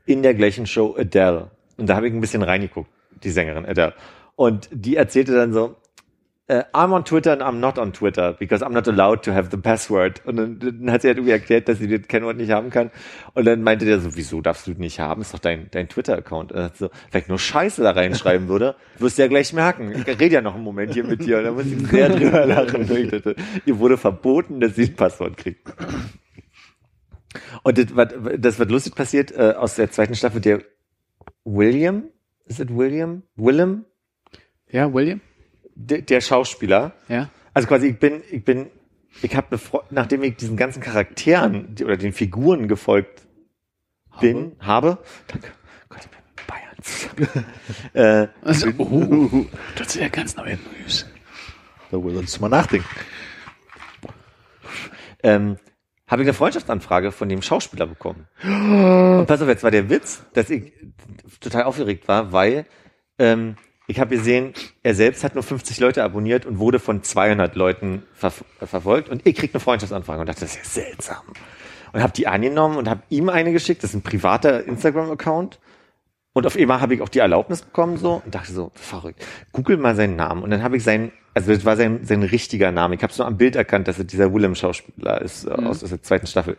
in 0.06 0.22
der 0.22 0.34
gleichen 0.34 0.66
Show 0.66 0.96
Adele. 0.98 1.50
Und 1.76 1.88
da 1.88 1.96
habe 1.96 2.08
ich 2.08 2.14
ein 2.14 2.20
bisschen 2.20 2.42
reingeguckt, 2.42 2.90
die 3.22 3.30
Sängerin 3.30 3.64
Adele. 3.64 3.94
Und 4.36 4.68
die 4.72 4.96
erzählte 4.96 5.34
dann 5.34 5.52
so, 5.52 5.76
äh, 6.46 6.64
I'm 6.72 6.92
on 6.92 7.04
Twitter 7.04 7.32
and 7.32 7.42
I'm 7.42 7.58
not 7.58 7.78
on 7.78 7.92
Twitter 7.92 8.32
because 8.32 8.62
I'm 8.64 8.72
not 8.72 8.86
allowed 8.86 9.22
to 9.24 9.32
have 9.32 9.48
the 9.50 9.56
password. 9.56 10.24
Und 10.26 10.36
dann, 10.36 10.58
dann 10.58 10.90
hat 10.90 11.02
sie 11.02 11.08
halt 11.08 11.18
irgendwie 11.18 11.32
erklärt, 11.32 11.68
dass 11.68 11.78
sie 11.78 11.88
das 11.88 12.06
Kennwort 12.06 12.36
nicht 12.36 12.50
haben 12.50 12.70
kann. 12.70 12.90
Und 13.32 13.46
dann 13.46 13.62
meinte 13.62 13.84
der 13.84 14.00
so, 14.00 14.14
wieso 14.16 14.40
darfst 14.40 14.66
du 14.66 14.72
nicht 14.72 15.00
haben? 15.00 15.22
Ist 15.22 15.32
doch 15.32 15.38
dein, 15.38 15.68
dein 15.70 15.88
Twitter-Account. 15.88 16.52
Und 16.52 16.58
er 16.58 16.64
hat 16.64 16.76
so, 16.76 16.90
wenn 17.10 17.22
ich 17.22 17.28
nur 17.28 17.38
Scheiße 17.38 17.82
da 17.82 17.92
reinschreiben 17.92 18.48
würde, 18.48 18.76
wirst 18.98 19.18
du 19.18 19.22
ja 19.22 19.28
gleich 19.28 19.52
merken. 19.52 19.92
Ich 19.92 20.06
rede 20.06 20.34
ja 20.34 20.40
noch 20.42 20.54
einen 20.54 20.64
Moment 20.64 20.92
hier 20.92 21.04
mit 21.04 21.24
dir. 21.24 21.38
Und 21.38 21.44
dann 21.44 21.54
muss 21.54 21.66
ich 21.66 21.88
sehr 21.88 22.08
drüber 22.10 22.44
lachen. 22.46 22.86
Dachte, 23.10 23.36
ihr 23.64 23.78
wurde 23.78 23.96
verboten, 23.96 24.60
dass 24.60 24.74
sie 24.74 24.84
ein 24.84 24.96
Passwort 24.96 25.36
kriegt. 25.36 25.72
Und 27.62 27.78
das, 27.78 27.96
was, 27.96 28.08
das 28.38 28.58
wird 28.58 28.70
lustig 28.70 28.94
passiert, 28.94 29.32
äh, 29.32 29.54
aus 29.56 29.76
der 29.76 29.90
zweiten 29.90 30.14
Staffel, 30.14 30.40
der 30.40 30.62
William, 31.44 32.04
ist 32.44 32.60
es 32.60 32.68
William? 32.68 33.22
Willem? 33.36 33.86
Ja, 34.70 34.92
William? 34.92 35.20
Der, 35.76 36.02
der 36.02 36.20
Schauspieler, 36.20 36.92
Ja. 37.08 37.28
also 37.52 37.66
quasi, 37.68 37.88
ich 37.88 37.98
bin, 37.98 38.22
ich 38.30 38.44
bin, 38.44 38.70
ich 39.22 39.34
habe, 39.36 39.58
nachdem 39.90 40.22
ich 40.22 40.36
diesen 40.36 40.56
ganzen 40.56 40.80
Charakteren 40.82 41.74
die, 41.74 41.84
oder 41.84 41.96
den 41.96 42.12
Figuren 42.12 42.68
gefolgt 42.68 43.22
bin, 44.20 44.56
habe, 44.60 44.98
danke, 45.26 45.48
Gott, 45.88 46.00
ich 46.00 46.08
bin 46.08 46.20
Bayern. 46.46 47.44
äh, 47.94 48.28
Also, 48.42 48.68
oh, 48.78 49.46
das 49.76 49.88
ist 49.88 49.96
ja 50.00 50.08
ganz 50.08 50.36
neue 50.36 50.58
News. 50.82 51.06
Da 51.90 51.96
wollen 52.02 52.14
wir 52.14 52.20
uns 52.20 52.38
mal 52.40 52.48
nachdenken. 52.48 52.86
ähm, 55.22 55.56
habe 56.06 56.22
ich 56.22 56.28
eine 56.28 56.34
Freundschaftsanfrage 56.34 57.12
von 57.12 57.28
dem 57.28 57.40
Schauspieler 57.42 57.86
bekommen. 57.86 58.26
Und 58.42 59.26
pass 59.26 59.40
auf, 59.40 59.48
jetzt 59.48 59.64
war 59.64 59.70
der 59.70 59.88
Witz, 59.88 60.22
dass 60.34 60.50
ich 60.50 60.72
total 61.40 61.62
aufgeregt 61.64 62.06
war, 62.08 62.30
weil 62.32 62.66
ähm, 63.18 63.56
ich 63.86 64.00
habe 64.00 64.16
gesehen, 64.16 64.54
er 64.82 64.94
selbst 64.94 65.24
hat 65.24 65.34
nur 65.34 65.42
50 65.42 65.78
Leute 65.78 66.02
abonniert 66.02 66.46
und 66.46 66.58
wurde 66.58 66.78
von 66.78 67.02
200 67.02 67.54
Leuten 67.54 68.02
ver 68.14 68.32
äh, 68.60 68.66
verfolgt 68.66 69.08
und 69.08 69.26
ich 69.26 69.36
krieg 69.36 69.52
eine 69.52 69.60
Freundschaftsanfrage 69.60 70.20
und 70.20 70.28
dachte, 70.28 70.40
das 70.40 70.56
ist 70.56 70.76
ja 70.76 70.84
seltsam. 70.84 71.22
Und 71.92 72.02
habe 72.02 72.12
die 72.12 72.26
angenommen 72.26 72.76
und 72.76 72.88
habe 72.88 73.02
ihm 73.08 73.28
eine 73.28 73.52
geschickt, 73.52 73.82
das 73.82 73.90
ist 73.90 73.96
ein 73.96 74.02
privater 74.02 74.64
Instagram-Account. 74.64 75.60
Und 76.32 76.46
auf 76.46 76.56
einmal 76.56 76.80
habe 76.80 76.94
ich 76.94 77.02
auch 77.02 77.08
die 77.08 77.20
Erlaubnis 77.20 77.62
bekommen 77.62 77.96
so 77.96 78.20
und 78.24 78.34
dachte 78.34 78.52
so, 78.52 78.72
verrückt. 78.74 79.24
Google 79.52 79.76
mal 79.76 79.94
seinen 79.94 80.16
Namen 80.16 80.42
und 80.42 80.50
dann 80.50 80.64
habe 80.64 80.76
ich 80.76 80.82
seinen, 80.82 81.12
also 81.34 81.52
das 81.52 81.64
war 81.64 81.76
sein, 81.76 82.04
sein 82.04 82.24
richtiger 82.24 82.72
Name. 82.72 82.96
Ich 82.96 83.02
habe 83.02 83.12
es 83.12 83.18
nur 83.18 83.28
am 83.28 83.36
Bild 83.36 83.54
erkannt, 83.54 83.86
dass 83.86 84.00
es 84.00 84.06
dieser 84.08 84.32
Willem-Schauspieler 84.32 85.20
ist 85.20 85.44
äh, 85.44 85.50
aus, 85.50 85.84
aus 85.84 85.90
der 85.90 86.02
zweiten 86.02 86.26
Staffel. 86.26 86.56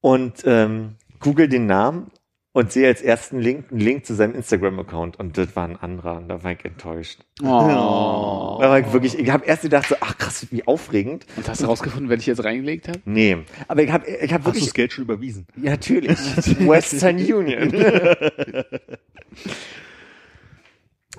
Und 0.00 0.42
ähm, 0.44 0.96
google 1.20 1.48
den 1.48 1.66
Namen 1.66 2.10
und 2.54 2.70
sehe 2.72 2.86
als 2.86 3.02
ersten 3.02 3.40
Link 3.40 3.66
einen 3.70 3.80
Link 3.80 4.06
zu 4.06 4.14
seinem 4.14 4.36
Instagram-Account 4.36 5.18
und 5.18 5.36
das 5.36 5.54
war 5.56 5.64
ein 5.68 5.76
anderer 5.76 6.16
und 6.18 6.28
da 6.28 6.42
war 6.44 6.52
ich 6.52 6.64
enttäuscht. 6.64 7.18
Oh. 7.42 8.58
Da 8.60 8.70
war 8.70 8.78
ich 8.78 8.92
wirklich, 8.92 9.18
ich 9.18 9.28
habe 9.28 9.44
erst 9.44 9.62
gedacht 9.62 9.88
so, 9.88 9.96
ach 10.00 10.16
krass, 10.16 10.46
wie 10.50 10.64
aufregend. 10.66 11.26
Und 11.36 11.48
hast 11.48 11.62
du 11.62 11.66
rausgefunden, 11.66 12.08
wenn 12.08 12.20
ich 12.20 12.26
jetzt 12.26 12.44
reingelegt 12.44 12.86
habe? 12.88 13.00
Nee, 13.04 13.38
aber 13.66 13.82
ich 13.82 13.90
habe 13.90 14.06
ich 14.06 14.32
hab 14.32 14.42
Hast 14.42 14.46
du 14.46 14.50
wirklich 14.50 14.64
das 14.66 14.74
Geld 14.74 14.92
schon 14.92 15.02
überwiesen? 15.04 15.46
ja, 15.60 15.72
natürlich. 15.72 16.16
Western 16.60 17.16
Union. 17.16 17.72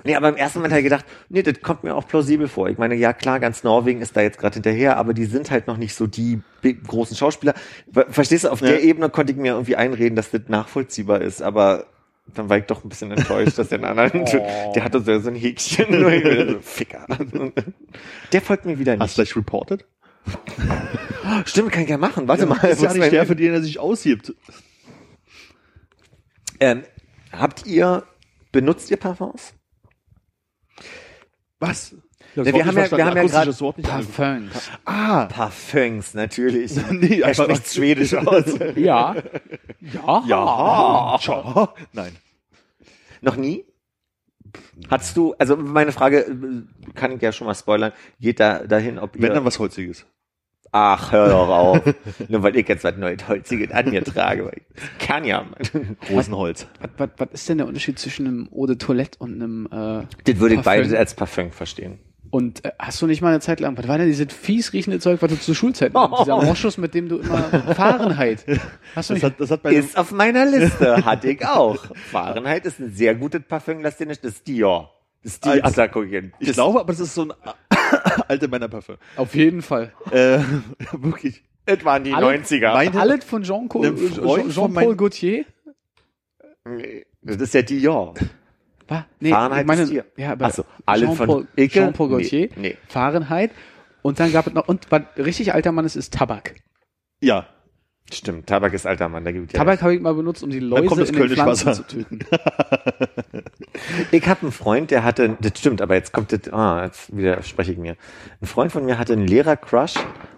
nee, 0.04 0.14
aber 0.14 0.28
im 0.28 0.36
ersten 0.36 0.58
Moment 0.58 0.72
habe 0.72 0.80
ich 0.80 0.84
gedacht, 0.84 1.04
nee, 1.28 1.42
das 1.42 1.60
kommt 1.62 1.84
mir 1.84 1.94
auch 1.94 2.06
plausibel 2.06 2.48
vor. 2.48 2.68
Ich 2.68 2.78
meine, 2.78 2.94
ja 2.94 3.12
klar, 3.12 3.40
ganz 3.40 3.62
Norwegen 3.64 4.00
ist 4.02 4.16
da 4.16 4.20
jetzt 4.22 4.38
gerade 4.38 4.54
hinterher, 4.54 4.96
aber 4.96 5.14
die 5.14 5.24
sind 5.26 5.50
halt 5.50 5.66
noch 5.66 5.76
nicht 5.76 5.94
so 5.94 6.06
die 6.06 6.40
großen 6.86 7.16
Schauspieler. 7.16 7.54
Ver- 7.92 8.06
Verstehst 8.10 8.44
du, 8.44 8.50
auf 8.50 8.60
der 8.60 8.82
Ebene 8.82 9.08
konnte 9.10 9.32
ich 9.32 9.38
mir 9.38 9.52
irgendwie 9.52 9.76
einreden, 9.76 10.16
dass 10.16 10.30
das 10.30 10.42
nachvollziehbar 10.48 11.20
ist, 11.22 11.42
aber 11.42 11.86
dann 12.34 12.48
war 12.48 12.58
ich 12.58 12.64
doch 12.64 12.82
ein 12.84 12.88
bisschen 12.88 13.12
enttäuscht, 13.12 13.56
dass 13.58 13.68
der 13.68 13.82
anderen, 13.84 14.24
der 14.74 14.82
hatte 14.84 15.00
so 15.00 15.28
ein 15.30 15.36
Häkchen, 15.36 15.86
so, 15.92 16.58
Ficker. 16.60 17.06
Der 18.32 18.42
folgt 18.42 18.66
mir 18.66 18.78
wieder 18.80 18.96
Hast 18.98 19.16
du 19.16 19.22
nicht. 19.22 19.32
gleich 19.32 19.36
reported? 19.36 19.84
Stimmt, 21.44 21.70
kann 21.70 21.84
ich 21.84 21.88
ja 21.88 21.98
machen. 21.98 22.26
Warte 22.26 22.46
mal. 22.46 22.58
Das 22.60 22.78
ist 22.78 22.82
ja 22.82 22.92
nicht 22.94 23.12
der, 23.12 23.26
für 23.26 23.36
den 23.36 23.52
er 23.52 23.62
sich 23.62 23.78
aushebt. 23.78 24.34
ähm, 26.58 26.82
habt 27.32 27.66
ihr, 27.66 28.02
benutzt 28.50 28.90
ihr 28.90 28.96
Parfums? 28.96 29.52
Was? 31.58 31.94
Ja, 32.34 32.44
wir 32.44 32.66
haben 32.66 32.76
ja- 32.76 32.90
wir 32.90 33.06
haben 33.06 33.16
ja 33.16 33.22
angefangen. 33.22 34.50
Parfums. 34.50 34.70
Ah, 34.84 35.24
Parfums, 35.26 36.14
natürlich. 36.14 36.72
nee, 36.90 37.20
er 37.20 37.34
spricht 37.34 37.72
Schwedisch 37.72 38.14
aus. 38.14 38.44
Ja. 38.76 39.14
Ja. 39.80 40.24
ja. 40.26 41.18
Ciao. 41.20 41.68
Nein. 41.92 42.16
Noch 43.20 43.36
nie? 43.36 43.64
Hattest 44.90 45.16
du, 45.16 45.34
also 45.38 45.56
meine 45.56 45.92
Frage, 45.92 46.20
äh, 46.26 46.92
kann 46.94 47.12
ich 47.12 47.22
ja 47.22 47.30
schon 47.32 47.46
mal 47.46 47.54
spoilern, 47.54 47.92
geht 48.20 48.40
da 48.40 48.64
dahin, 48.66 48.98
ob 48.98 49.14
Wenn 49.14 49.22
ihr, 49.22 49.34
dann 49.34 49.44
was 49.44 49.58
Holziges. 49.58 50.06
Ach, 50.76 51.12
hör 51.12 51.28
doch 51.28 51.48
auf. 51.48 51.80
Nur 52.28 52.42
weil 52.42 52.56
ich 52.56 52.68
jetzt 52.68 52.84
was 52.84 52.96
Neues 52.96 53.26
Holziges 53.28 53.70
an 53.70 53.90
mir 53.90 54.04
trage. 54.04 54.50
Kann 54.98 55.24
ja. 55.24 55.42
Mann. 55.44 55.96
Rosenholz. 56.10 56.66
Was, 56.80 56.90
was, 56.98 57.08
was 57.16 57.28
ist 57.32 57.48
denn 57.48 57.58
der 57.58 57.66
Unterschied 57.66 57.98
zwischen 57.98 58.26
einem 58.26 58.48
Eau 58.54 58.66
de 58.66 58.76
Toilette 58.76 59.18
und 59.18 59.34
einem 59.34 59.66
äh, 59.66 60.04
Das 60.24 60.38
würde 60.40 60.56
ich 60.56 60.60
beides 60.62 60.92
als 60.92 61.14
Parfum 61.14 61.50
verstehen. 61.52 61.98
Und 62.30 62.64
äh, 62.64 62.72
hast 62.78 63.00
du 63.00 63.06
nicht 63.06 63.22
mal 63.22 63.28
eine 63.30 63.40
Zeit 63.40 63.60
lang, 63.60 63.78
was 63.78 63.86
war 63.88 63.98
denn 63.98 64.08
dieses 64.08 64.26
fies 64.32 64.72
riechende 64.72 64.98
Zeug, 64.98 65.22
was 65.22 65.30
du 65.30 65.38
zur 65.38 65.54
Schulzeit 65.54 65.92
Dieser 66.20 66.42
Moschus, 66.42 66.76
mit 66.76 66.92
dem 66.92 67.08
du 67.08 67.18
immer 67.18 67.38
Fahrenheit. 67.74 68.44
Hast 68.94 69.10
du 69.10 69.14
Das 69.14 69.22
nicht? 69.22 69.22
hat, 69.22 69.40
das 69.40 69.50
hat 69.50 69.62
bei 69.62 69.72
Ist 69.72 69.96
auf 69.96 70.10
meiner 70.12 70.44
Liste, 70.44 71.04
hatte 71.06 71.30
ich 71.30 71.46
auch. 71.46 71.78
Fahrenheit 72.10 72.66
ist 72.66 72.80
ein 72.80 72.90
sehr 72.92 73.14
gutes 73.14 73.42
Parfum, 73.48 73.80
lass 73.80 73.96
dir 73.96 74.06
nicht, 74.06 74.22
das 74.24 74.32
ist 74.32 74.46
Dior. 74.46 74.92
Das 75.22 75.34
ist 75.34 75.44
die 75.44 75.48
Als- 75.50 75.64
Attackogen. 75.78 76.32
ich 76.40 76.52
glaube, 76.52 76.80
aber 76.80 76.92
das 76.92 77.00
ist 77.00 77.14
so 77.14 77.22
ein 77.22 77.32
alte 78.28 78.48
Männerparfüm. 78.48 78.96
Auf 79.16 79.34
jeden 79.34 79.62
Fall. 79.62 79.92
Äh, 80.10 80.38
wirklich. 80.92 81.42
Das 81.64 81.84
waren 81.84 82.04
die 82.04 82.12
Alle- 82.12 82.38
90er. 82.38 82.72
Meine- 82.72 83.00
Alles 83.00 83.24
von 83.24 83.42
Jean-Paul 83.42 83.96
Jean, 83.96 84.50
Jean 84.50 84.72
mein- 84.72 84.96
Gaultier? 84.96 85.44
Nee, 86.64 87.06
Das 87.22 87.36
ist 87.36 87.54
ja 87.54 87.62
Dior. 87.62 88.14
Was? 88.88 89.02
Nee, 89.20 89.30
Fahrenheit 89.30 89.60
ich 89.62 89.66
meine, 89.66 89.82
ist 89.82 89.90
hier. 89.90 90.04
Ja, 90.16 90.32
aber 90.32 90.46
Ach 90.46 90.52
so, 90.52 90.64
alle 90.84 91.08
von 91.12 91.48
Icke? 91.56 91.72
Jean-Paul 91.80 92.08
Gaultier, 92.08 92.48
Nee, 92.56 92.60
nee. 92.70 92.76
Fahrenheit. 92.88 93.50
Und 94.02 94.20
dann 94.20 94.32
gab 94.32 94.46
es 94.46 94.52
noch, 94.52 94.68
und 94.68 94.86
was 94.90 95.02
richtig 95.16 95.52
alter 95.54 95.72
Mann 95.72 95.84
ist, 95.84 95.96
ist 95.96 96.14
Tabak. 96.14 96.54
Ja. 97.20 97.46
Stimmt, 98.12 98.46
Tabak 98.46 98.72
ist 98.72 98.86
alter 98.86 99.08
Mann, 99.08 99.24
da 99.24 99.32
gibt 99.32 99.52
ja 99.52 99.58
Tabak 99.58 99.82
habe 99.82 99.94
ich 99.94 100.00
mal 100.00 100.14
benutzt, 100.14 100.42
um 100.42 100.50
die 100.50 100.60
das 100.60 100.80
in 100.80 100.88
den 100.88 101.14
Kölnisch 101.14 101.38
Pflanzen 101.38 101.66
Wasser. 101.66 101.86
zu 101.88 101.96
töten. 101.96 102.20
Ich 104.10 104.26
habe 104.26 104.42
einen 104.42 104.52
Freund, 104.52 104.90
der 104.90 105.04
hatte, 105.04 105.36
das 105.40 105.58
stimmt, 105.58 105.82
aber 105.82 105.94
jetzt 105.94 106.12
kommt 106.12 106.32
das, 106.32 106.52
ah, 106.52 106.84
jetzt 106.84 107.14
widerspreche 107.14 107.72
ich 107.72 107.78
mir. 107.78 107.96
Ein 108.40 108.46
Freund 108.46 108.72
von 108.72 108.84
mir 108.84 108.98
hatte 108.98 109.12
einen 109.12 109.26
Lehrer-Crush 109.26 109.94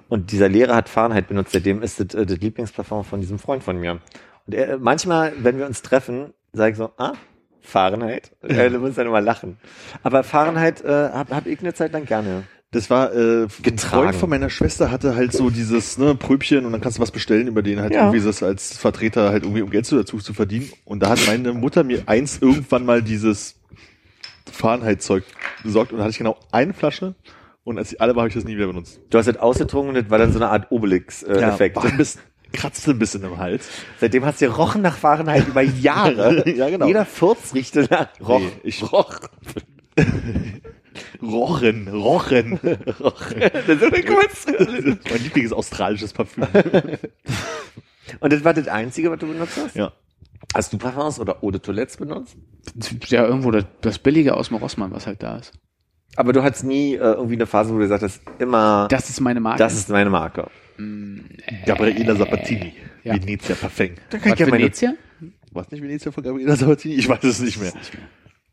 und 0.09 0.33
dieser 0.33 0.49
Lehrer 0.49 0.75
hat 0.75 0.89
Fahrenheit 0.89 1.29
benutzt, 1.29 1.53
seitdem 1.53 1.83
ist 1.83 2.01
das, 2.01 2.21
äh, 2.21 2.27
das 2.27 2.39
Lieblingsparfum 2.39 3.05
von 3.05 3.21
diesem 3.21 3.39
Freund 3.39 3.63
von 3.63 3.79
mir. 3.79 4.01
Und 4.47 4.55
er, 4.55 4.79
manchmal, 4.79 5.33
wenn 5.39 5.59
wir 5.59 5.67
uns 5.67 5.83
treffen, 5.83 6.33
sage 6.53 6.73
ich 6.73 6.79
so, 6.79 6.91
ah, 6.97 7.13
Fahrenheit. 7.61 8.33
Er 8.43 8.71
muss 8.71 8.95
dann 8.95 9.07
immer 9.07 9.21
lachen. 9.21 9.59
Aber 10.03 10.25
Fahrenheit 10.25 10.83
äh, 10.85 11.11
habe 11.11 11.37
hab 11.37 11.47
ich 11.47 11.61
eine 11.61 11.75
Zeit 11.75 11.93
lang 11.93 12.07
gerne. 12.07 12.45
Das 12.71 12.91
war 12.91 13.15
äh, 13.15 13.45
ein 13.45 13.49
Getragen. 13.63 14.03
Freund 14.05 14.15
von 14.15 14.29
meiner 14.29 14.51
Schwester 14.51 14.91
hatte 14.91 15.15
halt 15.17 15.33
so 15.33 15.49
dieses 15.49 15.97
ne, 15.97 16.15
Pröbchen 16.15 16.67
und 16.67 16.73
dann 16.73 16.83
kannst 16.83 16.99
du 16.99 17.03
was 17.03 17.11
bestellen, 17.11 17.47
über 17.49 17.63
den 17.63 17.81
halt 17.81 17.95
Ja. 17.95 18.07
irgendwie 18.07 18.23
das 18.25 18.43
als 18.43 18.77
Vertreter 18.77 19.31
halt 19.31 19.45
irgendwie 19.45 19.63
um 19.63 19.71
Geld 19.71 19.87
zu- 19.87 19.97
dazu 19.97 20.19
zu 20.19 20.35
verdienen. 20.35 20.71
Und 20.85 21.01
da 21.03 21.09
hat 21.09 21.19
meine 21.27 21.55
Mutter 21.55 21.83
mir 21.83 22.03
eins 22.07 22.39
irgendwann 22.43 22.85
mal 22.85 23.03
dieses 23.03 23.55
Fahrenheit-Zeug 24.53 25.25
besorgt 25.63 25.93
und 25.93 25.99
da 25.99 26.05
hatte 26.05 26.11
ich 26.13 26.19
genau 26.19 26.37
eine 26.53 26.75
Flasche 26.75 27.15
und 27.65 27.79
als 27.79 27.93
ich 27.93 28.01
alle 28.03 28.15
war, 28.15 28.21
habe 28.23 28.29
ich 28.29 28.35
das 28.35 28.45
nie 28.45 28.57
wieder 28.57 28.67
benutzt. 28.67 29.01
Du 29.11 29.17
hast 29.19 29.27
das 29.27 29.37
ausgetrunken 29.39 29.91
und 29.97 30.03
das 30.03 30.11
war 30.11 30.19
dann 30.19 30.33
so 30.33 30.39
eine 30.39 30.49
Art 30.51 30.71
Obelix-Effekt. 30.71 31.79
ein 31.79 31.97
bisschen, 31.97 32.21
kratzte 32.53 32.91
ein 32.91 32.99
bisschen 32.99 33.23
im 33.25 33.39
Hals. 33.39 33.67
Seitdem 33.99 34.25
hast 34.27 34.41
du 34.43 34.47
gerochen 34.47 34.83
nach 34.83 34.97
Fahrenheit 34.99 35.47
über 35.49 35.63
Jahre. 35.63 36.45
Ja, 36.55 36.69
genau. 36.69 36.87
Jeder 36.87 37.07
Furz 37.07 37.55
riecht 37.55 37.77
nach 37.77 38.09
Roch. 38.21 38.41
Nee, 38.41 38.51
ich- 38.65 38.93
Roch. 38.93 39.21
Rochen, 41.23 41.89
Rochen. 41.89 42.59
Das 42.87 43.83
ist 43.83 44.07
Kunst. 44.07 44.53
mein 45.11 45.23
Lieblings 45.23 45.53
australisches 45.53 46.13
Parfüm. 46.13 46.47
Und 48.21 48.33
das 48.33 48.45
war 48.45 48.55
das 48.55 48.69
Einzige, 48.69 49.11
was 49.11 49.19
du 49.19 49.27
benutzt 49.27 49.59
hast? 49.63 49.77
Ja. 49.77 49.93
Hast 50.55 50.73
du 50.73 50.79
Parfums 50.79 51.21
oder 51.21 51.43
Eau 51.43 51.51
de 51.51 51.61
Toilette 51.61 51.99
benutzt? 51.99 52.37
Ja, 53.09 53.27
irgendwo 53.27 53.51
das, 53.51 53.65
das 53.83 53.99
Billige 53.99 54.35
aus 54.35 54.49
dem 54.49 54.57
Rossmann, 54.57 54.93
was 54.93 55.07
halt 55.07 55.23
da 55.23 55.37
ist. 55.37 55.53
Aber 56.17 56.33
du 56.33 56.43
hattest 56.43 56.65
nie 56.65 56.95
äh, 56.95 56.99
irgendwie 56.99 57.35
eine 57.35 57.47
Phase, 57.47 57.71
wo 57.71 57.75
du 57.75 57.83
gesagt 57.83 58.03
hast, 58.03 58.23
immer, 58.39 58.89
das, 58.91 59.03
Das 59.03 59.11
ist 59.11 59.21
meine 59.21 59.41
Marke. 59.41 59.63
ist 59.65 59.89
meine 59.91 60.11
Marke. 60.11 60.51
Gabriela 61.67 62.17
Sabatini. 62.17 62.75
Ja. 63.05 63.15
Venezia 63.15 63.55
Parfum. 63.55 63.91
Da 64.11 64.19
Was, 64.25 64.39
Venezia? 64.41 64.95
War 65.53 65.63
es 65.65 65.71
nicht 65.71 65.83
Venezia 65.83 66.13
von 66.13 66.23
Gabriela 66.25 66.57
Sabatini? 66.57 66.95
Ich 66.95 67.09
weiß 67.09 67.25
es 67.25 67.41
nicht 67.41 67.61
mehr. 67.61 67.73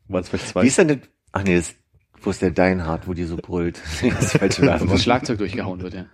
Waren 0.08 0.22
es 0.22 0.28
vielleicht 0.28 0.48
zwei? 0.48 0.62
Wie 0.62 0.66
ist 0.68 0.78
denn 0.78 0.88
das? 0.88 0.98
Ach 1.32 1.42
nee, 1.44 1.56
das, 1.56 1.74
wo 2.22 2.30
ist 2.30 2.42
der 2.42 2.50
Deinhard, 2.50 3.06
wo 3.06 3.14
die 3.14 3.24
so 3.24 3.36
brüllt? 3.36 3.80
das 4.02 4.32
falsche 4.32 4.62
Wo 4.80 4.92
das 4.92 5.02
Schlagzeug 5.02 5.38
durchgehauen 5.38 5.82
wird, 5.82 5.94
ja. 5.94 6.06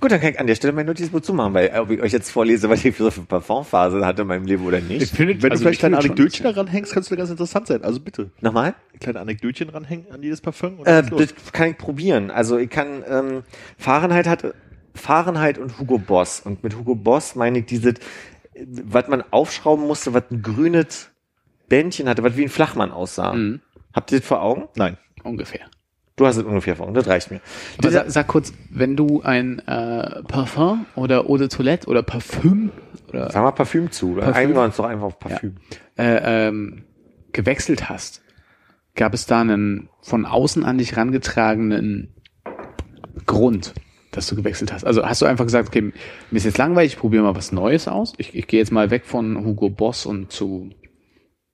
Gut, 0.00 0.12
dann 0.12 0.20
kann 0.20 0.32
ich 0.32 0.40
an 0.40 0.46
der 0.46 0.54
Stelle 0.54 0.72
mein 0.72 0.86
Notizbuch 0.86 1.20
zumachen, 1.20 1.54
weil 1.54 1.72
ob 1.78 1.90
ich 1.90 2.00
euch 2.02 2.12
jetzt 2.12 2.30
vorlese, 2.30 2.68
was 2.68 2.84
ich 2.84 2.94
für 2.94 3.10
eine 3.10 3.26
Parfumphase 3.26 4.04
hatte 4.04 4.22
in 4.22 4.28
meinem 4.28 4.44
Leben 4.44 4.66
oder 4.66 4.80
nicht. 4.80 5.14
finde, 5.14 5.40
Wenn 5.42 5.50
du 5.50 5.58
vielleicht 5.58 5.78
kleine 5.78 5.98
Anekdötchen 5.98 6.44
daran 6.44 6.66
hängst, 6.66 6.92
kannst 6.92 7.10
du 7.10 7.16
ganz 7.16 7.30
interessant 7.30 7.68
sein. 7.68 7.82
Also 7.84 8.00
bitte. 8.00 8.30
Nochmal? 8.40 8.74
Kleine 9.00 9.20
Anekdötchen 9.20 9.70
ranhängen 9.70 10.10
an 10.10 10.22
jedes 10.22 10.40
Parfum. 10.40 10.84
Äh, 10.84 11.04
das 11.04 11.34
kann 11.52 11.70
ich 11.70 11.78
probieren. 11.78 12.30
Also 12.30 12.58
ich 12.58 12.70
kann 12.70 13.02
ähm, 13.08 13.42
Fahrenheit 13.78 14.26
hat 14.26 14.54
Fahrenheit 14.94 15.58
und 15.58 15.78
Hugo 15.78 15.98
Boss 15.98 16.40
und 16.40 16.62
mit 16.62 16.76
Hugo 16.76 16.94
Boss 16.94 17.34
meine 17.34 17.60
ich 17.60 17.66
dieses, 17.66 17.94
was 18.56 19.08
man 19.08 19.24
aufschrauben 19.30 19.86
musste, 19.86 20.14
was 20.14 20.24
ein 20.30 20.42
grünes 20.42 21.10
Bändchen 21.68 22.08
hatte, 22.08 22.22
was 22.22 22.36
wie 22.36 22.42
ein 22.42 22.48
Flachmann 22.48 22.92
aussah. 22.92 23.32
Mhm. 23.32 23.60
Habt 23.94 24.12
ihr 24.12 24.18
das 24.18 24.26
vor 24.26 24.42
Augen? 24.42 24.68
Nein. 24.76 24.96
Ungefähr. 25.22 25.60
Du 26.16 26.26
hast 26.26 26.36
es 26.36 26.44
ungefähr 26.44 26.76
vor 26.76 26.86
Augen. 26.86 26.94
Das 26.94 27.06
reicht 27.08 27.30
mir. 27.30 27.40
Aber 27.78 27.90
sag, 27.90 28.10
sag 28.10 28.28
kurz, 28.28 28.52
wenn 28.70 28.96
du 28.96 29.22
ein 29.22 29.58
äh, 29.60 30.22
Parfum 30.24 30.86
oder 30.94 31.28
Eau 31.28 31.38
de 31.38 31.48
Toilette 31.48 31.88
oder 31.88 32.02
Parfüm 32.02 32.70
oder 33.08 33.30
Sag 33.30 33.42
mal 33.42 33.50
Parfüm 33.52 33.90
zu. 33.90 34.12
Oder? 34.12 34.22
Parfüm? 34.22 34.36
Einigen 34.36 34.58
wir 34.58 34.64
uns 34.64 34.76
doch 34.76 34.84
einfach 34.84 35.06
auf 35.06 35.18
Parfüm. 35.18 35.56
äh, 35.96 36.48
ähm, 36.48 36.84
gewechselt 37.32 37.88
hast, 37.88 38.22
gab 38.94 39.12
es 39.14 39.26
da 39.26 39.40
einen 39.40 39.88
von 40.02 40.24
außen 40.24 40.64
an 40.64 40.78
dich 40.78 40.96
rangetragenen 40.96 42.14
Grund, 43.26 43.74
dass 44.12 44.28
du 44.28 44.36
gewechselt 44.36 44.72
hast? 44.72 44.84
Also 44.84 45.04
hast 45.04 45.20
du 45.20 45.26
einfach 45.26 45.44
gesagt, 45.44 45.68
okay, 45.68 45.80
mir 45.82 46.36
ist 46.36 46.44
jetzt 46.44 46.58
langweilig, 46.58 46.92
ich 46.92 46.98
probiere 46.98 47.24
mal 47.24 47.34
was 47.34 47.50
Neues 47.50 47.88
aus. 47.88 48.12
Ich, 48.18 48.36
ich 48.36 48.46
gehe 48.46 48.60
jetzt 48.60 48.70
mal 48.70 48.90
weg 48.90 49.04
von 49.04 49.44
Hugo 49.44 49.68
Boss 49.68 50.06
und 50.06 50.30
zu 50.30 50.70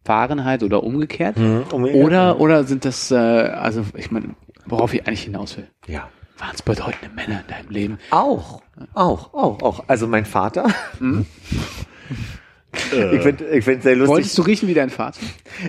Fahrenheit 0.04 0.62
oder 0.62 0.82
umgekehrt. 0.82 1.36
umgekehrt. 1.36 2.04
Oder, 2.04 2.40
oder 2.40 2.64
sind 2.64 2.84
das, 2.84 3.10
äh, 3.10 3.16
also 3.16 3.84
ich 3.94 4.10
meine, 4.10 4.34
worauf 4.66 4.94
ich 4.94 5.06
eigentlich 5.06 5.22
hinaus 5.22 5.56
will? 5.56 5.68
Ja. 5.86 6.08
Waren 6.38 6.54
es 6.54 6.62
bedeutende 6.62 7.14
Männer 7.14 7.40
in 7.40 7.46
deinem 7.48 7.68
Leben? 7.68 7.98
Auch, 8.10 8.62
auch, 8.94 9.34
auch, 9.34 9.62
auch. 9.62 9.84
Also 9.88 10.06
mein 10.06 10.24
Vater. 10.24 10.68
Ich 12.72 13.22
finde 13.22 13.48
ich 13.48 13.64
find 13.64 13.82
sehr 13.82 13.96
lustig. 13.96 14.14
Wolltest 14.14 14.38
du 14.38 14.42
riechen 14.42 14.68
wie 14.68 14.74
dein 14.74 14.90
Vater? 14.90 15.20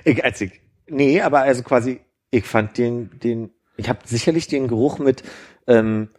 Ich, 0.04 0.24
als 0.24 0.40
ich 0.40 0.62
nee, 0.88 1.22
aber 1.22 1.40
also 1.40 1.64
quasi, 1.64 2.02
ich 2.30 2.46
fand 2.46 2.78
den, 2.78 3.10
den, 3.20 3.50
ich 3.78 3.90
habe 3.90 4.00
sicherlich 4.06 4.48
den 4.48 4.68
Geruch 4.68 5.00
mit 5.00 5.24
ähm, 5.68 6.10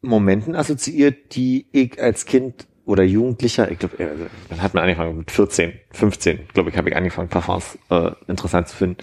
Momenten 0.00 0.54
assoziiert, 0.56 1.34
die 1.36 1.66
ich 1.72 2.00
als 2.00 2.24
Kind 2.24 2.66
oder 2.86 3.02
Jugendlicher, 3.02 3.70
ich 3.70 3.78
glaube, 3.78 3.96
also, 3.98 4.26
dann 4.50 4.62
hat 4.62 4.74
man 4.74 4.84
angefangen 4.84 5.18
mit 5.18 5.30
14, 5.30 5.72
15, 5.92 6.48
glaube 6.52 6.70
ich, 6.70 6.76
habe 6.76 6.90
ich 6.90 6.96
angefangen, 6.96 7.28
Parfums 7.28 7.78
äh, 7.90 8.10
interessant 8.28 8.68
zu 8.68 8.76
finden. 8.76 8.98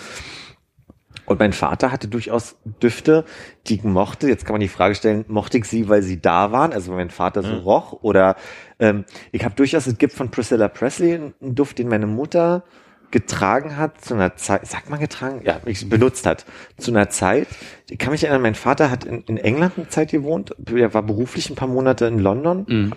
Und 1.26 1.40
mein 1.40 1.54
Vater 1.54 1.92
hatte 1.92 2.08
durchaus 2.08 2.58
Düfte, 2.84 3.26
die 3.68 3.76
ich 3.76 3.84
mochte. 3.84 4.28
Jetzt 4.28 4.46
kann 4.46 4.54
man 4.54 4.60
die 4.60 4.68
Frage 4.68 4.96
stellen, 4.96 5.24
mochte 5.28 5.58
ich 5.58 5.66
sie, 5.66 5.88
weil 5.88 6.02
sie 6.02 6.20
da 6.20 6.52
waren, 6.52 6.74
also 6.74 6.92
weil 6.92 6.98
mein 6.98 7.10
Vater 7.10 7.42
so 7.42 7.56
roch? 7.60 7.94
Oder 8.02 8.36
ähm, 8.80 9.06
ich 9.32 9.46
habe 9.46 9.56
durchaus, 9.56 9.88
es 9.88 9.98
gibt 9.98 10.14
von 10.14 10.30
Priscilla 10.30 10.68
Presley 10.68 11.16
einen 11.16 11.56
Duft, 11.56 11.80
den 11.80 11.88
meine 11.88 12.08
Mutter 12.08 12.64
getragen 13.12 13.78
hat 13.78 14.04
zu 14.04 14.14
einer 14.14 14.36
Zeit, 14.36 14.66
sagt 14.68 14.90
man 14.90 15.00
getragen? 15.00 15.42
Ja, 15.46 15.60
benutzt 15.86 16.26
hat. 16.26 16.46
Zu 16.78 16.92
einer 16.92 17.10
Zeit. 17.10 17.48
Ich 17.90 18.00
kann 18.00 18.12
mich 18.12 18.24
erinnern, 18.24 18.42
mein 18.42 18.56
Vater 18.56 18.90
hat 18.90 19.04
in, 19.04 19.24
in 19.24 19.38
England 19.38 19.74
eine 19.78 19.90
Zeit 19.90 20.12
gewohnt. 20.12 20.56
Er 20.74 20.94
war 20.94 21.04
beruflich 21.04 21.50
ein 21.50 21.56
paar 21.56 21.68
Monate 21.68 22.08
in 22.08 22.20
London. 22.20 22.66
Mhm. 22.68 22.94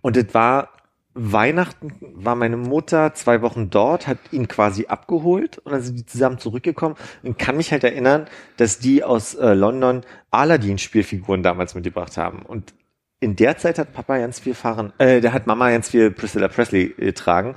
Und 0.00 0.16
es 0.16 0.32
war 0.34 0.70
Weihnachten, 1.14 1.92
war 2.00 2.36
meine 2.36 2.56
Mutter 2.56 3.12
zwei 3.14 3.42
Wochen 3.42 3.70
dort, 3.70 4.06
hat 4.06 4.18
ihn 4.30 4.46
quasi 4.46 4.86
abgeholt 4.86 5.58
und 5.58 5.72
dann 5.72 5.82
sind 5.82 5.98
die 5.98 6.06
zusammen 6.06 6.38
zurückgekommen 6.38 6.94
und 7.22 7.38
kann 7.38 7.56
mich 7.56 7.72
halt 7.72 7.82
erinnern, 7.82 8.26
dass 8.56 8.78
die 8.78 9.02
aus 9.02 9.34
äh, 9.34 9.54
London 9.54 10.02
Aladdin-Spielfiguren 10.30 11.42
damals 11.42 11.74
mitgebracht 11.74 12.16
haben. 12.16 12.42
Und 12.42 12.72
in 13.20 13.34
der 13.34 13.58
Zeit 13.58 13.78
hat 13.78 13.92
Papa 13.92 14.18
ganz 14.18 14.38
viel 14.38 14.54
fahren, 14.54 14.92
äh, 14.98 15.20
der 15.20 15.32
hat 15.32 15.46
Mama 15.48 15.70
ganz 15.70 15.88
viel 15.88 16.12
Priscilla 16.12 16.46
Presley 16.46 16.94
getragen. 16.96 17.56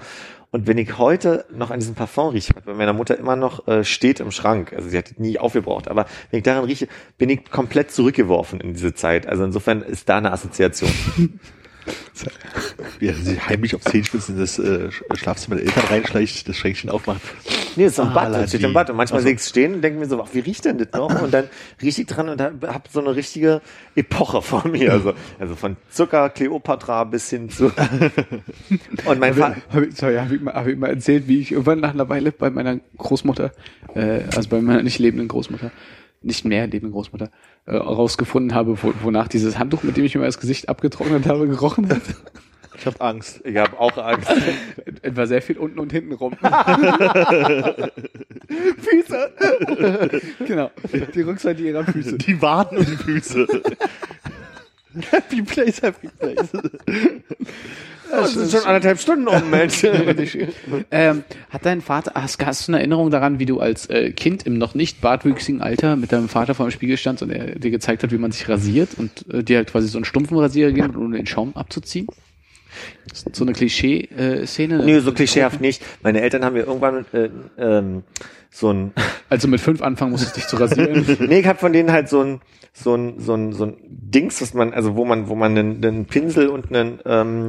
Und 0.49 0.67
wenn 0.67 0.77
ich 0.77 0.97
heute 0.97 1.45
noch 1.53 1.69
an 1.71 1.79
diesem 1.79 1.95
Parfum 1.95 2.29
rieche, 2.29 2.53
bei 2.65 2.73
meiner 2.73 2.93
Mutter 2.93 3.17
immer 3.17 3.35
noch 3.35 3.67
äh, 3.67 3.85
steht 3.85 4.19
im 4.19 4.31
Schrank, 4.31 4.73
also 4.73 4.89
sie 4.89 4.97
hat 4.97 5.13
nie 5.17 5.37
aufgebraucht, 5.37 5.87
aber 5.87 6.07
wenn 6.29 6.39
ich 6.39 6.43
daran 6.43 6.65
rieche, 6.65 6.87
bin 7.17 7.29
ich 7.29 7.49
komplett 7.49 7.91
zurückgeworfen 7.91 8.59
in 8.59 8.73
diese 8.73 8.93
Zeit. 8.93 9.27
Also 9.27 9.45
insofern 9.45 9.81
ist 9.81 10.09
da 10.09 10.17
eine 10.17 10.31
Assoziation. 10.31 10.91
Er 12.99 13.13
sich 13.15 13.47
heimlich 13.49 13.73
auf 13.75 13.81
Zehenspitzen 13.81 14.35
in 14.35 14.41
das 14.41 14.59
äh, 14.59 14.89
Schlafzimmer 15.15 15.55
der 15.57 15.65
Eltern 15.65 15.83
reinschleicht, 15.89 16.47
das 16.47 16.55
Schränkchen 16.55 16.89
aufmacht. 16.89 17.21
Nee, 17.75 17.85
ist 17.85 17.95
so 17.95 18.03
ein 18.03 18.13
Bad, 18.13 18.33
das 18.33 18.49
steht 18.49 18.63
im 18.63 18.73
Bad. 18.73 18.89
Und 18.91 18.97
manchmal 18.97 19.21
sehe 19.21 19.31
ich 19.33 19.39
es 19.39 19.49
stehen 19.49 19.73
und 19.75 19.81
denke 19.81 19.99
mir 19.99 20.05
so, 20.07 20.21
ach, 20.21 20.27
wie 20.33 20.39
riecht 20.39 20.65
denn 20.65 20.77
das 20.77 20.89
noch? 20.93 21.21
Und 21.21 21.33
dann 21.33 21.45
rieche 21.81 22.01
ich 22.01 22.07
dran 22.07 22.29
und 22.29 22.39
hab, 22.39 22.61
hab 22.67 22.87
so 22.89 22.99
eine 22.99 23.15
richtige 23.15 23.61
Epoche 23.95 24.41
vor 24.41 24.67
mir. 24.67 24.91
Also, 24.91 25.13
also 25.39 25.55
von 25.55 25.77
Zucker, 25.89 26.29
Kleopatra 26.29 27.03
bis 27.05 27.29
hin 27.29 27.49
zu. 27.49 27.71
und 29.05 29.19
mein 29.19 29.33
Vater. 29.33 29.55
Hab 29.73 29.81
ich, 29.81 29.95
sorry, 29.95 30.15
habe 30.17 30.35
ich, 30.35 30.41
mal- 30.41 30.53
hab 30.53 30.67
ich 30.67 30.77
mal 30.77 30.89
erzählt, 30.89 31.27
wie 31.27 31.39
ich 31.39 31.51
irgendwann 31.51 31.79
nach 31.79 31.93
einer 31.93 32.07
Weile 32.09 32.31
bei 32.31 32.49
meiner 32.51 32.79
Großmutter, 32.97 33.51
äh, 33.95 34.21
also 34.35 34.47
bei 34.49 34.61
meiner 34.61 34.83
nicht 34.83 34.99
lebenden 34.99 35.27
Großmutter, 35.27 35.71
nicht 36.21 36.45
mehr 36.45 36.67
lebenden 36.67 36.91
Großmutter, 36.91 37.31
äh, 37.65 37.75
rausgefunden 37.75 38.53
habe, 38.55 38.81
wo, 38.81 38.93
wonach 39.01 39.27
dieses 39.27 39.57
Handtuch, 39.57 39.83
mit 39.83 39.97
dem 39.97 40.05
ich 40.05 40.15
mir 40.15 40.23
das 40.23 40.39
Gesicht 40.39 40.69
abgetrocknet 40.69 41.25
habe, 41.27 41.47
gerochen 41.47 41.89
hat. 41.89 42.01
Ich 42.81 42.85
hab 42.85 43.01
Angst. 43.01 43.41
Ich 43.43 43.57
habe 43.57 43.79
auch 43.79 43.95
Angst. 43.97 44.31
Etwa 45.03 45.25
sehr 45.27 45.41
viel 45.41 45.57
unten 45.57 45.79
und 45.79 45.91
hinten 45.91 46.13
rum. 46.13 46.33
Füße! 48.77 49.31
genau, 50.47 50.71
die 51.13 51.21
Rückseite 51.21 51.61
ihrer 51.61 51.83
Füße. 51.85 52.17
Die 52.17 52.41
Waden 52.41 52.79
und 52.79 52.89
die 52.89 52.95
Füße. 52.95 53.45
happy 55.11 55.41
place, 55.41 55.81
happy 55.81 56.07
place. 56.19 56.49
Das 58.11 58.33
sind 58.33 58.51
schon 58.51 58.63
anderthalb 58.65 58.99
Stunden 58.99 59.27
um, 59.27 59.49
Mensch. 59.49 59.83
ähm, 60.91 61.23
hat 61.49 61.65
dein 61.65 61.79
Vater, 61.79 62.11
hast, 62.15 62.45
hast 62.45 62.67
du 62.67 62.73
eine 62.73 62.79
Erinnerung 62.79 63.09
daran, 63.09 63.39
wie 63.39 63.45
du 63.45 63.61
als 63.61 63.89
äh, 63.89 64.11
Kind 64.11 64.45
im 64.45 64.57
noch 64.57 64.75
nicht 64.75 64.99
bartwüchsigen 64.99 65.61
Alter 65.61 65.95
mit 65.95 66.11
deinem 66.11 66.27
Vater 66.27 66.53
vor 66.53 66.67
dem 66.67 66.71
Spiegel 66.71 66.97
standst 66.97 67.23
und 67.23 67.31
er 67.31 67.57
dir 67.57 67.71
gezeigt 67.71 68.03
hat, 68.03 68.11
wie 68.11 68.17
man 68.17 68.33
sich 68.33 68.49
rasiert 68.49 68.89
und 68.97 69.25
äh, 69.33 69.43
dir 69.43 69.57
halt 69.57 69.71
quasi 69.71 69.87
so 69.87 69.97
einen 69.97 70.03
stumpfen 70.03 70.37
Rasierer 70.37 70.71
gegeben 70.71 70.89
hat, 70.89 70.95
um 70.97 71.11
den 71.11 71.25
Schaum 71.25 71.55
abzuziehen? 71.55 72.07
So 73.31 73.45
eine 73.45 73.53
Klischee-Szene? 73.53 74.83
nee, 74.83 74.99
so 74.99 75.13
klischeehaft 75.13 75.61
nicht. 75.61 75.81
Meine 76.03 76.21
Eltern 76.21 76.43
haben 76.43 76.53
mir 76.53 76.65
irgendwann 76.65 77.05
äh, 77.13 77.29
ähm, 77.57 78.03
so 78.49 78.71
ein 78.71 78.93
Also 79.29 79.47
mit 79.47 79.61
fünf 79.61 79.81
anfangen 79.81 80.11
musstest 80.11 80.35
dich 80.35 80.47
zu 80.47 80.57
rasieren. 80.57 81.05
nee, 81.19 81.39
ich 81.39 81.47
habe 81.47 81.59
von 81.59 81.71
denen 81.71 81.91
halt 81.91 82.09
so 82.09 82.21
ein 82.21 82.41
so 82.73 82.95
ein 82.95 83.19
so 83.19 83.33
ein 83.33 83.53
so 83.53 83.65
ein 83.65 83.77
Dings, 83.87 84.41
was 84.41 84.53
man 84.53 84.73
also 84.73 84.95
wo 84.95 85.05
man 85.05 85.27
wo 85.27 85.35
man 85.35 85.57
einen, 85.57 85.83
einen 85.83 86.05
Pinsel 86.05 86.47
und 86.47 86.73
einen 86.73 86.99
ähm, 87.05 87.47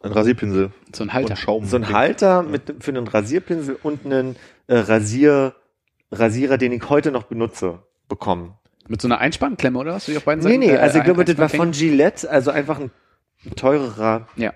Ein 0.00 0.12
Rasierpinsel. 0.12 0.70
so 0.94 1.02
ein 1.04 1.12
Halter. 1.12 1.34
Schaum. 1.36 1.64
so 1.64 1.76
ein 1.76 1.88
Halter 1.92 2.42
mit 2.42 2.76
für 2.80 2.90
einen 2.92 3.08
Rasierpinsel 3.08 3.78
und 3.82 4.04
einen 4.06 4.36
äh, 4.68 4.76
Rasier 4.78 5.54
Rasierer, 6.12 6.56
den 6.56 6.72
ich 6.72 6.88
heute 6.88 7.10
noch 7.12 7.24
benutze, 7.24 7.80
bekommen. 8.08 8.54
Mit 8.86 9.02
so 9.02 9.08
einer 9.08 9.18
Einspannklemme, 9.18 9.78
oder 9.78 9.92
was? 9.92 10.06
Du 10.06 10.12
die 10.12 10.16
auf 10.16 10.24
beiden 10.24 10.42
Nee, 10.42 10.50
Seiten? 10.52 10.60
nee, 10.60 10.70
äh, 10.70 10.78
also 10.78 10.94
ich 10.96 11.00
ein- 11.02 11.04
glaube, 11.04 11.24
das 11.26 11.36
war 11.36 11.48
von? 11.50 11.72
Gillette, 11.72 12.30
also 12.30 12.50
einfach 12.50 12.78
ein 12.80 12.90
teurerer 13.56 14.26
Ja. 14.36 14.54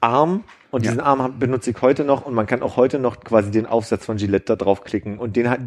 Arm 0.00 0.44
und 0.70 0.84
Ja. 0.84 0.90
diesen 0.90 1.00
Arm 1.00 1.38
benutze 1.38 1.70
ich 1.70 1.82
heute 1.82 2.04
noch 2.04 2.24
und 2.24 2.34
man 2.34 2.46
kann 2.46 2.62
auch 2.62 2.76
heute 2.76 2.98
noch 2.98 3.20
quasi 3.20 3.50
den 3.50 3.66
Aufsatz 3.66 4.04
von 4.04 4.16
Gillette 4.16 4.44
da 4.46 4.56
draufklicken 4.56 5.18
und 5.18 5.36
den 5.36 5.50
hat, 5.50 5.60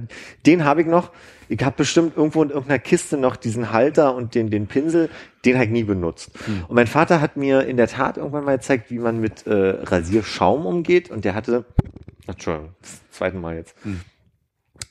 den 0.46 0.66
habe 0.66 0.82
ich 0.82 0.88
noch. 0.88 1.12
Ich 1.50 1.64
habe 1.64 1.76
bestimmt 1.78 2.16
irgendwo 2.16 2.42
in 2.42 2.50
irgendeiner 2.50 2.80
Kiste 2.80 3.18
noch 3.18 3.36
diesen 3.36 3.72
Halter 3.72 4.16
und 4.16 4.34
den 4.34 4.50
den 4.50 4.68
Pinsel, 4.68 5.10
den 5.46 5.56
habe 5.56 5.66
ich 5.66 5.72
nie 5.72 5.84
benutzt. 5.84 6.32
Hm. 6.46 6.66
Und 6.68 6.76
mein 6.76 6.88
Vater 6.88 7.22
hat 7.22 7.38
mir 7.38 7.66
in 7.66 7.78
der 7.78 7.88
Tat 7.88 8.18
irgendwann 8.18 8.46
mal 8.46 8.58
gezeigt, 8.58 8.90
wie 8.92 9.00
man 9.00 9.20
mit 9.20 9.46
äh, 9.46 9.54
Rasierschaum 9.84 10.66
umgeht 10.66 11.12
und 11.12 11.26
der 11.26 11.36
hatte, 11.36 11.66
Entschuldigung, 12.28 12.70
das 12.82 13.02
zweite 13.12 13.38
Mal 13.38 13.56
jetzt. 13.58 13.76
Hm. 13.84 14.00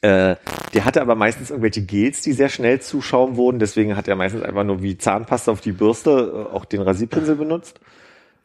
Äh, 0.03 0.37
der 0.75 0.85
hatte 0.85 1.01
aber 1.01 1.15
meistens 1.15 1.51
irgendwelche 1.51 1.83
Gels, 1.83 2.23
die 2.23 2.33
sehr 2.33 2.49
schnell 2.49 2.81
zu 2.81 3.01
Schaum 3.01 3.37
wurden. 3.37 3.61
Deswegen 3.61 3.97
hat 3.97 4.09
er 4.09 4.17
meistens 4.17 4.43
einfach 4.43 4.65
nur 4.65 4.83
wie 4.83 4.99
Zahnpasta 4.99 5.53
auf 5.53 5.61
die 5.61 5.73
Bürste 5.73 6.49
äh, 6.51 6.55
auch 6.55 6.65
den 6.65 6.83
Rasierpinsel 6.83 7.37
benutzt. 7.37 7.81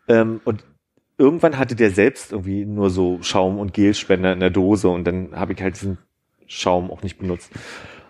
Ähm, 0.07 0.39
und 0.45 0.63
irgendwann 1.17 1.57
hatte 1.57 1.75
der 1.75 1.91
selbst 1.91 2.31
irgendwie 2.31 2.65
nur 2.65 2.89
so 2.89 3.19
Schaum- 3.21 3.59
und 3.59 3.73
Gelspender 3.73 4.33
in 4.33 4.39
der 4.39 4.49
Dose 4.49 4.89
und 4.89 5.05
dann 5.05 5.35
habe 5.35 5.53
ich 5.53 5.61
halt 5.61 5.75
diesen 5.75 5.97
Schaum 6.45 6.91
auch 6.91 7.03
nicht 7.03 7.17
benutzt. 7.17 7.51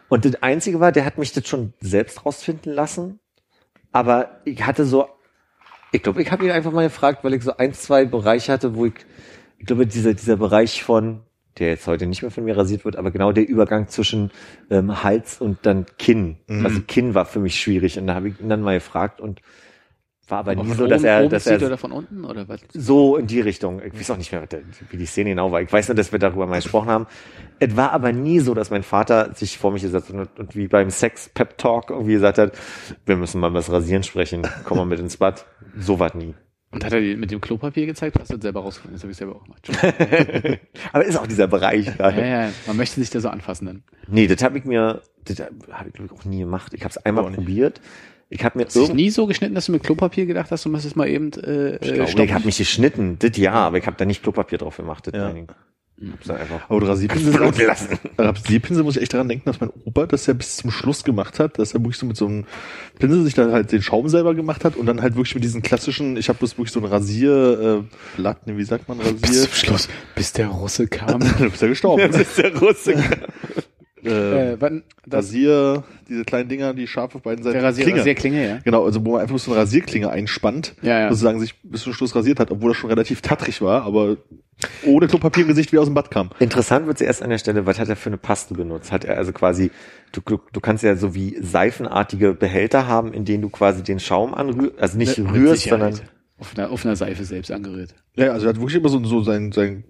Und 0.10 0.26
das 0.26 0.41
Einzige 0.41 0.80
war, 0.80 0.91
der 0.91 1.05
hat 1.05 1.18
mich 1.18 1.34
das 1.34 1.47
schon 1.47 1.74
selbst 1.80 2.26
rausfinden 2.26 2.74
lassen. 2.74 3.20
Aber 3.91 4.41
ich 4.45 4.66
hatte 4.66 4.86
so, 4.86 5.08
ich 5.91 6.03
glaube, 6.03 6.22
ich 6.22 6.32
habe 6.32 6.45
ihn 6.45 6.51
einfach 6.51 6.72
mal 6.72 6.84
gefragt, 6.84 7.24
weil 7.24 7.34
ich 7.34 7.43
so 7.43 7.58
ein, 7.58 7.74
zwei 7.74 8.05
Bereiche 8.05 8.51
hatte, 8.51 8.76
wo 8.76 8.86
ich, 8.86 8.93
ich 9.58 9.66
glaube, 9.66 9.88
dieser, 9.88 10.14
dieser 10.14 10.38
Bereich 10.38 10.84
von, 10.84 11.22
der 11.58 11.70
jetzt 11.70 11.88
heute 11.88 12.05
nicht 12.05 12.22
mehr 12.22 12.32
von 12.32 12.43
mir 12.43 12.55
rasiert 12.55 12.86
wird, 12.86 12.95
aber 12.95 13.12
genau 13.12 13.32
der 13.32 13.47
Übergang 13.47 13.88
zwischen 13.88 14.32
ähm, 14.70 15.03
Hals 15.03 15.41
und 15.41 15.60
dann 15.64 15.86
Kinn. 15.97 16.38
Also 16.64 16.82
Kinn 16.88 17.16
war 17.16 17.26
für 17.26 17.39
mich 17.39 17.60
schwierig 17.60 17.97
und 17.97 18.08
da 18.08 18.16
habe 18.16 18.30
ich 18.30 18.39
ihn 18.39 18.49
dann 18.49 18.62
mal 18.62 18.76
gefragt 18.76 19.20
und 19.20 19.41
war 20.30 20.39
aber 20.39 20.55
nie 20.55 20.73
so, 20.73 20.88
dass 20.88 21.01
oben- 21.01 21.07
er, 21.07 21.30
dass 21.30 21.47
er 21.47 21.61
oder 21.61 21.78
von 21.78 21.91
unten 21.91 22.25
oder 22.25 22.47
was? 22.49 22.61
so 22.73 23.17
in 23.17 23.28
die 23.28 23.39
Richtung. 23.41 23.82
Ich 23.84 23.93
weiß 23.93 24.11
auch 24.11 24.17
nicht 24.17 24.32
mehr, 24.32 24.41
was 24.41 24.59
wie 24.89 24.97
die 24.97 25.05
Szene 25.05 25.30
genau 25.32 25.51
war. 25.51 25.61
Ich 25.61 25.71
weiß 25.71 25.88
nur, 25.88 25.95
dass 25.95 26.11
wir 26.11 26.19
darüber 26.19 26.45
mal 26.47 26.57
gesprochen 26.57 26.89
haben. 26.89 27.07
Es 27.59 27.75
war 27.75 27.91
aber 27.91 28.11
nie 28.11 28.39
so, 28.39 28.53
dass 28.53 28.69
mein 28.69 28.84
Vater 28.84 29.34
sich 29.34 29.57
vor 29.57 29.71
mich 29.71 29.82
gesetzt 29.84 30.09
hat 30.09 30.15
und, 30.15 30.39
und 30.39 30.55
wie 30.55 30.67
beim 30.67 30.89
Sex-Pep-Talk 30.89 31.89
irgendwie 31.91 32.13
gesagt 32.13 32.38
hat, 32.38 32.51
wir 33.05 33.15
müssen 33.15 33.39
mal 33.39 33.51
das 33.51 33.71
Rasieren 33.71 34.03
sprechen, 34.03 34.47
komm 34.65 34.78
mal 34.78 34.86
mit 34.86 34.99
ins 34.99 35.17
Bad. 35.17 35.45
So 35.80 35.99
war 35.99 36.15
nie. 36.15 36.34
Und 36.69 36.84
hat 36.84 36.91
er 36.91 36.99
dir 36.99 37.15
mit 37.15 37.32
dem 37.32 37.39
Klopapier 37.39 37.86
gezeigt? 37.86 38.19
Hast 38.19 38.30
du 38.30 38.36
das 38.36 38.41
selber 38.43 38.59
rausgefunden? 38.59 38.95
Das 38.95 39.03
habe 39.03 39.11
ich 39.11 39.17
selber 39.17 39.38
auch 39.38 39.43
gemacht. 39.45 39.69
aber 40.91 41.05
ist 41.05 41.15
auch 41.17 41.25
dieser 41.25 41.47
Bereich 41.47 41.89
da. 41.97 42.09
ja, 42.09 42.25
ja, 42.25 42.49
man 42.67 42.75
möchte 42.75 42.99
sich 42.99 43.09
da 43.09 43.21
so 43.21 43.30
anfassen 43.30 43.65
dann. 43.67 43.84
Nee, 44.07 44.28
das 44.28 44.43
habe 44.43 44.57
ich 44.57 44.65
mir, 44.65 45.01
das 45.23 45.39
habe 45.39 45.88
ich 45.88 45.93
glaube 45.93 46.11
ich 46.13 46.19
auch 46.19 46.25
nie 46.25 46.39
gemacht. 46.39 46.73
Ich 46.73 46.82
habe 46.82 46.89
es 46.91 46.97
einmal 46.97 47.23
Auch 47.23 47.30
nicht. 47.30 47.82
Ich 48.30 48.43
habe 48.43 48.57
mir 48.57 48.65
Hast 48.65 48.75
irgendwie 48.75 49.03
nie 49.03 49.09
so 49.09 49.25
geschnitten, 49.25 49.55
dass 49.55 49.67
du 49.67 49.71
mit 49.71 49.84
Klopapier 49.84 50.25
gedacht 50.25 50.51
hast, 50.51 50.65
du 50.65 50.69
machst 50.69 50.86
es 50.86 50.95
mal 50.95 51.07
eben 51.07 51.32
äh, 51.34 51.75
äh, 51.75 52.03
ich, 52.03 52.09
stoppen? 52.09 52.25
ich 52.25 52.34
habe 52.34 52.45
mich 52.45 52.57
geschnitten, 52.57 53.17
das 53.19 53.38
ja, 53.38 53.53
aber 53.53 53.78
ich 53.78 53.88
habe 53.88 53.95
da 53.97 54.05
nicht 54.05 54.21
Klopapier 54.23 54.57
drauf 54.57 54.78
gemacht. 54.78 55.07
Das 55.07 55.13
Ja. 55.13 55.34
ich. 55.34 55.45
Hab's 56.11 56.28
dann 56.28 56.38
einfach 56.38 56.69
Aber 56.69 56.88
Rasierpinsel, 56.88 57.34
Blut 57.34 57.57
lassen. 57.57 57.97
Rasierpinsel 58.19 58.84
muss 58.84 58.97
ich 58.97 59.01
echt 59.01 59.15
daran 59.15 59.28
denken, 59.28 59.45
dass 59.45 59.59
mein 59.59 59.71
Opa 59.84 60.05
das 60.05 60.28
ja 60.28 60.34
bis 60.34 60.57
zum 60.57 60.69
Schluss 60.69 61.03
gemacht 61.03 61.39
hat, 61.39 61.57
dass 61.57 61.73
er 61.73 61.80
wirklich 61.80 61.97
so 61.97 62.05
mit 62.05 62.15
so 62.17 62.28
einem 62.28 62.45
Pinsel 62.99 63.23
sich 63.23 63.34
dann 63.34 63.51
halt 63.51 63.71
den 63.71 63.82
Schaum 63.82 64.07
selber 64.07 64.36
gemacht 64.36 64.63
hat 64.63 64.75
und 64.75 64.86
dann 64.86 65.01
halt 65.01 65.15
wirklich 65.15 65.34
mit 65.34 65.43
diesen 65.43 65.63
klassischen, 65.63 66.15
ich 66.15 66.30
habe 66.30 66.38
bloß 66.38 66.59
wirklich 66.59 66.71
so 66.71 66.82
ein 66.82 66.86
Rasier, 66.86 67.84
äh, 67.89 68.15
Blatt, 68.15 68.45
ne, 68.45 68.57
wie 68.57 68.63
sagt 68.63 68.88
man, 68.88 68.99
bis 68.99 69.23
Rasier. 69.23 69.41
zum 69.43 69.53
Schluss, 69.53 69.89
bis 70.13 70.34
der 70.34 70.49
Russe 70.49 70.88
kam. 70.88 71.19
du 71.39 71.49
bist 71.49 71.63
ja 71.63 71.67
gestorben. 71.67 72.11
Das 72.11 72.21
ist 72.21 72.38
der 72.38 72.55
Russe. 72.55 72.93
äh, 74.04 74.54
äh, 74.54 74.58
wann, 74.60 74.84
das, 75.06 75.26
Rasier, 75.26 75.84
diese 76.08 76.24
kleinen 76.24 76.50
Dinger, 76.50 76.74
die 76.74 76.88
scharf 76.88 77.16
auf 77.16 77.22
beiden 77.22 77.43
Seiten. 77.43 77.56
der 77.56 77.64
Rasier, 77.64 77.84
Klinge. 77.84 78.00
Rasierklinge, 78.00 78.48
ja. 78.48 78.60
Genau, 78.64 78.86
also 78.86 79.04
wo 79.06 79.14
man 79.14 79.22
einfach 79.22 79.38
so 79.39 79.52
eine 79.52 79.62
Rasierklinge 79.62 80.10
einspannt, 80.10 80.76
Ja, 80.82 81.00
ja. 81.00 81.10
sozusagen 81.10 81.39
sich 81.39 81.56
bis 81.64 81.84
zum 81.84 81.93
Schluss 81.93 82.16
rasiert 82.16 82.39
hat, 82.39 82.52
obwohl 82.52 82.72
das 82.72 82.78
schon 82.78 82.89
relativ 82.89 83.22
tattrig 83.22 83.62
war, 83.62 83.84
aber 83.84 84.18
ohne 84.86 85.08
Klopapier 85.08 85.43
im 85.43 85.50
Gesicht 85.50 85.72
wie 85.72 85.78
aus 85.78 85.86
dem 85.86 85.93
Bad 85.93 86.10
kam. 86.12 86.32
Interessant 86.39 86.88
wird 86.88 86.98
zuerst 86.98 87.22
an 87.22 87.30
der 87.30 87.38
Stelle, 87.38 87.66
was 87.66 87.80
hat 87.80 87.89
er 87.89 87.95
für 87.95 88.10
eine 88.10 88.18
Paste 88.18 88.54
benutzt? 88.56 88.91
Hat 88.91 89.06
er 89.06 89.18
also 89.18 89.32
quasi, 89.32 89.72
du, 90.12 90.22
du, 90.22 90.39
du 90.52 90.60
kannst 90.60 90.84
ja 90.84 90.95
so 90.95 91.14
wie 91.14 91.38
seifenartige 91.41 92.34
Behälter 92.34 92.88
haben, 92.88 93.14
in 93.14 93.24
denen 93.26 93.43
du 93.43 93.50
quasi 93.50 93.84
den 93.84 94.00
Schaum 94.00 94.34
anrührst, 94.34 94.80
also 94.80 94.98
nicht 94.98 95.18
Mit 95.18 95.32
rührst, 95.32 95.64
sondern 95.64 96.00
auf 96.39 96.54
einer, 96.56 96.72
auf 96.72 96.86
einer 96.86 96.95
Seife 96.95 97.24
selbst 97.24 97.52
angerührt. 97.52 97.93
Ja, 98.16 98.32
also 98.32 98.48
er 98.48 98.50
hat 98.50 98.60
wirklich 98.60 98.76
immer 98.78 98.89
so, 98.89 99.04
so 99.04 99.22
sein, 99.22 99.52
sein 99.52 99.84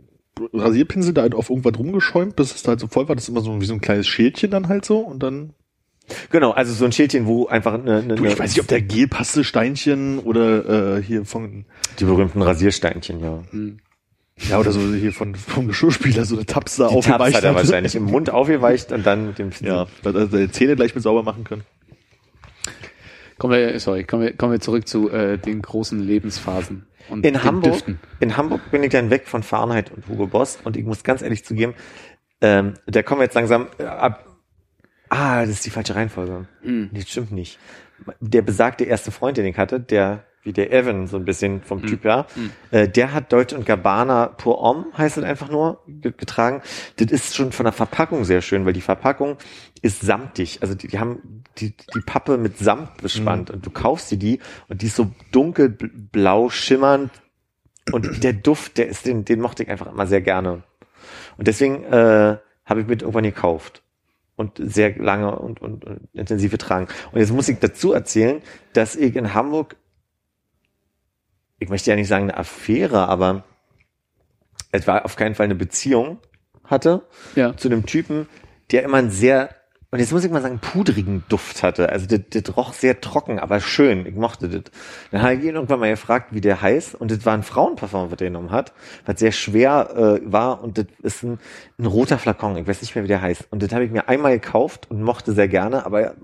Rasierpinsel 0.53 1.13
da 1.13 1.21
halt 1.21 1.35
auf 1.35 1.49
irgendwas 1.49 1.77
rumgeschäumt, 1.77 2.35
bis 2.35 2.53
es 2.53 2.63
da 2.63 2.69
halt 2.69 2.79
so 2.79 2.87
voll 2.87 3.07
war. 3.07 3.15
Das 3.15 3.25
ist 3.25 3.29
immer 3.29 3.41
so 3.41 3.59
wie 3.59 3.65
so 3.65 3.73
ein 3.73 3.81
kleines 3.81 4.07
Schälchen 4.07 4.51
dann 4.51 4.67
halt 4.67 4.85
so 4.85 4.99
und 4.99 5.23
dann. 5.23 5.53
Genau, 6.31 6.51
also 6.51 6.73
so 6.73 6.85
ein 6.85 6.93
Schildchen, 6.93 7.25
wo 7.25 7.47
einfach 7.47 7.73
eine, 7.73 7.97
eine, 7.97 8.15
Du, 8.15 8.23
ich 8.23 8.39
weiß 8.39 8.51
nicht, 8.51 8.61
ob 8.61 8.67
der 8.67 8.81
Gelpaste 8.81 9.43
Steinchen 9.43 10.19
oder 10.19 10.97
äh, 10.97 11.03
hier 11.03 11.25
von 11.25 11.65
die 11.99 12.05
berühmten 12.05 12.41
Rasiersteinchen, 12.41 13.19
ja. 13.19 13.43
ja 14.49 14.57
oder 14.57 14.71
so 14.71 14.79
hier 14.79 15.11
von 15.11 15.35
vom 15.35 15.67
Geschirrspieler 15.67 16.23
so 16.23 16.37
eine 16.37 16.45
Tapse 16.45 16.87
Die 16.89 16.95
aufgeweicht 16.95 17.35
hat 17.35 17.43
er 17.43 17.55
wahrscheinlich 17.55 17.95
im 17.95 18.05
Mund 18.05 18.29
aufgeweicht 18.29 18.93
und 18.93 19.05
dann 19.05 19.27
mit 19.27 19.37
dem 19.37 19.51
Ja, 19.59 19.87
dass 20.01 20.15
er 20.15 20.27
seine 20.27 20.51
Zähne 20.51 20.77
gleich 20.77 20.95
mit 20.95 21.03
sauber 21.03 21.23
machen 21.23 21.43
können. 21.43 21.63
Kommen 23.37 23.53
wir, 23.53 23.79
sorry, 23.79 24.03
kommen 24.03 24.23
wir, 24.23 24.35
kommen 24.35 24.53
wir 24.53 24.59
zurück 24.59 24.87
zu 24.87 25.09
äh, 25.11 25.37
den 25.37 25.61
großen 25.61 25.99
Lebensphasen. 25.99 26.87
Und 27.09 27.25
In 27.25 27.43
Hamburg, 27.43 27.73
Düften. 27.73 27.99
in 28.19 28.35
Hamburg 28.35 28.69
bin 28.71 28.83
ich 28.83 28.89
dann 28.91 29.09
weg 29.09 29.27
von 29.27 29.43
Fahrenheit 29.43 29.91
und 29.91 30.07
Hugo 30.07 30.27
Boss 30.27 30.59
und 30.63 30.75
ich 30.75 30.83
muss 30.85 31.03
ganz 31.03 31.21
ehrlich 31.21 31.45
zugeben, 31.45 31.73
ähm, 32.41 32.73
da 32.85 33.01
kommen 33.03 33.21
wir 33.21 33.25
jetzt 33.25 33.35
langsam 33.35 33.67
äh, 33.77 33.83
ab. 33.83 34.25
Ah, 35.09 35.41
das 35.41 35.51
ist 35.51 35.65
die 35.65 35.69
falsche 35.69 35.95
Reihenfolge. 35.95 36.47
Hm. 36.61 36.89
Nee, 36.91 36.99
das 36.99 37.09
stimmt 37.09 37.31
nicht. 37.31 37.59
Der 38.19 38.41
besagte 38.41 38.83
erste 38.83 39.11
Freund, 39.11 39.37
den 39.37 39.45
ich 39.45 39.57
hatte, 39.57 39.79
der 39.79 40.25
wie 40.47 40.53
der 40.53 40.71
Evan 40.71 41.07
so 41.07 41.17
ein 41.17 41.25
bisschen 41.25 41.61
vom 41.61 41.85
Typ 41.85 42.05
her, 42.05 42.25
äh, 42.71 42.87
der 42.87 43.13
hat 43.13 43.33
Deutsche 43.33 43.57
und 43.57 43.65
Gabbana 43.65 44.27
Pour 44.27 44.61
Homme, 44.61 44.85
heißt 44.97 45.17
es 45.17 45.23
einfach 45.25 45.49
nur, 45.49 45.81
ge- 45.87 46.13
getragen. 46.15 46.61
Das 46.95 47.11
ist 47.11 47.35
schon 47.35 47.51
von 47.51 47.65
der 47.65 47.73
Verpackung 47.73 48.23
sehr 48.23 48.41
schön, 48.41 48.65
weil 48.65 48.71
die 48.73 48.81
Verpackung 48.81 49.35
ist 49.81 50.01
samtig. 50.01 50.59
Also 50.61 50.73
die, 50.73 50.87
die 50.87 50.99
haben 50.99 51.43
die, 51.57 51.75
die 51.93 51.99
Pappe 52.05 52.37
mit 52.37 52.57
Samt 52.57 53.01
bespannt 53.01 53.51
und 53.51 53.65
du 53.65 53.69
kaufst 53.69 54.09
dir 54.09 54.17
die 54.17 54.39
und 54.69 54.81
die 54.81 54.85
ist 54.85 54.95
so 54.95 55.11
dunkelblau 55.33 56.49
schimmernd 56.49 57.11
und 57.91 58.23
der 58.23 58.33
Duft, 58.33 58.77
der 58.77 58.87
ist, 58.87 59.05
den, 59.05 59.25
den 59.25 59.41
mochte 59.41 59.63
ich 59.63 59.69
einfach 59.69 59.87
immer 59.91 60.07
sehr 60.07 60.21
gerne. 60.21 60.63
Und 61.37 61.47
deswegen 61.47 61.83
äh, 61.83 62.37
habe 62.65 62.81
ich 62.81 62.87
mir 62.87 62.93
irgendwann 62.93 63.23
gekauft 63.23 63.83
und 64.35 64.51
sehr 64.57 64.95
lange 64.97 65.37
und, 65.37 65.61
und, 65.61 65.83
und 65.85 65.99
intensiv 66.13 66.51
getragen. 66.51 66.87
Und 67.11 67.19
jetzt 67.19 67.31
muss 67.33 67.49
ich 67.49 67.59
dazu 67.59 67.91
erzählen, 67.93 68.41
dass 68.73 68.95
ich 68.95 69.15
in 69.15 69.33
Hamburg, 69.33 69.75
ich 71.59 71.69
möchte 71.69 71.89
ja 71.89 71.95
nicht 71.95 72.07
sagen 72.07 72.25
eine 72.25 72.37
Affäre, 72.37 73.07
aber 73.07 73.43
es 74.71 74.87
war 74.87 75.05
auf 75.05 75.15
keinen 75.15 75.35
Fall 75.35 75.45
eine 75.45 75.55
Beziehung 75.55 76.19
hatte 76.63 77.07
Ja. 77.35 77.55
zu 77.55 77.69
einem 77.69 77.85
Typen, 77.85 78.27
der 78.71 78.83
immer 78.83 78.97
einen 78.97 79.09
sehr, 79.09 79.49
und 79.89 79.99
jetzt 79.99 80.11
muss 80.11 80.25
ich 80.25 80.31
mal 80.31 80.41
sagen, 80.41 80.59
pudrigen 80.59 81.23
Duft 81.29 81.63
hatte. 81.63 81.89
Also 81.89 82.07
das, 82.07 82.19
das 82.29 82.57
roch 82.57 82.73
sehr 82.73 82.99
trocken, 82.99 83.39
aber 83.39 83.61
schön. 83.61 84.05
Ich 84.05 84.15
mochte 84.15 84.49
das. 84.49 84.63
Dann 85.11 85.21
habe 85.21 85.35
ich 85.35 85.43
ihn 85.43 85.55
irgendwann 85.55 85.79
mal 85.79 85.89
gefragt, 85.89 86.27
wie 86.31 86.41
der 86.41 86.61
heißt. 86.61 86.95
Und 86.95 87.09
das 87.09 87.25
war 87.25 87.33
ein 87.33 87.43
Frauenparfum, 87.43 88.11
was 88.11 88.19
er 88.19 88.27
genommen 88.27 88.51
hat, 88.51 88.73
was 89.05 89.17
sehr 89.17 89.31
schwer 89.31 90.19
äh, 90.21 90.31
war. 90.31 90.61
Und 90.61 90.77
das 90.77 90.87
ist 91.03 91.23
ein, 91.23 91.39
ein 91.79 91.85
roter 91.85 92.17
Flakon. 92.17 92.57
Ich 92.57 92.67
weiß 92.67 92.81
nicht 92.81 92.95
mehr, 92.95 93.05
wie 93.05 93.07
der 93.07 93.21
heißt. 93.21 93.47
Und 93.49 93.63
das 93.63 93.71
habe 93.71 93.85
ich 93.85 93.91
mir 93.91 94.09
einmal 94.09 94.33
gekauft 94.33 94.91
und 94.91 95.01
mochte 95.01 95.31
sehr 95.31 95.47
gerne, 95.47 95.85
aber 95.85 96.15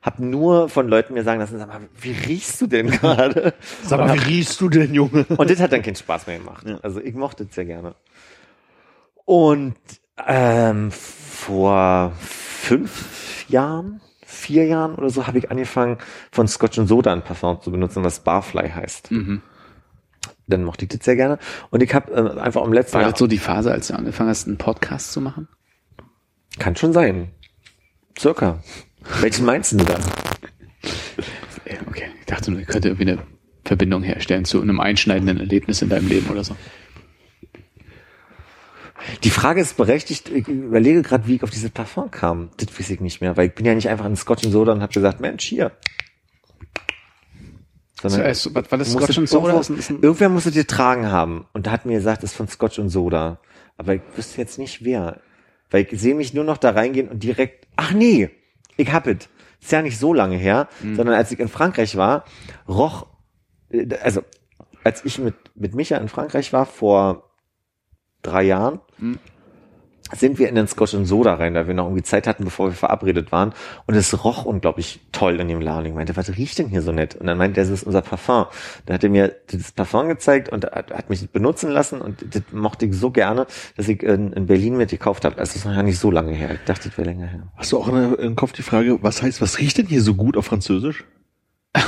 habe 0.00 0.24
nur 0.24 0.68
von 0.68 0.86
Leuten 0.86 1.14
mir 1.14 1.24
sagen 1.24 1.40
lassen, 1.40 1.58
sag 1.58 1.66
mal, 1.66 1.80
wie 2.00 2.12
riechst 2.12 2.60
du 2.60 2.68
denn 2.68 2.88
gerade? 2.90 3.52
Sag 3.82 3.98
mal, 3.98 4.14
wie 4.14 4.34
riechst 4.36 4.60
du 4.60 4.68
denn, 4.68 4.94
Junge? 4.94 5.26
Und 5.28 5.50
das 5.50 5.58
hat 5.58 5.72
dann 5.72 5.82
keinen 5.82 5.96
Spaß 5.96 6.28
mehr 6.28 6.38
gemacht. 6.38 6.64
Also 6.82 7.00
ich 7.00 7.14
mochte 7.16 7.48
es 7.48 7.54
sehr 7.56 7.64
gerne. 7.64 7.96
Und 9.24 9.74
ähm, 10.24 10.92
vor 10.92 12.12
fünf 12.68 13.46
Jahren, 13.48 14.00
vier 14.24 14.66
Jahren 14.66 14.94
oder 14.94 15.08
so, 15.08 15.26
habe 15.26 15.38
ich 15.38 15.50
angefangen, 15.50 15.98
von 16.30 16.46
Scotch 16.46 16.78
Soda 16.84 17.12
ein 17.12 17.22
Parfum 17.22 17.60
zu 17.62 17.70
benutzen, 17.70 18.04
was 18.04 18.20
Barfly 18.20 18.68
heißt. 18.68 19.10
Mhm. 19.10 19.42
Dann 20.46 20.64
mochte 20.64 20.84
ich 20.84 20.90
das 20.90 21.04
sehr 21.04 21.16
gerne. 21.16 21.38
Und 21.70 21.82
ich 21.82 21.94
habe 21.94 22.12
äh, 22.12 22.38
einfach 22.38 22.62
am 22.62 22.72
letzten 22.72 22.94
War 22.94 23.02
Jahr, 23.02 23.10
das 23.12 23.18
so 23.18 23.26
die 23.26 23.38
Phase, 23.38 23.72
als 23.72 23.88
du 23.88 23.94
angefangen 23.94 24.30
hast, 24.30 24.46
einen 24.46 24.58
Podcast 24.58 25.12
zu 25.12 25.20
machen? 25.20 25.48
kann 26.58 26.74
schon 26.74 26.92
sein. 26.92 27.28
Circa. 28.18 28.62
Welchen 29.20 29.44
meinst 29.44 29.72
du 29.72 29.76
da? 29.76 29.98
Ja, 31.66 31.76
Okay, 31.86 32.08
ich 32.18 32.26
dachte 32.26 32.50
nur, 32.50 32.60
ich 32.60 32.66
könnte 32.66 32.88
irgendwie 32.88 33.12
eine 33.12 33.22
Verbindung 33.64 34.02
herstellen 34.02 34.44
zu 34.44 34.60
einem 34.60 34.80
einschneidenden 34.80 35.38
Erlebnis 35.38 35.82
in 35.82 35.88
deinem 35.88 36.08
Leben 36.08 36.28
oder 36.28 36.42
so. 36.42 36.56
Die 39.24 39.30
Frage 39.30 39.60
ist 39.60 39.76
berechtigt. 39.76 40.28
Ich 40.30 40.48
überlege 40.48 41.02
gerade, 41.02 41.26
wie 41.26 41.36
ich 41.36 41.42
auf 41.42 41.50
dieses 41.50 41.70
Parfum 41.70 42.10
kam. 42.10 42.50
Das 42.56 42.78
weiß 42.78 42.90
ich 42.90 43.00
nicht 43.00 43.20
mehr, 43.20 43.36
weil 43.36 43.48
ich 43.48 43.54
bin 43.54 43.64
ja 43.66 43.74
nicht 43.74 43.88
einfach 43.88 44.06
in 44.06 44.16
Scotch 44.16 44.44
Soda 44.48 44.72
und 44.72 44.82
habe 44.82 44.92
gesagt, 44.92 45.20
Mensch, 45.20 45.44
hier. 45.44 45.72
Sondern 48.00 48.20
Zuerst, 48.20 48.54
was 48.54 48.70
war 48.70 48.78
das 48.78 48.92
Scotch 48.92 49.18
and 49.18 49.28
Soda? 49.28 49.58
ein- 49.58 50.02
Irgendwer 50.02 50.28
muss 50.28 50.46
es 50.46 50.54
getragen 50.54 51.10
haben. 51.10 51.46
Und 51.52 51.66
da 51.66 51.72
hat 51.72 51.84
mir 51.86 51.94
gesagt, 51.96 52.22
das 52.22 52.30
ist 52.30 52.36
von 52.36 52.48
Scotch 52.48 52.78
und 52.78 52.88
Soda. 52.90 53.40
Aber 53.76 53.94
ich 53.94 54.02
wüsste 54.16 54.40
jetzt 54.40 54.58
nicht 54.58 54.84
wer. 54.84 55.20
Weil 55.70 55.86
ich 55.90 56.00
sehe 56.00 56.14
mich 56.14 56.32
nur 56.32 56.44
noch 56.44 56.58
da 56.58 56.70
reingehen 56.70 57.08
und 57.08 57.22
direkt, 57.22 57.66
ach 57.76 57.92
nee, 57.92 58.30
ich 58.76 58.92
hab 58.92 59.06
es. 59.06 59.28
Ist 59.60 59.72
ja 59.72 59.82
nicht 59.82 59.98
so 59.98 60.14
lange 60.14 60.36
her, 60.36 60.68
Hm. 60.80 60.94
sondern 60.94 61.16
als 61.16 61.32
ich 61.32 61.40
in 61.40 61.48
Frankreich 61.48 61.96
war, 61.96 62.24
roch, 62.68 63.06
äh, 63.70 63.88
also 64.02 64.22
als 64.84 65.04
ich 65.04 65.18
mit, 65.18 65.34
mit 65.56 65.74
Micha 65.74 65.96
in 65.96 66.08
Frankreich 66.08 66.52
war, 66.52 66.64
vor 66.64 67.27
drei 68.22 68.42
Jahren, 68.44 68.80
Hm. 68.98 69.18
sind 70.16 70.38
wir 70.38 70.48
in 70.48 70.54
den 70.54 70.66
Scotch 70.66 70.94
und 70.94 71.04
Soda 71.04 71.34
rein, 71.34 71.52
da 71.52 71.66
wir 71.66 71.74
noch 71.74 71.84
irgendwie 71.84 72.02
Zeit 72.02 72.26
hatten, 72.26 72.42
bevor 72.44 72.68
wir 72.68 72.74
verabredet 72.74 73.30
waren. 73.30 73.52
Und 73.86 73.94
es 73.94 74.24
roch 74.24 74.46
unglaublich 74.46 75.00
toll 75.12 75.38
in 75.38 75.48
dem 75.48 75.60
Laden. 75.60 75.84
Ich 75.84 75.92
meinte, 75.92 76.16
was 76.16 76.30
riecht 76.34 76.58
denn 76.58 76.68
hier 76.68 76.80
so 76.80 76.92
nett? 76.92 77.14
Und 77.14 77.26
dann 77.26 77.36
meinte 77.36 77.60
er, 77.60 77.64
das 77.64 77.72
ist 77.72 77.82
unser 77.82 78.00
Parfum. 78.00 78.46
Da 78.86 78.94
hat 78.94 79.04
er 79.04 79.10
mir 79.10 79.36
das 79.52 79.72
Parfum 79.72 80.08
gezeigt 80.08 80.48
und 80.48 80.64
hat, 80.64 81.10
mich 81.10 81.28
benutzen 81.30 81.70
lassen 81.70 82.00
und 82.00 82.34
das 82.34 82.42
mochte 82.52 82.86
ich 82.86 82.94
so 82.94 83.10
gerne, 83.10 83.46
dass 83.76 83.86
ich 83.86 84.02
in, 84.02 84.32
in 84.32 84.46
Berlin 84.46 84.78
mit 84.78 84.88
gekauft 84.90 85.26
habe. 85.26 85.36
Also 85.36 85.52
das 85.52 85.56
ist 85.56 85.64
noch 85.66 85.82
nicht 85.82 85.98
so 85.98 86.10
lange 86.10 86.32
her. 86.32 86.52
Ich 86.54 86.64
dachte, 86.64 86.88
das 86.88 86.96
wäre 86.96 87.08
länger 87.10 87.26
her. 87.26 87.42
Hast 87.56 87.72
du 87.72 87.78
auch 87.78 87.88
im 87.88 88.34
Kopf 88.34 88.52
die 88.52 88.62
Frage, 88.62 89.02
was 89.02 89.22
heißt, 89.22 89.42
was 89.42 89.58
riecht 89.58 89.76
denn 89.76 89.86
hier 89.86 90.00
so 90.00 90.14
gut 90.14 90.38
auf 90.38 90.46
Französisch? 90.46 91.04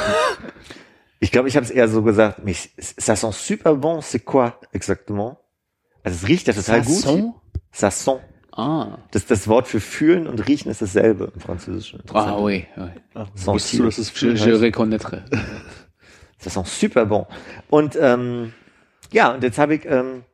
Ich 1.22 1.31
glaube, 1.33 1.49
ich 1.49 1.57
habe 1.57 1.64
es 1.64 1.70
eher 1.70 1.87
so 1.87 2.03
gesagt, 2.03 2.45
mais 2.45 2.70
ça 2.78 3.14
sent 3.14 3.35
super 3.35 3.74
bon, 3.74 4.01
c'est 4.01 4.24
quoi 4.24 4.55
exactement? 4.72 5.37
Also 6.03 6.17
es 6.23 6.29
riecht 6.29 6.47
ja 6.47 6.53
total 6.55 6.83
gut. 6.83 6.97
Sasson? 6.97 7.35
Ça 7.73 7.91
sent. 7.91 8.21
Ah. 8.53 8.99
Das, 9.13 9.27
das 9.27 9.47
Wort 9.47 9.69
für 9.69 9.81
fühlen 9.81 10.27
und 10.27 10.47
riechen 10.49 10.71
ist 10.71 10.83
dasselbe 10.83 11.31
im 11.35 11.41
Französischen. 11.41 12.03
Ah, 12.13 12.37
oui, 12.37 12.67
oui. 12.77 12.89
Sentir. 13.35 13.55
wusstest 13.55 13.79
du, 13.79 13.85
dass 13.85 13.99
es 13.99 14.09
Je, 14.11 14.15
viel 14.35 14.37
je 14.37 14.53
heißt? 14.53 14.63
reconnaître. 14.63 15.23
Das 16.43 16.55
super 16.81 17.07
bon. 17.07 17.27
Und 17.69 17.97
ähm, 18.01 18.53
ja, 19.13 19.33
und 19.33 19.43
jetzt 19.45 19.59
habe 19.59 19.77
ich 19.77 19.85
ähm, 19.87 20.25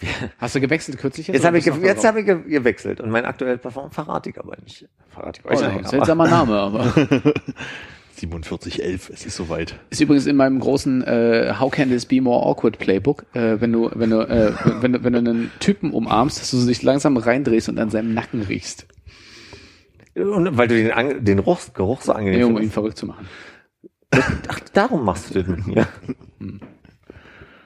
Hast 0.38 0.54
du 0.54 0.60
gewechselt 0.60 0.96
kürzlich? 0.98 1.26
jetzt 1.26 1.40
oder 1.40 1.48
habe 1.48 1.58
ich 1.58 1.64
ge- 1.64 1.82
jetzt 1.82 2.04
habe 2.04 2.20
ich 2.20 2.26
ge- 2.26 2.42
gewechselt 2.48 3.00
und 3.00 3.10
mein 3.10 3.24
aktuelles 3.26 3.60
Parfum 3.60 3.90
verrate 3.90 4.30
ich 4.30 4.38
aber 4.38 4.56
nicht. 4.64 4.88
Verrate 5.10 5.40
ich 5.40 5.50
euch 5.50 5.60
Oh, 5.60 5.64
aber- 5.64 5.88
seltsamer 5.88 6.28
Name, 6.28 6.54
aber 6.58 6.92
4711, 8.20 9.10
es 9.12 9.26
ist 9.26 9.36
soweit. 9.36 9.74
ist 9.90 10.00
übrigens 10.00 10.26
in 10.26 10.36
meinem 10.36 10.60
großen 10.60 11.02
äh, 11.02 11.54
How 11.58 11.70
Can 11.70 11.88
This 11.88 12.04
Be 12.04 12.20
More 12.20 12.46
Awkward 12.46 12.78
Playbook, 12.78 13.24
äh, 13.32 13.60
wenn 13.60 13.72
du 13.72 13.90
wenn 13.94 14.10
du 14.10 14.20
äh, 14.20 14.52
wenn 14.80 14.92
du 14.92 15.04
wenn 15.04 15.12
du 15.14 15.18
einen 15.18 15.50
Typen 15.58 15.92
umarmst, 15.92 16.40
dass 16.40 16.50
du 16.50 16.64
dich 16.66 16.82
langsam 16.82 17.16
reindrehst 17.16 17.68
und 17.68 17.78
an 17.78 17.90
seinem 17.90 18.14
Nacken 18.14 18.42
riechst, 18.42 18.86
Und 20.14 20.56
weil 20.56 20.68
du 20.68 20.76
den, 20.76 21.24
den 21.24 21.36
Geruch, 21.38 21.60
Geruch 21.74 22.02
so 22.02 22.12
angenehm 22.12 22.48
um 22.48 22.58
ihn 22.62 22.70
verrückt 22.70 22.98
zu 22.98 23.06
machen. 23.06 23.26
Ach, 24.12 24.60
darum 24.72 25.04
machst 25.04 25.30
du 25.30 25.34
das 25.40 25.48
mit 25.48 25.66
mir. 25.66 25.86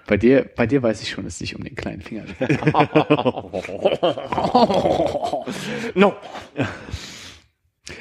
Bei 0.06 0.16
dir 0.16 0.48
bei 0.54 0.66
dir 0.66 0.82
weiß 0.82 1.02
ich 1.02 1.10
schon, 1.10 1.24
dass 1.24 1.34
es 1.34 1.38
sich 1.40 1.56
um 1.56 1.64
den 1.64 1.74
kleinen 1.74 2.00
Finger 2.02 2.24
geht. 2.24 2.36
No. 5.94 6.14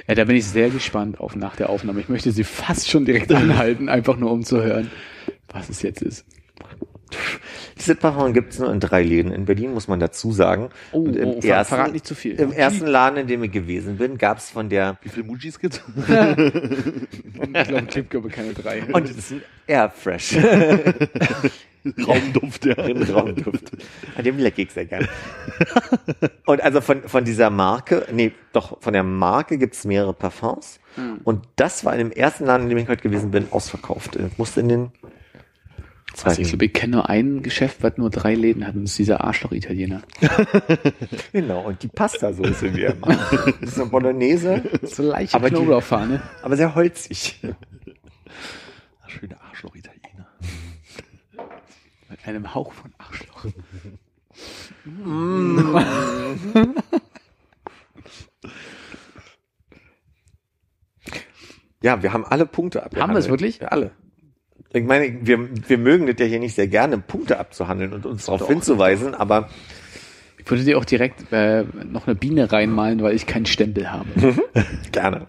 Ja, 0.07 0.15
da 0.15 0.23
bin 0.23 0.36
ich 0.36 0.45
sehr 0.45 0.69
gespannt 0.69 1.19
auf 1.19 1.36
nach 1.36 1.55
der 1.55 1.69
Aufnahme. 1.69 1.99
Ich 1.99 2.09
möchte 2.09 2.31
sie 2.31 2.43
fast 2.43 2.89
schon 2.89 3.05
direkt 3.05 3.31
anhalten, 3.34 3.89
einfach 3.89 4.17
nur 4.17 4.31
um 4.31 4.43
zu 4.43 4.61
hören, 4.63 4.89
was 5.49 5.69
es 5.69 5.81
jetzt 5.81 6.01
ist. 6.01 6.25
Dieses 7.77 7.97
Parfum 7.97 8.34
gibt 8.34 8.53
es 8.53 8.59
nur 8.59 8.71
in 8.71 8.79
drei 8.79 9.03
Läden. 9.03 9.31
In 9.31 9.45
Berlin 9.45 9.73
muss 9.73 9.88
man 9.88 9.99
dazu 9.99 10.31
sagen. 10.31 10.69
Oh, 10.93 11.01
Und 11.01 11.15
im 11.15 11.29
oh, 11.29 11.39
ersten, 11.43 11.75
verrat 11.75 11.91
nicht 11.91 12.07
zu 12.07 12.15
viel. 12.15 12.39
Im 12.39 12.51
ersten 12.51 12.88
Laden, 12.88 13.17
in 13.17 13.27
dem 13.27 13.43
ich 13.43 13.51
gewesen 13.51 13.97
bin, 13.97 14.17
gab 14.17 14.38
es 14.38 14.49
von 14.49 14.69
der 14.69 14.97
Wie 15.01 15.09
viele 15.09 15.25
Mujis 15.25 15.59
gibt's? 15.59 15.81
Ich 17.55 17.67
glaube, 17.67 17.86
Clip 17.88 18.09
glaube 18.09 18.29
keine 18.29 18.53
drei. 18.53 18.84
und 18.84 19.09
es 19.09 19.17
ist 19.17 19.31
ein 19.34 19.41
Air 19.67 19.89
Fresh. 19.91 20.38
Raumduft, 22.07 22.65
ja. 22.65 22.73
Raumduft. 23.13 23.71
An 24.15 24.23
dem 24.23 24.38
lecke 24.38 24.61
ich 24.63 24.71
sehr 24.71 24.86
gern. 24.86 25.07
Und 26.45 26.61
also 26.61 26.81
von, 26.81 27.03
von 27.03 27.25
dieser 27.25 27.49
Marke, 27.49 28.05
nee, 28.11 28.31
doch, 28.53 28.81
von 28.81 28.93
der 28.93 29.03
Marke 29.03 29.58
gibt's 29.58 29.83
mehrere 29.86 30.13
Parfums. 30.13 30.79
Hm. 30.95 31.20
Und 31.24 31.45
das 31.55 31.83
war 31.86 31.93
in 31.93 31.99
dem 31.99 32.12
ersten 32.12 32.45
Laden, 32.45 32.63
in 32.63 32.70
dem 32.70 32.78
ich 32.78 32.87
heute 32.87 33.01
gewesen 33.01 33.32
bin, 33.32 33.47
ausverkauft. 33.51 34.16
Ich 34.16 34.37
musste 34.37 34.59
in 34.62 34.70
den 34.70 34.91
also 36.24 36.28
ich 36.29 36.36
zweiten. 36.36 36.43
glaube, 36.49 36.66
ich 36.66 36.74
kenne 36.74 36.91
nur 36.97 37.09
ein 37.09 37.41
Geschäft, 37.41 37.78
was 37.82 37.97
nur 37.97 38.12
drei 38.12 38.36
Läden 38.36 38.67
hat, 38.67 38.75
und 38.75 38.83
das 38.83 38.91
ist 38.91 38.99
dieser 38.99 39.24
Arschloch-Italiener. 39.24 40.03
Genau, 41.32 41.62
und 41.66 41.82
die 41.82 41.87
Pasta-Soße, 41.87 42.75
wie 42.75 42.83
er 42.83 42.95
macht. 42.95 43.33
Das 43.62 43.70
ist 43.71 43.79
eine 43.79 43.89
Bolognese, 43.89 44.62
So 44.83 45.01
leicht 45.01 45.33
Aber 45.33 45.49
die- 45.49 45.55
aber 46.43 46.55
sehr 46.55 46.75
holzig. 46.75 47.39
Schöne 49.08 49.41
Arschloch-Italiener. 49.41 49.92
Einem 52.25 52.55
Hauch 52.55 52.74
von 52.74 52.91
Arschloch. 52.97 53.45
Ja, 61.82 62.01
wir 62.01 62.13
haben 62.13 62.25
alle 62.25 62.45
Punkte 62.45 62.83
abgehandelt. 62.83 63.04
Haben 63.04 63.13
wir 63.13 63.20
es 63.20 63.29
wirklich? 63.29 63.59
Ja, 63.59 63.67
alle. 63.67 63.91
Ich 64.71 64.83
meine, 64.86 65.25
wir, 65.28 65.50
wir 65.70 65.78
mögen 65.78 66.08
das 66.08 66.16
ja 66.17 66.25
hier 66.25 66.39
nicht 66.39 66.55
sehr 66.55 66.67
gerne, 66.67 66.97
Punkte 66.97 67.39
abzuhandeln 67.39 67.93
und 67.93 68.05
uns 68.05 68.25
darauf 68.25 68.47
hinzuweisen, 68.47 69.13
aber 69.13 69.50
Ich 70.37 70.50
würde 70.50 70.63
dir 70.63 70.78
auch 70.78 70.86
direkt 70.86 71.32
äh, 71.32 71.63
noch 71.63 72.08
eine 72.08 72.16
Biene 72.16 72.51
reinmalen, 72.51 73.01
weil 73.04 73.16
ich 73.16 73.28
keinen 73.28 73.45
Stempel 73.45 73.91
habe. 73.91 74.08
gerne. 74.91 75.28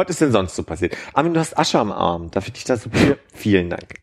Was 0.00 0.08
ist 0.08 0.22
denn 0.22 0.32
sonst 0.32 0.56
so 0.56 0.62
passiert? 0.62 0.96
Armin, 1.12 1.34
du 1.34 1.40
hast 1.40 1.58
Asche 1.58 1.78
am 1.78 1.92
Arm. 1.92 2.30
Darf 2.30 2.46
ich 2.46 2.54
dich 2.54 2.64
da 2.64 2.74
so 2.78 2.88
viel? 2.88 3.18
Vielen 3.34 3.68
Dank. 3.68 4.00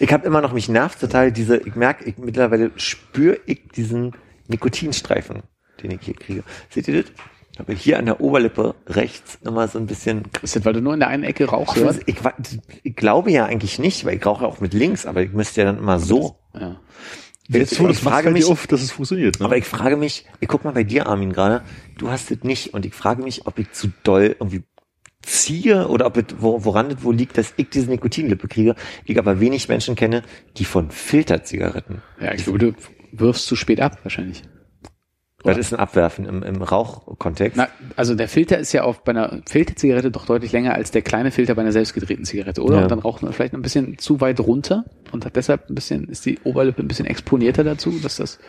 Ich 0.00 0.10
habe 0.10 0.26
immer 0.26 0.40
noch, 0.40 0.54
mich 0.54 0.70
nervt 0.70 0.98
total 1.00 1.32
diese, 1.32 1.58
ich 1.58 1.74
merke, 1.74 2.04
ich, 2.06 2.16
mittlerweile 2.16 2.70
spüre 2.76 3.38
ich 3.44 3.68
diesen 3.74 4.12
Nikotinstreifen, 4.46 5.42
den 5.82 5.90
ich 5.90 6.00
hier 6.00 6.14
kriege. 6.14 6.44
Seht 6.70 6.88
ihr 6.88 7.02
das? 7.02 7.12
Ich 7.52 7.58
habe 7.58 7.74
hier 7.74 7.98
an 7.98 8.06
der 8.06 8.20
Oberlippe 8.22 8.74
rechts 8.86 9.38
immer 9.44 9.68
so 9.68 9.78
ein 9.78 9.86
bisschen 9.86 10.22
Ist 10.40 10.56
das, 10.56 10.64
weil 10.64 10.72
du 10.72 10.80
nur 10.80 10.94
in 10.94 11.00
der 11.00 11.08
einen 11.08 11.24
Ecke 11.24 11.44
rauchst? 11.46 11.76
ich, 11.76 11.82
weiß- 11.84 12.02
ich, 12.06 12.24
wa- 12.24 12.34
ich 12.84 12.96
glaube 12.96 13.30
ja 13.32 13.44
eigentlich 13.44 13.78
nicht, 13.78 14.04
weil 14.06 14.16
ich 14.16 14.24
rauche 14.24 14.46
auch 14.46 14.60
mit 14.60 14.72
links, 14.72 15.04
aber 15.04 15.20
ich 15.20 15.32
müsste 15.32 15.60
ja 15.60 15.66
dann 15.66 15.76
immer 15.78 15.98
so. 15.98 16.38
Ja. 16.54 16.80
Jetzt, 17.48 17.72
ich 17.72 17.78
das 17.78 17.98
frage 18.00 18.30
mich 18.30 18.44
auf, 18.44 18.66
dass 18.66 18.82
es 18.82 18.90
funktioniert. 18.90 19.40
Ne? 19.40 19.46
Aber 19.46 19.56
ich 19.56 19.64
frage 19.64 19.96
mich, 19.96 20.26
ich 20.40 20.48
guck 20.48 20.64
mal 20.64 20.72
bei 20.72 20.84
dir, 20.84 21.06
Armin, 21.06 21.32
gerade, 21.32 21.62
du 21.96 22.10
hast 22.10 22.30
es 22.30 22.42
nicht 22.42 22.74
und 22.74 22.84
ich 22.84 22.94
frage 22.94 23.22
mich, 23.22 23.46
ob 23.46 23.58
ich 23.58 23.72
zu 23.72 23.88
doll 24.02 24.36
irgendwie 24.38 24.64
ziehe 25.22 25.88
oder 25.88 26.06
ob 26.06 26.16
es, 26.18 26.24
wo, 26.38 26.64
woran 26.64 26.90
es 26.90 27.02
wo 27.02 27.10
liegt, 27.10 27.38
dass 27.38 27.54
ich 27.56 27.70
diese 27.70 27.88
Nikotinlippe 27.88 28.48
kriege. 28.48 28.74
Ich 29.04 29.18
aber 29.18 29.40
wenig 29.40 29.68
Menschen 29.68 29.96
kenne, 29.96 30.22
die 30.56 30.64
von 30.64 30.90
Filterzigaretten. 30.90 32.02
ja, 32.20 32.34
ich 32.34 32.44
glaube, 32.44 32.58
du 32.58 32.74
wirfst 33.12 33.46
zu 33.46 33.56
spät 33.56 33.80
ab, 33.80 33.98
wahrscheinlich. 34.02 34.42
Das 35.44 35.56
ist 35.56 35.72
ein 35.72 35.78
Abwerfen 35.78 36.26
im, 36.26 36.42
im 36.42 36.62
Rauchkontext. 36.62 37.56
Na, 37.56 37.68
also 37.94 38.16
der 38.16 38.28
Filter 38.28 38.58
ist 38.58 38.72
ja 38.72 38.82
auf 38.82 39.04
bei 39.04 39.10
einer 39.10 39.40
Filterzigarette 39.48 40.10
doch 40.10 40.26
deutlich 40.26 40.50
länger 40.50 40.74
als 40.74 40.90
der 40.90 41.02
kleine 41.02 41.30
Filter 41.30 41.54
bei 41.54 41.62
einer 41.62 41.70
selbstgedrehten 41.70 42.24
Zigarette, 42.24 42.62
oder? 42.62 42.78
Ja. 42.78 42.82
Und 42.82 42.90
dann 42.90 42.98
raucht 42.98 43.22
man 43.22 43.32
vielleicht 43.32 43.54
ein 43.54 43.62
bisschen 43.62 43.98
zu 43.98 44.20
weit 44.20 44.40
runter 44.40 44.84
und 45.12 45.24
hat 45.24 45.36
deshalb 45.36 45.70
ein 45.70 45.76
bisschen, 45.76 46.08
ist 46.08 46.26
die 46.26 46.40
Oberlippe 46.42 46.82
ein 46.82 46.88
bisschen 46.88 47.06
exponierter 47.06 47.62
dazu, 47.62 47.92
dass 48.02 48.16
das 48.16 48.40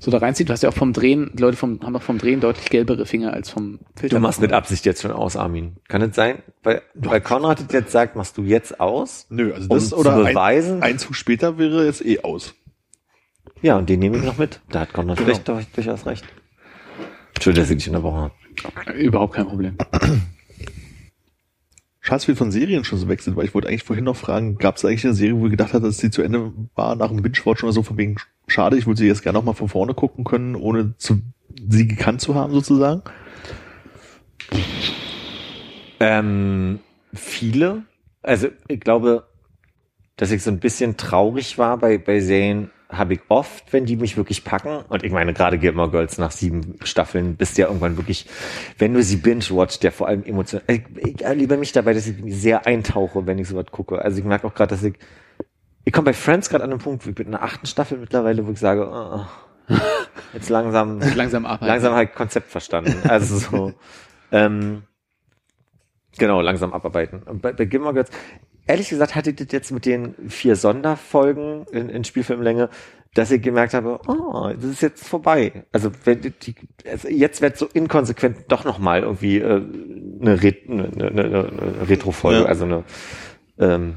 so 0.00 0.10
da 0.10 0.18
reinzieht. 0.18 0.48
Du 0.48 0.52
hast 0.52 0.64
ja 0.64 0.68
auch 0.68 0.74
vom 0.74 0.92
Drehen, 0.92 1.30
die 1.32 1.42
Leute 1.42 1.56
vom, 1.56 1.80
haben 1.80 1.94
auch 1.94 2.02
vom 2.02 2.18
Drehen 2.18 2.40
deutlich 2.40 2.68
gelbere 2.70 3.06
Finger 3.06 3.32
als 3.32 3.48
vom 3.48 3.78
Filter. 3.94 4.16
Du 4.16 4.20
machst 4.20 4.40
mit 4.40 4.52
Absicht 4.52 4.84
jetzt 4.84 5.02
schon 5.02 5.12
aus, 5.12 5.36
Armin. 5.36 5.76
Kann 5.86 6.02
es 6.02 6.16
sein? 6.16 6.42
Weil, 6.64 6.82
weil 6.94 7.20
Konrad 7.20 7.72
jetzt 7.72 7.92
sagt, 7.92 8.16
machst 8.16 8.36
du 8.36 8.42
jetzt 8.42 8.80
aus? 8.80 9.26
Nö, 9.30 9.52
also 9.54 9.68
um 9.68 9.76
das 9.76 9.90
zu 9.90 9.96
oder 9.96 10.16
beweisen. 10.16 10.82
Ein, 10.82 10.94
ein 10.94 10.98
Zug 10.98 11.14
später 11.14 11.56
wäre 11.56 11.86
jetzt 11.86 12.04
eh 12.04 12.20
aus. 12.22 12.54
Ja, 13.60 13.76
und 13.76 13.88
den 13.88 14.00
nehme 14.00 14.16
ich 14.16 14.24
noch 14.24 14.38
mit. 14.38 14.60
Da 14.70 14.80
hat 14.80 14.92
Konrad 14.92 15.18
Genau. 15.18 15.38
durch, 15.44 15.66
durchaus 15.68 16.06
recht. 16.06 16.24
Entschuldigung, 17.34 17.64
dass 17.64 17.70
ich 17.70 17.76
dich 17.78 17.88
unterbrochen 17.88 18.30
habe. 18.84 18.92
Überhaupt 18.94 19.34
kein 19.34 19.46
Problem. 19.46 19.76
Schade, 22.04 22.16
dass 22.16 22.26
wir 22.28 22.36
von 22.36 22.50
Serien 22.50 22.82
schon 22.84 22.98
so 22.98 23.08
weg 23.08 23.22
sind, 23.22 23.36
weil 23.36 23.44
ich 23.44 23.54
wollte 23.54 23.68
eigentlich 23.68 23.84
vorhin 23.84 24.04
noch 24.04 24.16
fragen, 24.16 24.58
gab 24.58 24.76
es 24.76 24.84
eigentlich 24.84 25.04
eine 25.04 25.14
Serie, 25.14 25.38
wo 25.38 25.44
ihr 25.44 25.50
gedacht 25.50 25.72
habt, 25.72 25.84
dass 25.84 25.98
sie 25.98 26.10
zu 26.10 26.22
Ende 26.22 26.52
war, 26.74 26.96
nach 26.96 27.08
dem 27.08 27.22
Binge-Watch 27.22 27.62
oder 27.62 27.72
so, 27.72 27.84
von 27.84 27.96
wegen, 27.96 28.16
schade, 28.48 28.76
ich 28.76 28.86
würde 28.86 28.98
sie 28.98 29.06
jetzt 29.06 29.22
gerne 29.22 29.38
noch 29.38 29.44
mal 29.44 29.52
von 29.54 29.68
vorne 29.68 29.94
gucken 29.94 30.24
können, 30.24 30.56
ohne 30.56 30.96
zu, 30.98 31.20
sie 31.68 31.86
gekannt 31.86 32.20
zu 32.20 32.34
haben, 32.34 32.52
sozusagen? 32.52 33.02
Ähm, 36.00 36.80
viele. 37.14 37.84
Also 38.22 38.48
ich 38.68 38.80
glaube, 38.80 39.28
dass 40.16 40.30
ich 40.32 40.42
so 40.42 40.50
ein 40.50 40.58
bisschen 40.58 40.96
traurig 40.96 41.58
war 41.58 41.78
bei, 41.78 41.98
bei 41.98 42.20
Serien, 42.20 42.70
habe 42.92 43.14
ich 43.14 43.20
oft, 43.28 43.72
wenn 43.72 43.86
die 43.86 43.96
mich 43.96 44.16
wirklich 44.16 44.44
packen. 44.44 44.84
Und 44.88 45.02
ich 45.02 45.12
meine, 45.12 45.32
gerade 45.32 45.58
Gilmore 45.58 45.90
Girls 45.90 46.18
nach 46.18 46.30
sieben 46.30 46.78
Staffeln 46.84 47.36
bist 47.36 47.56
du 47.56 47.62
ja 47.62 47.68
irgendwann 47.68 47.96
wirklich, 47.96 48.26
wenn 48.78 48.92
du 48.94 49.02
sie 49.02 49.16
binge-watcht, 49.16 49.82
der 49.82 49.92
vor 49.92 50.08
allem 50.08 50.22
emotional. 50.24 50.64
Ich, 50.68 50.82
ich 50.96 51.24
erlebe 51.24 51.56
mich 51.56 51.72
dabei, 51.72 51.94
dass 51.94 52.06
ich 52.06 52.16
sehr 52.34 52.66
eintauche, 52.66 53.26
wenn 53.26 53.38
ich 53.38 53.48
sowas 53.48 53.66
gucke. 53.70 54.00
Also 54.02 54.18
ich 54.18 54.24
merke 54.24 54.46
auch 54.46 54.54
gerade, 54.54 54.70
dass 54.74 54.82
ich, 54.84 54.94
ich 55.84 55.92
komme 55.92 56.06
bei 56.06 56.12
Friends 56.12 56.50
gerade 56.50 56.64
an 56.64 56.70
einem 56.70 56.78
Punkt, 56.80 57.06
ich 57.06 57.14
bin 57.14 57.26
in 57.26 57.32
der 57.32 57.42
achten 57.42 57.66
Staffel 57.66 57.98
mittlerweile, 57.98 58.46
wo 58.46 58.52
ich 58.52 58.58
sage, 58.60 58.88
oh, 58.88 59.24
jetzt 60.34 60.50
langsam 60.50 61.00
Langsam 61.14 61.46
arbeiten. 61.46 61.66
langsam 61.66 61.94
halt 61.94 62.14
Konzept 62.14 62.50
verstanden. 62.50 62.94
Also 63.08 63.38
so, 63.38 63.72
ähm, 64.30 64.82
genau, 66.18 66.40
langsam 66.40 66.72
abarbeiten. 66.72 67.22
Und 67.22 67.42
bei, 67.42 67.52
bei 67.52 67.64
Gilmore 67.64 67.94
Girls, 67.94 68.10
ehrlich 68.66 68.88
gesagt 68.88 69.14
hatte 69.14 69.30
ich 69.30 69.36
das 69.36 69.48
jetzt 69.50 69.72
mit 69.72 69.86
den 69.86 70.14
vier 70.28 70.56
Sonderfolgen 70.56 71.66
in, 71.72 71.88
in 71.88 72.04
Spielfilmlänge, 72.04 72.68
dass 73.14 73.30
ich 73.30 73.42
gemerkt 73.42 73.74
habe, 73.74 74.00
oh, 74.06 74.50
das 74.54 74.64
ist 74.64 74.82
jetzt 74.82 75.06
vorbei. 75.06 75.64
Also, 75.70 75.90
wenn 76.04 76.20
die, 76.22 76.54
also 76.90 77.08
jetzt 77.08 77.42
wird 77.42 77.58
so 77.58 77.66
inkonsequent 77.66 78.44
doch 78.48 78.64
nochmal 78.64 79.02
irgendwie 79.02 79.38
äh, 79.38 79.62
eine, 80.20 80.42
Ret 80.42 80.68
eine, 80.68 80.84
eine, 80.84 81.24
eine, 81.24 81.88
Retro-Folge, 81.88 82.42
Ja. 82.42 82.46
also 82.46 82.64
eine 82.64 82.84
ähm, 83.58 83.96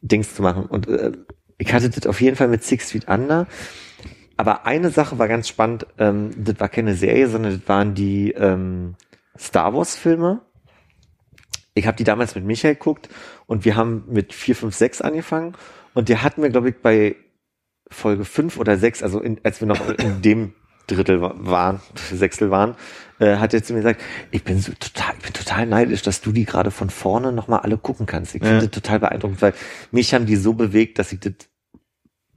Dings 0.00 0.34
zu 0.34 0.42
machen. 0.42 0.64
Und 0.64 0.88
äh, 0.88 1.12
ich 1.58 1.72
hatte 1.74 1.90
das 1.90 2.06
auf 2.06 2.20
jeden 2.20 2.36
Fall 2.36 2.48
mit 2.48 2.64
Six 2.64 2.92
Feet 2.92 3.08
Under. 3.08 3.46
Aber 4.38 4.66
eine 4.66 4.90
Sache 4.90 5.18
war 5.18 5.28
ganz 5.28 5.48
spannend, 5.48 5.86
ähm, 5.98 6.30
das 6.36 6.58
war 6.60 6.68
keine 6.68 6.94
Serie, 6.94 7.28
sondern 7.28 7.58
das 7.58 7.68
waren 7.68 7.94
die 7.94 8.32
ähm, 8.32 8.94
Star 9.38 9.74
Wars 9.74 9.96
Filme. 9.96 10.40
Ich 11.76 11.86
habe 11.86 11.96
die 11.96 12.04
damals 12.04 12.34
mit 12.34 12.44
Michael 12.44 12.74
geguckt 12.74 13.10
und 13.46 13.66
wir 13.66 13.76
haben 13.76 14.04
mit 14.08 14.32
4, 14.32 14.56
5, 14.56 14.74
6 14.74 15.02
angefangen 15.02 15.54
und 15.92 16.08
der 16.08 16.22
hat 16.22 16.38
mir, 16.38 16.48
glaube 16.48 16.70
ich, 16.70 16.76
bei 16.80 17.16
Folge 17.90 18.24
5 18.24 18.58
oder 18.58 18.78
6, 18.78 19.02
also 19.02 19.20
in, 19.20 19.38
als 19.44 19.60
wir 19.60 19.68
noch 19.68 19.86
in 19.98 20.22
dem 20.22 20.54
Drittel 20.86 21.20
wa- 21.20 21.34
waren, 21.36 21.80
Sechstel 22.12 22.50
waren, 22.50 22.76
äh, 23.18 23.36
hat 23.36 23.52
er 23.52 23.62
zu 23.62 23.74
mir 23.74 23.80
gesagt, 23.80 24.00
ich 24.30 24.42
bin 24.42 24.58
so 24.58 24.72
total, 24.72 25.14
ich 25.18 25.24
bin 25.24 25.32
total 25.34 25.66
neidisch, 25.66 26.00
dass 26.00 26.22
du 26.22 26.32
die 26.32 26.46
gerade 26.46 26.70
von 26.70 26.88
vorne 26.88 27.30
nochmal 27.30 27.60
alle 27.60 27.76
gucken 27.76 28.06
kannst. 28.06 28.34
Ich 28.34 28.40
Ja. 28.42 28.48
finde 28.48 28.68
das 28.68 28.70
total 28.82 29.00
beeindruckend, 29.00 29.42
weil 29.42 29.52
mich 29.90 30.14
haben 30.14 30.24
die 30.26 30.36
so 30.36 30.54
bewegt, 30.54 30.98
dass 30.98 31.12
ich 31.12 31.20
das 31.20 31.34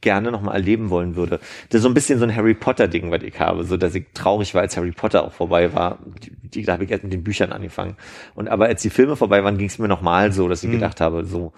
gerne 0.02 0.32
nochmal 0.32 0.56
erleben 0.56 0.90
wollen 0.90 1.16
würde. 1.16 1.40
Das 1.70 1.80
ist 1.80 1.84
so 1.84 1.90
ein 1.90 1.94
bisschen 1.94 2.20
so 2.20 2.26
ein 2.26 2.36
Harry 2.36 2.54
Potter 2.54 2.88
Ding, 2.88 3.12
was 3.12 3.24
ich 3.24 3.40
habe, 3.40 3.64
so 3.64 3.78
dass 3.78 3.96
ich 3.96 4.06
traurig 4.14 4.54
war, 4.54 4.62
als 4.62 4.78
Harry 4.78 4.92
Potter 4.92 5.24
auch 5.24 5.34
vorbei 5.34 5.74
war. 5.74 6.00
Die, 6.24 6.50
die 6.50 6.64
da 6.64 6.74
habe 6.74 6.84
ich 6.84 6.92
erst 6.92 7.04
mit 7.04 7.14
den 7.14 7.24
Büchern 7.24 7.52
angefangen. 7.52 7.96
Und 8.36 8.48
aber 8.48 8.66
als 8.66 8.82
die 8.82 8.90
Filme 8.90 9.16
vorbei 9.16 9.44
waren, 9.44 9.58
ging 9.58 9.68
es 9.68 9.80
mir 9.80 9.88
nochmal 9.88 10.32
so, 10.32 10.48
dass 10.48 10.64
ich 10.64 10.72
gedacht 10.72 11.02
habe, 11.02 11.26
so. 11.26 11.54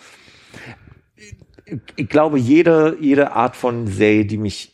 Ich, 1.66 1.80
ich 1.96 2.10
glaube, 2.10 2.38
jede, 2.38 2.98
jede 3.00 3.32
Art 3.34 3.56
von 3.56 3.88
Serie, 3.88 4.26
die 4.26 4.38
mich 4.38 4.72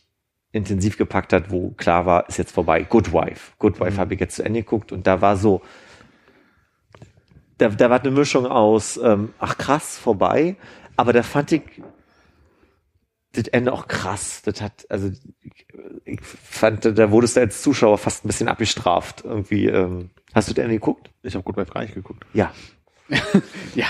intensiv 0.52 0.96
gepackt 0.96 1.32
hat, 1.32 1.50
wo 1.50 1.70
klar 1.70 2.06
war, 2.06 2.28
ist 2.28 2.38
jetzt 2.38 2.52
vorbei. 2.52 2.82
Good 2.82 3.12
Wife. 3.12 3.52
Good 3.58 3.80
Wife 3.80 3.98
habe 3.98 4.14
ich 4.14 4.20
jetzt 4.20 4.36
zu 4.36 4.44
Ende 4.44 4.62
geguckt 4.62 4.92
und 4.92 5.06
da 5.06 5.20
war 5.20 5.36
so, 5.36 5.62
da, 7.58 7.68
da 7.68 7.90
war 7.90 8.00
eine 8.00 8.10
Mischung 8.10 8.46
aus, 8.46 8.98
ähm, 9.02 9.34
ach 9.38 9.58
krass, 9.58 9.98
vorbei, 9.98 10.56
aber 10.96 11.12
da 11.12 11.22
fand 11.22 11.52
ich 11.52 11.62
das 13.32 13.48
Ende 13.48 13.72
auch 13.72 13.88
krass. 13.88 14.42
Das 14.42 14.60
hat, 14.60 14.86
also 14.88 15.10
ich, 16.04 16.20
fand, 16.22 16.84
da 16.84 17.10
wurdest 17.10 17.36
du 17.36 17.40
als 17.40 17.62
Zuschauer 17.62 17.98
fast 17.98 18.24
ein 18.24 18.28
bisschen 18.28 18.48
abgestraft. 18.48 19.24
Irgendwie, 19.24 19.66
ähm, 19.66 20.10
hast 20.34 20.48
du 20.48 20.54
das 20.54 20.62
Ende 20.62 20.76
geguckt? 20.76 21.10
Ich 21.22 21.34
habe 21.34 21.44
gut 21.44 21.56
bei 21.56 21.64
gar 21.64 21.82
nicht 21.82 21.94
geguckt. 21.94 22.24
Ja. 22.32 22.52
Ja. 23.74 23.88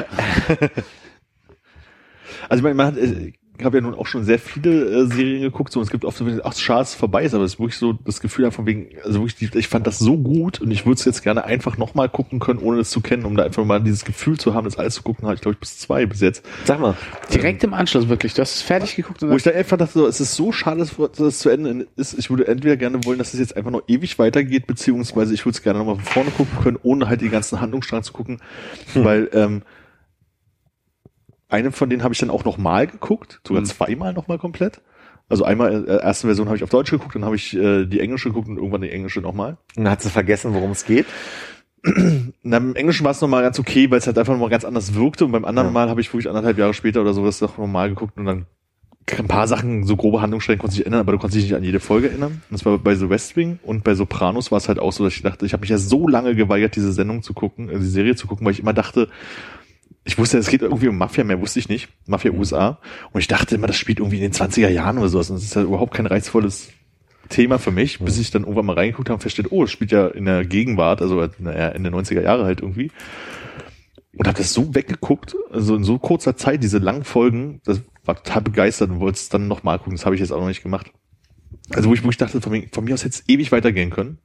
Also 2.48 2.60
ich 2.60 2.62
meine, 2.62 2.74
man 2.74 2.86
hat, 2.86 2.96
äh, 2.96 3.32
ich 3.58 3.64
habe 3.64 3.78
ja 3.78 3.80
nun 3.82 3.94
auch 3.94 4.06
schon 4.06 4.24
sehr 4.24 4.38
viele 4.38 4.84
äh, 4.84 5.06
Serien 5.06 5.42
geguckt, 5.42 5.72
so 5.72 5.80
und 5.80 5.84
es 5.84 5.90
gibt 5.90 6.04
oft 6.04 6.16
so, 6.16 6.24
ach, 6.44 6.54
schade, 6.56 6.82
es 6.82 6.90
ist 6.90 6.94
vorbei 6.94 7.24
ist, 7.24 7.34
aber 7.34 7.44
es 7.44 7.54
ist 7.54 7.58
wirklich 7.60 7.76
so 7.76 7.92
das 7.92 8.20
Gefühl 8.20 8.44
davon 8.44 8.66
wegen, 8.66 8.88
also 9.04 9.20
wirklich, 9.20 9.50
die- 9.50 9.58
ich 9.58 9.68
fand 9.68 9.86
das 9.86 9.98
so 9.98 10.16
gut 10.16 10.60
und 10.60 10.70
ich 10.70 10.86
würde 10.86 10.94
es 10.98 11.04
jetzt 11.04 11.22
gerne 11.22 11.44
einfach 11.44 11.76
nochmal 11.76 12.08
gucken 12.08 12.38
können, 12.38 12.60
ohne 12.60 12.80
es 12.80 12.90
zu 12.90 13.00
kennen, 13.00 13.24
um 13.24 13.36
da 13.36 13.42
einfach 13.44 13.64
mal 13.64 13.80
dieses 13.82 14.04
Gefühl 14.04 14.38
zu 14.38 14.54
haben, 14.54 14.64
das 14.64 14.78
alles 14.78 14.94
zu 14.94 15.02
gucken, 15.02 15.24
habe 15.26 15.34
ich 15.34 15.40
glaube 15.40 15.54
ich 15.54 15.60
bis 15.60 15.78
zwei 15.78 16.06
bis 16.06 16.20
jetzt. 16.20 16.44
Sag 16.64 16.80
mal. 16.80 16.94
Direkt 17.32 17.64
im 17.64 17.74
Anschluss 17.74 18.08
wirklich. 18.08 18.34
Du 18.34 18.42
hast 18.42 18.54
es 18.56 18.62
fertig 18.62 18.94
geguckt 18.96 19.22
und 19.22 19.30
Wo 19.30 19.36
ich 19.36 19.42
dann 19.42 19.54
einfach 19.54 19.76
dachte, 19.76 19.92
so, 19.98 20.06
es 20.06 20.20
ist 20.20 20.34
so 20.34 20.52
schade, 20.52 20.78
dass 20.78 20.94
dass 20.96 21.18
es 21.20 21.38
zu 21.40 21.48
Ende 21.50 21.86
ist. 21.96 22.18
Ich 22.18 22.30
würde 22.30 22.46
entweder 22.46 22.76
gerne 22.76 23.04
wollen, 23.04 23.18
dass 23.18 23.34
es 23.34 23.40
jetzt 23.40 23.56
einfach 23.56 23.70
noch 23.70 23.82
ewig 23.88 24.18
weitergeht, 24.18 24.66
beziehungsweise 24.66 25.34
ich 25.34 25.44
würde 25.44 25.56
es 25.56 25.62
gerne 25.62 25.78
nochmal 25.80 25.96
von 25.96 26.04
vorne 26.04 26.30
gucken 26.30 26.58
können, 26.62 26.78
ohne 26.82 27.08
halt 27.08 27.20
die 27.20 27.28
ganzen 27.28 27.60
Handlungsstrang 27.60 28.02
zu 28.02 28.12
gucken, 28.12 28.40
weil 28.94 29.28
ähm, 29.32 29.62
einen 31.48 31.72
von 31.72 31.88
denen 31.90 32.02
habe 32.02 32.14
ich 32.14 32.20
dann 32.20 32.30
auch 32.30 32.44
noch 32.44 32.58
mal 32.58 32.86
geguckt, 32.86 33.40
sogar 33.46 33.64
zweimal 33.64 34.12
noch 34.12 34.28
mal 34.28 34.38
komplett. 34.38 34.80
Also 35.28 35.44
einmal, 35.44 35.86
äh, 35.86 36.02
erste 36.02 36.26
Version 36.26 36.46
habe 36.46 36.56
ich 36.56 36.64
auf 36.64 36.70
Deutsch 36.70 36.90
geguckt, 36.90 37.14
dann 37.14 37.24
habe 37.24 37.36
ich 37.36 37.54
äh, 37.54 37.84
die 37.84 38.00
englische 38.00 38.28
geguckt 38.28 38.48
und 38.48 38.56
irgendwann 38.56 38.80
die 38.80 38.90
englische 38.90 39.20
nochmal. 39.20 39.58
Und 39.76 39.84
dann 39.84 39.92
hat 39.92 40.02
sie 40.02 40.10
vergessen, 40.10 40.54
worum 40.54 40.70
es 40.70 40.84
geht. 40.84 41.06
Na, 42.42 42.56
Im 42.56 42.74
Englischen 42.74 43.04
war 43.04 43.12
es 43.12 43.20
nochmal 43.20 43.42
ganz 43.42 43.58
okay, 43.58 43.90
weil 43.90 43.98
es 43.98 44.06
halt 44.06 44.18
einfach 44.18 44.32
nochmal 44.32 44.48
ganz 44.48 44.64
anders 44.64 44.94
wirkte 44.94 45.24
und 45.24 45.32
beim 45.32 45.44
anderen 45.44 45.68
Ja. 45.68 45.72
Mal 45.72 45.88
habe 45.90 46.00
ich 46.00 46.08
wirklich 46.08 46.28
anderthalb 46.28 46.58
Jahre 46.58 46.74
später 46.74 47.00
oder 47.02 47.12
sowas 47.12 47.40
noch 47.40 47.58
normal 47.58 47.90
geguckt 47.90 48.16
und 48.16 48.24
dann 48.24 48.46
ein 49.16 49.28
paar 49.28 49.48
Sachen, 49.48 49.84
so 49.84 49.96
grobe 49.96 50.20
Handlungsstränge 50.20 50.58
konnte 50.58 50.74
ich 50.74 50.82
erinnern, 50.82 51.00
aber 51.00 51.12
du 51.12 51.18
konntest 51.18 51.36
dich 51.36 51.44
nicht 51.44 51.54
an 51.54 51.64
jede 51.64 51.80
Folge 51.80 52.10
erinnern. 52.10 52.42
Und 52.50 52.52
das 52.52 52.66
war 52.66 52.76
bei 52.78 52.94
The 52.94 53.08
West 53.08 53.36
Wing 53.36 53.58
und 53.62 53.84
bei 53.84 53.94
Sopranos 53.94 54.50
war 54.50 54.58
es 54.58 54.68
halt 54.68 54.78
auch 54.78 54.92
so, 54.92 55.04
dass 55.04 55.14
ich 55.14 55.22
dachte, 55.22 55.46
ich 55.46 55.52
habe 55.54 55.62
mich 55.62 55.70
ja 55.70 55.78
so 55.78 56.08
lange 56.08 56.34
geweigert, 56.34 56.76
diese 56.76 56.92
Sendung 56.92 57.22
zu 57.22 57.32
gucken, 57.32 57.70
äh, 57.70 57.78
die 57.78 57.86
Serie 57.86 58.16
zu 58.16 58.26
gucken, 58.26 58.44
weil 58.44 58.52
ich 58.52 58.60
immer 58.60 58.74
dachte, 58.74 59.08
ich 60.08 60.16
wusste, 60.16 60.38
es 60.38 60.48
geht 60.48 60.62
irgendwie 60.62 60.88
um 60.88 60.96
Mafia, 60.96 61.22
mehr 61.22 61.38
wusste 61.38 61.58
ich 61.58 61.68
nicht. 61.68 61.90
Mafia 62.06 62.32
USA. 62.32 62.78
Und 63.12 63.20
ich 63.20 63.28
dachte 63.28 63.54
immer, 63.54 63.66
das 63.66 63.76
spielt 63.76 63.98
irgendwie 63.98 64.16
in 64.16 64.22
den 64.22 64.32
20er 64.32 64.70
Jahren 64.70 64.96
oder 64.96 65.10
sowas. 65.10 65.28
Und 65.28 65.36
das 65.36 65.44
ist 65.44 65.54
ja 65.54 65.60
überhaupt 65.60 65.92
kein 65.92 66.06
reizvolles 66.06 66.70
Thema 67.28 67.58
für 67.58 67.72
mich, 67.72 67.98
bis 67.98 68.18
ich 68.18 68.30
dann 68.30 68.44
irgendwann 68.44 68.64
mal 68.64 68.72
reingeguckt 68.72 69.10
habe 69.10 69.16
und 69.16 69.20
verstehe, 69.20 69.44
oh, 69.50 69.64
es 69.64 69.70
spielt 69.70 69.92
ja 69.92 70.08
in 70.08 70.24
der 70.24 70.46
Gegenwart, 70.46 71.02
also 71.02 71.28
naja, 71.38 71.68
in 71.68 71.84
den 71.84 71.94
90er 71.94 72.22
Jahre 72.22 72.46
halt 72.46 72.62
irgendwie. 72.62 72.90
Und 74.16 74.26
habe 74.26 74.38
das 74.38 74.54
so 74.54 74.74
weggeguckt, 74.74 75.36
also 75.52 75.76
in 75.76 75.84
so 75.84 75.98
kurzer 75.98 76.38
Zeit, 76.38 76.62
diese 76.62 76.78
langen 76.78 77.04
Folgen, 77.04 77.60
das 77.66 77.82
war 78.06 78.16
total 78.16 78.40
begeistert 78.40 78.88
und 78.88 79.00
wollte 79.00 79.16
es 79.16 79.28
dann 79.28 79.46
nochmal 79.46 79.76
gucken. 79.76 79.96
Das 79.96 80.06
habe 80.06 80.14
ich 80.14 80.22
jetzt 80.22 80.32
auch 80.32 80.40
noch 80.40 80.48
nicht 80.48 80.62
gemacht. 80.62 80.90
Also 81.74 81.90
wo 81.90 81.92
ich, 81.92 82.02
wo 82.02 82.08
ich 82.08 82.16
dachte, 82.16 82.40
von 82.40 82.52
mir, 82.52 82.66
von 82.72 82.84
mir 82.84 82.94
aus 82.94 83.04
hätte 83.04 83.16
es 83.16 83.28
ewig 83.28 83.52
weitergehen 83.52 83.90
können. 83.90 84.20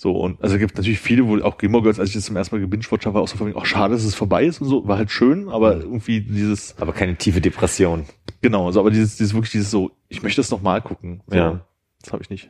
So, 0.00 0.12
und 0.12 0.42
also 0.42 0.54
es 0.54 0.60
gibt 0.60 0.78
natürlich 0.78 0.98
viele, 0.98 1.26
wo 1.28 1.38
auch 1.42 1.58
Gilmore 1.58 1.82
Girls, 1.82 2.00
als 2.00 2.08
ich 2.08 2.14
das 2.14 2.24
zum 2.24 2.34
ersten 2.34 2.54
Mal 2.54 2.60
gebingewatcht 2.62 3.04
habe, 3.04 3.16
war 3.16 3.20
auch 3.22 3.28
so 3.28 3.36
von 3.36 3.48
mir, 3.50 3.54
ach 3.58 3.66
schade, 3.66 3.92
dass 3.92 4.02
es 4.02 4.14
vorbei 4.14 4.46
ist 4.46 4.62
und 4.62 4.66
so, 4.66 4.88
war 4.88 4.96
halt 4.96 5.10
schön, 5.10 5.50
aber 5.50 5.74
irgendwie 5.76 6.22
dieses, 6.22 6.74
Aber 6.80 6.94
keine 6.94 7.16
tiefe 7.16 7.42
Depression. 7.42 8.06
genau, 8.40 8.72
so, 8.72 8.80
aber 8.80 8.90
dieses, 8.90 9.18
dieses 9.18 9.34
wirklich 9.34 9.50
dieses 9.52 9.70
so, 9.70 9.90
ich 10.08 10.22
möchte 10.22 10.40
es 10.40 10.50
nochmal 10.50 10.80
gucken. 10.80 11.20
So, 11.26 11.36
Ja. 11.36 11.66
Das 12.02 12.14
habe 12.14 12.22
ich 12.22 12.30
nicht. 12.30 12.48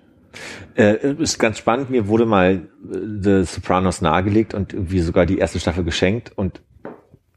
Äh, 0.76 1.14
ist 1.14 1.40
ganz 1.40 1.58
spannend. 1.58 1.90
Mir 1.90 2.06
wurde 2.06 2.24
mal 2.24 2.68
äh, 2.88 2.96
The 3.20 3.42
Sopranos 3.42 4.00
nahegelegt 4.00 4.54
und 4.54 4.72
irgendwie 4.72 5.00
sogar 5.00 5.26
die 5.26 5.38
erste 5.38 5.58
Staffel 5.58 5.82
geschenkt 5.82 6.30
und 6.36 6.62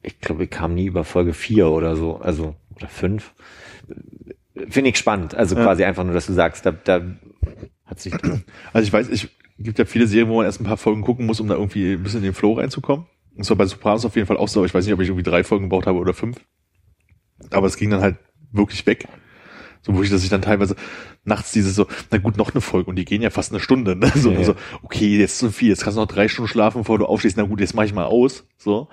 ich 0.04 0.20
glaube, 0.22 0.42
wir 0.42 0.48
kamen 0.48 0.76
nie 0.76 0.86
über 0.86 1.06
Folge 1.06 1.34
vier 1.34 1.70
oder 1.70 1.96
so, 1.96 2.18
also 2.18 2.54
oder 2.76 2.88
fünf. 2.88 3.34
Finde 4.70 4.92
ich 4.92 4.98
spannend. 5.00 5.34
Also 5.34 5.56
Ja. 5.56 5.64
quasi 5.64 5.84
einfach 5.84 6.04
nur, 6.04 6.14
dass 6.14 6.28
du 6.28 6.34
sagst, 6.34 6.68
da, 6.68 6.72
da 6.72 7.02
hat 7.86 8.00
sich 8.00 8.14
Also 8.74 8.86
ich 8.86 8.94
weiß, 8.94 9.10
ich 9.10 9.30
gibt 9.58 9.80
ja 9.80 9.86
viele 9.86 10.08
Serien, 10.08 10.30
wo 10.30 10.38
man 10.38 10.46
erst 10.46 10.62
ein 10.62 10.66
paar 10.66 10.78
Folgen 10.78 11.02
gucken 11.02 11.26
muss, 11.26 11.40
um 11.40 11.48
da 11.48 11.56
irgendwie 11.56 11.94
ein 11.94 12.04
bisschen 12.04 12.20
in 12.20 12.26
den 12.26 12.34
Flow 12.34 12.54
reinzukommen. 12.54 13.06
Und 13.36 13.44
so 13.44 13.56
bei 13.56 13.66
Sopranos 13.66 14.06
auf 14.06 14.16
jeden 14.16 14.28
Fall 14.28 14.38
auch 14.38 14.48
so. 14.48 14.66
Ich 14.66 14.74
weiß 14.74 14.86
nicht, 14.86 14.94
ob 14.94 15.00
ich 15.02 15.08
irgendwie 15.08 15.24
drei 15.24 15.44
Folgen 15.44 15.66
gebraucht 15.66 15.88
habe 15.88 16.00
oder 16.00 16.14
fünf. 16.14 16.38
Aber 17.50 17.68
es 17.68 17.78
ging 17.78 17.90
dann 17.90 18.02
halt 18.02 18.18
wirklich 18.52 18.86
weg. 18.86 19.08
So, 19.82 19.96
wo 19.96 20.02
ich, 20.02 20.10
dass 20.10 20.24
ich 20.24 20.30
dann 20.30 20.42
teilweise 20.42 20.76
nachts 21.26 21.52
dieses 21.52 21.76
so, 21.76 21.88
na 22.10 22.18
gut, 22.18 22.38
noch 22.38 22.54
eine 22.54 22.62
Folge 22.62 22.90
und 22.90 22.96
die 22.96 23.06
gehen 23.06 23.22
ja 23.22 23.30
fast 23.30 23.52
eine 23.52 23.60
Stunde. 23.60 23.96
Ne? 23.96 24.12
So, 24.16 24.32
Ja, 24.32 24.44
so 24.44 24.56
okay, 24.82 25.18
jetzt 25.18 25.40
zu 25.40 25.52
viel, 25.52 25.70
jetzt 25.70 25.84
kannst 25.84 25.98
du 25.98 26.02
noch 26.02 26.08
drei 26.08 26.28
Stunden 26.28 26.48
schlafen, 26.48 26.80
bevor 26.80 26.98
du 27.00 27.06
aufstehst. 27.06 27.38
Na 27.38 27.44
gut, 27.44 27.60
jetzt 27.60 27.74
mache 27.74 27.86
ich 27.86 27.94
mal 27.94 28.06
aus. 28.06 28.48
So. 28.58 28.88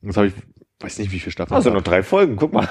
Und 0.00 0.08
Jetzt 0.08 0.16
habe 0.16 0.28
ich, 0.28 0.34
weiß 0.80 0.98
nicht, 0.98 1.10
wie 1.10 1.18
viele 1.18 1.32
Staffeln. 1.32 1.56
also 1.56 1.70
nur 1.70 1.82
drei 1.82 2.02
Folgen. 2.02 2.36
Guck 2.36 2.52
mal. 2.52 2.68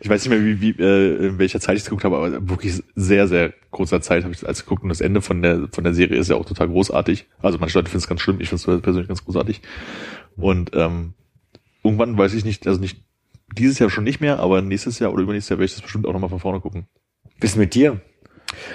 ich 0.00 0.08
weiß 0.08 0.24
nicht 0.24 0.30
mehr, 0.30 0.44
wie, 0.44 0.60
wie 0.60 0.82
äh, 0.82 1.28
in 1.28 1.38
welcher 1.38 1.60
Zeit 1.60 1.76
ich 1.76 1.82
es 1.82 1.86
geguckt 1.86 2.04
habe, 2.04 2.16
aber 2.16 2.48
wirklich 2.48 2.82
sehr, 2.94 3.26
sehr 3.26 3.52
kurzer 3.70 4.00
Zeit 4.02 4.24
habe 4.24 4.34
ich 4.34 4.40
das 4.40 4.46
alles 4.46 4.64
geguckt 4.64 4.82
und 4.82 4.90
das 4.90 5.00
Ende 5.00 5.22
von 5.22 5.40
der 5.40 5.68
von 5.72 5.84
der 5.84 5.94
Serie 5.94 6.18
ist 6.18 6.28
ja 6.28 6.36
auch 6.36 6.44
total 6.44 6.68
großartig. 6.68 7.26
Also 7.40 7.58
manche 7.58 7.78
Leute 7.78 7.90
finden 7.90 8.02
es 8.02 8.08
ganz 8.08 8.20
schlimm, 8.20 8.40
ich 8.40 8.50
finde 8.50 8.72
es 8.72 8.82
persönlich 8.82 9.08
ganz 9.08 9.24
großartig. 9.24 9.62
Und 10.36 10.72
ähm, 10.74 11.14
irgendwann 11.82 12.18
weiß 12.18 12.34
ich 12.34 12.44
nicht, 12.44 12.66
also 12.66 12.80
nicht 12.80 13.02
dieses 13.56 13.78
Jahr 13.78 13.90
schon 13.90 14.04
nicht 14.04 14.20
mehr, 14.20 14.38
aber 14.38 14.60
nächstes 14.60 14.98
Jahr 14.98 15.12
oder 15.12 15.22
übernächstes 15.22 15.50
Jahr 15.50 15.58
werde 15.58 15.66
ich 15.66 15.74
das 15.74 15.82
bestimmt 15.82 16.06
auch 16.06 16.12
nochmal 16.12 16.30
von 16.30 16.40
vorne 16.40 16.60
gucken. 16.60 16.86
Bis 17.40 17.56
mit 17.56 17.74
dir. 17.74 18.00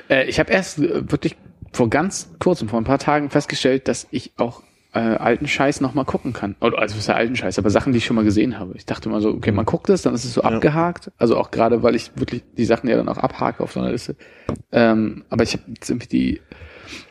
Äh, 0.09 0.27
ich 0.27 0.39
habe 0.39 0.51
erst 0.51 0.79
äh, 0.79 1.11
wirklich 1.11 1.35
vor 1.73 1.89
ganz 1.89 2.31
kurzem, 2.39 2.69
vor 2.69 2.79
ein 2.79 2.85
paar 2.85 2.99
Tagen 2.99 3.29
festgestellt, 3.29 3.87
dass 3.87 4.07
ich 4.11 4.33
auch 4.37 4.63
äh, 4.97 5.15
alten 5.17 5.47
Scheiß 5.47 5.79
noch 5.81 5.93
mal 5.93 6.03
gucken 6.05 6.33
kann. 6.33 6.55
Oder 6.59 6.79
also 6.79 6.95
was 6.95 7.01
ist 7.03 7.07
ja 7.07 7.15
alten 7.15 7.35
Scheiß, 7.35 7.57
aber 7.59 7.69
Sachen, 7.69 7.93
die 7.93 7.99
ich 7.99 8.05
schon 8.05 8.15
mal 8.15 8.25
gesehen 8.25 8.57
habe. 8.59 8.73
Ich 8.75 8.85
dachte 8.85 9.09
mal 9.09 9.21
so, 9.21 9.29
okay, 9.29 9.51
man 9.51 9.65
guckt 9.65 9.89
es, 9.89 10.01
dann 10.01 10.13
ist 10.13 10.25
es 10.25 10.33
so 10.33 10.41
abgehakt. 10.41 11.11
Also 11.17 11.37
auch 11.37 11.51
gerade, 11.51 11.83
weil 11.83 11.95
ich 11.95 12.11
wirklich 12.15 12.43
die 12.57 12.65
Sachen 12.65 12.89
ja 12.89 12.97
dann 12.97 13.07
auch 13.09 13.17
abhake 13.17 13.61
auf 13.63 13.71
so 13.73 13.79
einer 13.79 13.91
Liste. 13.91 14.15
Ähm, 14.71 15.23
aber 15.29 15.43
ich 15.43 15.53
habe 15.53 15.63
jetzt 15.69 15.89
irgendwie 15.89 16.07
die 16.07 16.41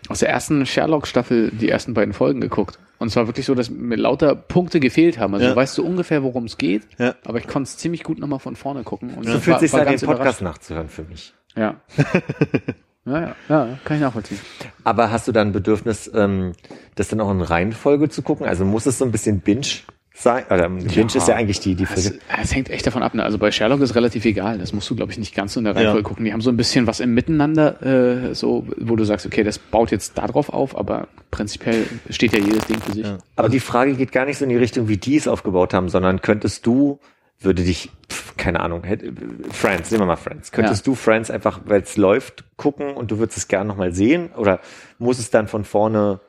aus 0.09 0.21
der 0.21 0.29
ersten 0.31 0.65
Sherlock-Staffel 0.67 1.51
die 1.51 1.69
ersten 1.69 1.95
beiden 1.95 2.15
Folgen 2.15 2.41
geguckt. 2.41 2.79
Und 2.99 3.09
es 3.09 3.17
war 3.17 3.27
wirklich 3.27 3.45
so, 3.45 3.55
dass 3.55 3.69
mir 3.69 3.97
lauter 3.97 4.35
Punkte 4.35 4.81
gefehlt 4.81 5.19
haben. 5.19 5.35
Also 5.35 5.47
Ja. 5.49 5.55
weißt 5.57 5.77
du 5.77 5.85
ungefähr, 5.85 6.23
worum 6.23 6.45
es 6.45 6.57
geht, 6.57 6.83
Ja. 6.99 7.15
aber 7.27 7.39
ich 7.39 7.47
konnte 7.47 7.69
es 7.69 7.77
ziemlich 7.77 8.05
gut 8.05 8.19
nochmal 8.19 8.39
von 8.39 8.57
vorne 8.57 8.85
gucken. 8.85 9.11
Und 9.15 9.25
So 9.27 9.39
fühlt 9.39 9.55
war- 9.55 9.61
sich 9.61 9.73
war 9.73 9.81
an, 9.81 9.87
den 9.89 9.99
Podcast 10.01 10.19
überrascht. 10.21 10.41
nachzuhören 10.43 10.89
für 10.89 11.03
mich. 11.05 11.35
Ja. 11.57 11.77
ja, 13.07 13.21
ja, 13.21 13.35
ja, 13.49 13.79
kann 13.85 13.97
ich 13.97 14.03
nachvollziehen. 14.03 14.39
Aber 14.85 15.11
hast 15.11 15.27
du 15.29 15.33
dann 15.33 15.53
Bedürfnis, 15.53 16.11
ähm, 16.15 16.53
das 16.97 17.09
dann 17.09 17.21
auch 17.21 17.31
in 17.31 17.41
Reihenfolge 17.41 18.09
zu 18.09 18.23
gucken? 18.23 18.47
Also 18.47 18.65
muss 18.65 18.87
es 18.87 18.99
so 18.99 19.05
ein 19.05 19.13
bisschen 19.13 19.41
Binge 19.41 19.67
sein? 20.15 20.45
Oder 20.51 20.69
Binge 20.69 20.91
Ja. 20.93 21.05
ist 21.05 21.29
ja 21.29 21.37
eigentlich 21.37 21.61
die, 21.61 21.75
die 21.75 21.85
Es, 21.95 22.15
es 22.43 22.55
hängt 22.55 22.71
echt 22.71 22.87
davon 22.87 23.03
ab. 23.03 23.13
Ne? 23.15 23.23
Also 23.23 23.37
bei 23.39 23.51
Sherlock 23.51 23.81
ist 23.83 23.95
relativ 23.95 24.25
egal. 24.25 24.57
Das 24.59 24.73
musst 24.73 24.89
du, 24.89 24.97
glaube 24.97 25.13
ich, 25.13 25.19
nicht 25.19 25.35
ganz 25.35 25.53
so 25.53 25.61
in 25.61 25.65
der 25.65 25.77
Reihenfolge 25.77 25.99
Ja. 26.01 26.09
gucken. 26.09 26.25
Die 26.25 26.33
haben 26.33 26.41
so 26.41 26.49
ein 26.51 26.57
bisschen 26.57 26.87
was 26.87 27.01
im 27.01 27.13
Miteinander, 27.15 27.83
äh, 28.31 28.35
so, 28.35 28.67
wo 28.79 28.97
du 28.97 29.05
sagst, 29.05 29.27
okay, 29.27 29.45
das 29.45 29.59
baut 29.59 29.91
jetzt 29.91 30.17
darauf 30.17 30.49
auf, 30.49 30.77
aber 30.77 31.09
prinzipiell 31.31 31.85
steht 32.09 32.33
ja 32.33 32.39
jedes 32.39 32.67
Ding 32.67 32.81
für 32.81 32.93
sich. 32.93 33.05
Ja. 33.07 33.19
Aber 33.37 33.51
die 33.51 33.61
Frage 33.61 33.95
geht 33.95 34.11
gar 34.11 34.25
nicht 34.25 34.39
so 34.39 34.45
in 34.45 34.49
die 34.51 34.57
Richtung, 34.57 34.89
wie 34.89 34.97
die 34.97 35.17
es 35.17 35.29
aufgebaut 35.29 35.75
haben, 35.75 35.91
sondern 35.91 36.23
könntest 36.23 36.65
du, 36.67 36.99
würde 37.41 37.63
dich, 37.63 37.91
pf, 38.11 38.37
keine 38.37 38.61
Ahnung, 38.61 38.83
Friends, 39.51 39.91
nehmen 39.91 40.03
wir 40.03 40.07
mal 40.07 40.17
Friends, 40.17 40.53
könntest 40.53 40.87
Ja. 40.87 40.93
du 40.93 40.97
Friends 40.97 41.31
einfach, 41.31 41.61
weil 41.67 41.83
es 41.83 41.97
läuft, 41.97 42.45
gucken 42.57 42.95
und 42.95 43.11
du 43.11 43.19
würdest 43.19 43.39
es 43.39 43.49
gerne 43.49 43.69
nochmal 43.69 43.93
sehen? 43.93 44.31
Oder 44.37 44.61
muss 44.99 45.19
es 45.19 45.31
dann 45.31 45.47
von 45.49 45.65
vorne 45.65 46.21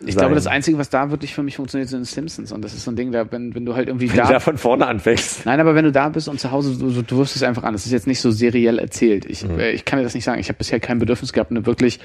Ich 0.00 0.14
sein? 0.14 0.20
glaube, 0.22 0.34
das 0.34 0.46
Einzige, 0.46 0.78
was 0.78 0.90
da 0.90 1.10
wirklich 1.10 1.34
für 1.34 1.42
mich 1.42 1.56
funktioniert, 1.56 1.88
sind 1.88 2.04
Simpsons. 2.06 2.52
Und 2.52 2.62
das 2.62 2.72
ist 2.74 2.84
so 2.84 2.90
ein 2.90 2.96
Ding, 2.96 3.10
da, 3.10 3.30
wenn, 3.32 3.54
wenn 3.54 3.64
du 3.64 3.74
halt 3.74 3.88
irgendwie 3.88 4.08
wenn 4.10 4.16
du 4.18 4.22
da 4.22 4.28
da 4.34 4.40
von 4.40 4.58
vorne 4.58 4.86
anfängst. 4.86 5.44
Nein, 5.46 5.58
aber 5.60 5.74
wenn 5.74 5.84
du 5.86 5.92
da 5.92 6.08
bist 6.10 6.28
und 6.28 6.38
zu 6.38 6.50
Hause, 6.50 6.76
du, 6.78 7.02
du 7.02 7.16
wirfst 7.16 7.34
es 7.36 7.42
einfach 7.42 7.62
an. 7.64 7.72
Das 7.72 7.84
ist 7.86 7.92
jetzt 7.92 8.06
nicht 8.06 8.20
so 8.20 8.30
seriell 8.30 8.78
erzählt. 8.78 9.24
Ich, 9.24 9.44
Mhm. 9.44 9.58
äh, 9.58 9.70
ich 9.72 9.84
kann 9.84 9.98
dir 9.98 10.04
das 10.04 10.14
nicht 10.14 10.24
sagen. 10.24 10.40
Ich 10.40 10.48
habe 10.48 10.58
bisher 10.58 10.78
kein 10.78 10.98
Bedürfnis 10.98 11.32
gehabt, 11.32 11.50
eine 11.50 11.64
wirklich. 11.66 11.98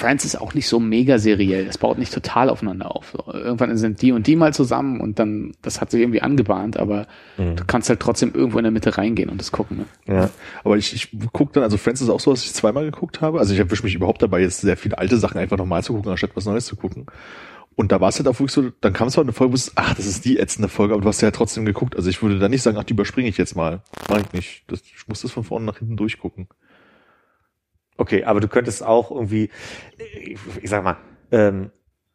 Friends 0.00 0.24
ist 0.24 0.40
auch 0.40 0.54
nicht 0.54 0.66
so 0.66 0.80
mega 0.80 1.18
seriell. 1.18 1.66
Das 1.66 1.78
baut 1.78 1.98
nicht 1.98 2.12
total 2.12 2.48
aufeinander 2.50 2.94
auf. 2.94 3.14
Irgendwann 3.32 3.76
sind 3.76 4.02
die 4.02 4.12
und 4.12 4.26
die 4.26 4.34
mal 4.36 4.52
zusammen 4.54 5.00
und 5.00 5.18
dann, 5.18 5.52
das 5.62 5.80
hat 5.80 5.90
sich 5.90 6.00
irgendwie 6.00 6.22
angebahnt, 6.22 6.76
aber 6.78 7.06
Mhm. 7.38 7.56
du 7.56 7.64
kannst 7.66 7.88
halt 7.88 8.00
trotzdem 8.00 8.32
irgendwo 8.34 8.58
in 8.58 8.64
der 8.64 8.72
Mitte 8.72 8.96
reingehen 8.98 9.30
und 9.30 9.38
das 9.40 9.52
gucken. 9.52 9.78
Ne? 10.06 10.14
Ja. 10.14 10.30
Aber 10.64 10.76
ich, 10.76 10.92
ich 10.94 11.10
gucke 11.32 11.52
dann, 11.54 11.62
also 11.62 11.76
Friends 11.76 12.00
ist 12.00 12.08
auch 12.10 12.20
so, 12.20 12.30
dass 12.32 12.44
ich 12.44 12.52
zweimal 12.54 12.84
geguckt 12.84 13.20
habe. 13.20 13.38
Also 13.38 13.52
ich 13.54 13.58
erwische 13.60 13.82
mich 13.84 13.94
überhaupt 13.94 14.20
dabei, 14.22 14.40
jetzt 14.40 14.60
sehr 14.60 14.76
viele 14.76 14.98
alte 14.98 15.16
Sachen 15.18 15.38
einfach 15.38 15.56
nochmal 15.58 15.82
zu 15.84 15.92
gucken, 15.94 16.10
anstatt 16.10 16.30
was 16.34 16.44
Neues 16.46 16.66
zu 16.66 16.76
gucken. 16.76 17.06
Und 17.76 17.92
da 17.92 18.00
war 18.00 18.08
es 18.10 18.18
halt 18.18 18.28
auch 18.28 18.34
wirklich 18.34 18.52
so, 18.52 18.70
dann 18.80 18.92
kam 18.92 19.08
es 19.08 19.14
zwar 19.14 19.24
eine 19.24 19.32
Folge, 19.32 19.52
wo 19.52 19.54
es, 19.54 19.72
ach, 19.76 19.94
das 19.94 20.04
ist 20.06 20.24
die 20.24 20.38
ätzende 20.38 20.68
Folge, 20.68 20.92
aber 20.92 21.02
du 21.02 21.08
hast 21.08 21.20
ja 21.22 21.30
trotzdem 21.30 21.64
geguckt. 21.64 21.96
Also 21.96 22.10
ich 22.10 22.20
würde 22.22 22.38
da 22.38 22.48
nicht 22.48 22.62
sagen, 22.62 22.76
ach, 22.78 22.84
die 22.84 22.92
überspringe 22.92 23.28
ich 23.28 23.38
jetzt 23.38 23.56
mal. 23.56 23.80
Mach 24.08 24.18
ich 24.18 24.32
nicht. 24.32 24.64
Das, 24.66 24.80
ich 24.82 25.08
muss 25.08 25.22
das 25.22 25.30
von 25.30 25.44
vorne 25.44 25.64
nach 25.66 25.78
hinten 25.78 25.96
durchgucken. 25.96 26.48
Okay, 28.00 28.24
aber 28.24 28.40
du 28.40 28.48
könntest 28.48 28.82
auch 28.82 29.10
irgendwie, 29.10 29.50
ich, 30.62 30.70
sag 30.70 30.82
mal, 30.82 30.96
ähm, 31.30 31.70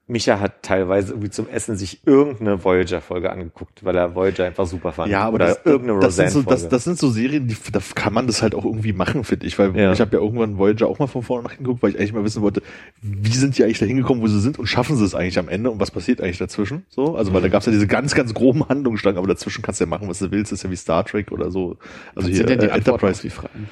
Micha 0.07 0.39
hat 0.39 0.63
teilweise 0.63 1.13
irgendwie 1.13 1.29
zum 1.29 1.47
Essen 1.47 1.77
sich 1.77 2.05
irgendeine 2.07 2.63
Voyager-Folge 2.63 3.31
angeguckt, 3.31 3.85
weil 3.85 3.95
er 3.95 4.15
Voyager 4.15 4.45
einfach 4.45 4.65
super 4.65 4.91
fand. 4.93 5.11
Ja, 5.11 5.21
aber 5.25 5.35
Oder 5.35 5.45
das, 5.47 5.59
irgendeine 5.63 5.99
das, 5.99 6.15
sind 6.15 6.29
so, 6.31 6.41
das, 6.41 6.69
das 6.69 6.83
sind 6.85 6.97
so 6.97 7.09
Serien, 7.09 7.47
die, 7.47 7.55
da 7.71 7.79
kann 7.93 8.13
man 8.13 8.25
das 8.25 8.41
halt 8.41 8.55
auch 8.55 8.65
irgendwie 8.65 8.93
machen, 8.93 9.23
finde 9.23 9.45
ich. 9.45 9.59
Weil 9.59 9.75
Ja. 9.77 9.91
ich 9.93 10.01
habe 10.01 10.15
ja 10.17 10.23
irgendwann 10.23 10.57
Voyager 10.57 10.87
auch 10.87 10.97
mal 10.97 11.05
von 11.07 11.21
vorne 11.21 11.43
nach 11.43 11.51
hinten 11.51 11.65
geguckt, 11.65 11.83
weil 11.83 11.91
ich 11.91 11.99
eigentlich 11.99 12.13
mal 12.13 12.23
wissen 12.23 12.41
wollte, 12.41 12.63
wie 13.01 13.29
sind 13.35 13.57
die 13.57 13.63
eigentlich 13.63 13.79
da 13.79 13.85
hingekommen, 13.85 14.23
wo 14.23 14.27
sie 14.27 14.39
sind 14.39 14.57
und 14.57 14.65
schaffen 14.65 14.95
sie 14.95 15.05
es 15.05 15.13
eigentlich 15.13 15.37
am 15.37 15.49
Ende 15.49 15.69
und 15.69 15.79
was 15.79 15.91
passiert 15.91 16.19
eigentlich 16.19 16.39
dazwischen? 16.39 16.85
So, 16.89 17.15
also 17.15 17.31
weil 17.31 17.41
da 17.43 17.47
gab 17.47 17.59
es 17.59 17.67
ja 17.67 17.71
diese 17.71 17.85
ganz, 17.87 18.15
ganz 18.15 18.33
groben 18.33 18.67
Handlungsstrang, 18.67 19.17
aber 19.17 19.27
dazwischen 19.27 19.61
kannst 19.61 19.81
du 19.81 19.85
ja 19.85 19.89
machen, 19.89 20.07
was 20.09 20.17
du 20.17 20.31
willst. 20.31 20.51
Das 20.51 20.59
ist 20.59 20.63
ja 20.63 20.71
wie 20.71 20.75
Star 20.77 21.03
Trek 21.05 21.31
oder 21.31 21.51
so. 21.51 21.77
Also 22.15 22.27
hier 22.27 22.37
Sind 22.37 22.49
denn 22.49 22.59
die 22.59 22.67
äh, 22.67 22.75
Enterprise. 22.75 23.21
die 23.21 23.29
Fragen? 23.31 23.69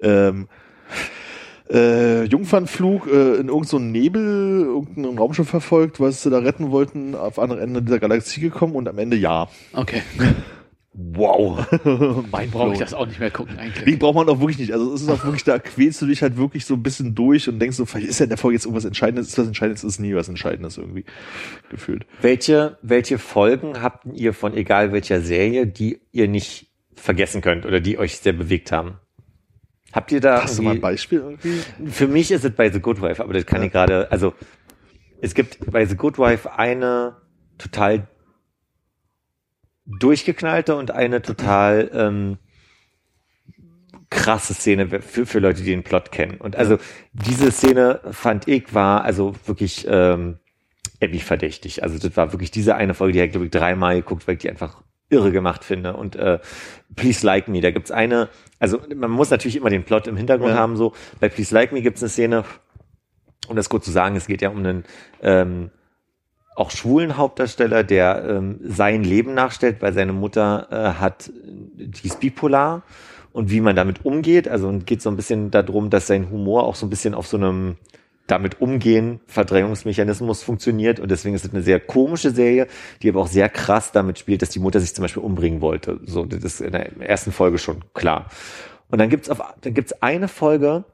Ähm, 0.00 0.48
äh, 1.72 2.24
Jungfernflug 2.24 3.06
äh, 3.06 3.10
in 3.10 3.48
irgendeinem 3.48 3.64
so 3.64 3.78
Nebel, 3.78 4.64
irgendein 4.64 5.18
Raumschiff 5.18 5.48
verfolgt, 5.48 6.00
was 6.00 6.22
sie 6.22 6.30
da 6.30 6.38
retten 6.38 6.70
wollten, 6.70 7.14
auf 7.14 7.38
andere 7.38 7.60
Ende 7.60 7.82
dieser 7.82 7.98
Galaxie 7.98 8.40
gekommen 8.40 8.74
und 8.74 8.88
am 8.88 8.98
Ende 8.98 9.16
ja. 9.16 9.48
Okay. 9.72 10.02
Wow. 10.94 11.66
Mein 12.30 12.50
brauche 12.50 12.74
ich 12.74 12.78
das 12.78 12.92
auch 12.92 13.06
nicht 13.06 13.18
mehr 13.18 13.30
gucken 13.30 13.58
eigentlich. 13.58 13.84
Die 13.84 13.96
braucht 13.96 14.14
man 14.14 14.28
auch 14.28 14.40
wirklich 14.40 14.58
nicht. 14.58 14.72
Also 14.74 14.92
es 14.92 15.00
ist 15.00 15.08
auch 15.08 15.24
wirklich, 15.24 15.44
da 15.44 15.58
quälst 15.58 16.02
du 16.02 16.06
dich 16.06 16.20
halt 16.20 16.36
wirklich 16.36 16.66
so 16.66 16.74
ein 16.74 16.82
bisschen 16.82 17.14
durch 17.14 17.48
und 17.48 17.58
denkst 17.58 17.78
so, 17.78 17.86
vielleicht 17.86 18.08
ist 18.08 18.18
ja 18.18 18.24
in 18.24 18.28
der 18.28 18.36
Folge 18.36 18.56
jetzt 18.56 18.66
irgendwas 18.66 18.84
Entscheidendes, 18.84 19.28
ist 19.28 19.38
was 19.38 19.46
Entscheidendes, 19.46 19.84
ist 19.84 20.00
nie 20.00 20.14
was 20.14 20.28
Entscheidendes 20.28 20.76
irgendwie 20.76 21.06
gefühlt. 21.70 22.04
Welche, 22.20 22.76
welche 22.82 23.18
Folgen 23.18 23.80
habt 23.80 24.04
ihr 24.12 24.34
von 24.34 24.54
egal 24.54 24.92
welcher 24.92 25.22
Serie, 25.22 25.66
die 25.66 26.00
ihr 26.12 26.28
nicht 26.28 26.66
vergessen 26.94 27.40
könnt 27.40 27.64
oder 27.64 27.80
die 27.80 27.96
euch 27.96 28.18
sehr 28.18 28.34
bewegt 28.34 28.70
haben? 28.70 28.98
Habt 29.92 30.10
ihr 30.10 30.20
da 30.20 30.42
Hast 30.42 30.58
du 30.58 30.62
mal 30.62 30.72
ein 30.72 30.80
Beispiel 30.80 31.18
irgendwie? 31.18 31.60
für 31.90 32.08
mich 32.08 32.30
ist 32.30 32.44
es 32.44 32.52
bei 32.52 32.70
The 32.70 32.80
Good 32.80 33.02
Wife, 33.02 33.22
aber 33.22 33.34
das 33.34 33.44
kann 33.46 33.62
ich 33.62 33.72
gerade, 33.72 34.10
also 34.10 34.34
es 35.20 35.34
gibt 35.34 35.70
bei 35.70 35.84
The 35.84 35.96
Good 35.96 36.18
Wife 36.18 36.52
eine 36.58 37.16
total 37.58 38.08
durchgeknallte 39.86 40.76
und 40.76 40.90
eine 40.92 41.22
total 41.22 41.90
ähm, 41.92 42.38
krasse 44.10 44.54
Szene 44.54 44.88
für, 45.00 45.26
für 45.26 45.38
Leute, 45.38 45.62
die 45.62 45.70
den 45.70 45.82
Plot 45.82 46.12
kennen. 46.12 46.38
Und 46.38 46.56
also 46.56 46.78
diese 47.12 47.50
Szene 47.50 48.00
fand 48.10 48.48
ich 48.48 48.74
war 48.74 49.04
also 49.04 49.34
wirklich 49.46 49.86
ähm, 49.88 50.38
Abby 51.02 51.18
verdächtig. 51.18 51.82
Also 51.82 51.98
das 51.98 52.16
war 52.16 52.32
wirklich 52.32 52.50
diese 52.50 52.76
eine 52.76 52.94
Folge, 52.94 53.12
die 53.12 53.18
habe 53.20 53.26
ich 53.26 53.32
glaube 53.32 53.46
ich 53.46 53.52
dreimal 53.52 53.96
geguckt, 53.96 54.26
weil 54.26 54.34
ich 54.34 54.40
die 54.40 54.50
einfach 54.50 54.82
irre 55.12 55.30
gemacht 55.30 55.64
finde. 55.64 55.94
Und 55.96 56.16
äh, 56.16 56.38
Please 56.96 57.24
Like 57.24 57.48
Me, 57.48 57.60
da 57.60 57.70
gibt's 57.70 57.90
eine, 57.90 58.28
also 58.58 58.80
man 58.94 59.10
muss 59.10 59.30
natürlich 59.30 59.56
immer 59.56 59.70
den 59.70 59.84
Plot 59.84 60.06
im 60.06 60.16
Hintergrund 60.16 60.52
Ja. 60.52 60.58
haben. 60.58 60.76
So 60.76 60.92
bei 61.20 61.28
Please 61.28 61.54
Like 61.54 61.72
Me 61.72 61.82
gibt's 61.82 62.02
eine 62.02 62.08
Szene, 62.10 62.44
um 63.48 63.56
das 63.56 63.68
kurz 63.68 63.84
zu 63.84 63.90
sagen, 63.90 64.16
es 64.16 64.26
geht 64.26 64.42
ja 64.42 64.48
um 64.50 64.58
einen 64.58 64.84
ähm, 65.22 65.70
auch 66.54 66.70
schwulen 66.70 67.16
Hauptdarsteller, 67.16 67.82
der 67.84 68.24
ähm, 68.28 68.60
sein 68.62 69.04
Leben 69.04 69.34
nachstellt, 69.34 69.80
weil 69.80 69.92
seine 69.92 70.12
Mutter 70.12 70.68
äh, 70.70 71.00
hat, 71.00 71.30
die 71.34 72.06
ist 72.06 72.20
bipolar 72.20 72.82
und 73.32 73.50
wie 73.50 73.60
man 73.62 73.74
damit 73.74 74.04
umgeht. 74.04 74.48
Also 74.48 74.68
und 74.68 74.86
geht 74.86 75.00
so 75.02 75.10
ein 75.10 75.16
bisschen 75.16 75.50
darum, 75.50 75.88
dass 75.88 76.06
sein 76.06 76.30
Humor 76.30 76.64
auch 76.64 76.74
so 76.74 76.84
ein 76.86 76.90
bisschen 76.90 77.14
auf 77.14 77.26
so 77.26 77.36
einem 77.38 77.76
damit 78.26 78.60
umgehen, 78.60 79.20
Verdrängungsmechanismus 79.26 80.42
funktioniert 80.42 81.00
und 81.00 81.10
deswegen 81.10 81.34
ist 81.34 81.44
es 81.44 81.52
eine 81.52 81.62
sehr 81.62 81.80
komische 81.80 82.30
Serie, 82.30 82.66
die 83.02 83.08
aber 83.08 83.20
auch 83.20 83.26
sehr 83.26 83.48
krass 83.48 83.92
damit 83.92 84.18
spielt, 84.18 84.42
dass 84.42 84.50
die 84.50 84.60
Mutter 84.60 84.80
sich 84.80 84.94
zum 84.94 85.02
Beispiel 85.02 85.22
umbringen 85.22 85.60
wollte. 85.60 86.00
So, 86.06 86.24
das 86.24 86.42
ist 86.44 86.60
in 86.60 86.72
der 86.72 87.00
ersten 87.00 87.32
Folge 87.32 87.58
schon 87.58 87.84
klar. 87.94 88.30
Und 88.90 88.98
dann 89.00 89.08
gibt's 89.08 89.28
auf, 89.28 89.42
dann 89.60 89.74
gibt's 89.74 89.92
eine 90.02 90.28
Folge, 90.28 90.84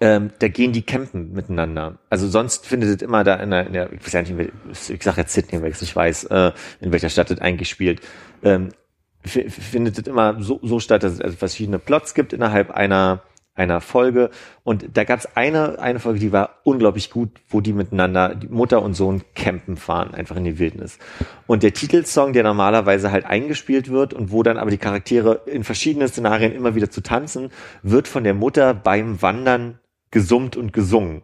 ähm, 0.00 0.30
da 0.38 0.48
gehen 0.48 0.72
die 0.72 0.82
campen 0.82 1.32
miteinander. 1.32 1.98
Also 2.10 2.28
sonst 2.28 2.66
findet 2.66 2.96
es 2.96 3.02
immer 3.02 3.24
da 3.24 3.36
in 3.36 3.50
der, 3.50 3.66
in 3.66 3.72
der 3.72 3.92
ich 3.92 4.04
weiß 4.04 4.12
ja 4.12 4.22
nicht, 4.22 4.52
ich 4.90 5.02
sage 5.02 5.22
jetzt 5.22 5.32
Sydney, 5.32 5.62
weil 5.62 5.70
ich 5.70 5.80
nicht 5.80 5.96
weiß, 5.96 6.24
äh, 6.24 6.52
in 6.80 6.92
welcher 6.92 7.08
Stadt 7.08 7.30
es 7.30 7.40
eigentlich 7.40 7.70
spielt. 7.70 8.00
Ähm, 8.42 8.70
findet 9.24 9.98
es 9.98 10.06
immer 10.06 10.40
so, 10.40 10.60
so 10.62 10.78
statt, 10.78 11.02
dass 11.02 11.14
es 11.14 11.20
also 11.20 11.36
verschiedene 11.36 11.78
Plots 11.78 12.14
gibt 12.14 12.32
innerhalb 12.32 12.70
einer 12.70 13.22
einer 13.56 13.80
Folge 13.80 14.30
und 14.62 14.86
da 14.94 15.04
gab 15.04 15.18
es 15.18 15.36
eine 15.36 15.78
eine 15.78 15.98
Folge, 15.98 16.20
die 16.20 16.32
war 16.32 16.60
unglaublich 16.62 17.10
gut, 17.10 17.30
wo 17.48 17.60
die 17.60 17.72
miteinander 17.72 18.34
die 18.34 18.48
Mutter 18.48 18.82
und 18.82 18.94
Sohn 18.94 19.22
campen 19.34 19.76
fahren, 19.76 20.14
einfach 20.14 20.36
in 20.36 20.44
die 20.44 20.58
Wildnis. 20.58 20.98
Und 21.46 21.62
der 21.62 21.72
Titelsong, 21.72 22.32
der 22.32 22.42
normalerweise 22.44 23.10
halt 23.10 23.24
eingespielt 23.24 23.90
wird 23.90 24.14
und 24.14 24.30
wo 24.30 24.42
dann 24.42 24.58
aber 24.58 24.70
die 24.70 24.78
Charaktere 24.78 25.42
in 25.46 25.64
verschiedenen 25.64 26.08
Szenarien 26.08 26.52
immer 26.52 26.74
wieder 26.74 26.90
zu 26.90 27.00
tanzen, 27.00 27.50
wird 27.82 28.08
von 28.08 28.24
der 28.24 28.34
Mutter 28.34 28.74
beim 28.74 29.20
Wandern 29.22 29.78
gesummt 30.10 30.56
und 30.56 30.72
gesungen. 30.72 31.22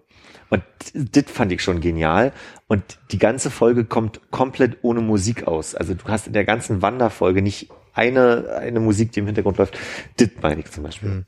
Und 0.53 0.63
das 0.93 1.25
fand 1.29 1.51
ich 1.51 1.63
schon 1.63 1.81
genial. 1.81 2.33
Und 2.67 2.99
die 3.11 3.19
ganze 3.19 3.51
Folge 3.51 3.87
kommt 3.87 4.21
komplett 4.31 4.79
ohne 4.83 5.01
Musik 5.01 5.47
aus. 5.47 5.75
Also 5.75 5.95
du 5.95 6.05
hast 6.09 6.27
in 6.27 6.35
der 6.35 6.45
ganzen 6.45 6.83
Wanderfolge 6.83 7.41
nicht 7.41 7.71
eine, 7.95 8.59
eine 8.61 8.81
Musik, 8.81 9.13
die 9.13 9.21
im 9.21 9.27
Hintergrund 9.27 9.57
läuft. 9.57 9.79
Das 10.19 10.29
meine 10.43 10.61
ich 10.61 10.71
zum 10.71 10.85
Beispiel. 10.85 11.09
Hm. 11.09 11.27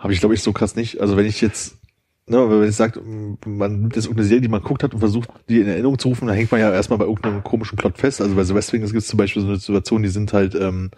Habe 0.00 0.14
ich, 0.14 0.20
glaube 0.20 0.34
ich, 0.34 0.42
so 0.42 0.54
krass 0.54 0.76
nicht. 0.76 1.00
Also 1.00 1.18
wenn 1.18 1.26
ich 1.26 1.42
jetzt, 1.42 1.76
ne, 2.26 2.48
wenn 2.48 2.68
ich 2.68 2.74
sage, 2.74 3.02
man 3.44 3.80
nimmt 3.80 3.96
jetzt 3.96 4.06
irgendeine 4.06 4.26
Serie, 4.26 4.40
die 4.40 4.48
man 4.48 4.62
guckt 4.62 4.82
hat 4.82 4.94
und 4.94 5.00
versucht, 5.00 5.28
die 5.50 5.60
in 5.60 5.68
Erinnerung 5.68 5.98
zu 5.98 6.08
rufen, 6.08 6.26
dann 6.26 6.36
hängt 6.36 6.50
man 6.50 6.58
ja 6.58 6.72
erstmal 6.72 6.98
bei 6.98 7.04
irgendeinem 7.04 7.44
komischen 7.44 7.76
Plot 7.76 7.98
fest. 7.98 8.22
Also 8.22 8.34
bei 8.34 8.44
The 8.44 8.54
West 8.54 8.72
Wing 8.72 8.80
gibt 8.80 8.96
es 8.96 9.08
zum 9.08 9.18
Beispiel 9.18 9.42
so 9.42 9.48
eine 9.48 9.58
Situation, 9.58 10.02
die 10.02 10.08
sind 10.08 10.32
halt, 10.32 10.54
ähm, 10.54 10.90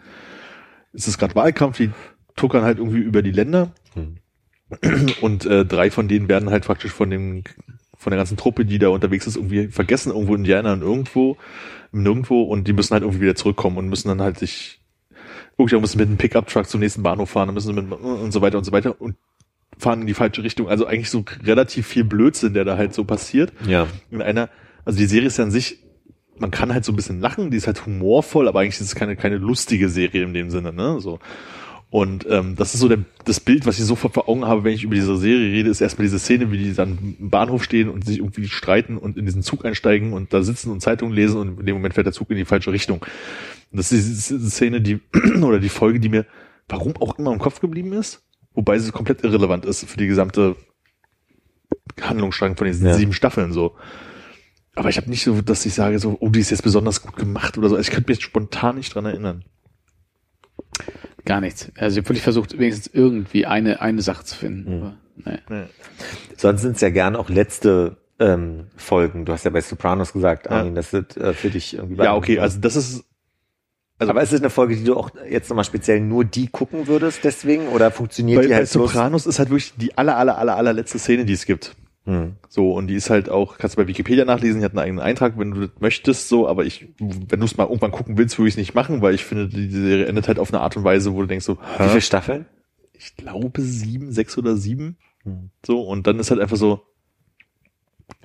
es 0.93 1.09
ist 1.09 1.19
gerade 1.19 1.35
Wahlkampf, 1.35 1.79
die 1.79 1.91
tuckern 2.37 2.63
halt 2.63 2.79
irgendwie 2.79 3.01
über 3.01 3.23
die 3.23 3.33
Länder. 3.33 3.73
Hm. 3.95 4.19
Und 5.21 5.47
äh, 5.47 5.67
drei 5.67 5.91
von 5.91 6.07
denen 6.07 6.29
werden 6.29 6.49
halt 6.49 6.65
praktisch 6.65 6.93
von 6.93 7.11
dem 7.11 7.43
von 7.99 8.11
der 8.11 8.19
ganzen 8.19 8.37
Truppe, 8.37 8.65
die 8.65 8.79
da 8.79 8.89
unterwegs 8.89 9.27
ist, 9.27 9.37
irgendwie 9.37 9.69
vergessen, 9.69 10.11
irgendwo 10.11 10.35
in 10.35 10.41
Indiana 10.41 10.73
und 10.73 10.83
irgendwo, 10.83 11.37
nirgendwo 11.93 12.43
und 12.43 12.67
die 12.67 12.73
müssen 12.73 12.95
halt 12.95 13.05
irgendwie 13.05 13.23
wieder 13.23 13.37
zurückkommen 13.37 13.79
und 13.79 13.89
müssen 13.89 14.09
dann 14.09 14.21
halt 14.21 14.39
sich 14.39 14.82
wirklich, 15.63 15.81
müssen 15.81 15.99
mit 15.99 16.09
einem 16.09 16.19
Pickup-Truck 16.19 16.69
zum 16.69 16.81
nächsten 16.81 17.03
Bahnhof 17.03 17.31
fahren, 17.31 17.49
dann 17.49 17.55
müssen 17.55 17.75
sie 17.75 17.81
mit 17.81 17.91
und 17.93 18.33
so 18.33 18.41
weiter 18.41 18.59
und 18.59 18.65
so 18.65 18.73
weiter 18.73 19.01
und 19.01 19.17
fahren 19.79 20.03
in 20.03 20.07
die 20.07 20.15
falsche 20.15 20.43
Richtung. 20.43 20.69
Also 20.69 20.87
eigentlich 20.87 21.11
so 21.11 21.25
relativ 21.45 21.87
viel 21.87 22.05
Blödsinn, 22.05 22.55
der 22.55 22.65
da 22.65 22.77
halt 22.77 22.95
so 22.95 23.05
passiert. 23.05 23.53
Ja. 23.67 23.87
In 24.11 24.23
einer, 24.23 24.49
also 24.85 24.99
die 24.99 25.07
Serie 25.07 25.27
ist 25.27 25.39
ja 25.39 25.45
an 25.45 25.51
sich, 25.51 25.79
man 26.39 26.51
kann 26.51 26.73
halt 26.73 26.85
so 26.85 26.93
ein 26.93 26.97
bisschen 26.97 27.21
lachen, 27.21 27.51
die 27.51 27.57
ist 27.57 27.67
halt 27.67 27.85
humorvoll, 27.87 28.49
aber 28.49 28.61
eigentlich 28.61 28.81
ist 28.81 28.87
es 28.87 28.95
keine, 28.95 29.17
keine 29.17 29.37
lustige 29.37 29.89
Serie 29.89 30.23
in 30.23 30.35
dem 30.35 30.51
Sinne, 30.51 30.73
ne, 30.73 31.01
so. 31.01 31.19
Und 31.93 32.27
ähm, 32.31 32.57
das 32.57 32.73
ist 32.73 32.81
so 32.81 32.89
der, 32.89 33.01
das 33.27 33.39
Bild, 33.39 33.67
was 33.67 33.79
ich 33.79 33.85
sofort 33.85 34.15
vor 34.15 34.27
Augen 34.27 34.47
habe, 34.47 34.65
wenn 34.65 34.73
ich 34.73 34.83
über 34.83 34.95
diese 34.95 35.15
Serie 35.19 35.53
rede, 35.53 35.69
ist 35.69 35.83
erstmal 35.83 36.07
diese 36.07 36.19
Szene, 36.19 36.51
wie 36.51 36.57
die 36.57 36.73
dann 36.73 37.17
im 37.21 37.29
Bahnhof 37.29 37.63
stehen 37.63 37.91
und 37.91 38.07
sich 38.07 38.17
irgendwie 38.17 38.49
streiten 38.49 38.97
und 38.97 39.19
in 39.19 39.27
diesen 39.27 39.43
Zug 39.43 39.67
einsteigen 39.67 40.15
und 40.15 40.33
da 40.33 40.43
sitzen 40.43 40.71
und 40.71 40.81
Zeitungen 40.81 41.15
lesen 41.15 41.39
und 41.39 41.61
in 41.61 41.67
dem 41.67 41.75
Moment 41.75 41.93
fährt 41.93 42.07
der 42.07 42.15
Zug 42.15 42.31
in 42.31 42.39
die 42.39 42.47
falsche 42.47 42.73
Richtung. 42.73 43.01
Und 43.03 43.79
das 43.79 43.93
ist 43.93 44.31
diese 44.31 44.49
Szene, 44.49 44.81
die 44.81 45.01
oder 45.43 45.61
die 45.61 45.69
Folge, 45.69 46.01
die 46.01 46.09
mir 46.09 46.25
warum 46.67 46.97
auch 46.97 47.19
immer 47.19 47.31
im 47.31 47.39
Kopf 47.39 47.61
geblieben 47.61 47.93
ist, 47.93 48.23
wobei 48.55 48.79
sie 48.79 48.91
komplett 48.91 49.23
irrelevant 49.23 49.67
ist 49.67 49.85
für 49.85 49.99
die 49.99 50.07
gesamte 50.07 50.57
Handlungsstrang 52.01 52.57
von 52.57 52.69
diesen 52.69 52.87
ja. 52.87 52.95
sieben 52.95 53.13
Staffeln 53.13 53.53
so. 53.53 53.77
Aber 54.77 54.89
ich 54.89 54.97
habe 54.97 55.11
nicht 55.11 55.25
so, 55.25 55.43
dass 55.43 55.67
ich 55.67 55.75
sage 55.75 55.99
so, 55.99 56.17
oh, 56.21 56.31
die 56.31 56.41
ist 56.41 56.51
jetzt 56.51 56.63
besonders 56.63 57.03
gut 57.03 57.17
gemacht 57.17 57.59
oder 57.59 57.69
so. 57.69 57.77
Also 57.77 57.87
ich 57.87 57.95
könnte 57.95 58.11
mich 58.11 58.17
jetzt 58.17 58.25
spontan 58.25 58.77
nicht 58.77 58.95
dran 58.95 59.05
erinnern. 59.05 59.45
Gar 61.25 61.41
nichts. 61.41 61.71
Also 61.77 61.95
ich 61.95 61.99
habe 61.99 62.09
wirklich 62.09 62.23
versucht, 62.23 62.59
wenigstens 62.59 62.93
irgendwie 62.93 63.47
eine, 63.47 63.81
eine 63.81 64.03
Sache 64.03 64.25
zu 64.25 64.37
finden. 64.37 64.81
Mhm. 64.81 64.93
Nee. 65.25 65.39
Nee. 65.49 65.65
Sonst 66.37 66.63
sind 66.63 66.77
es 66.77 66.81
ja 66.81 66.91
gern 66.91 67.17
auch 67.17 67.29
letzte 67.29 67.97
ähm, 68.19 68.67
Folgen. 68.77 69.25
Du 69.25 69.33
hast 69.33 69.45
ja 69.45 69.51
bei 69.51 69.61
Sopranos 69.61 70.13
gesagt, 70.13 70.47
ja. 70.47 70.53
Armin, 70.53 70.75
das 70.75 70.91
sind 70.91 71.17
äh, 71.17 71.33
für 71.33 71.51
dich 71.51 71.75
irgendwie. 71.75 72.03
Ja, 72.03 72.15
okay, 72.15 72.39
also 72.39 72.59
das 72.61 72.77
ist. 72.77 73.05
Also 73.99 74.11
Aber 74.11 74.23
ist 74.23 74.33
es 74.33 74.41
eine 74.41 74.51
Folge, 74.51 74.75
die 74.75 74.83
du 74.83 74.97
auch 74.97 75.11
jetzt 75.29 75.49
nochmal 75.49 75.65
speziell 75.65 76.01
nur 76.01 76.25
die 76.25 76.49
gucken 76.49 76.89
würdest, 76.89 77.23
deswegen? 77.23 77.69
Oder 77.69 77.93
funktioniert 77.93 78.41
bei, 78.41 78.47
die 78.49 78.55
halt 78.55 78.63
bei 78.63 78.67
Sopranos 78.67 79.27
ist 79.27 79.39
halt 79.39 79.51
wirklich 79.51 79.75
die 79.77 79.97
aller, 79.97 80.17
aller, 80.17 80.39
aller, 80.39 80.57
allerletzte 80.57 80.99
Szene, 80.99 81.25
die 81.25 81.35
es 81.35 81.47
gibt. 81.47 81.77
Hm. 82.05 82.35
So, 82.49 82.73
und 82.73 82.89
die 82.89 82.95
ist 82.95 83.11
halt 83.11 83.29
auch, 83.29 83.59
kannst 83.59 83.77
du 83.77 83.83
bei 83.83 83.89
Wikipedia 83.89 84.25
nachlesen, 84.25 84.61
die 84.61 84.65
hat 84.65 84.73
einen 84.73 84.81
eigenen 84.81 85.05
Eintrag, 85.05 85.39
wenn 85.39 85.53
du 85.53 85.61
das 85.69 85.71
möchtest, 85.81 86.29
so, 86.29 86.49
aber 86.49 86.65
ich, 86.65 86.89
wenn 86.99 87.39
du 87.39 87.47
es 87.47 87.57
mal 87.57 87.65
irgendwann 87.65 87.93
gucken 87.93 88.19
willst, 88.19 88.39
würde 88.39 88.49
ich 88.49 88.55
es 88.55 88.59
nicht 88.59 88.75
machen, 88.75 89.03
weil 89.03 89.15
ich 89.15 89.25
finde, 89.25 89.49
die 89.49 89.69
Serie 89.71 90.07
endet 90.07 90.27
halt 90.27 90.39
auf 90.39 90.53
eine 90.53 90.61
Art 90.61 90.77
und 90.77 90.85
Weise, 90.85 91.15
wo 91.15 91.21
du 91.21 91.29
denkst 91.29 91.45
so, 91.45 91.59
Hä? 91.77 91.85
wie 91.85 91.89
viele 91.89 92.01
Staffeln? 92.01 92.47
Ich 92.93 93.17
glaube 93.17 93.61
sieben, 93.63 94.11
sechs 94.11 94.37
oder 94.37 94.57
sieben. 94.57 94.97
Hm. 95.23 95.51
So, 95.65 95.83
und 95.83 96.07
dann 96.07 96.19
ist 96.19 96.31
halt 96.31 96.41
einfach 96.41 96.57
so, 96.57 96.83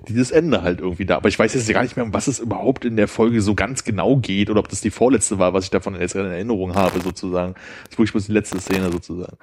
dieses 0.06 0.30
Ende 0.30 0.62
halt 0.62 0.80
irgendwie 0.80 1.06
da. 1.06 1.16
Aber 1.16 1.28
ich 1.28 1.38
weiß 1.38 1.54
jetzt 1.54 1.68
gar 1.70 1.82
nicht 1.82 1.96
mehr, 1.96 2.04
um 2.04 2.14
was 2.14 2.26
es 2.26 2.38
überhaupt 2.38 2.84
in 2.84 2.96
der 2.96 3.08
Folge 3.08 3.40
so 3.40 3.54
ganz 3.54 3.84
genau 3.84 4.16
geht 4.16 4.50
oder 4.50 4.60
ob 4.60 4.68
das 4.68 4.80
die 4.80 4.90
vorletzte 4.90 5.38
war, 5.38 5.54
was 5.54 5.64
ich 5.64 5.70
davon 5.70 5.98
jetzt 5.98 6.14
in 6.14 6.24
Erinnerung 6.24 6.74
habe, 6.74 7.00
sozusagen. 7.00 7.54
Das 7.54 7.92
ist 7.92 7.98
wirklich 7.98 8.12
bloß 8.12 8.26
die 8.26 8.32
letzte 8.32 8.60
Szene 8.60 8.90
sozusagen. 8.90 9.36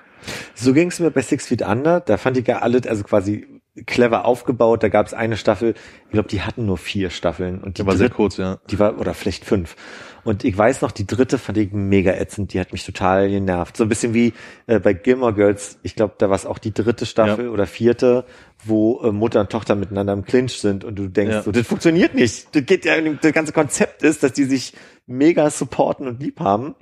So 0.54 0.74
ging 0.74 0.90
es 0.90 1.00
mir 1.00 1.12
bei 1.12 1.22
Six 1.22 1.48
Feet 1.48 1.62
Under. 1.62 2.00
Da 2.00 2.18
fand 2.18 2.38
ich 2.38 2.48
ja 2.48 2.60
alles, 2.60 2.88
also 2.88 3.04
quasi 3.04 3.46
clever 3.86 4.26
aufgebaut. 4.26 4.84
Da 4.84 4.90
gab 4.90 5.06
es 5.06 5.14
eine 5.14 5.38
Staffel, 5.38 5.74
ich 6.06 6.12
glaube, 6.12 6.30
die 6.30 6.42
hatten 6.42 6.66
nur 6.66 6.78
vier 6.78 7.10
Staffeln. 7.10 7.62
Und 7.62 7.78
die, 7.78 7.82
die 7.82 7.88
war 7.88 7.98
sehr 7.98 8.10
kurz, 8.10 8.38
ja. 8.38 8.60
Die 8.70 8.80
war, 8.80 9.00
oder 9.00 9.14
vielleicht 9.14 9.46
fünf. 9.46 9.76
Und 10.24 10.44
ich 10.44 10.58
weiß 10.58 10.82
noch, 10.82 10.92
die 10.92 11.06
dritte 11.06 11.38
fand 11.38 11.60
ich 11.60 11.72
mega 11.72 12.12
ätzend, 12.12 12.54
die 12.54 12.60
hat 12.60 12.72
mich 12.72 12.84
total 12.84 13.30
genervt. 13.30 13.78
So 13.78 13.84
ein 13.84 13.90
bisschen 13.90 14.16
wie 14.16 14.34
äh, 14.66 14.80
bei 14.80 14.94
Gilmore 14.94 15.34
Girls, 15.34 15.78
ich 15.84 15.96
glaube, 15.96 16.16
da 16.18 16.30
war 16.30 16.36
es 16.36 16.48
auch 16.48 16.58
die 16.58 16.74
dritte 16.74 17.06
Staffel 17.06 17.46
ja. 17.46 17.52
oder 17.52 17.68
vierte, 17.68 18.26
wo 18.64 19.02
äh, 19.04 19.12
Mutter 19.12 19.42
und 19.42 19.52
Tochter 19.52 19.76
miteinander 19.76 20.14
im 20.14 20.26
Clinch 20.26 20.60
sind 20.60 20.84
und 20.84 20.96
du 20.96 21.08
denkst, 21.10 21.34
ja. 21.34 21.42
so, 21.44 21.52
das 21.52 21.68
funktioniert 21.68 22.16
nicht. 22.16 22.56
Das 22.56 22.66
geht 22.66 22.86
ja, 22.86 23.00
das 23.00 23.34
ganze 23.34 23.54
Konzept 23.54 24.02
ist, 24.02 24.24
dass 24.24 24.34
die 24.34 24.46
sich 24.46 24.74
mega 25.06 25.50
supporten 25.52 26.08
und 26.08 26.20
lieb 26.20 26.40
haben. 26.40 26.74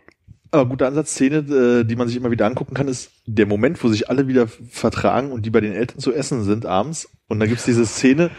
Aber 0.53 0.69
gute 0.69 0.85
Ansatzszene, 0.85 1.37
äh, 1.37 1.83
die 1.83 1.95
man 1.95 2.07
sich 2.07 2.15
immer 2.15 2.29
wieder 2.29 2.45
angucken 2.45 2.75
kann, 2.75 2.87
ist 2.87 3.09
der 3.25 3.47
Moment, 3.47 3.83
wo 3.83 3.87
sich 3.87 4.11
alle 4.11 4.27
wieder 4.27 4.47
vertragen 4.47 5.31
und 5.31 5.47
die 5.47 5.49
bei 5.49 5.61
den 5.61 5.73
Eltern 5.73 5.97
zu 5.97 6.13
essen 6.13 6.43
sind 6.43 6.67
abends. 6.67 7.09
Und 7.27 7.39
da 7.39 7.47
gibt's 7.47 7.65
diese 7.65 7.87
Szene, 7.87 8.29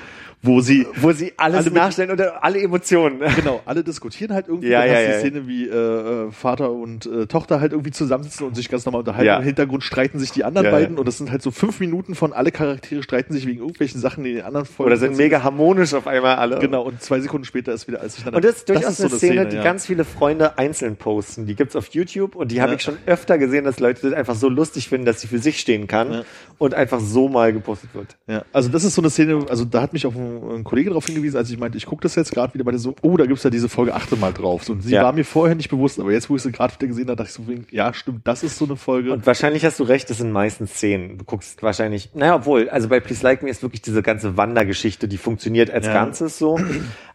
wo 0.45 0.61
sie 0.61 0.87
wo 1.01 1.12
sie 1.12 1.33
alles 1.37 1.66
alle 1.66 1.75
nachstellen 1.75 2.11
und 2.11 2.21
alle 2.21 2.61
Emotionen. 2.61 3.21
Genau, 3.37 3.61
alle 3.65 3.83
diskutieren 3.83 4.33
halt 4.35 4.49
irgendwie. 4.49 4.69
Ja, 4.69 4.85
ja, 4.85 5.01
ja. 5.01 5.12
die 5.15 5.19
Szene, 5.19 5.47
wie 5.47 5.66
äh, 5.69 5.75
äh, 5.75 6.31
Vater 6.31 6.71
und 6.71 7.07
äh, 7.07 7.27
Tochter 7.27 7.61
halt 7.61 7.73
irgendwie 7.73 7.91
zusammensitzen 7.91 8.47
und 8.47 8.55
sich 8.55 8.69
ganz 8.69 8.85
normal 8.85 9.01
unterhalten. 9.01 9.27
Ja. 9.27 9.39
Im 9.39 9.45
Hintergrund 9.45 9.83
streiten 9.83 10.19
sich 10.19 10.33
die 10.33 10.45
anderen 10.45 10.66
Ja, 10.66 10.71
beiden 10.71 10.99
und 10.99 11.07
das 11.09 11.19
sind 11.19 11.31
halt 11.31 11.43
so 11.43 11.51
fünf 11.51 11.81
Minuten 11.81 12.15
von 12.15 12.33
alle 12.33 12.53
Charaktere 12.53 13.03
streiten 13.03 13.33
sich 13.33 13.47
wegen 13.47 13.61
irgendwelchen 13.61 14.01
Sachen, 14.01 14.25
die 14.25 14.31
in 14.31 14.37
den 14.37 14.45
anderen 14.45 14.66
Folgen 14.66 14.93
Oder 14.93 14.99
sind 14.99 15.16
mega 15.16 15.43
harmonisch 15.43 15.95
auf 15.95 16.07
einmal 16.07 16.37
alle. 16.37 16.59
Genau, 16.59 16.83
und 16.83 17.03
zwei 17.03 17.21
Sekunden 17.21 17.45
später 17.45 17.73
ist 17.73 17.89
wieder 17.89 18.01
alles 18.01 18.16
durcheinander. 18.16 18.37
Und 18.37 18.45
das 18.45 18.57
ist 18.57 18.69
durchaus 18.69 18.97
so 18.99 19.07
eine 19.07 19.16
Szene, 19.16 19.47
die 19.47 19.57
ja. 19.57 19.62
ganz 19.62 19.87
viele 19.87 20.05
Freunde 20.05 20.59
einzeln 20.59 20.97
posten. 20.97 21.47
Die 21.47 21.55
gibt's 21.55 21.77
auf 21.77 21.89
YouTube 21.89 22.37
und 22.37 22.53
die 22.53 22.61
habe 22.61 22.75
ich 22.75 22.83
schon 22.83 22.97
öfter 23.07 23.39
gesehen, 23.39 23.65
dass 23.65 23.81
Leute 23.81 24.03
das 24.03 24.12
einfach 24.12 24.35
so 24.35 24.49
lustig 24.49 24.89
finden, 24.89 25.07
dass 25.07 25.21
sie 25.21 25.29
für 25.29 25.39
sich 25.39 25.61
stehen 25.61 25.87
kann 25.87 26.25
und 26.59 26.75
einfach 26.75 27.01
so 27.01 27.29
mal 27.29 27.53
gepostet 27.53 27.95
wird. 27.95 28.16
Ja, 28.27 28.45
also 28.53 28.69
das 28.69 28.85
ist 28.85 28.95
so 28.95 29.03
eine 29.03 29.11
Szene, 29.11 29.47
also 29.49 29.65
da 29.65 29.83
hat 29.83 29.93
mich 29.93 30.07
auch 30.07 30.15
ein, 30.15 30.34
ein 30.55 30.65
Kollege 30.65 30.90
darauf 30.90 31.06
hingewiesen, 31.06 31.36
als 31.36 31.51
ich 31.51 31.59
meinte, 31.59 31.78
ich 31.78 31.86
gucke 31.86 32.02
das 32.02 32.15
jetzt 32.15 32.32
gerade 32.32 32.52
wieder 32.55 32.65
bei 32.65 32.70
der 32.70 32.81
so, 32.81 32.94
oh, 33.02 33.16
da 33.16 33.27
gibt's 33.27 33.43
ja 33.43 33.51
diese 33.51 33.69
Folge, 33.69 33.94
achte 33.94 34.16
mal 34.16 34.32
drauf. 34.32 34.65
So, 34.65 34.73
und 34.73 34.82
sie 34.82 34.94
Ja. 34.94 35.02
war 35.02 35.12
mir 35.12 35.24
vorher 35.24 35.55
nicht 35.55 35.70
bewusst, 35.70 35.98
aber 36.01 36.12
jetzt, 36.12 36.28
wo 36.31 36.36
ich 36.36 36.43
sie 36.43 36.52
gerade 36.52 36.74
wieder 36.74 36.86
gesehen 36.86 37.06
habe, 37.09 37.16
dachte 37.16 37.31
ich 37.31 37.47
so, 37.47 37.65
ja, 37.70 37.93
stimmt, 37.94 38.27
das 38.27 38.43
ist 38.43 38.59
so 38.59 38.65
eine 38.65 38.77
Folge. 38.77 39.12
Und 39.12 39.27
wahrscheinlich 39.27 39.65
hast 39.65 39.78
du 39.81 39.85
recht, 39.85 40.09
das 40.11 40.19
sind 40.19 40.32
meistens 40.32 40.73
Szenen. 40.74 41.19
Du 41.19 41.24
guckst 41.24 41.62
wahrscheinlich, 41.62 42.11
naja, 42.15 42.36
obwohl, 42.36 42.69
also 42.69 42.89
bei 42.89 43.01
Please 43.01 43.23
Like 43.23 43.43
Me 43.43 43.51
ist 43.51 43.62
wirklich 43.62 43.82
diese 43.82 44.02
ganze 44.02 44.36
Wandergeschichte, 44.36 45.09
die 45.09 45.19
funktioniert 45.19 45.70
als 45.70 45.86
Ja. 45.86 45.93
Ganzes 45.93 46.39
so. 46.39 46.59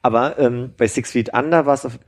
Aber 0.02 0.40
ähm, 0.40 0.72
bei 0.78 0.88
Six 0.88 1.12
Feet 1.12 1.34
Under 1.34 1.66
war 1.66 1.74
es 1.74 1.86
auf, 1.86 2.00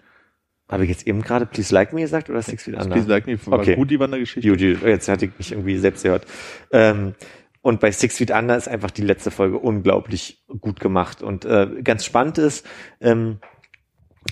habe 0.69 0.83
ich 0.85 0.89
jetzt 0.89 1.05
eben 1.05 1.21
gerade 1.21 1.45
Please 1.45 1.73
Like 1.75 1.91
Me 1.91 2.01
gesagt 2.01 2.29
oder 2.29 2.41
Six 2.41 2.63
Feet 2.63 2.75
Under? 2.75 2.87
Please 2.95 3.09
Like 3.09 3.27
Me 3.27 3.37
war 3.45 3.59
Okay. 3.59 3.75
gut, 3.75 3.91
die 3.91 3.99
Wandergeschichte. 3.99 4.47
Judy, 4.47 4.77
jetzt 4.85 5.09
hatte 5.09 5.25
ich 5.25 5.31
mich 5.37 5.51
irgendwie 5.51 5.77
selbst 5.77 6.03
gehört. 6.03 6.25
Ähm, 6.71 7.13
und 7.61 7.79
bei 7.79 7.91
Six 7.91 8.17
Feet 8.17 8.31
Under 8.31 8.57
ist 8.57 8.67
einfach 8.67 8.91
die 8.91 9.03
letzte 9.03 9.29
Folge 9.31 9.59
unglaublich 9.59 10.43
gut 10.59 10.79
gemacht. 10.79 11.21
Und 11.21 11.45
äh, 11.45 11.81
ganz 11.83 12.05
spannend 12.05 12.37
ist, 12.37 12.65
ähm, 12.99 13.39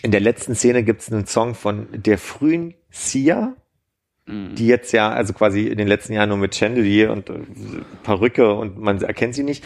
in 0.02 0.12
der 0.12 0.20
letzten 0.20 0.56
Szene 0.56 0.84
gibt 0.84 1.02
es 1.02 1.12
einen 1.12 1.26
Song 1.26 1.56
von 1.56 1.88
der 1.92 2.18
frühen 2.18 2.74
Sia, 2.90 3.56
die 4.28 4.68
jetzt 4.68 4.92
ja, 4.92 5.10
also 5.10 5.34
quasi 5.34 5.68
in 5.68 5.78
den 5.78 5.88
letzten 5.88 6.14
Jahren 6.14 6.30
nur 6.30 6.38
mit 6.38 6.56
Chandelier 6.56 7.12
und 7.12 7.30
äh, 7.30 7.40
Perücke 8.04 8.54
und 8.54 8.78
man 8.78 9.02
erkennt 9.02 9.34
sie 9.34 9.44
nicht. 9.44 9.64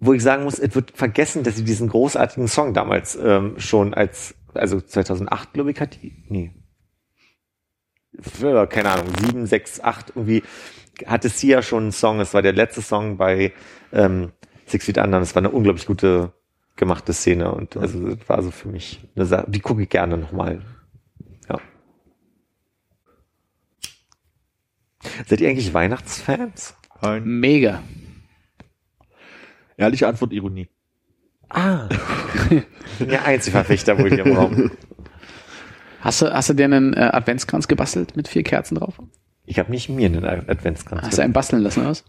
wo 0.00 0.12
ich 0.12 0.22
sagen 0.22 0.44
muss, 0.44 0.58
es 0.58 0.74
wird 0.74 0.90
vergessen, 0.90 1.44
dass 1.44 1.56
sie 1.56 1.64
diesen 1.64 1.88
großartigen 1.88 2.48
Song 2.48 2.74
damals 2.74 3.16
ähm, 3.16 3.54
schon 3.58 3.94
als, 3.94 4.34
also 4.52 4.80
2008, 4.80 5.52
glaube 5.52 5.70
ich, 5.70 5.80
hat 5.80 6.02
die, 6.02 6.24
nee, 6.28 6.52
keine 8.68 8.90
Ahnung, 8.90 9.06
7, 9.20 9.46
6, 9.46 9.80
8, 9.80 10.12
irgendwie 10.14 10.42
hatte 11.06 11.28
sie 11.28 11.48
ja 11.48 11.62
schon 11.62 11.84
einen 11.84 11.92
Song, 11.92 12.20
es 12.20 12.34
war 12.34 12.42
der 12.42 12.52
letzte 12.52 12.82
Song 12.82 13.16
bei 13.16 13.52
ähm, 13.92 14.32
Six 14.66 14.86
Feet 14.86 14.98
Under, 14.98 15.20
es 15.20 15.34
war 15.34 15.40
eine 15.40 15.50
unglaublich 15.50 15.86
gute 15.86 16.32
gemachte 16.76 17.12
Szene 17.12 17.52
und 17.52 17.76
also 17.76 18.14
das 18.14 18.28
war 18.28 18.42
so 18.42 18.50
für 18.50 18.68
mich 18.68 19.00
eine 19.14 19.26
Sache, 19.26 19.46
die 19.48 19.60
gucke 19.60 19.82
ich 19.82 19.88
gerne 19.88 20.16
nochmal. 20.16 20.62
Ja. 21.48 21.60
Seid 25.26 25.40
ihr 25.40 25.48
eigentlich 25.48 25.72
Weihnachtsfans? 25.72 26.74
Nein. 27.02 27.24
Mega. 27.24 27.82
Ehrliche 29.76 30.08
Antwort, 30.08 30.32
Ironie. 30.32 30.68
Ah. 31.48 31.88
Ich 32.50 32.98
bin 32.98 33.08
der 33.08 33.24
Einzelverfechter 33.24 33.98
wohl 33.98 34.10
hier 34.10 34.24
im 34.26 34.36
Raum. 34.36 34.70
Hast 36.00 36.22
du, 36.22 36.32
hast 36.32 36.48
du 36.50 36.54
dir 36.54 36.66
einen 36.66 36.92
äh, 36.94 37.10
Adventskranz 37.12 37.66
gebastelt 37.66 38.16
mit 38.16 38.28
vier 38.28 38.42
Kerzen 38.42 38.74
drauf? 38.74 38.98
Ich 39.46 39.58
habe 39.58 39.70
nicht 39.70 39.88
mir 39.88 40.06
einen 40.06 40.24
Adventskranz 40.24 41.02
Hast 41.02 41.18
du 41.18 41.22
einen 41.22 41.32
basteln 41.32 41.62
lassen, 41.62 41.80
oder 41.80 41.90
was? 41.90 42.04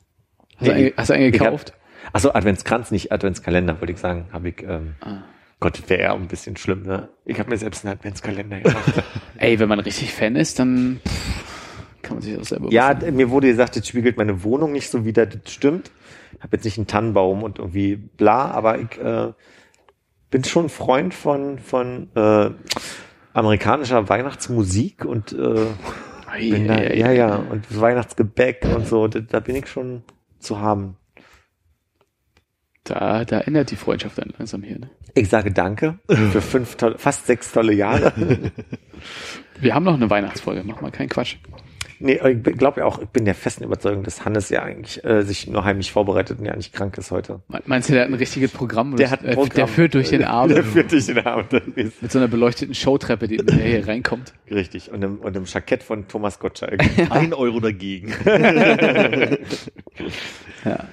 Hast, 0.58 0.62
Nee, 0.62 0.68
du, 0.68 0.74
einen, 0.74 0.92
hast 0.98 1.10
du 1.10 1.14
einen 1.14 1.34
ich 1.34 1.40
hab- 1.40 1.46
gekauft? 1.48 1.74
Achso, 2.14 2.32
Adventskranz, 2.34 2.92
nicht 2.92 3.12
Adventskalender, 3.12 3.80
wollte 3.82 3.94
ich 3.94 4.00
sagen. 4.00 4.28
Habe 4.32 4.50
ich, 4.50 4.62
ähm, 4.64 4.96
Ah. 5.02 5.24
Gott, 5.60 5.90
wäre 5.90 6.02
ja 6.04 6.14
ein 6.14 6.28
bisschen 6.28 6.56
schlimm, 6.58 6.84
ne? 6.84 7.10
Ich 7.26 7.40
habe 7.40 7.50
mir 7.50 7.58
selbst 7.58 7.84
einen 7.86 7.94
Adventskalender 7.98 8.60
gemacht. 8.62 9.04
Ey, 9.38 9.60
wenn 9.60 9.68
man 9.70 9.80
richtig 9.80 10.14
Fan 10.14 10.36
ist, 10.36 10.60
dann 10.60 11.00
kann 12.04 12.18
man 12.18 12.22
sich 12.24 12.38
das 12.38 12.50
selber 12.50 12.72
ja, 12.72 12.94
d- 12.94 13.10
mir 13.12 13.30
wurde 13.32 13.48
gesagt, 13.48 13.76
das 13.76 13.88
spiegelt 13.88 14.18
meine 14.18 14.44
Wohnung 14.44 14.72
nicht 14.72 14.90
so 14.90 15.04
wider, 15.06 15.26
das 15.26 15.52
stimmt. 15.52 15.92
Ich 16.38 16.44
habe 16.44 16.56
jetzt 16.58 16.66
nicht 16.66 16.78
einen 16.78 16.88
Tannenbaum 16.88 17.42
und 17.42 17.58
irgendwie 17.60 17.96
bla, 17.96 18.52
aber 18.52 18.78
ich 18.80 18.98
äh, 19.02 19.32
bin 20.30 20.44
schon 20.44 20.70
Freund 20.70 21.14
von, 21.14 21.58
von 21.58 22.10
äh, 22.16 22.52
amerikanischer 23.34 24.08
Weihnachtsmusik 24.08 25.04
und 25.06 25.34
äh, 25.34 25.66
Ei, 26.36 26.50
bin 26.50 26.68
da, 26.68 26.82
ja, 26.82 27.12
ja, 27.12 27.36
und 27.36 27.80
Weihnachtsgebäck 27.80 28.66
und 28.76 28.88
so, 28.88 29.08
da, 29.08 29.20
da 29.22 29.40
bin 29.40 29.56
ich 29.56 29.68
schon 29.68 30.04
zu 30.40 30.60
haben. 30.60 30.98
Da, 32.84 33.26
da 33.26 33.40
ändert 33.40 33.72
die 33.72 33.78
Freundschaft 33.78 34.18
dann 34.18 34.34
langsam 34.38 34.62
hier. 34.62 34.80
Ne? 34.80 34.90
Ich 35.16 35.30
sage 35.30 35.52
danke 35.52 35.98
für 36.08 36.42
fünf 36.42 36.76
tolle, 36.76 36.98
fast 36.98 37.26
sechs 37.26 37.52
tolle 37.52 37.74
Jahre. 37.74 38.14
Wir 39.60 39.74
haben 39.74 39.86
noch 39.86 39.96
eine 39.96 40.10
Weihnachtsfolge, 40.10 40.64
mach 40.66 40.82
mal 40.82 40.92
keinen 40.92 41.10
Quatsch. 41.10 41.38
Nee, 42.00 42.20
ich 42.28 42.58
glaube 42.58 42.82
ja 42.82 42.86
auch, 42.86 43.00
ich 43.02 43.08
bin 43.08 43.24
der 43.26 43.36
festen 43.36 43.64
Überzeugung, 43.64 44.04
dass 44.04 44.26
Hannes 44.26 44.50
ja 44.50 44.64
eigentlich 44.64 45.04
äh, 45.06 45.22
sich 45.24 45.48
nur 45.48 45.64
heimlich 45.64 45.92
vorbereitet 45.92 46.40
und 46.40 46.46
ja 46.46 46.56
nicht 46.56 46.74
krank 46.74 46.98
ist 46.98 47.12
heute. 47.12 47.42
Me- 47.48 47.62
Meinst 47.66 47.88
du, 47.90 47.94
der 47.94 48.04
hat 48.04 48.10
ein 48.10 48.16
richtiges 48.16 48.52
Programm? 48.52 48.96
Der 48.98 49.10
hat 49.12 49.22
ein 49.22 49.28
äh, 49.30 49.34
Programm. 49.34 49.56
Der 49.56 49.68
führt 49.68 49.94
durch 49.94 50.10
den 50.10 50.20
Der 50.20 50.30
Abend 50.30 50.58
führt 50.66 50.92
dich 50.92 51.08
in 51.10 51.16
den 51.16 51.26
Abend. 51.26 51.52
mit 51.78 52.12
so 52.12 52.20
einer 52.20 52.28
beleuchteten 52.28 52.76
Showtreppe, 52.76 53.28
die 53.30 53.38
der 53.38 53.56
hier 53.56 53.88
reinkommt. 53.88 54.34
Richtig. 54.52 54.92
Und 54.92 55.04
im, 55.04 55.20
und 55.20 55.36
im 55.38 55.46
Jackett 55.46 55.84
von 55.84 56.08
Thomas 56.08 56.40
Gottschalk. 56.40 56.84
Ein 57.12 57.34
Euro 57.34 57.60
dagegen. 57.60 58.14
Ja. 60.66 60.86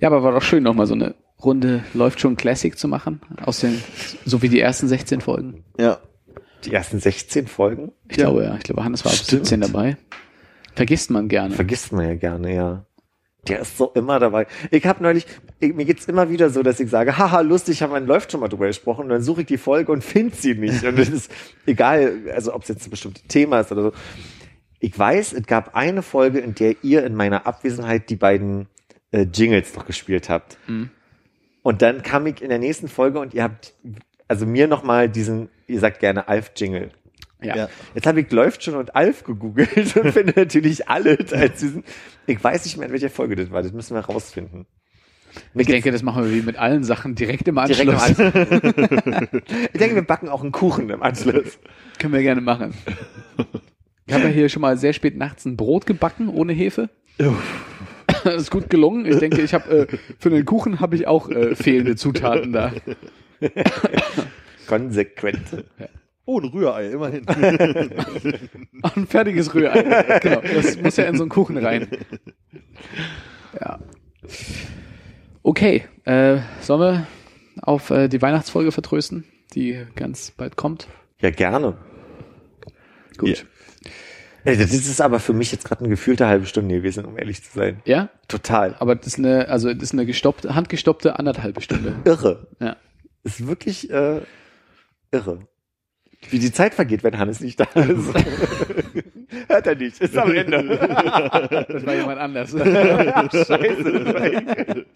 Ja, 0.00 0.08
aber 0.08 0.22
war 0.22 0.32
doch 0.32 0.42
schön, 0.42 0.62
nochmal 0.62 0.86
so 0.86 0.94
eine 0.94 1.14
Runde 1.42 1.84
läuft 1.94 2.20
schon 2.20 2.36
Classic 2.36 2.76
zu 2.78 2.88
machen. 2.88 3.20
Aus 3.42 3.60
den, 3.60 3.82
so 4.24 4.42
wie 4.42 4.48
die 4.48 4.60
ersten 4.60 4.88
16 4.88 5.20
Folgen. 5.20 5.64
ja. 5.78 5.98
Die 6.64 6.72
ersten 6.72 7.00
16 7.00 7.46
Folgen 7.46 7.92
Ich 8.08 8.16
Ja. 8.16 8.24
glaube, 8.24 8.44
ja. 8.44 8.56
Ich 8.56 8.62
glaube, 8.64 8.84
Hannes 8.84 9.04
war 9.04 9.12
ab 9.12 9.18
Stimmt. 9.18 9.46
17 9.46 9.60
dabei. 9.60 9.96
Vergisst 10.74 11.10
man 11.10 11.28
gerne. 11.28 11.54
vergisst 11.54 11.92
man 11.92 12.06
ja 12.06 12.14
gerne, 12.14 12.54
ja. 12.54 12.86
Der 13.46 13.60
ist 13.60 13.76
so 13.76 13.92
immer 13.94 14.18
dabei. 14.18 14.46
Ich 14.70 14.86
habe 14.86 15.02
neulich, 15.02 15.26
ich, 15.60 15.74
mir 15.74 15.84
geht's 15.84 16.06
immer 16.06 16.30
wieder 16.30 16.48
so, 16.48 16.62
dass 16.62 16.80
ich 16.80 16.88
sage, 16.88 17.18
haha, 17.18 17.40
lustig, 17.40 17.82
haben 17.82 17.92
wir 17.92 18.00
läuft 18.00 18.32
schon 18.32 18.40
mal 18.40 18.48
drüber 18.48 18.66
gesprochen 18.66 19.02
und 19.02 19.08
dann 19.10 19.20
suche 19.22 19.42
ich 19.42 19.46
die 19.46 19.58
Folge 19.58 19.92
und 19.92 20.02
finde 20.02 20.34
sie 20.34 20.54
nicht. 20.54 20.82
Und 20.82 20.98
es 20.98 21.10
ist 21.10 21.30
egal, 21.66 22.22
also 22.34 22.54
ob 22.54 22.62
es 22.62 22.68
jetzt 22.68 22.86
ein 22.86 22.90
bestimmtes 22.90 23.22
Thema 23.28 23.60
ist 23.60 23.70
oder 23.70 23.82
so. 23.82 23.92
Ich 24.80 24.98
weiß, 24.98 25.34
es 25.34 25.46
gab 25.46 25.74
eine 25.76 26.00
Folge, 26.02 26.38
in 26.40 26.54
der 26.54 26.76
ihr 26.82 27.04
in 27.04 27.14
meiner 27.14 27.46
Abwesenheit 27.46 28.08
die 28.08 28.16
beiden 28.16 28.66
äh, 29.12 29.26
Jingles 29.30 29.74
noch 29.76 29.86
gespielt 29.86 30.28
habt. 30.30 30.56
Mhm. 30.66 30.88
Und 31.62 31.82
dann 31.82 32.02
kam 32.02 32.26
ich 32.26 32.40
in 32.42 32.48
der 32.48 32.58
nächsten 32.58 32.88
Folge 32.88 33.18
und 33.20 33.34
ihr 33.34 33.42
habt 33.42 33.74
also 34.28 34.46
mir 34.46 34.68
noch 34.68 34.82
mal 34.82 35.08
diesen, 35.08 35.48
ihr 35.66 35.80
sagt 35.80 36.00
gerne 36.00 36.28
Alf-Jingle. 36.28 36.90
ja. 37.42 37.56
Ja. 37.56 37.68
Jetzt 37.94 38.06
habe 38.06 38.20
ich 38.20 38.30
läuft 38.30 38.62
schon 38.62 38.74
und 38.74 38.96
Alf 38.96 39.24
gegoogelt 39.24 39.96
und 39.96 40.12
finde 40.12 40.32
natürlich 40.36 40.88
alles 40.88 41.32
als 41.32 41.60
diesen. 41.60 41.84
Ich 42.26 42.42
weiß 42.42 42.64
nicht 42.64 42.76
mehr, 42.76 42.86
in 42.86 42.92
welcher 42.92 43.10
Folge 43.10 43.36
das 43.36 43.50
war. 43.50 43.62
Das 43.62 43.72
müssen 43.72 43.94
wir 43.94 44.00
rausfinden. 44.00 44.66
Mir 45.52 45.62
Ich 45.62 45.66
denke, 45.66 45.90
das 45.90 46.02
machen 46.02 46.24
wir 46.24 46.32
wie 46.32 46.42
mit 46.42 46.56
allen 46.56 46.84
Sachen 46.84 47.14
direkt 47.14 47.48
im 47.48 47.58
Anschluss. 47.58 47.78
direkt 47.78 48.20
am 48.20 49.12
Anschluss. 49.12 49.42
ich 49.72 49.78
denke, 49.78 49.96
wir 49.96 50.02
backen 50.02 50.28
auch 50.28 50.42
einen 50.42 50.52
Kuchen 50.52 50.88
im 50.90 51.02
Anschluss. 51.02 51.58
Können 51.98 52.12
wir 52.12 52.22
gerne 52.22 52.40
machen. 52.40 52.72
Ich 54.06 54.14
habe 54.14 54.24
ja 54.24 54.30
hier 54.30 54.48
schon 54.48 54.62
mal 54.62 54.76
sehr 54.76 54.92
spät 54.92 55.16
nachts 55.16 55.44
ein 55.44 55.56
Brot 55.56 55.86
gebacken 55.86 56.28
ohne 56.28 56.52
Hefe. 56.52 56.90
Das 58.24 58.34
ist 58.42 58.50
gut 58.50 58.70
gelungen. 58.70 59.06
Ich 59.06 59.18
denke, 59.18 59.40
ich 59.42 59.54
habe 59.54 59.88
äh, 59.90 59.96
für 60.18 60.30
den 60.30 60.44
Kuchen 60.44 60.80
habe 60.80 60.96
ich 60.96 61.06
auch 61.06 61.30
äh, 61.30 61.54
fehlende 61.54 61.96
Zutaten 61.96 62.52
da. 62.52 62.72
Konsequent. 64.66 65.64
Oh, 66.26 66.40
ein 66.40 66.46
Rührei, 66.46 66.90
immerhin. 66.90 67.26
Ein 68.82 69.06
fertiges 69.06 69.54
Rührei. 69.54 70.20
Genau. 70.20 70.40
Das 70.40 70.80
muss 70.80 70.96
ja 70.96 71.04
in 71.04 71.16
so 71.16 71.22
einen 71.24 71.30
Kuchen 71.30 71.58
rein. 71.58 71.86
Ja. 73.60 73.78
Okay. 75.42 75.84
Äh, 76.04 76.38
sollen 76.62 76.80
wir 76.80 77.06
auf 77.60 77.90
äh, 77.90 78.08
die 78.08 78.22
Weihnachtsfolge 78.22 78.72
vertrösten, 78.72 79.24
die 79.54 79.84
ganz 79.96 80.30
bald 80.30 80.56
kommt? 80.56 80.88
Ja, 81.20 81.30
gerne. 81.30 81.76
Gut. 83.18 83.44
Ey, 84.44 84.56
Das 84.58 84.72
ist 84.72 85.00
aber 85.00 85.20
für 85.20 85.32
mich 85.32 85.52
jetzt 85.52 85.64
gerade 85.66 85.80
eine 85.80 85.88
gefühlte 85.88 86.26
halbe 86.26 86.46
Stunde 86.46 86.74
gewesen, 86.74 87.04
um 87.04 87.18
ehrlich 87.18 87.42
zu 87.42 87.50
sein. 87.58 87.80
Ja? 87.84 88.10
Total. 88.28 88.76
Aber 88.78 88.94
das 88.94 89.06
ist 89.08 89.18
eine, 89.18 89.48
also 89.48 89.72
das 89.72 89.82
ist 89.84 89.92
eine 89.92 90.04
gestoppte, 90.06 90.54
handgestoppte 90.54 91.18
anderthalbe 91.18 91.60
Stunde. 91.60 91.96
Irre. 92.04 92.46
Ja. 92.60 92.76
Ist 93.24 93.46
wirklich 93.46 93.90
äh, 93.90 94.20
irre. 95.10 95.48
Wie 96.30 96.38
die 96.38 96.52
Zeit 96.52 96.74
vergeht, 96.74 97.02
wenn 97.04 97.18
Hannes 97.18 97.40
nicht 97.40 97.60
da 97.60 97.64
ist. 97.64 98.14
Hört 99.48 99.66
er 99.66 99.74
nicht. 99.74 100.00
Ist 100.00 100.16
am 100.16 100.34
Ende. 100.34 100.62
Das 101.68 101.84
war 101.86 101.94
jemand 101.94 102.18
anders. 102.18 102.50
Scheiße. 103.46 104.86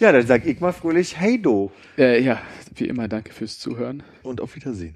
ja, 0.00 0.12
dann 0.12 0.26
sag 0.26 0.44
ich 0.46 0.60
mal 0.60 0.72
fröhlich, 0.72 1.18
hey 1.18 1.40
do. 1.40 1.72
äh, 1.96 2.20
ja, 2.22 2.40
wie 2.74 2.86
immer, 2.86 3.08
danke 3.08 3.32
fürs 3.32 3.58
Zuhören. 3.58 4.02
Und 4.22 4.40
auf 4.40 4.54
Wiedersehen. 4.56 4.94